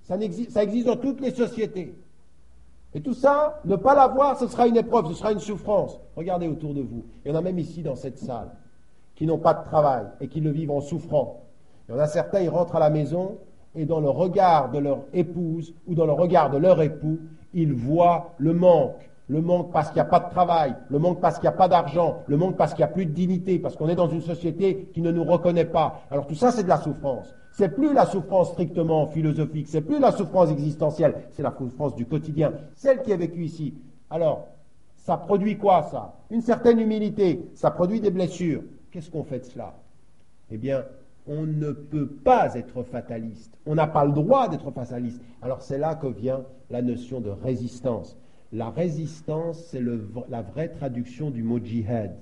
Ça, 0.02 0.16
existe 0.16 0.86
dans 0.88 0.96
toutes 0.96 1.20
les 1.20 1.30
sociétés. 1.30 1.94
Et 2.92 3.02
tout 3.02 3.14
ça, 3.14 3.60
ne 3.64 3.76
pas 3.76 3.94
l'avoir, 3.94 4.36
ce 4.36 4.48
sera 4.48 4.66
une 4.66 4.76
épreuve, 4.76 5.06
ce 5.06 5.14
sera 5.14 5.30
une 5.30 5.38
souffrance. 5.38 6.00
Regardez 6.16 6.48
autour 6.48 6.74
de 6.74 6.80
vous. 6.80 7.04
Il 7.24 7.30
y 7.30 7.32
en 7.32 7.38
a 7.38 7.40
même 7.40 7.60
ici 7.60 7.84
dans 7.84 7.94
cette 7.94 8.18
salle 8.18 8.50
qui 9.14 9.26
n'ont 9.26 9.38
pas 9.38 9.54
de 9.54 9.62
travail 9.62 10.06
et 10.20 10.26
qui 10.26 10.40
le 10.40 10.50
vivent 10.50 10.72
en 10.72 10.80
souffrant. 10.80 11.44
Il 11.88 11.92
y 11.92 11.94
en 11.94 12.00
a 12.00 12.08
certains, 12.08 12.40
ils 12.40 12.50
rentrent 12.50 12.74
à 12.74 12.80
la 12.80 12.90
maison 12.90 13.38
et 13.76 13.84
dans 13.84 14.00
le 14.00 14.10
regard 14.10 14.72
de 14.72 14.80
leur 14.80 15.04
épouse 15.12 15.72
ou 15.86 15.94
dans 15.94 16.06
le 16.06 16.12
regard 16.12 16.50
de 16.50 16.58
leur 16.58 16.82
époux, 16.82 17.20
ils 17.54 17.72
voient 17.72 18.32
le 18.38 18.54
manque. 18.54 19.08
Le 19.32 19.40
manque 19.40 19.72
parce 19.72 19.88
qu'il 19.88 19.94
n'y 19.94 20.02
a 20.02 20.04
pas 20.04 20.20
de 20.20 20.28
travail, 20.28 20.74
le 20.90 20.98
manque 20.98 21.22
parce 21.22 21.36
qu'il 21.36 21.44
n'y 21.44 21.54
a 21.54 21.56
pas 21.56 21.66
d'argent, 21.66 22.18
le 22.26 22.36
manque 22.36 22.58
parce 22.58 22.74
qu'il 22.74 22.84
n'y 22.84 22.90
a 22.90 22.92
plus 22.92 23.06
de 23.06 23.12
dignité, 23.12 23.58
parce 23.58 23.76
qu'on 23.76 23.88
est 23.88 23.94
dans 23.94 24.10
une 24.10 24.20
société 24.20 24.90
qui 24.92 25.00
ne 25.00 25.10
nous 25.10 25.24
reconnaît 25.24 25.64
pas. 25.64 26.02
Alors 26.10 26.26
tout 26.26 26.34
ça, 26.34 26.50
c'est 26.50 26.64
de 26.64 26.68
la 26.68 26.76
souffrance. 26.76 27.34
C'est 27.50 27.70
plus 27.70 27.94
la 27.94 28.04
souffrance 28.04 28.50
strictement 28.50 29.06
philosophique, 29.06 29.68
c'est 29.68 29.80
plus 29.80 29.98
la 29.98 30.12
souffrance 30.12 30.50
existentielle, 30.50 31.14
c'est 31.30 31.42
la 31.42 31.54
souffrance 31.56 31.94
du 31.94 32.04
quotidien, 32.04 32.52
celle 32.74 33.00
qui 33.00 33.10
est 33.10 33.16
vécue 33.16 33.44
ici. 33.44 33.72
Alors, 34.10 34.48
ça 34.96 35.16
produit 35.16 35.56
quoi 35.56 35.84
ça? 35.84 36.12
Une 36.30 36.42
certaine 36.42 36.78
humilité, 36.78 37.48
ça 37.54 37.70
produit 37.70 38.00
des 38.00 38.10
blessures. 38.10 38.60
Qu'est-ce 38.90 39.10
qu'on 39.10 39.24
fait 39.24 39.38
de 39.38 39.44
cela? 39.44 39.72
Eh 40.50 40.58
bien, 40.58 40.84
on 41.26 41.46
ne 41.46 41.72
peut 41.72 42.06
pas 42.06 42.54
être 42.54 42.82
fataliste. 42.82 43.56
On 43.64 43.76
n'a 43.76 43.86
pas 43.86 44.04
le 44.04 44.12
droit 44.12 44.48
d'être 44.48 44.70
fataliste. 44.72 45.22
Alors 45.40 45.62
c'est 45.62 45.78
là 45.78 45.94
que 45.94 46.08
vient 46.08 46.42
la 46.68 46.82
notion 46.82 47.22
de 47.22 47.30
résistance. 47.30 48.18
La 48.53 48.68
résistance, 48.70 49.59
c'est 49.70 49.82
la 50.28 50.42
vraie 50.42 50.68
traduction 50.68 51.30
du 51.30 51.42
mot 51.42 51.59
djihad. 51.59 52.14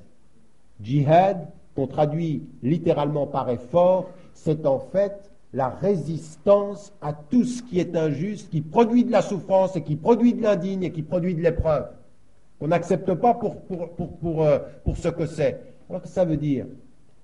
Djihad, 0.81 1.49
qu'on 1.74 1.87
traduit 1.87 2.45
littéralement 2.62 3.26
par 3.26 3.51
effort, 3.51 4.11
c'est 4.33 4.64
en 4.64 4.78
fait 4.78 5.31
la 5.53 5.68
résistance 5.68 6.93
à 7.03 7.12
tout 7.12 7.45
ce 7.45 7.62
qui 7.62 7.81
est 7.81 7.97
injuste, 7.97 8.51
qui 8.51 8.61
produit 8.61 9.05
de 9.05 9.11
la 9.11 9.22
souffrance 9.22 9.74
et 9.74 9.83
qui 9.83 9.97
produit 9.97 10.35
de 10.35 10.43
l'indigne 10.43 10.85
et 10.85 10.93
qui 10.93 11.03
produit 11.03 11.35
de 11.35 11.43
l'épreuve. 11.43 11.89
Qu'on 12.61 12.68
n'accepte 12.68 13.12
pas 13.14 13.35
pour, 13.35 13.57
pour, 13.61 14.45
euh, 14.45 14.59
pour 14.85 14.97
ce 14.97 15.09
que 15.09 15.26
c'est. 15.26 15.61
Alors 15.89 16.03
que 16.03 16.09
ça 16.09 16.24
veut 16.24 16.37
dire? 16.37 16.66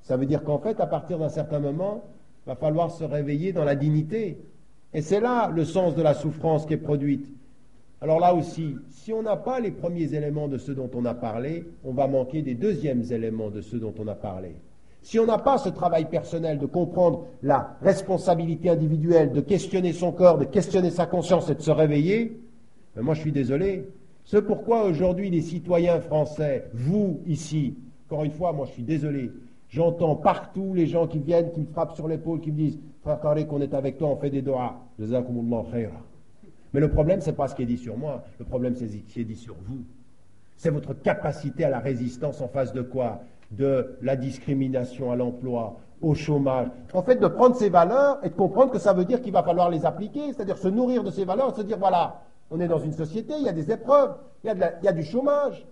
Ça 0.02 0.16
veut 0.16 0.26
dire 0.26 0.42
qu'en 0.42 0.58
fait, 0.58 0.80
à 0.80 0.86
partir 0.86 1.18
d'un 1.18 1.28
certain 1.28 1.60
moment, 1.60 2.02
il 2.44 2.48
va 2.48 2.56
falloir 2.56 2.90
se 2.90 3.04
réveiller 3.04 3.52
dans 3.52 3.64
la 3.64 3.76
dignité. 3.76 4.38
Et 4.92 5.02
c'est 5.02 5.20
là 5.20 5.50
le 5.54 5.64
sens 5.64 5.94
de 5.94 6.02
la 6.02 6.14
souffrance 6.14 6.66
qui 6.66 6.74
est 6.74 6.78
produite. 6.78 7.28
Alors 8.02 8.20
là 8.20 8.34
aussi, 8.34 8.76
si 8.90 9.12
on 9.12 9.22
n'a 9.22 9.36
pas 9.36 9.58
les 9.58 9.70
premiers 9.70 10.14
éléments 10.14 10.48
de 10.48 10.58
ce 10.58 10.72
dont 10.72 10.90
on 10.94 11.04
a 11.06 11.14
parlé, 11.14 11.64
on 11.82 11.92
va 11.92 12.06
manquer 12.06 12.42
des 12.42 12.54
deuxièmes 12.54 13.02
éléments 13.10 13.48
de 13.48 13.62
ce 13.62 13.76
dont 13.76 13.94
on 13.98 14.06
a 14.06 14.14
parlé. 14.14 14.56
Si 15.00 15.18
on 15.18 15.24
n'a 15.24 15.38
pas 15.38 15.56
ce 15.56 15.68
travail 15.68 16.06
personnel 16.06 16.58
de 16.58 16.66
comprendre 16.66 17.26
la 17.42 17.76
responsabilité 17.80 18.68
individuelle, 18.68 19.32
de 19.32 19.40
questionner 19.40 19.92
son 19.92 20.12
corps, 20.12 20.36
de 20.36 20.44
questionner 20.44 20.90
sa 20.90 21.06
conscience 21.06 21.48
et 21.48 21.54
de 21.54 21.62
se 21.62 21.70
réveiller, 21.70 22.38
ben 22.94 23.02
moi 23.02 23.14
je 23.14 23.20
suis 23.20 23.32
désolé. 23.32 23.88
C'est 24.24 24.42
pourquoi 24.42 24.84
aujourd'hui 24.84 25.30
les 25.30 25.42
citoyens 25.42 26.00
français, 26.00 26.68
vous 26.74 27.20
ici, 27.26 27.76
encore 28.08 28.24
une 28.24 28.32
fois, 28.32 28.52
moi 28.52 28.66
je 28.66 28.72
suis 28.72 28.82
désolé, 28.82 29.30
j'entends 29.68 30.16
partout 30.16 30.74
les 30.74 30.86
gens 30.86 31.06
qui 31.06 31.20
viennent, 31.20 31.52
qui 31.52 31.60
me 31.60 31.66
frappent 31.66 31.94
sur 31.94 32.08
l'épaule, 32.08 32.40
qui 32.40 32.50
me 32.50 32.56
disent 32.56 32.78
Frère 33.02 33.20
Tariq, 33.20 33.46
on 33.52 33.60
est 33.60 33.72
avec 33.72 33.98
toi, 33.98 34.08
on 34.08 34.16
fait 34.16 34.30
des 34.30 34.42
doigts. 34.42 34.74
Mais 36.72 36.80
le 36.80 36.90
problème, 36.90 37.20
ce 37.20 37.30
n'est 37.30 37.36
pas 37.36 37.48
ce 37.48 37.54
qui 37.54 37.62
est 37.62 37.66
dit 37.66 37.78
sur 37.78 37.96
moi, 37.96 38.24
le 38.38 38.44
problème, 38.44 38.74
c'est 38.74 38.88
ce 38.88 38.96
qui 38.96 39.20
est 39.20 39.24
dit 39.24 39.36
sur 39.36 39.54
vous. 39.64 39.84
C'est 40.56 40.70
votre 40.70 40.94
capacité 40.94 41.64
à 41.64 41.70
la 41.70 41.78
résistance 41.78 42.40
en 42.40 42.48
face 42.48 42.72
de 42.72 42.82
quoi? 42.82 43.20
De 43.50 43.96
la 44.02 44.16
discrimination 44.16 45.12
à 45.12 45.16
l'emploi, 45.16 45.76
au 46.02 46.14
chômage. 46.14 46.68
En 46.92 47.02
fait, 47.02 47.16
de 47.16 47.28
prendre 47.28 47.54
ces 47.56 47.68
valeurs 47.68 48.18
et 48.22 48.28
de 48.30 48.34
comprendre 48.34 48.72
que 48.72 48.78
ça 48.78 48.92
veut 48.92 49.04
dire 49.04 49.22
qu'il 49.22 49.32
va 49.32 49.42
falloir 49.42 49.70
les 49.70 49.86
appliquer, 49.86 50.32
c'est-à-dire 50.32 50.58
se 50.58 50.68
nourrir 50.68 51.04
de 51.04 51.10
ces 51.10 51.24
valeurs 51.24 51.52
et 51.52 51.56
se 51.56 51.62
dire 51.62 51.78
voilà, 51.78 52.22
on 52.50 52.60
est 52.60 52.68
dans 52.68 52.78
une 52.78 52.92
société, 52.92 53.34
il 53.38 53.44
y 53.44 53.48
a 53.48 53.52
des 53.52 53.70
épreuves, 53.70 54.14
il 54.42 54.48
y 54.48 54.50
a, 54.50 54.78
il 54.80 54.84
y 54.84 54.88
a 54.88 54.92
du 54.92 55.04
chômage, 55.04 55.66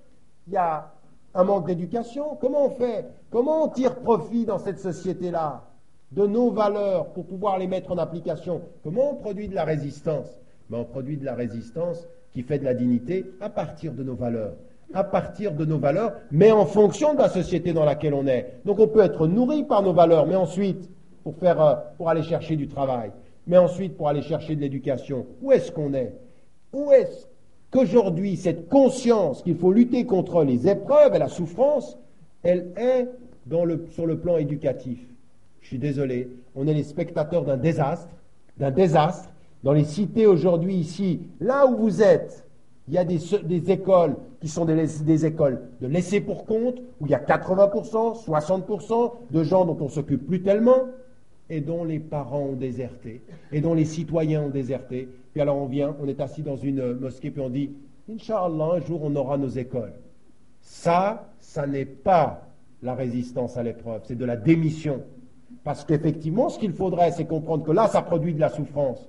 il 0.46 0.52
y 0.52 0.56
a 0.56 0.92
un 1.34 1.44
manque 1.44 1.66
d'éducation. 1.66 2.36
Comment 2.40 2.66
on 2.66 2.70
fait? 2.70 3.06
Comment 3.30 3.64
on 3.64 3.68
tire 3.68 3.96
profit 3.96 4.44
dans 4.44 4.58
cette 4.58 4.78
société-là 4.78 5.64
de 6.12 6.26
nos 6.26 6.50
valeurs 6.50 7.08
pour 7.12 7.26
pouvoir 7.26 7.58
les 7.58 7.66
mettre 7.66 7.90
en 7.90 7.98
application? 7.98 8.62
Comment 8.84 9.12
on 9.12 9.14
produit 9.16 9.48
de 9.48 9.54
la 9.54 9.64
résistance? 9.64 10.28
Ben, 10.70 10.78
On 10.78 10.84
produit 10.84 11.16
de 11.16 11.24
la 11.24 11.34
résistance 11.34 12.06
qui 12.32 12.42
fait 12.42 12.58
de 12.58 12.64
la 12.64 12.74
dignité 12.74 13.24
à 13.40 13.48
partir 13.48 13.92
de 13.92 14.02
nos 14.02 14.14
valeurs. 14.14 14.54
À 14.92 15.04
partir 15.04 15.52
de 15.52 15.64
nos 15.64 15.78
valeurs, 15.78 16.12
mais 16.30 16.52
en 16.52 16.66
fonction 16.66 17.14
de 17.14 17.18
la 17.18 17.28
société 17.28 17.72
dans 17.72 17.84
laquelle 17.84 18.14
on 18.14 18.26
est. 18.26 18.60
Donc 18.64 18.78
on 18.78 18.86
peut 18.86 19.00
être 19.00 19.26
nourri 19.26 19.64
par 19.64 19.82
nos 19.82 19.92
valeurs, 19.92 20.26
mais 20.26 20.36
ensuite, 20.36 20.90
pour, 21.24 21.34
faire, 21.36 21.60
euh, 21.60 21.74
pour 21.96 22.10
aller 22.10 22.22
chercher 22.22 22.54
du 22.54 22.68
travail, 22.68 23.10
mais 23.46 23.56
ensuite 23.56 23.96
pour 23.96 24.08
aller 24.08 24.22
chercher 24.22 24.54
de 24.54 24.60
l'éducation, 24.60 25.26
où 25.42 25.50
est-ce 25.52 25.72
qu'on 25.72 25.94
est? 25.94 26.12
Où 26.72 26.92
est-ce 26.92 27.26
qu'aujourd'hui, 27.70 28.36
cette 28.36 28.68
conscience 28.68 29.42
qu'il 29.42 29.56
faut 29.56 29.72
lutter 29.72 30.04
contre 30.04 30.44
les 30.44 30.68
épreuves 30.68 31.14
et 31.14 31.18
la 31.18 31.28
souffrance, 31.28 31.98
elle 32.42 32.72
est 32.76 33.08
sur 33.90 34.06
le 34.06 34.18
plan 34.18 34.36
éducatif? 34.36 35.00
Je 35.62 35.68
suis 35.68 35.78
désolé, 35.78 36.28
on 36.54 36.66
est 36.66 36.74
les 36.74 36.82
spectateurs 36.82 37.44
d'un 37.44 37.56
désastre, 37.56 38.10
d'un 38.58 38.70
désastre, 38.70 39.30
dans 39.64 39.72
les 39.72 39.84
cités 39.84 40.26
aujourd'hui 40.26 40.76
ici, 40.76 41.20
là 41.40 41.66
où 41.66 41.76
vous 41.76 42.02
êtes, 42.02 42.46
il 42.86 42.92
y 42.92 42.98
a 42.98 43.04
des, 43.04 43.70
écoles 43.72 44.14
qui 44.38 44.48
sont 44.48 44.66
des, 44.66 45.24
écoles 45.26 45.62
de 45.80 45.86
laissés 45.86 46.20
pour 46.20 46.44
compte, 46.44 46.76
où 47.00 47.06
il 47.06 47.10
y 47.10 47.14
a 47.14 47.18
80%, 47.18 48.26
60% 48.26 49.12
de 49.30 49.42
gens 49.42 49.64
dont 49.64 49.78
on 49.80 49.88
s'occupe 49.88 50.26
plus 50.26 50.42
tellement, 50.42 50.88
et 51.48 51.62
dont 51.62 51.82
les 51.82 51.98
parents 51.98 52.42
ont 52.42 52.56
déserté, 52.56 53.22
et 53.52 53.62
dont 53.62 53.72
les 53.72 53.86
citoyens 53.86 54.42
ont 54.42 54.50
déserté. 54.50 55.08
Puis 55.32 55.40
alors 55.40 55.56
on 55.56 55.66
vient, 55.66 55.96
on 55.98 56.08
est 56.08 56.20
assis 56.20 56.42
dans 56.42 56.56
une 56.56 56.92
mosquée, 56.98 57.30
puis 57.30 57.40
on 57.40 57.48
dit, 57.48 57.70
Inch'Allah, 58.12 58.72
un 58.74 58.80
jour 58.80 59.00
on 59.02 59.16
aura 59.16 59.38
nos 59.38 59.48
écoles. 59.48 59.94
Ça, 60.60 61.30
ça 61.40 61.66
n'est 61.66 61.86
pas 61.86 62.46
la 62.82 62.94
résistance 62.94 63.56
à 63.56 63.62
l'épreuve, 63.62 64.02
c'est 64.04 64.18
de 64.18 64.26
la 64.26 64.36
démission. 64.36 65.00
Parce 65.62 65.86
qu'effectivement, 65.86 66.50
ce 66.50 66.58
qu'il 66.58 66.72
faudrait, 66.72 67.12
c'est 67.12 67.24
comprendre 67.24 67.64
que 67.64 67.72
là, 67.72 67.88
ça 67.88 68.02
produit 68.02 68.34
de 68.34 68.40
la 68.40 68.50
souffrance. 68.50 69.08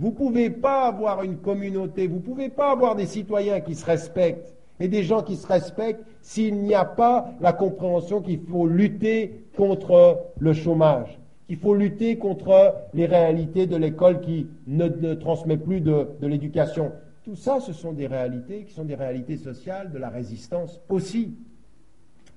Vous 0.00 0.12
ne 0.12 0.14
pouvez 0.14 0.48
pas 0.48 0.86
avoir 0.86 1.22
une 1.22 1.36
communauté, 1.36 2.06
vous 2.06 2.16
ne 2.16 2.22
pouvez 2.22 2.48
pas 2.48 2.72
avoir 2.72 2.96
des 2.96 3.04
citoyens 3.04 3.60
qui 3.60 3.74
se 3.74 3.84
respectent 3.84 4.56
et 4.80 4.88
des 4.88 5.02
gens 5.02 5.22
qui 5.22 5.36
se 5.36 5.46
respectent 5.46 6.02
s'il 6.22 6.54
n'y 6.62 6.72
a 6.72 6.86
pas 6.86 7.34
la 7.42 7.52
compréhension 7.52 8.22
qu'il 8.22 8.40
faut 8.40 8.66
lutter 8.66 9.44
contre 9.58 10.18
le 10.38 10.54
chômage, 10.54 11.20
qu'il 11.46 11.58
faut 11.58 11.74
lutter 11.74 12.16
contre 12.16 12.76
les 12.94 13.04
réalités 13.04 13.66
de 13.66 13.76
l'école 13.76 14.22
qui 14.22 14.46
ne, 14.66 15.12
transmet 15.12 15.58
plus 15.58 15.82
de, 15.82 16.08
de 16.18 16.26
l'éducation. 16.26 16.92
Tout 17.22 17.36
ça, 17.36 17.60
ce 17.60 17.74
sont 17.74 17.92
des 17.92 18.06
réalités 18.06 18.64
qui 18.64 18.72
sont 18.72 18.86
des 18.86 18.94
réalités 18.94 19.36
sociales, 19.36 19.92
de 19.92 19.98
la 19.98 20.08
résistance 20.08 20.80
aussi. 20.88 21.34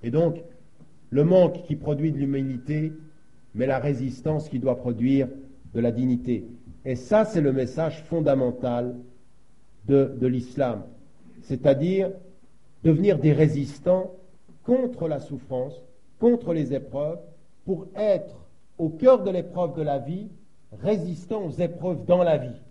Et 0.04 0.12
donc, 0.12 0.44
le 1.12 1.24
manque 1.24 1.64
qui 1.64 1.78
produit 1.78 2.12
de 2.12 2.18
l'humanité, 2.18 2.92
mais 3.56 3.68
la 3.68 3.80
résistance 3.80 4.50
qui 4.50 4.60
doit 4.60 4.76
produire 4.76 5.30
de 5.74 5.80
la 5.80 5.94
dignité. 5.94 6.46
Et 6.86 6.96
ça, 6.96 7.26
c'est 7.26 7.42
le 7.42 7.54
message 7.54 8.04
fondamental 8.04 8.96
de, 9.88 10.28
l'islam. 10.28 10.84
C'est-à-dire 11.42 12.12
devenir 12.84 13.20
des 13.20 13.34
résistants 13.34 14.12
contre 14.64 15.08
la 15.08 15.20
souffrance, 15.20 15.82
contre 16.20 16.54
les 16.54 16.74
épreuves, 16.74 17.20
pour 17.66 17.88
être 17.96 18.46
au 18.78 18.90
cœur 18.90 19.24
de 19.24 19.32
l'épreuve 19.32 19.76
de 19.76 19.82
la 19.82 20.00
vie, 20.00 20.30
résistants 20.82 21.46
aux 21.46 21.52
épreuves 21.52 22.06
dans 22.06 22.24
la 22.24 22.38
vie. 22.38 22.62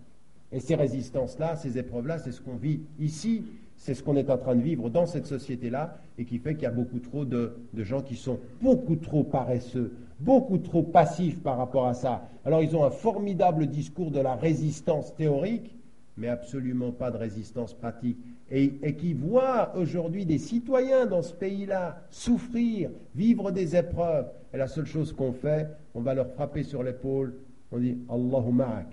Et 0.51 0.59
ces 0.59 0.75
résistances-là, 0.75 1.55
ces 1.55 1.77
épreuves-là, 1.77 2.19
c'est 2.19 2.31
ce 2.31 2.41
qu'on 2.41 2.55
vit 2.55 2.81
ici, 2.99 3.45
c'est 3.83 3.95
ce 3.95 4.01
qu'on 4.01 4.15
est 4.15 4.29
en 4.29 4.37
train 4.37 4.55
de 4.55 4.61
vivre 4.61 4.89
dans 4.89 5.05
cette 5.05 5.25
société-là, 5.25 5.97
et 6.17 6.23
qui 6.23 6.39
fait 6.39 6.53
qu'il 6.53 6.63
y 6.63 6.67
a 6.67 6.71
beaucoup 6.71 6.99
trop 6.99 7.25
de, 7.25 7.51
gens 7.75 8.01
qui 8.01 8.15
sont 8.15 8.39
beaucoup 8.61 8.95
trop 8.95 9.25
paresseux, 9.25 9.91
beaucoup 10.21 10.57
trop 10.57 10.83
passifs 10.83 11.43
par 11.43 11.57
rapport 11.57 11.87
à 11.87 11.93
ça. 11.93 12.29
Alors 12.45 12.63
ils 12.63 12.77
ont 12.77 12.85
un 12.85 12.91
formidable 12.91 13.67
discours 13.67 14.09
de 14.09 14.21
la 14.21 14.35
résistance 14.35 15.13
théorique, 15.15 15.75
mais 16.15 16.29
absolument 16.29 16.93
pas 16.93 17.11
de 17.11 17.17
résistance 17.17 17.73
pratique. 17.73 18.17
Et, 18.49 18.71
et 18.83 18.95
qui 18.95 19.13
voient 19.13 19.75
aujourd'hui 19.75 20.25
des 20.25 20.37
citoyens 20.37 21.05
dans 21.05 21.21
ce 21.21 21.33
pays-là 21.33 22.03
souffrir, 22.09 22.89
vivre 23.15 23.51
des 23.51 23.75
épreuves. 23.75 24.27
Et 24.53 24.57
la 24.57 24.67
seule 24.67 24.85
chose 24.85 25.11
qu'on 25.11 25.33
fait, 25.33 25.67
on 25.93 25.99
va 25.99 26.13
leur 26.13 26.29
frapper 26.29 26.63
sur 26.63 26.83
l'épaule, 26.83 27.33
on 27.69 27.79
dit 27.79 27.97
Allahumma 28.09 28.85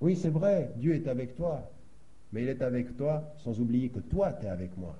oui, 0.00 0.14
c'est 0.14 0.30
vrai, 0.30 0.72
Dieu 0.76 0.94
est 0.94 1.08
avec 1.08 1.36
toi, 1.36 1.70
mais 2.36 2.42
il 2.42 2.48
est 2.50 2.60
avec 2.60 2.98
toi 2.98 3.32
sans 3.38 3.58
oublier 3.60 3.88
que 3.88 3.98
toi, 3.98 4.30
tu 4.38 4.44
es 4.44 4.50
avec 4.50 4.76
moi. 4.76 4.94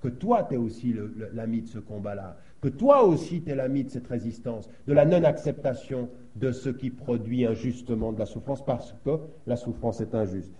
Que 0.00 0.08
toi, 0.08 0.46
tu 0.48 0.54
es 0.54 0.56
aussi 0.56 0.94
l'ami 1.34 1.60
de 1.60 1.66
ce 1.66 1.78
combat-là. 1.78 2.38
Que 2.62 2.68
toi 2.68 3.04
aussi, 3.04 3.42
tu 3.42 3.50
es 3.50 3.54
l'ami 3.54 3.84
de 3.84 3.90
cette 3.90 4.06
résistance, 4.06 4.70
de 4.88 4.94
la 4.94 5.04
non-acceptation 5.04 6.08
de 6.36 6.52
ce 6.52 6.70
qui 6.70 6.88
produit 6.88 7.44
injustement 7.44 8.14
de 8.14 8.18
la 8.18 8.24
souffrance, 8.24 8.64
parce 8.64 8.94
que 9.04 9.10
la 9.46 9.56
souffrance 9.56 10.00
est 10.00 10.14
injuste. 10.14 10.54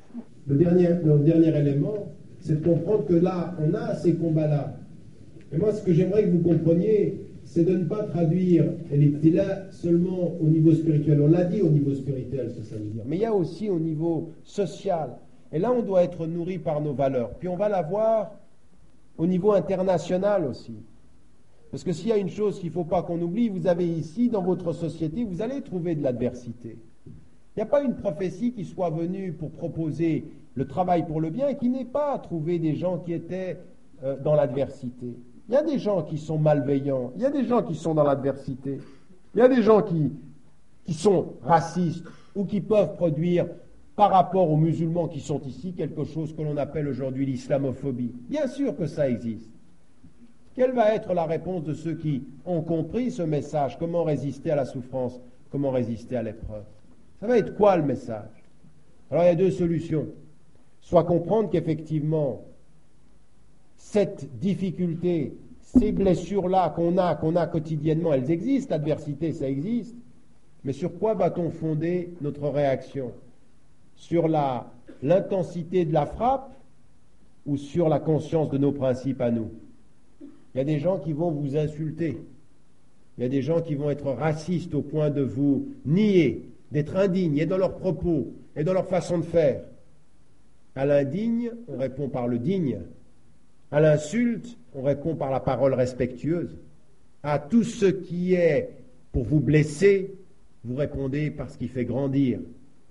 Le 0.46 0.56
dernier, 0.56 0.88
le 0.88 1.20
dernier 1.20 1.56
élément, 1.56 2.12
c'est 2.38 2.60
de 2.60 2.68
comprendre 2.68 3.06
que 3.06 3.14
là, 3.14 3.54
on 3.58 3.72
a 3.72 3.94
ces 3.94 4.14
combats-là. 4.14 4.76
Et 5.54 5.56
moi, 5.56 5.72
ce 5.72 5.82
que 5.82 5.94
j'aimerais 5.94 6.24
que 6.24 6.32
vous 6.32 6.42
compreniez, 6.42 7.18
c'est 7.44 7.64
de 7.64 7.78
ne 7.78 7.84
pas 7.84 8.02
traduire 8.04 8.66
l'ibtila 8.92 9.70
seulement 9.70 10.34
au 10.38 10.48
niveau 10.48 10.74
spirituel. 10.74 11.22
On 11.22 11.28
l'a 11.28 11.44
dit 11.44 11.62
au 11.62 11.70
niveau 11.70 11.94
spirituel, 11.94 12.50
ce 12.54 12.62
ça 12.62 12.76
veut 12.76 12.90
dire. 12.90 13.04
Mais 13.06 13.16
il 13.16 13.22
y 13.22 13.26
a 13.26 13.34
aussi 13.34 13.70
au 13.70 13.80
niveau 13.80 14.32
social. 14.42 15.10
Et 15.54 15.60
là, 15.60 15.72
on 15.72 15.82
doit 15.82 16.02
être 16.02 16.26
nourri 16.26 16.58
par 16.58 16.80
nos 16.80 16.94
valeurs. 16.94 17.30
Puis 17.38 17.46
on 17.46 17.54
va 17.54 17.68
l'avoir 17.68 18.32
au 19.16 19.24
niveau 19.24 19.52
international 19.52 20.46
aussi. 20.46 20.74
Parce 21.70 21.84
que 21.84 21.92
s'il 21.92 22.08
y 22.08 22.12
a 22.12 22.16
une 22.16 22.28
chose 22.28 22.58
qu'il 22.58 22.70
ne 22.70 22.74
faut 22.74 22.84
pas 22.84 23.04
qu'on 23.04 23.22
oublie, 23.22 23.48
vous 23.48 23.68
avez 23.68 23.86
ici, 23.86 24.28
dans 24.28 24.42
votre 24.42 24.72
société, 24.72 25.22
vous 25.22 25.42
allez 25.42 25.62
trouver 25.62 25.94
de 25.94 26.02
l'adversité. 26.02 26.76
Il 27.06 27.12
n'y 27.58 27.62
a 27.62 27.66
pas 27.66 27.82
une 27.82 27.94
prophétie 27.94 28.52
qui 28.52 28.64
soit 28.64 28.90
venue 28.90 29.32
pour 29.32 29.52
proposer 29.52 30.24
le 30.54 30.66
travail 30.66 31.06
pour 31.06 31.20
le 31.20 31.30
bien 31.30 31.46
et 31.46 31.56
qui 31.56 31.68
n'ait 31.68 31.84
pas 31.84 32.18
trouvé 32.18 32.58
des 32.58 32.74
gens 32.74 32.98
qui 32.98 33.12
étaient 33.12 33.60
euh, 34.02 34.16
dans 34.18 34.34
l'adversité. 34.34 35.16
Il 35.48 35.54
y 35.54 35.56
a 35.56 35.62
des 35.62 35.78
gens 35.78 36.02
qui 36.02 36.18
sont 36.18 36.38
malveillants, 36.38 37.12
il 37.14 37.22
y 37.22 37.26
a 37.26 37.30
des 37.30 37.44
gens 37.44 37.62
qui 37.62 37.76
sont 37.76 37.94
dans 37.94 38.02
l'adversité, 38.02 38.80
il 39.34 39.38
y 39.38 39.42
a 39.42 39.48
des 39.48 39.62
gens 39.62 39.82
qui 39.82 40.94
sont 40.94 41.34
racistes 41.42 42.04
ou 42.34 42.44
qui 42.44 42.60
peuvent 42.60 42.94
produire 42.94 43.46
par 43.96 44.10
rapport 44.10 44.50
aux 44.50 44.56
musulmans 44.56 45.08
qui 45.08 45.20
sont 45.20 45.40
ici 45.42 45.72
quelque 45.72 46.04
chose 46.04 46.34
que 46.34 46.42
l'on 46.42 46.56
appelle 46.56 46.88
aujourd'hui 46.88 47.26
l'islamophobie. 47.26 48.12
Bien 48.28 48.46
sûr 48.46 48.76
que 48.76 48.86
ça 48.86 49.08
existe. 49.08 49.50
Quelle 50.54 50.72
va 50.72 50.94
être 50.94 51.14
la 51.14 51.24
réponse 51.24 51.64
de 51.64 51.74
ceux 51.74 51.94
qui 51.94 52.24
ont 52.44 52.62
compris 52.62 53.10
ce 53.10 53.22
message? 53.22 53.78
Comment 53.78 54.04
résister 54.04 54.50
à 54.50 54.56
la 54.56 54.64
souffrance? 54.64 55.20
Comment 55.50 55.70
résister 55.70 56.16
à 56.16 56.22
l'épreuve? 56.22 56.64
Ça 57.20 57.26
va 57.26 57.38
être 57.38 57.56
quoi 57.56 57.76
le 57.76 57.84
message? 57.84 58.30
Alors 59.10 59.24
il 59.24 59.26
y 59.26 59.30
a 59.30 59.34
deux 59.36 59.50
solutions. 59.50 60.06
Soit 60.80 61.04
comprendre 61.04 61.50
qu'effectivement, 61.50 62.42
cette 63.76 64.38
difficulté, 64.38 65.36
ces 65.60 65.92
blessures-là 65.92 66.72
qu'on 66.74 66.98
a, 66.98 67.14
qu'on 67.14 67.36
a 67.36 67.46
quotidiennement, 67.46 68.12
elles 68.12 68.30
existent, 68.30 68.74
l'adversité, 68.74 69.32
ça 69.32 69.48
existe. 69.48 69.96
Mais 70.64 70.72
sur 70.72 70.98
quoi 70.98 71.14
va-t-on 71.14 71.50
fonder 71.50 72.14
notre 72.20 72.48
réaction? 72.48 73.12
Sur 73.96 74.28
l'intensité 75.02 75.84
de 75.84 75.92
la 75.92 76.06
frappe 76.06 76.52
ou 77.46 77.56
sur 77.56 77.88
la 77.88 78.00
conscience 78.00 78.50
de 78.50 78.58
nos 78.58 78.72
principes 78.72 79.20
à 79.20 79.30
nous? 79.30 79.50
Il 80.54 80.58
y 80.58 80.60
a 80.60 80.64
des 80.64 80.78
gens 80.78 80.98
qui 80.98 81.12
vont 81.12 81.30
vous 81.30 81.56
insulter. 81.56 82.18
Il 83.16 83.22
y 83.22 83.26
a 83.26 83.28
des 83.30 83.42
gens 83.42 83.60
qui 83.60 83.74
vont 83.74 83.90
être 83.90 84.10
racistes 84.10 84.74
au 84.74 84.82
point 84.82 85.10
de 85.10 85.22
vous 85.22 85.68
nier, 85.84 86.42
d'être 86.72 86.96
indignes, 86.96 87.38
et 87.38 87.46
dans 87.46 87.58
leurs 87.58 87.76
propos, 87.76 88.32
et 88.56 88.64
dans 88.64 88.72
leur 88.72 88.86
façon 88.86 89.18
de 89.18 89.24
faire. 89.24 89.62
À 90.74 90.84
l'indigne, 90.86 91.52
on 91.68 91.76
répond 91.76 92.08
par 92.08 92.26
le 92.26 92.38
digne. 92.38 92.80
À 93.70 93.80
l'insulte, 93.80 94.56
on 94.74 94.82
répond 94.82 95.14
par 95.14 95.30
la 95.30 95.40
parole 95.40 95.74
respectueuse. 95.74 96.58
À 97.22 97.38
tout 97.38 97.62
ce 97.62 97.86
qui 97.86 98.34
est 98.34 98.70
pour 99.12 99.24
vous 99.24 99.40
blesser, 99.40 100.14
vous 100.64 100.74
répondez 100.74 101.30
par 101.30 101.50
ce 101.50 101.58
qui 101.58 101.68
fait 101.68 101.84
grandir. 101.84 102.40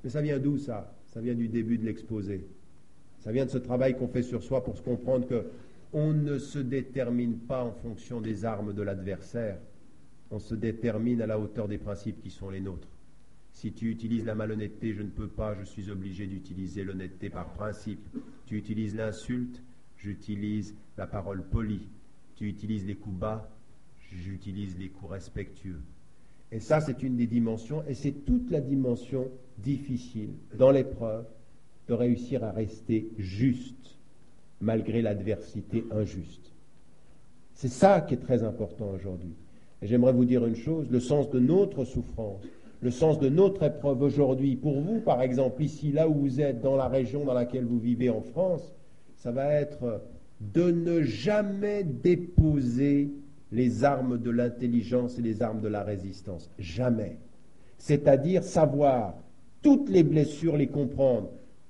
Mais 0.03 0.09
ça 0.09 0.21
vient 0.21 0.39
d'où 0.39 0.57
ça? 0.57 0.92
Ça 1.13 1.21
vient 1.21 1.35
du 1.35 1.47
début 1.47 1.77
de 1.77 1.85
l'exposé. 1.85 2.43
Ça 3.19 3.31
vient 3.31 3.45
de 3.45 3.51
ce 3.51 3.59
travail 3.59 3.95
qu'on 3.95 4.07
fait 4.07 4.23
sur 4.23 4.41
soi 4.41 4.63
pour 4.63 4.75
se 4.75 4.81
comprendre 4.81 5.27
que 5.27 5.45
on 5.93 6.11
ne 6.11 6.39
se 6.39 6.57
détermine 6.57 7.37
pas 7.37 7.63
en 7.63 7.71
fonction 7.71 8.19
des 8.19 8.45
armes 8.45 8.73
de 8.73 8.81
l'adversaire. 8.81 9.59
On 10.31 10.39
se 10.39 10.55
détermine 10.55 11.21
à 11.21 11.27
la 11.27 11.37
hauteur 11.37 11.67
des 11.67 11.77
principes 11.77 12.19
qui 12.19 12.31
sont 12.31 12.49
les 12.49 12.61
nôtres. 12.61 12.87
Si 13.51 13.71
tu 13.73 13.91
utilises 13.91 14.25
la 14.25 14.33
malhonnêteté, 14.33 14.95
je 14.95 15.03
ne 15.03 15.09
peux 15.09 15.27
pas, 15.27 15.53
je 15.53 15.63
suis 15.63 15.91
obligé 15.91 16.25
d'utiliser 16.25 16.83
l'honnêteté 16.83 17.29
par 17.29 17.53
principe. 17.53 18.03
Tu 18.47 18.57
utilises 18.57 18.95
l'insulte, 18.95 19.61
j'utilise 19.97 20.73
la 20.97 21.05
parole 21.05 21.43
polie. 21.43 21.87
Tu 22.35 22.47
utilises 22.49 22.87
les 22.87 22.95
coups 22.95 23.15
bas, 23.15 23.55
j'utilise 24.11 24.79
les 24.79 24.89
coups 24.89 25.11
respectueux. 25.11 25.79
Et 26.53 26.59
ça, 26.59 26.79
c'est 26.81 27.01
une 27.01 27.15
des 27.15 27.25
dimensions, 27.25 27.83
et 27.87 27.95
c'est 27.95 28.11
toute 28.11 28.51
la 28.51 28.61
dimension 28.61 29.27
difficile 29.57 30.29
dans 30.55 30.69
l'épreuve 30.69 31.25
de 31.87 31.93
réussir 31.95 32.43
à 32.43 32.51
rester 32.51 33.09
juste 33.17 33.97
malgré 34.61 35.01
l'adversité 35.01 35.83
injuste. 35.89 36.53
C'est 37.55 37.69
ça 37.69 38.01
qui 38.01 38.13
est 38.13 38.17
très 38.17 38.43
important 38.43 38.91
aujourd'hui. 38.95 39.33
Et 39.81 39.87
j'aimerais 39.87 40.13
vous 40.13 40.25
dire 40.25 40.45
une 40.45 40.55
chose, 40.55 40.85
le 40.91 40.99
sens 40.99 41.31
de 41.31 41.39
notre 41.39 41.85
souffrance, 41.85 42.43
le 42.81 42.91
sens 42.91 43.19
de 43.19 43.29
notre 43.29 43.63
épreuve 43.63 44.03
aujourd'hui, 44.03 44.55
pour 44.55 44.79
vous 44.79 44.99
par 44.99 45.23
exemple, 45.23 45.63
ici, 45.63 45.91
là 45.91 46.07
où 46.07 46.13
vous 46.13 46.39
êtes, 46.39 46.61
dans 46.61 46.75
la 46.75 46.87
région 46.87 47.25
dans 47.25 47.33
laquelle 47.33 47.65
vous 47.65 47.79
vivez 47.79 48.11
en 48.11 48.21
France, 48.21 48.75
ça 49.15 49.31
va 49.31 49.51
être 49.53 50.03
de 50.39 50.69
ne 50.69 51.01
jamais 51.01 51.83
déposer 51.83 53.09
les 53.53 53.83
armes 53.83 54.17
de 54.17 54.31
l'intelligence 54.31 55.19
et 55.19 55.21
les 55.21 55.41
armes 55.41 55.61
de 55.61 55.67
la 55.67 55.83
résistance. 55.83 56.49
Jamais. 56.59 57.17
C'est-à-dire 57.77 58.43
savoir 58.43 59.15
toutes 59.61 59.89
les 59.89 60.03
blessures, 60.03 60.57
les 60.57 60.67
comprendre, 60.67 61.29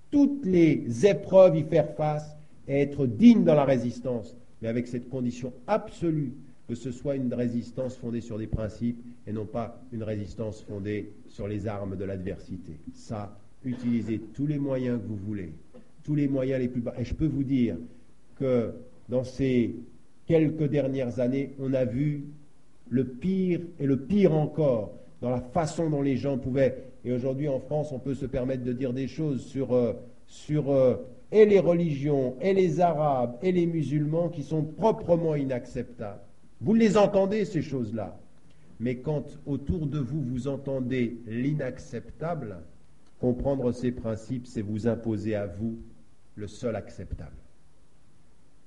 toutes 0.10 0.45
les 0.45 1.05
épreuves 1.05 1.57
y 1.57 1.64
faire 1.64 1.93
face 1.95 2.35
et 2.68 2.81
être 2.81 3.05
digne 3.05 3.43
dans 3.43 3.55
la 3.55 3.65
résistance, 3.65 4.35
mais 4.61 4.69
avec 4.69 4.88
cette 4.88 5.10
condition 5.10 5.51
absolue 5.68 6.34
que 6.68 6.76
ce 6.76 6.91
soit 6.91 7.15
une 7.15 7.34
résistance 7.34 7.97
fondée 7.97 8.22
sur 8.22 8.38
des 8.38 8.47
principes 8.47 9.03
et 9.27 9.34
non 9.34 9.45
pas 9.45 9.81
une 9.91 10.03
résistance 10.03 10.61
fondée 10.61 11.11
sur 11.27 11.47
les 11.47 11.68
armes 11.68 11.97
de 11.97 12.05
l'adversité. 12.05 12.73
Ça, 12.93 13.38
utilisez 13.65 14.19
tous 14.34 14.47
les 14.47 14.57
moyens 14.57 15.01
que 15.01 15.07
vous 15.07 15.18
voulez, 15.18 15.53
tous 16.03 16.15
les 16.15 16.30
moyens 16.30 16.61
les 16.61 16.69
plus 16.69 16.81
bas. 16.81 16.93
Et 16.97 17.03
je 17.03 17.14
peux 17.14 17.27
vous 17.27 17.43
dire 17.43 17.76
que 18.39 18.72
dans 19.10 19.26
ces 19.26 19.76
quelques 20.26 20.68
dernières 20.70 21.20
années, 21.20 21.54
on 21.60 21.74
a 21.74 21.86
vu 21.86 22.26
le 22.90 23.06
pire 23.06 23.62
et 23.80 23.86
le 23.86 23.98
pire 23.98 24.34
encore 24.34 24.94
dans 25.22 25.30
la 25.30 25.41
façon 25.41 25.90
dont 25.90 26.02
les 26.02 26.18
gens 26.18 26.38
pouvaient. 26.38 26.84
Et 27.06 27.12
aujourd'hui 27.12 27.48
en 27.48 27.60
France, 27.60 27.91
on 27.91 28.00
peut 28.00 28.14
se 28.14 28.26
permettre 28.26 28.64
de 28.64 28.74
dire 28.74 28.94
des 28.94 29.08
choses 29.08 29.45
sur, 29.45 29.74
euh, 29.74 29.94
euh, 30.52 30.95
les 31.32 31.60
religions, 31.60 32.36
et 32.41 32.54
les 32.54 32.80
arabes, 32.80 33.38
et 33.41 33.52
les 33.52 33.66
musulmans 33.66 34.30
qui 34.30 34.44
sont 34.44 34.64
proprement 34.64 35.36
inacceptables. 35.36 36.22
Vous 36.62 36.74
les 36.74 36.98
entendez, 36.98 37.45
ces 37.45 37.62
choses-là. 37.62 38.18
Mais 38.80 38.98
quand 38.98 39.40
autour 39.45 39.88
de 39.88 40.00
vous, 40.00 40.22
vous 40.22 40.48
entendez 40.48 41.18
l'inacceptable, 41.28 42.58
comprendre 43.20 43.72
ces 43.72 43.91
principes, 43.91 44.48
c'est 44.48 44.62
vous 44.62 44.88
imposer 44.88 45.36
à 45.36 45.45
vous 45.45 45.78
le 46.36 46.48
seul 46.48 46.76
acceptable. 46.76 47.43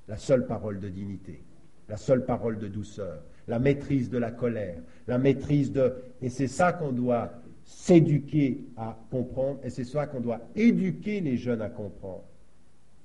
La 0.08 0.16
seule 0.16 0.46
parole 0.46 0.78
de 0.80 0.88
dignité, 0.88 1.42
la 1.88 1.96
seule 1.96 2.24
parole 2.24 2.58
de 2.58 2.68
douceur, 2.68 3.22
la 3.48 3.58
maîtrise 3.58 4.10
de 4.10 4.18
la 4.18 4.30
colère, 4.30 4.80
la 5.06 5.18
maîtrise 5.18 5.72
de... 5.72 5.94
Et 6.22 6.28
c'est 6.28 6.48
ça 6.48 6.72
qu'on 6.72 6.92
doit 6.92 7.32
s'éduquer 7.64 8.64
à 8.76 8.96
comprendre, 9.10 9.58
et 9.64 9.70
c'est 9.70 9.84
ça 9.84 10.06
qu'on 10.06 10.20
doit 10.20 10.40
éduquer 10.54 11.20
les 11.20 11.36
jeunes 11.36 11.62
à 11.62 11.68
comprendre. 11.68 12.24